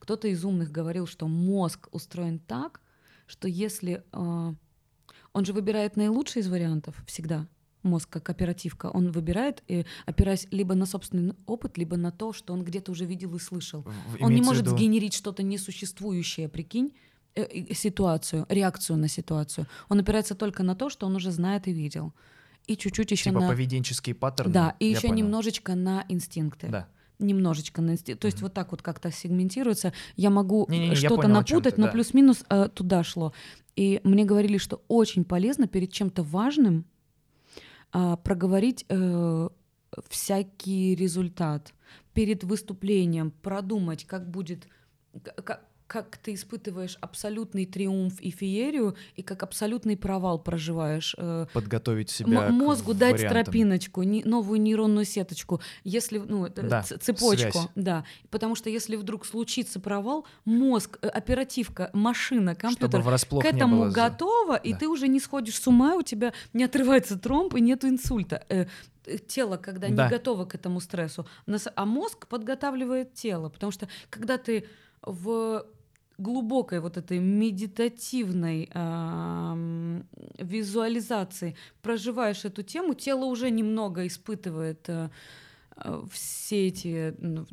Кто-то 0.00 0.26
из 0.28 0.44
умных 0.44 0.72
говорил, 0.72 1.06
что 1.06 1.28
мозг 1.28 1.88
устроен 1.92 2.40
так, 2.40 2.80
что 3.26 3.46
если 3.46 4.02
э, 4.12 4.54
он 5.32 5.44
же 5.44 5.52
выбирает 5.52 5.96
наилучший 5.96 6.42
из 6.42 6.48
вариантов 6.48 6.96
всегда, 7.06 7.46
мозг 7.82 8.08
как 8.10 8.28
оперативка, 8.30 8.86
он 8.86 9.10
выбирает, 9.10 9.62
э, 9.68 9.84
опираясь 10.06 10.46
либо 10.50 10.74
на 10.74 10.86
собственный 10.86 11.34
опыт, 11.46 11.78
либо 11.78 11.96
на 11.96 12.10
то, 12.10 12.32
что 12.32 12.52
он 12.52 12.64
где-то 12.64 12.92
уже 12.92 13.04
видел 13.04 13.34
и 13.36 13.38
слышал. 13.38 13.82
В- 13.82 14.22
Он 14.22 14.30
не 14.30 14.36
имеется 14.36 14.44
может 14.50 14.66
виду- 14.66 14.76
сгенерить 14.76 15.14
что-то 15.14 15.42
несуществующее, 15.42 16.48
прикинь, 16.48 16.92
э, 17.34 17.42
э, 17.42 17.74
ситуацию, 17.74 18.46
реакцию 18.48 18.98
на 18.98 19.08
ситуацию. 19.08 19.66
Он 19.88 20.00
опирается 20.00 20.34
только 20.34 20.62
на 20.62 20.74
то, 20.74 20.90
что 20.90 21.06
он 21.06 21.16
уже 21.16 21.30
знает 21.30 21.68
и 21.68 21.72
видел. 21.72 22.12
И 22.66 22.76
чуть-чуть 22.76 23.10
еще 23.12 23.30
Типа 23.30 23.40
на... 23.40 23.48
поведенческие 23.48 24.14
паттерны. 24.14 24.52
Да, 24.52 24.74
и 24.80 24.86
я 24.86 24.90
еще 24.96 25.08
понял. 25.08 25.24
немножечко 25.24 25.74
на 25.74 26.04
инстинкты. 26.08 26.68
Да. 26.68 26.88
Немножечко 27.18 27.80
на 27.82 27.92
инстинкты. 27.92 28.20
То 28.20 28.26
есть 28.26 28.42
вот 28.42 28.52
так 28.54 28.70
вот 28.72 28.82
как-то 28.82 29.10
сегментируется. 29.10 29.92
Я 30.16 30.30
могу 30.30 30.66
Не-не-не, 30.68 30.90
я 30.90 30.96
что-то 30.96 31.22
чём 31.22 31.32
напутать, 31.32 31.78
но 31.78 31.86
да. 31.86 31.92
плюс-минус 31.92 32.44
э, 32.50 32.68
туда 32.74 33.02
шло. 33.04 33.32
И 33.76 34.00
мне 34.04 34.24
говорили, 34.24 34.58
что 34.58 34.82
очень 34.88 35.24
полезно 35.24 35.66
перед 35.66 35.92
чем-то 35.92 36.22
важным 36.22 36.84
проговорить 37.92 38.84
э, 38.88 39.48
всякий 40.08 40.94
результат 40.94 41.72
перед 42.12 42.44
выступлением, 42.44 43.30
продумать, 43.30 44.04
как 44.04 44.30
будет, 44.30 44.68
как, 45.22 45.67
как 45.88 46.18
ты 46.18 46.34
испытываешь 46.34 46.98
абсолютный 47.00 47.64
триумф 47.64 48.20
и 48.20 48.30
феерию, 48.30 48.94
и 49.16 49.22
как 49.22 49.42
абсолютный 49.42 49.96
провал 49.96 50.38
проживаешь. 50.38 51.14
э, 51.18 51.46
Подготовить 51.54 52.10
М- 52.20 52.26
себя 52.28 52.46
к 52.48 52.50
мозгу 52.50 52.92
дать 52.94 53.12
вариантам. 53.14 53.44
тропиночку, 53.44 54.02
не- 54.02 54.22
новую 54.22 54.60
нейронную 54.60 55.06
сеточку, 55.06 55.60
если 55.84 56.18
ну 56.18 56.44
это 56.44 56.62
Да, 56.62 56.82
цепочку, 56.82 57.52
связь. 57.52 57.68
да, 57.74 58.04
потому 58.30 58.54
что 58.54 58.68
если 58.68 58.96
вдруг 58.96 59.24
случится 59.24 59.80
провал, 59.80 60.26
мозг, 60.44 60.98
э, 61.00 61.08
оперативка, 61.08 61.88
машина, 61.94 62.54
компьютер 62.54 63.02
к 63.02 63.44
этому 63.44 63.84
было 63.84 63.90
готова, 63.90 64.56
и 64.56 64.72
Да. 64.72 64.78
ты 64.80 64.88
уже 64.88 65.08
не 65.08 65.20
сходишь 65.20 65.58
с 65.58 65.66
ума, 65.66 65.94
у 65.96 66.02
тебя 66.02 66.34
не 66.52 66.64
отрывается 66.64 67.18
тромб 67.18 67.54
и 67.54 67.60
нету 67.62 67.88
инсульта. 67.88 68.44
Э, 68.50 68.66
э, 69.06 69.16
Тело, 69.26 69.56
когда 69.56 69.88
Да. 69.88 70.04
не 70.04 70.10
готово 70.10 70.44
к 70.44 70.54
этому 70.54 70.80
стрессу, 70.80 71.26
а 71.74 71.84
мозг 71.86 72.26
подготавливает 72.26 73.14
тело, 73.14 73.48
потому 73.48 73.72
что 73.72 73.88
когда 74.10 74.36
ты 74.36 74.66
в 75.00 75.64
глубокой 76.18 76.80
вот 76.80 76.96
этой 76.96 77.18
медитативной 77.20 78.68
визуализации 80.38 81.56
проживаешь 81.82 82.44
эту 82.44 82.62
тему, 82.62 82.94
тело 82.94 83.24
уже 83.24 83.50
немного 83.50 84.06
испытывает 84.06 84.88
э, 84.88 85.10
э, 85.76 86.02
все 86.10 86.68
эти 86.68 87.14
ну, 87.18 87.46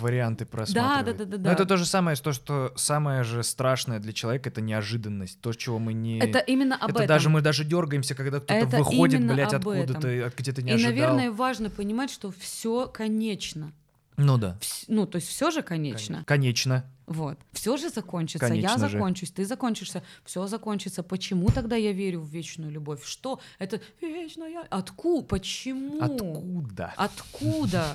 варианты 0.00 0.46
просматривать. 0.46 1.16
да, 1.18 1.24
да, 1.24 1.30
да, 1.30 1.36
Но 1.38 1.42
да. 1.44 1.52
это 1.52 1.64
то 1.64 1.76
же 1.76 1.86
самое, 1.86 2.16
то, 2.16 2.32
что 2.32 2.72
самое 2.76 3.24
же 3.24 3.42
страшное 3.42 3.98
для 3.98 4.12
человека 4.12 4.50
это 4.50 4.60
неожиданность, 4.60 5.40
то, 5.40 5.52
чего 5.52 5.78
мы 5.78 5.92
не. 5.92 6.18
Это 6.18 6.38
именно 6.38 6.76
об 6.76 6.90
Это 6.90 7.00
этом. 7.04 7.08
даже 7.08 7.28
мы 7.28 7.40
даже 7.40 7.64
дергаемся, 7.64 8.14
когда 8.14 8.40
кто-то 8.40 8.66
выходит, 8.78 9.26
блядь, 9.26 9.52
откуда-то, 9.54 10.08
этом. 10.08 10.28
от- 10.28 10.36
где 10.38 10.52
ты 10.52 10.62
не 10.62 10.70
И, 10.70 10.74
ожидал. 10.74 10.92
наверное, 10.92 11.30
важно 11.30 11.70
понимать, 11.70 12.10
что 12.10 12.30
все 12.30 12.86
конечно. 12.86 13.72
Ну 14.16 14.36
да. 14.38 14.58
Вс- 14.60 14.84
Ну, 14.88 15.06
то 15.06 15.16
есть 15.16 15.28
все 15.28 15.50
же 15.50 15.62
конечно. 15.62 16.22
Конечно. 16.26 16.84
Вот. 17.12 17.38
Все 17.52 17.76
же 17.76 17.90
закончится. 17.90 18.46
я 18.46 18.50
Конечно 18.50 18.88
же. 18.88 18.96
закончусь, 18.96 19.30
ты 19.30 19.44
закончишься, 19.44 20.02
все 20.24 20.46
закончится. 20.46 21.02
Почему 21.02 21.48
тогда 21.48 21.76
я 21.76 21.92
верю 21.92 22.20
в 22.20 22.28
вечную 22.28 22.70
любовь? 22.70 23.04
Что? 23.04 23.38
Это 23.58 23.80
вечная. 24.00 24.66
Откуда? 24.70 25.26
Почему? 25.26 26.02
Откуда? 26.02 26.94
Откуда? 26.96 27.86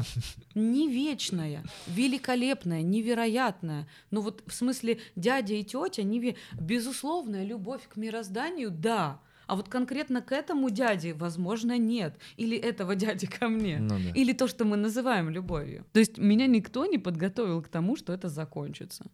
Не 0.54 0.88
вечная, 0.88 1.64
великолепная, 1.88 2.84
невероятная. 2.84 3.88
Ну 4.12 4.22
вот 4.22 4.44
в 4.46 4.54
смысле 4.54 5.00
дядя 5.16 5.56
и 5.56 5.64
тетя, 5.64 6.04
неве... 6.04 6.36
безусловная 6.60 7.44
любовь 7.44 7.88
к 7.88 7.96
мирозданию, 7.96 8.70
да. 8.70 9.20
А 9.48 9.56
вот 9.56 9.70
конкретно 9.70 10.22
к 10.22 10.32
этому 10.32 10.70
дяде, 10.70 11.14
возможно, 11.14 11.78
нет. 11.78 12.18
Или 12.36 12.58
этого 12.58 12.96
дяди 12.96 13.28
ко 13.28 13.48
мне. 13.48 13.80
Ну 13.80 13.98
да. 13.98 14.12
Или 14.14 14.34
то, 14.34 14.48
что 14.48 14.66
мы 14.66 14.78
называем 14.78 15.30
любовью. 15.30 15.86
То 15.94 16.00
есть 16.00 16.18
меня 16.18 16.48
никто 16.48 16.86
не 16.86 16.98
подготовил 16.98 17.62
к 17.62 17.70
тому, 17.70 17.96
что 17.96 18.14
это 18.14 18.30
закончится. 18.30 19.06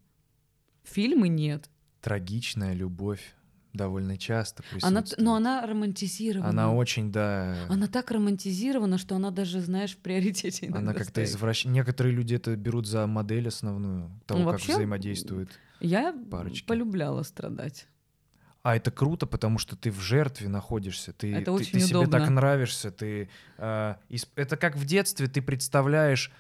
Фильмы 0.84 1.30
нет. 1.30 1.70
Трагичная 2.02 2.74
любовь 2.74 3.36
довольно 3.74 4.18
часто 4.18 4.64
Она, 4.82 5.04
но 5.18 5.36
она 5.36 5.66
романтизирована. 5.66 6.50
Она 6.50 6.74
очень, 6.74 7.12
да... 7.12 7.56
Она 7.70 7.88
так 7.88 8.12
романтизирована, 8.12 8.98
что 8.98 9.16
она 9.16 9.32
даже, 9.32 9.62
знаешь, 9.62 9.92
в 9.92 9.98
приоритете 9.98 10.70
Она 10.74 10.94
как-то 10.94 11.24
извращ... 11.24 11.66
Некоторые 11.66 12.14
люди 12.16 12.36
это 12.36 12.56
берут 12.56 12.88
за 12.88 13.08
модель 13.08 13.48
основную 13.48 14.12
того, 14.26 14.42
Ну, 14.42 14.52
как 14.52 14.62
взаимодействуют. 14.62 15.50
Я 15.80 16.14
парочки. 16.30 16.66
полюбляла 16.66 17.24
страдать. 17.24 17.88
А 18.64 18.78
это 18.78 18.92
круто, 18.92 19.28
потому 19.28 19.58
что 19.60 19.76
ты 19.76 19.92
в 19.92 20.00
жертве 20.00 20.48
находишься, 20.48 21.12
ты, 21.12 21.34
Это 21.36 21.46
ты- 21.46 21.52
очень 21.52 21.72
ты 21.74 21.80
себе 21.82 21.98
удобно. 21.98 22.20
так 22.20 22.30
нравишься, 22.30 22.92
ты 22.92 23.30
э, 23.58 23.96
это 24.36 24.56
как 24.58 24.78
в 24.78 24.86
детстве 24.86 25.28
ты 25.28 25.42
представляешь, 25.42 26.32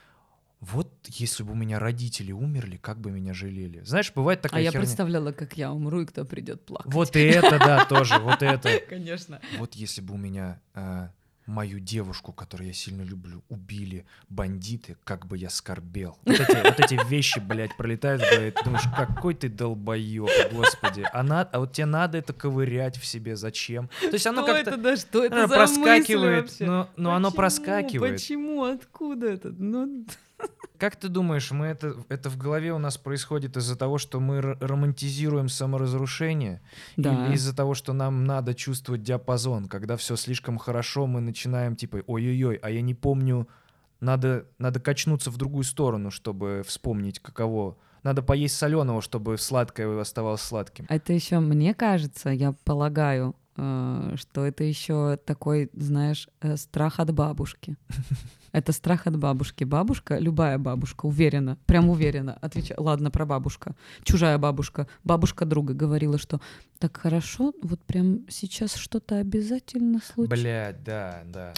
вот 0.62 0.90
если 1.10 1.44
бы 1.44 1.52
у 1.52 1.56
меня 1.56 1.80
родители 1.80 2.32
умерли, 2.32 2.78
как 2.78 2.98
бы 3.02 3.12
меня 3.12 3.34
жалели. 3.34 3.82
Знаешь, 3.84 4.14
бывает 4.16 4.40
такая 4.40 4.62
а 4.62 4.64
я 4.64 4.72
херня. 4.72 4.86
представляла, 4.86 5.32
как 5.34 5.58
я 5.58 5.74
умру, 5.74 6.00
и 6.02 6.06
кто 6.06 6.24
придет 6.24 6.66
плакать. 6.66 6.94
Вот 6.94 7.14
и 7.18 7.20
это, 7.20 7.60
да, 7.60 7.84
тоже, 7.84 8.18
вот 8.20 8.42
это. 8.42 8.70
Конечно. 8.90 9.42
Вот 9.58 9.74
если 9.74 10.00
бы 10.00 10.14
у 10.14 10.18
меня 10.18 10.62
э, 10.76 11.10
мою 11.46 11.80
девушку, 11.80 12.32
которую 12.32 12.68
я 12.68 12.74
сильно 12.74 13.02
люблю, 13.02 13.44
убили 13.50 14.06
бандиты, 14.30 14.98
как 15.04 15.26
бы 15.26 15.38
я 15.38 15.50
скорбел. 15.50 16.18
Вот 16.26 16.40
эти, 16.40 16.64
вот 16.64 16.80
эти 16.80 17.10
вещи, 17.10 17.40
блядь, 17.40 17.76
пролетают 17.78 18.22
голове. 18.22 18.52
Ты 18.52 18.64
думаешь, 18.64 18.86
какой 18.96 19.34
ты 19.36 19.50
долбоеб, 19.50 20.30
господи. 20.52 21.06
А, 21.12 21.24
на- 21.24 21.42
а 21.42 21.60
вот 21.60 21.74
тебе 21.74 21.86
надо 21.86 22.18
это 22.18 22.34
ковырять 22.34 22.98
в 22.98 23.06
себе, 23.06 23.36
зачем? 23.36 23.90
То 24.02 24.08
есть 24.14 24.26
оно 24.28 24.44
что 24.44 24.54
как-то... 24.54 24.72
это, 24.72 24.80
да, 24.82 24.98
что 24.98 25.26
это 25.26 25.36
оно 25.36 25.48
за 25.48 25.56
проскакивает, 25.56 26.60
но, 26.60 26.90
но 26.96 27.14
оно 27.14 27.32
проскакивает. 27.32 28.16
Почему? 28.16 28.64
Откуда 28.64 29.28
это? 29.28 29.50
Ну, 29.50 30.06
Как 30.78 30.98
ты 30.98 31.08
думаешь, 31.08 31.52
мы 31.52 31.68
это, 31.68 31.96
это 32.10 32.30
в 32.30 32.38
голове 32.38 32.74
у 32.74 32.78
нас 32.78 32.98
происходит 32.98 33.56
из-за 33.56 33.78
того, 33.78 33.98
что 33.98 34.20
мы 34.20 34.42
романтизируем 34.42 35.48
саморазрушение? 35.48 36.62
Да. 36.98 37.28
Или 37.28 37.36
из-за 37.36 37.56
того, 37.56 37.74
что 37.74 37.94
нам 37.94 38.26
надо 38.26 38.54
чувствовать 38.54 39.02
диапазон? 39.02 39.70
Когда 39.70 39.96
все 39.96 40.18
слишком 40.18 40.58
хорошо, 40.58 41.08
мы 41.08 41.22
начинаем 41.22 41.78
типа, 41.78 42.04
ой-ой-ой, 42.06 42.56
а 42.56 42.70
я 42.70 42.82
не 42.82 42.94
помню, 42.94 43.48
надо, 44.02 44.46
надо 44.58 44.82
качнуться 44.82 45.32
в 45.32 45.38
другую 45.38 45.64
сторону, 45.64 46.12
чтобы 46.12 46.64
вспомнить, 46.66 47.20
каково. 47.20 47.78
Надо 48.04 48.22
поесть 48.22 48.58
соленого, 48.58 49.02
чтобы 49.02 49.38
сладкое 49.38 49.98
оставалось 50.00 50.42
сладким. 50.42 50.86
Это 50.90 51.14
еще, 51.14 51.40
мне 51.40 51.74
кажется, 51.74 52.30
я 52.30 52.54
полагаю, 52.66 53.36
э, 53.56 54.16
что 54.18 54.46
это 54.46 54.66
еще 54.66 55.16
такой, 55.16 55.70
знаешь, 55.72 56.28
э, 56.42 56.58
страх 56.58 57.00
от 57.00 57.14
бабушки. 57.14 57.78
Это 58.54 58.72
страх 58.72 59.08
от 59.08 59.18
бабушки. 59.18 59.64
Бабушка, 59.64 60.20
любая 60.20 60.58
бабушка, 60.60 61.08
уверена, 61.08 61.58
прям 61.66 61.90
уверена, 61.90 62.38
отвечаю, 62.40 62.82
ладно, 62.82 63.10
про 63.12 63.26
бабушка, 63.26 63.76
чужая 64.04 64.38
бабушка, 64.38 64.88
бабушка 65.04 65.46
друга 65.46 65.74
говорила, 65.74 66.20
что 66.20 66.40
так 66.78 66.96
хорошо, 66.96 67.54
вот 67.64 67.82
прям 67.82 68.22
сейчас 68.30 68.76
что-то 68.76 69.18
обязательно 69.18 70.00
случится. 70.00 70.42
Блядь, 70.42 70.84
да, 70.84 71.24
да. 71.26 71.54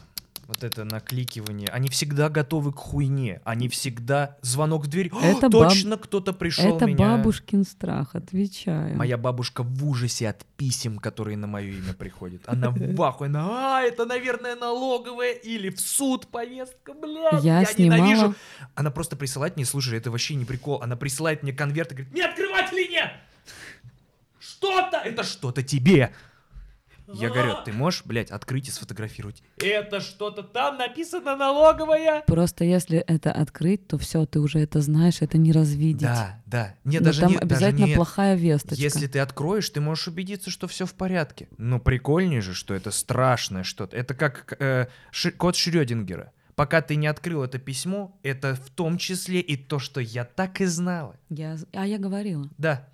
Вот 0.48 0.64
это 0.64 0.84
накликивание. 0.84 1.68
Они 1.70 1.90
всегда 1.90 2.30
готовы 2.30 2.72
к 2.72 2.76
хуйне. 2.78 3.42
Они 3.46 3.68
всегда 3.68 4.38
звонок 4.42 4.84
в 4.86 4.88
дверь. 4.88 5.10
«О, 5.12 5.20
Это 5.20 5.50
баб- 5.50 5.70
точно 5.70 5.98
кто-то 5.98 6.34
пришел 6.34 6.76
Это 6.78 6.86
меня. 6.86 7.18
бабушкин 7.18 7.64
страх, 7.64 8.14
отвечаю. 8.16 8.96
Моя 8.96 9.18
бабушка 9.18 9.64
в 9.64 9.84
ужасе 9.88 10.30
от 10.30 10.46
писем, 10.56 11.00
которые 11.00 11.36
на 11.36 11.48
мое 11.48 11.72
имя 11.72 11.94
приходят. 11.96 12.44
Она 12.46 12.70
в 12.76 13.02
ахуе. 13.02 13.28
Она, 13.30 13.80
а, 13.80 13.82
это, 13.82 14.06
наверное, 14.06 14.56
налоговая 14.56 15.32
или 15.34 15.70
в 15.72 15.80
суд 15.80 16.28
повестка, 16.28 16.94
блядь. 16.94 17.44
Я 17.44 17.62
Я, 17.62 17.66
снимала- 17.66 17.98
ненавижу. 17.98 18.36
Она 18.76 18.92
просто 18.92 19.16
присылает 19.16 19.56
мне, 19.56 19.66
слушай, 19.66 19.98
это 19.98 20.12
вообще 20.12 20.36
не 20.36 20.46
прикол. 20.46 20.80
Она 20.84 20.96
присылает 20.96 21.42
мне 21.42 21.54
конверт 21.54 21.92
и 21.92 21.96
говорит, 21.96 22.14
не 22.14 22.22
открывать 22.22 22.72
или 22.72 22.92
нет? 22.92 23.10
Что-то, 24.40 24.98
это 24.98 25.24
что-то 25.24 25.64
тебе. 25.64 26.14
Я 27.14 27.30
говорю, 27.30 27.54
ты 27.64 27.72
можешь, 27.72 28.04
блядь, 28.06 28.32
открыть 28.32 28.68
и 28.68 28.72
сфотографировать? 28.72 29.44
Это 29.58 30.00
что-то 30.02 30.44
там 30.44 30.78
написано 30.78 31.36
налоговая. 31.36 32.24
Просто 32.28 32.64
если 32.64 33.00
это 33.00 33.32
открыть, 33.32 33.88
то 33.88 33.98
все, 33.98 34.26
ты 34.26 34.40
уже 34.40 34.60
это 34.60 34.82
знаешь, 34.82 35.22
это 35.22 35.38
не 35.38 35.52
развидеть. 35.52 36.02
Да, 36.02 36.42
да. 36.46 36.76
Нет, 36.84 37.02
Но 37.02 37.06
даже 37.08 37.22
там 37.22 37.32
не, 37.32 37.38
даже 37.38 37.46
обязательно 37.56 37.86
не- 37.86 37.96
плохая 37.96 38.36
весточка. 38.36 38.82
Если 38.82 39.08
ты 39.08 39.20
откроешь, 39.20 39.70
ты 39.70 39.82
можешь 39.82 40.08
убедиться, 40.08 40.50
что 40.50 40.68
все 40.68 40.86
в 40.86 40.94
порядке. 40.94 41.48
Но 41.58 41.80
прикольнее 41.80 42.42
же, 42.42 42.54
что 42.54 42.74
это 42.74 42.92
страшное 42.92 43.64
что-то. 43.64 43.96
Это 43.96 44.14
как 44.14 44.56
э, 44.60 44.88
Ши- 45.12 45.32
код 45.32 45.56
Шрёдингера. 45.56 46.32
Пока 46.56 46.82
ты 46.82 46.96
не 46.96 47.08
открыл 47.08 47.44
это 47.44 47.60
письмо, 47.60 48.18
это 48.24 48.56
в 48.56 48.70
том 48.70 48.98
числе 48.98 49.42
и 49.42 49.58
то, 49.58 49.78
что 49.78 50.00
я 50.00 50.24
так 50.24 50.62
и 50.62 50.66
знала. 50.66 51.16
Я... 51.30 51.58
А 51.74 51.86
я 51.86 51.98
говорила. 51.98 52.50
Да. 52.58 52.88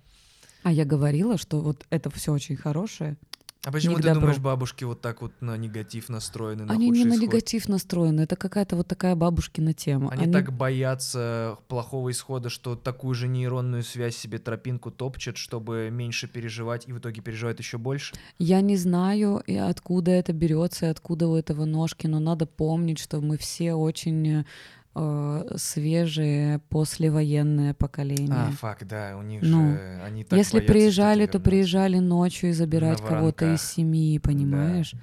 А 0.64 0.72
я 0.72 0.84
говорила, 0.84 1.38
что 1.38 1.60
вот 1.60 1.84
это 1.90 2.10
все 2.10 2.32
очень 2.32 2.56
хорошее. 2.56 3.16
А 3.64 3.70
почему 3.70 3.92
Не 3.92 3.98
ты 4.02 4.08
добру. 4.08 4.22
думаешь, 4.22 4.40
бабушки 4.40 4.82
вот 4.82 5.00
так 5.00 5.22
вот 5.22 5.32
на 5.40 5.56
негатив 5.56 6.08
настроены, 6.08 6.64
на 6.64 6.74
Они 6.74 6.90
не 6.90 7.04
на 7.04 7.10
исход? 7.14 7.22
негатив 7.22 7.68
настроены. 7.68 8.22
Это 8.22 8.34
какая-то 8.34 8.74
вот 8.74 8.88
такая 8.88 9.14
бабушкина 9.14 9.72
тема. 9.72 10.10
Они, 10.10 10.32
так 10.32 10.52
боятся 10.52 11.58
плохого 11.68 12.10
исхода, 12.10 12.48
что 12.48 12.74
такую 12.74 13.14
же 13.14 13.28
нейронную 13.28 13.84
связь 13.84 14.16
себе 14.16 14.38
тропинку 14.38 14.90
топчат, 14.90 15.36
чтобы 15.36 15.90
меньше 15.92 16.26
переживать, 16.26 16.88
и 16.88 16.92
в 16.92 16.98
итоге 16.98 17.20
переживают 17.22 17.60
еще 17.60 17.78
больше. 17.78 18.14
Я 18.38 18.60
не 18.62 18.76
знаю, 18.76 19.42
и 19.46 19.54
откуда 19.56 20.10
это 20.10 20.32
берется, 20.32 20.86
и 20.86 20.88
откуда 20.88 21.28
у 21.28 21.36
этого 21.36 21.64
ножки, 21.64 22.08
но 22.08 22.18
надо 22.18 22.46
помнить, 22.46 22.98
что 22.98 23.20
мы 23.20 23.38
все 23.38 23.74
очень 23.74 24.44
э, 24.94 25.54
свежие 25.56 26.58
послевоенное 26.68 27.74
поколение. 27.74 28.28
А, 28.30 28.50
фак, 28.50 28.86
да, 28.86 29.16
у 29.18 29.22
них 29.22 29.42
Ну, 29.42 29.72
же 29.72 30.00
они 30.04 30.24
так 30.24 30.38
Если 30.38 30.60
приезжали, 30.60 31.26
то 31.26 31.40
приезжали 31.40 31.98
ночью 31.98 32.50
и 32.50 32.52
забирать 32.52 33.00
кого-то 33.00 33.54
из 33.54 33.62
семьи, 33.62 34.18
понимаешь? 34.18 34.94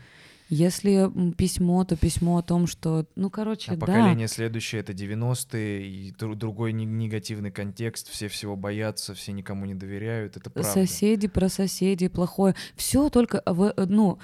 Если 0.51 0.93
м, 0.93 1.33
письмо, 1.33 1.83
то 1.85 1.95
письмо 1.95 2.39
о 2.39 2.41
том, 2.41 2.65
что, 2.65 3.05
ну, 3.15 3.29
короче, 3.29 3.71
А 3.71 3.75
да. 3.75 3.85
поколение 3.85 4.27
следующее 4.27 4.81
это 4.81 4.93
90-е, 4.93 5.87
и 5.87 6.11
дру- 6.11 6.33
другой 6.33 6.73
не- 6.73 6.85
негативный 6.85 7.51
контекст, 7.51 8.09
все 8.09 8.27
всего 8.29 8.55
боятся, 8.55 9.13
все 9.13 9.31
никому 9.31 9.67
не 9.67 9.75
доверяют, 9.75 10.37
это 10.37 10.49
правда. 10.49 10.71
Соседи 10.71 11.27
про 11.27 11.49
соседей 11.49 12.07
плохое. 12.09 12.55
Все 12.75 13.11
только, 13.11 13.43
в- 13.45 13.75
ну, 13.77 14.17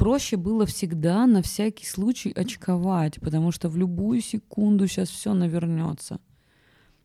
проще 0.00 0.38
было 0.38 0.64
всегда 0.64 1.26
на 1.26 1.42
всякий 1.42 1.84
случай 1.84 2.32
очковать, 2.32 3.20
потому 3.20 3.52
что 3.52 3.68
в 3.68 3.76
любую 3.76 4.22
секунду 4.22 4.86
сейчас 4.86 5.10
все 5.10 5.34
навернется. 5.34 6.20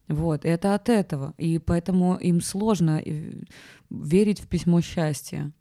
Вот, 0.07 0.45
это 0.45 0.76
от 0.76 0.88
этого. 0.88 1.34
И 1.38 1.59
поэтому 1.59 2.15
им 2.15 2.39
сложно 2.39 3.01
э, 3.05 3.34
верить 3.89 4.39
в 4.39 4.47
письмо 4.47 4.80
счастья. 4.80 5.51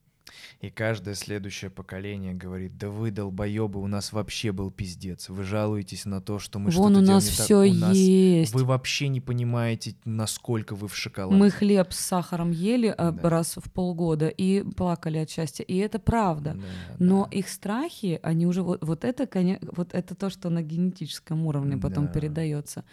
И 0.60 0.70
каждое 0.70 1.14
следующее 1.14 1.70
поколение 1.70 2.34
говорит, 2.34 2.76
да 2.78 2.88
вы, 2.88 3.10
долбоебы, 3.10 3.80
у 3.80 3.86
нас 3.86 4.12
вообще 4.12 4.52
был 4.52 4.70
пиздец. 4.70 5.28
Вы 5.28 5.44
жалуетесь 5.44 6.04
на 6.04 6.20
то, 6.20 6.38
что 6.38 6.58
мы 6.58 6.70
Вон 6.70 6.92
что-то 6.94 7.10
у 7.10 7.14
нас 7.14 7.24
не 7.24 7.36
так. 7.36 7.44
все 7.44 7.56
У 7.70 7.74
нас- 7.74 7.96
есть. 7.96 8.52
Вы 8.54 8.64
вообще 8.64 9.08
не 9.08 9.20
понимаете, 9.20 9.94
насколько 10.04 10.74
вы 10.74 10.88
в 10.88 10.96
шоколаде. 10.96 11.36
Мы 11.36 11.50
хлеб 11.50 11.92
с 11.92 11.98
сахаром 11.98 12.50
ели 12.50 12.94
а, 12.96 13.12
Да. 13.12 13.28
раз 13.30 13.56
в 13.56 13.70
полгода 13.70 14.28
и 14.28 14.62
плакали 14.62 15.18
от 15.18 15.30
счастья. 15.30 15.64
И 15.64 15.76
это 15.76 15.98
правда. 15.98 16.54
Да, 16.54 16.60
Но 16.98 17.24
да. 17.30 17.36
их 17.38 17.48
страхи, 17.48 18.18
они 18.22 18.46
уже 18.46 18.62
вот, 18.62 18.82
вот 18.82 19.04
это, 19.04 19.28
вот 19.76 19.94
это 19.94 20.14
то, 20.14 20.30
что 20.30 20.50
на 20.50 20.62
генетическом 20.62 21.46
уровне 21.46 21.76
потом 21.76 22.06
Да. 22.06 22.12
передается. 22.12 22.84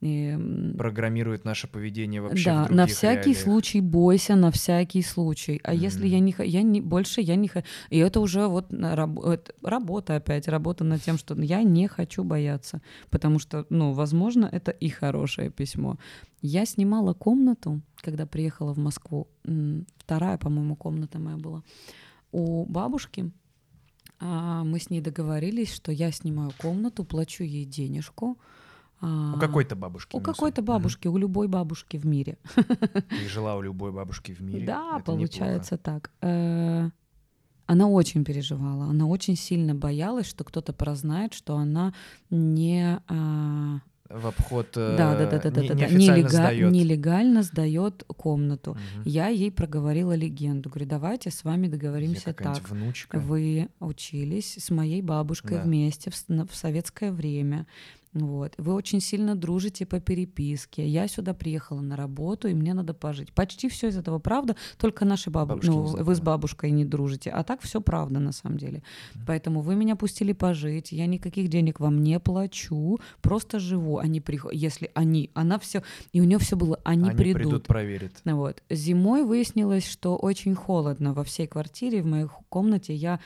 И, 0.00 0.34
программирует 0.78 1.44
наше 1.44 1.68
поведение 1.68 2.22
вообще 2.22 2.42
в 2.42 2.44
да, 2.44 2.64
других 2.64 2.76
на 2.76 2.86
всякий 2.86 3.30
реалиях. 3.30 3.38
случай 3.38 3.80
бойся, 3.82 4.34
на 4.34 4.50
всякий 4.50 5.02
случай. 5.02 5.60
А 5.62 5.74
если 5.74 6.06
я 6.06 6.20
не, 6.20 6.34
я 6.38 6.62
не 6.62 6.80
больше 6.80 7.20
я 7.20 7.36
не 7.36 7.48
хочу, 7.48 7.66
и 7.90 7.98
это 7.98 8.20
уже 8.20 8.46
вот 8.46 8.72
раб- 8.72 9.20
это 9.20 9.52
работа 9.62 10.16
опять, 10.16 10.48
работа 10.48 10.84
над 10.84 11.02
тем, 11.02 11.18
что 11.18 11.34
я 11.42 11.62
не 11.62 11.86
хочу 11.86 12.24
бояться, 12.24 12.80
потому 13.10 13.38
что, 13.38 13.66
ну, 13.68 13.92
возможно, 13.92 14.48
это 14.50 14.70
и 14.70 14.88
хорошее 14.88 15.50
письмо. 15.50 15.98
Я 16.40 16.64
снимала 16.64 17.12
комнату, 17.12 17.82
когда 17.96 18.24
приехала 18.24 18.72
в 18.72 18.78
Москву, 18.78 19.28
вторая, 19.98 20.38
по-моему, 20.38 20.76
комната 20.76 21.18
моя 21.18 21.36
была 21.36 21.62
у 22.32 22.64
бабушки. 22.64 23.30
А, 24.18 24.64
Мы 24.64 24.78
с 24.78 24.88
ней 24.88 25.02
договорились, 25.02 25.74
что 25.74 25.92
я 25.92 26.10
снимаю 26.10 26.52
комнату, 26.58 27.04
плачу 27.04 27.44
ей 27.44 27.66
денежку. 27.66 28.38
А, 29.00 29.34
У 29.36 29.38
какой-то 29.40 29.76
бабушки. 29.76 30.16
у 30.16 30.20
какой-то 30.20 30.62
бабушки, 30.62 31.08
у 31.08 31.16
любой 31.18 31.48
бабушки 31.48 31.96
в 31.96 32.06
мире. 32.06 32.38
Ты 32.54 33.28
жила 33.28 33.56
у 33.56 33.62
любой 33.62 33.92
бабушки 33.92 34.32
в 34.32 34.40
мире. 34.40 34.66
Да, 34.66 34.96
это 34.96 35.04
получается 35.04 35.76
так. 35.78 36.10
Э, 36.22 36.90
Она 37.66 37.86
очень 37.88 38.24
переживала, 38.24 38.84
она 38.86 39.06
очень 39.06 39.36
сильно 39.36 39.74
боялась, 39.74 40.26
что 40.26 40.44
кто-то 40.44 40.72
прознает, 40.72 41.34
что 41.34 41.56
она 41.56 41.92
не 42.30 43.00
а. 43.08 43.80
В 44.12 44.26
обход 44.26 44.66
э, 44.76 44.96
да, 44.98 45.16
да, 45.16 45.30
да, 45.30 45.38
да, 45.50 45.60
не- 45.62 45.68
да, 45.68 45.74
да, 45.76 45.86
нелега- 45.86 46.28
сдаёт. 46.28 46.72
нелегально 46.72 47.44
сдает 47.44 48.02
комнату. 48.16 48.72
Мгм. 48.72 49.02
Я 49.04 49.28
ей 49.28 49.52
проговорила 49.52 50.16
легенду. 50.16 50.68
Говорю, 50.68 50.86
давайте 50.88 51.30
с 51.30 51.44
вами 51.44 51.66
Я 51.66 51.72
договоримся 51.74 52.24
какая-нибудь 52.34 52.62
так. 52.62 52.70
внучка. 52.72 53.20
Вы 53.20 53.68
учились 53.78 54.56
с 54.58 54.68
моей 54.70 55.00
бабушкой 55.00 55.58
Да. 55.58 55.62
вместе 55.62 56.10
в, 56.10 56.14
в 56.48 56.56
советское 56.56 57.12
время. 57.12 57.68
Вот. 58.12 58.54
Вы 58.58 58.74
очень 58.74 59.00
сильно 59.00 59.36
дружите 59.36 59.86
по 59.86 60.00
переписке. 60.00 60.86
Я 60.86 61.06
сюда 61.06 61.32
приехала 61.32 61.80
на 61.80 61.96
работу, 61.96 62.48
и 62.48 62.54
мне 62.54 62.74
надо 62.74 62.92
пожить. 62.92 63.32
Почти 63.32 63.68
все 63.68 63.88
из 63.88 63.96
этого 63.96 64.18
правда, 64.18 64.56
только 64.78 65.04
наши 65.04 65.30
бабушки. 65.30 65.66
Ну, 65.66 65.82
вы 65.82 66.14
с 66.14 66.20
бабушкой 66.20 66.72
не 66.72 66.84
дружите. 66.84 67.30
А 67.30 67.44
так 67.44 67.60
все 67.60 67.80
правда 67.80 68.18
на 68.18 68.32
самом 68.32 68.58
деле. 68.58 68.82
Поэтому 69.26 69.60
вы 69.60 69.76
меня 69.76 69.94
пустили 69.94 70.32
пожить. 70.32 70.90
Я 70.90 71.06
никаких 71.06 71.48
денег 71.48 71.78
вам 71.78 72.02
не 72.02 72.18
плачу, 72.18 72.98
просто 73.20 73.60
живу. 73.60 73.98
Они 73.98 74.20
приходят, 74.20 74.60
если 74.60 74.90
они, 74.94 75.30
она 75.34 75.58
все, 75.60 75.82
и 76.12 76.20
у 76.20 76.24
нее 76.24 76.38
все 76.38 76.56
было, 76.56 76.80
они, 76.84 77.08
Они 77.10 77.16
придут. 77.16 77.42
придут, 77.42 77.66
проверят. 77.66 78.12
Вот. 78.24 78.62
Зимой 78.70 79.24
выяснилось, 79.24 79.86
что 79.86 80.16
очень 80.16 80.54
холодно 80.56 81.14
во 81.14 81.22
всей 81.22 81.46
квартире, 81.46 82.02
в 82.02 82.06
моей 82.06 82.26
комнате. 82.48 82.94
Я, 82.94 83.20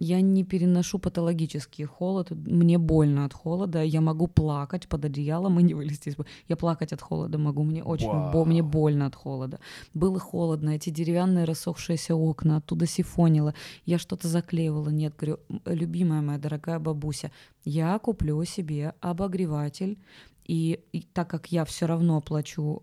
я 0.00 0.20
не 0.22 0.44
переношу 0.44 0.98
патологический 0.98 1.84
холод. 1.84 2.30
Мне 2.30 2.78
больно 2.78 3.24
от 3.24 3.34
холода. 3.34 3.82
Я 3.82 4.00
могу 4.00 4.26
плакать 4.26 4.88
под 4.88 5.04
одеялом 5.04 5.60
и 5.60 5.62
не 5.62 5.74
вылезти. 5.74 6.16
Я 6.48 6.56
плакать 6.56 6.92
от 6.92 7.02
холода 7.02 7.38
могу. 7.38 7.62
Мне 7.62 7.84
очень 7.84 8.08
бо- 8.32 8.44
мне 8.44 8.62
больно 8.62 9.06
от 9.06 9.14
холода. 9.14 9.58
Было 9.94 10.18
холодно. 10.18 10.70
Эти 10.70 10.90
деревянные 10.90 11.44
рассохшиеся 11.44 12.14
окна. 12.14 12.56
Оттуда 12.56 12.86
сифонило. 12.86 13.54
Я 13.84 13.98
что-то 13.98 14.26
заклеивала. 14.28 14.88
Нет, 14.88 15.14
говорю, 15.20 15.38
«М, 15.50 15.60
любимая 15.66 16.22
моя 16.22 16.38
дорогая 16.38 16.78
бабуся, 16.78 17.30
я 17.64 17.98
куплю 17.98 18.42
себе 18.44 18.94
обогреватель. 19.00 19.98
И, 20.46 20.80
и 20.92 21.02
так 21.12 21.28
как 21.30 21.52
я 21.52 21.64
все 21.64 21.86
равно 21.86 22.20
плачу 22.20 22.80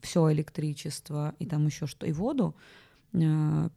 все 0.00 0.32
электричество 0.32 1.34
и 1.40 1.46
там 1.46 1.66
еще 1.66 1.86
что, 1.86 2.06
и 2.06 2.12
воду, 2.12 2.54
э, 3.12 3.68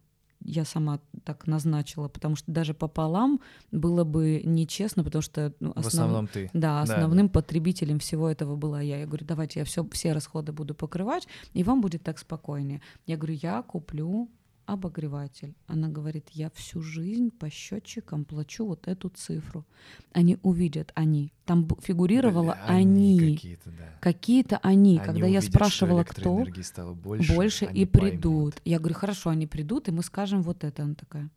я 0.42 0.64
сама 0.64 1.00
так 1.24 1.46
назначила, 1.46 2.08
потому 2.08 2.36
что 2.36 2.50
даже 2.50 2.74
пополам 2.74 3.40
было 3.72 4.04
бы 4.04 4.40
нечестно, 4.44 5.04
потому 5.04 5.22
что 5.22 5.52
ну, 5.60 5.72
В 5.74 5.78
основ- 5.78 5.86
основном 5.86 6.26
ты. 6.28 6.50
да, 6.54 6.60
Да, 6.60 6.82
основным 6.82 7.28
потребителем 7.28 7.98
всего 7.98 8.28
этого 8.28 8.56
была 8.56 8.80
я. 8.80 8.98
Я 9.00 9.06
говорю, 9.06 9.26
давайте 9.26 9.60
я 9.60 9.64
все, 9.64 9.86
все 9.92 10.12
расходы 10.12 10.52
буду 10.52 10.74
покрывать, 10.74 11.28
и 11.52 11.62
вам 11.62 11.80
будет 11.80 12.02
так 12.02 12.18
спокойнее. 12.18 12.80
Я 13.06 13.16
говорю, 13.16 13.38
я 13.42 13.62
куплю 13.62 14.28
обогреватель. 14.72 15.54
Она 15.66 15.88
говорит, 15.88 16.28
я 16.32 16.50
всю 16.50 16.80
жизнь 16.82 17.30
по 17.30 17.50
счетчикам 17.50 18.24
плачу 18.24 18.66
вот 18.66 18.88
эту 18.88 19.08
цифру. 19.08 19.64
Они 20.12 20.38
увидят, 20.42 20.92
они. 20.94 21.32
Там 21.44 21.68
фигурировало 21.82 22.52
Бля, 22.52 22.64
они. 22.66 23.34
какие-то, 23.36 23.70
да. 23.70 23.98
Какие-то 24.00 24.58
они. 24.58 24.96
Они 24.98 24.98
Когда 24.98 25.20
я 25.20 25.24
увидят, 25.26 25.42
что 25.44 25.52
спрашивала, 25.52 26.04
кто, 26.04 26.46
стало 26.62 26.94
больше, 26.94 27.34
больше 27.34 27.64
они 27.66 27.82
и 27.82 27.84
поймут. 27.86 28.10
придут. 28.12 28.62
Я 28.64 28.78
говорю, 28.78 28.94
хорошо, 28.94 29.30
они 29.30 29.46
придут, 29.46 29.88
и 29.88 29.92
мы 29.92 30.02
скажем 30.02 30.42
вот 30.42 30.64
это. 30.64 30.82
Она 30.84 30.94
такая, 30.94 31.30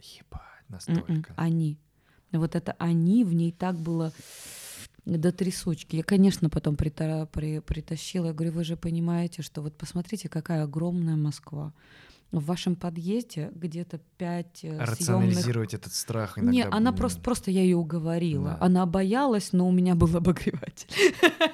Ебать, 0.00 0.40
«М-м, 0.88 0.96
настолько. 0.96 1.34
они. 1.36 1.78
Вот 2.32 2.54
это 2.54 2.72
они, 2.78 3.24
в 3.24 3.32
ней 3.34 3.52
так 3.52 3.76
было 3.78 4.12
до 5.06 5.32
трясучки. 5.32 5.96
Я, 5.96 6.02
конечно, 6.02 6.50
потом 6.50 6.74
прита- 6.74 7.26
при- 7.32 7.60
притащила. 7.60 8.26
Я 8.26 8.32
говорю, 8.34 8.52
вы 8.52 8.64
же 8.64 8.76
понимаете, 8.76 9.40
что 9.42 9.62
вот 9.62 9.76
посмотрите, 9.76 10.28
какая 10.28 10.62
огромная 10.64 11.16
Москва. 11.16 11.72
В 12.30 12.44
вашем 12.44 12.76
подъезде 12.76 13.50
где-то 13.54 14.00
пять 14.18 14.58
съемных 14.58 14.90
Рационализировать 14.90 15.72
этот 15.72 15.94
страх 15.94 16.38
иногда... 16.38 16.52
не, 16.52 16.62
она 16.62 16.92
просто, 16.92 17.22
просто 17.22 17.50
я 17.50 17.62
ее 17.62 17.76
уговорила. 17.76 18.50
Да. 18.50 18.66
Она 18.66 18.86
боялась, 18.86 19.52
но 19.52 19.66
у 19.66 19.72
меня 19.72 19.94
был 19.94 20.14
обогреватель. 20.14 20.88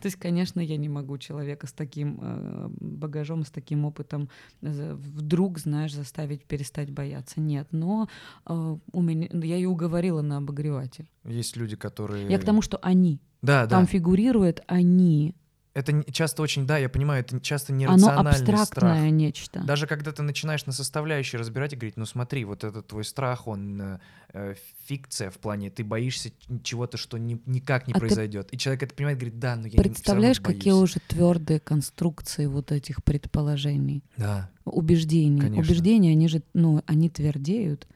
То 0.00 0.06
есть, 0.06 0.16
конечно, 0.16 0.60
я 0.60 0.76
не 0.76 0.90
могу 0.90 1.16
человека 1.16 1.66
с 1.66 1.72
таким 1.72 2.18
э, 2.20 2.68
багажом, 2.80 3.44
с 3.44 3.50
таким 3.50 3.86
опытом 3.86 4.28
вдруг, 4.60 5.58
знаешь, 5.58 5.94
заставить 5.94 6.44
перестать 6.44 6.90
бояться. 6.90 7.40
Нет, 7.40 7.68
но 7.70 8.08
э, 8.46 8.76
у 8.92 9.02
меня, 9.02 9.28
я 9.32 9.56
ее 9.56 9.68
уговорила 9.68 10.20
на 10.20 10.36
обогреватель. 10.36 11.10
Есть 11.24 11.56
люди, 11.56 11.76
которые... 11.76 12.28
Я 12.28 12.38
к 12.38 12.44
тому, 12.44 12.60
что 12.60 12.78
они. 12.82 13.20
Да, 13.42 13.64
да. 13.64 13.70
Там 13.70 13.86
фигурирует 13.86 14.62
они. 14.66 15.34
Это 15.72 16.02
часто 16.12 16.42
очень, 16.42 16.66
да, 16.66 16.78
я 16.78 16.88
понимаю, 16.88 17.20
это 17.20 17.38
часто 17.40 17.72
Оно 17.72 17.82
нерациональный 17.82 18.30
абстрактное 18.32 18.64
страх. 18.96 19.10
нечто. 19.12 19.60
Даже 19.62 19.86
когда 19.86 20.10
ты 20.10 20.22
начинаешь 20.22 20.66
на 20.66 20.72
составляющие 20.72 21.38
разбирать 21.38 21.72
и 21.72 21.76
говорить, 21.76 21.96
ну 21.96 22.06
смотри, 22.06 22.44
вот 22.44 22.64
этот 22.64 22.88
твой 22.88 23.04
страх, 23.04 23.46
он 23.46 23.80
э, 23.80 23.98
э, 24.32 24.54
фикция 24.86 25.30
в 25.30 25.38
плане, 25.38 25.70
ты 25.70 25.84
боишься 25.84 26.32
чего-то, 26.64 26.96
что 26.96 27.18
ни- 27.18 27.40
никак 27.46 27.86
не 27.86 27.92
А 27.92 27.98
произойдет. 28.00 28.48
И 28.52 28.58
человек 28.58 28.82
это 28.82 28.94
понимает, 28.96 29.18
говорит, 29.18 29.38
да, 29.38 29.54
но 29.54 29.66
я 29.68 29.70
не- 29.70 29.76
Представляешь, 29.76 30.40
какие 30.40 30.72
боюсь». 30.72 30.90
уже 30.90 31.00
твердые 31.06 31.60
конструкции 31.60 32.46
вот 32.46 32.72
этих 32.72 33.04
предположений, 33.04 34.02
Да, 34.16 34.50
убеждений. 34.64 35.40
Конечно. 35.40 35.62
Убеждения, 35.62 36.10
они 36.12 36.26
же, 36.26 36.42
ну, 36.52 36.82
они 36.86 37.08
твердеют. 37.08 37.86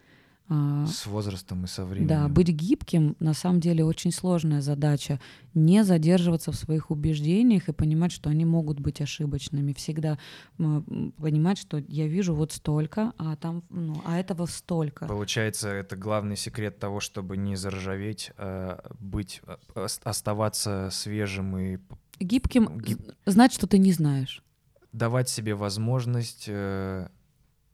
А, 0.46 0.86
с 0.86 1.06
возрастом 1.06 1.64
и 1.64 1.66
со 1.66 1.86
временем. 1.86 2.08
Да, 2.08 2.28
быть 2.28 2.48
гибким 2.48 3.16
на 3.18 3.32
самом 3.32 3.60
деле 3.60 3.82
очень 3.84 4.12
сложная 4.12 4.60
задача. 4.60 5.18
Не 5.54 5.84
задерживаться 5.84 6.52
в 6.52 6.56
своих 6.56 6.90
убеждениях 6.90 7.68
и 7.70 7.72
понимать, 7.72 8.12
что 8.12 8.28
они 8.28 8.44
могут 8.44 8.78
быть 8.78 9.00
ошибочными. 9.00 9.72
Всегда 9.72 10.18
понимать, 10.58 11.56
что 11.58 11.78
я 11.88 12.06
вижу 12.06 12.34
вот 12.34 12.52
столько, 12.52 13.12
а 13.18 13.36
там, 13.36 13.64
ну, 13.70 14.00
а 14.04 14.18
этого 14.18 14.44
столько. 14.46 15.06
Получается, 15.06 15.68
это 15.70 15.96
главный 15.96 16.36
секрет 16.36 16.78
того, 16.78 17.00
чтобы 17.00 17.36
не 17.38 17.56
заржаветь, 17.56 18.30
а 18.36 18.84
быть, 19.00 19.40
а, 19.46 19.58
ос- 19.74 20.00
оставаться 20.04 20.90
свежим 20.92 21.56
и 21.56 21.78
Гибким 22.20 22.78
Гиб- 22.78 23.14
знать, 23.26 23.52
что 23.52 23.66
ты 23.66 23.78
не 23.78 23.92
знаешь. 23.92 24.42
давать 24.92 25.28
себе 25.28 25.54
возможность 25.56 26.44
э, 26.48 27.08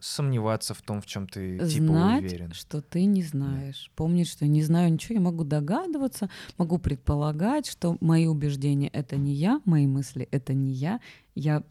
сомневаться 0.00 0.74
в 0.74 0.82
том, 0.82 1.00
в 1.00 1.06
чем 1.06 1.28
ты 1.28 1.58
типа 1.58 1.86
знать, 1.86 2.24
уверен. 2.24 2.52
что 2.52 2.80
ты 2.82 3.04
не 3.04 3.22
знаешь. 3.22 3.90
Помнить, 3.96 4.28
что 4.28 4.44
я 4.44 4.50
не 4.50 4.62
знаю 4.62 4.92
ничего, 4.92 5.14
я 5.14 5.20
могу 5.20 5.44
догадываться, 5.44 6.30
могу 6.58 6.78
предполагать, 6.78 7.66
что 7.66 7.96
мои 8.00 8.26
убеждения— 8.26 8.88
это 8.92 9.16
не 9.16 9.34
я, 9.34 9.60
мои 9.64 9.86
мысли— 9.86 10.28
это 10.30 10.54
не 10.54 10.72
я. 10.72 11.00
Я 11.34 11.62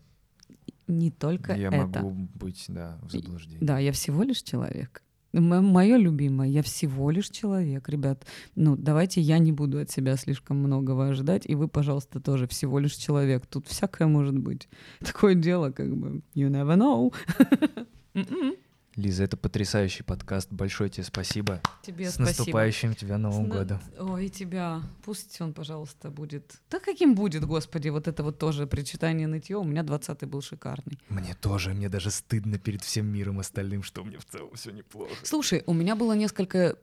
не 0.88 1.12
только 1.12 1.56
Я 1.56 1.68
это. 1.70 2.02
могу 2.02 2.12
быть, 2.36 2.66
да, 2.68 2.98
в 3.04 3.12
заблуждении. 3.12 3.64
Да, 3.64 3.80
я 3.80 3.92
всего 3.92 4.24
лишь 4.24 4.42
человек. 4.42 5.04
Мое 5.32 5.98
любимое, 5.98 6.50
я 6.50 6.64
всего 6.64 7.12
лишь 7.12 7.30
человек, 7.30 7.88
ребят. 7.88 8.26
Ну, 8.56 8.76
давайте 8.76 9.22
я 9.22 9.38
не 9.38 9.52
буду 9.52 9.80
от 9.80 9.92
себя 9.92 10.16
слишком 10.16 10.58
многого 10.58 11.08
ожидать, 11.10 11.44
и 11.46 11.54
вы, 11.54 11.68
пожалуйста, 11.68 12.20
тоже 12.20 12.48
всего 12.48 12.80
лишь 12.80 12.96
человек. 12.96 13.46
Тут 13.46 13.68
всякое 13.68 14.08
может 14.08 14.38
быть. 14.38 14.68
Такое 15.00 15.36
дело, 15.36 15.70
как 15.70 15.96
бы, 15.96 16.24
you 16.34 16.50
never 16.50 16.76
know. 16.76 17.14
Mm-mm. 18.16 18.69
Лиза, 19.00 19.24
это 19.24 19.38
потрясающий 19.38 20.04
подкаст. 20.04 20.52
Большое 20.52 20.90
тебе 20.90 21.04
спасибо. 21.04 21.62
Тебе 21.84 22.10
С 22.10 22.16
спасибо. 22.16 22.28
наступающим 22.28 22.96
тебя 22.96 23.18
Новым 23.18 23.46
С 23.46 23.50
годом. 23.50 23.80
Ой, 23.98 24.26
и 24.26 24.30
тебя. 24.30 24.82
Пусть 25.04 25.40
он, 25.42 25.54
пожалуйста, 25.54 26.10
будет. 26.10 26.60
Да 26.70 26.80
каким 26.80 27.16
будет, 27.16 27.46
господи, 27.46 27.90
вот 27.90 28.08
это 28.08 28.24
вот 28.24 28.38
тоже 28.38 28.68
причитание 28.68 29.28
нытье. 29.28 29.58
У 29.58 29.64
меня 29.64 29.82
20-й 29.82 30.26
был 30.26 30.42
шикарный. 30.42 31.00
Мне 31.10 31.34
тоже, 31.40 31.74
мне 31.74 31.90
даже 31.90 32.12
стыдно 32.12 32.60
перед 32.60 32.84
всем 32.84 33.08
миром 33.08 33.40
остальным, 33.40 33.84
что 33.84 34.04
мне 34.04 34.18
в 34.18 34.26
целом 34.26 34.52
все 34.56 34.72
неплохо. 34.72 35.12
Слушай, 35.24 35.64
у 35.66 35.74
меня 35.74 35.96
было 35.96 36.14
несколько 36.14 36.76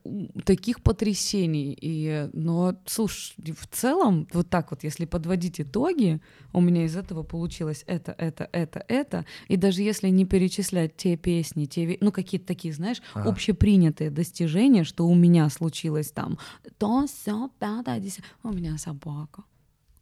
таких 0.45 0.83
потрясений, 0.83 1.77
и, 1.79 2.31
но, 2.33 2.81
слушай, 2.87 3.35
в 3.53 3.67
целом, 3.67 4.27
вот 4.33 4.49
так 4.49 4.71
вот, 4.71 4.85
если 4.85 5.05
подводить 5.05 5.61
итоги, 5.61 6.21
у 6.53 6.61
меня 6.61 6.85
из 6.87 6.97
этого 6.97 7.23
получилось 7.23 7.85
это, 7.87 8.13
это, 8.13 8.49
это, 8.53 8.85
это, 8.89 9.27
и 9.49 9.57
даже 9.57 9.83
если 9.83 10.09
не 10.09 10.25
перечислять 10.25 10.97
те 10.97 11.17
песни, 11.17 11.67
те, 11.67 11.99
ну, 12.07 12.13
какие-то 12.13 12.47
такие, 12.47 12.73
знаешь, 12.73 13.03
Ага. 13.15 13.31
общепринятые 13.31 14.11
достижения, 14.11 14.85
что 14.85 15.07
у 15.07 15.15
меня 15.15 15.51
случилось 15.51 16.13
там, 16.13 16.39
то, 16.79 17.05
все, 17.07 17.51
пятое, 17.59 17.99
десятое, 17.99 18.31
у 18.45 18.53
меня 18.53 18.79
собака. 18.79 19.43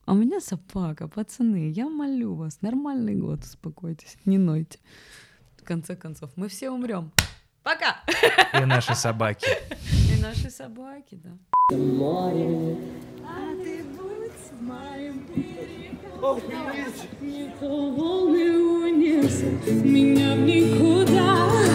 А 0.05 0.13
у 0.13 0.17
меня 0.17 0.41
собака, 0.41 1.09
пацаны, 1.09 1.71
я 1.71 1.89
молю 1.89 2.35
вас, 2.35 2.59
нормальный 2.61 3.15
год, 3.15 3.43
успокойтесь, 3.43 4.19
не 4.27 4.37
нойте. 4.37 4.79
В 5.57 5.65
конце 5.65 5.97
концов, 5.97 6.31
мы 6.37 6.49
все 6.49 6.69
умрем. 6.71 7.11
Пока! 7.63 8.03
И 8.53 8.67
наши 8.67 8.95
собаки. 8.95 9.47
И 10.15 10.21
наши 10.21 10.51
собаки, 10.51 11.19
да. 11.25 11.31
Меня 19.85 20.35
в 20.35 20.41
никуда 20.41 21.74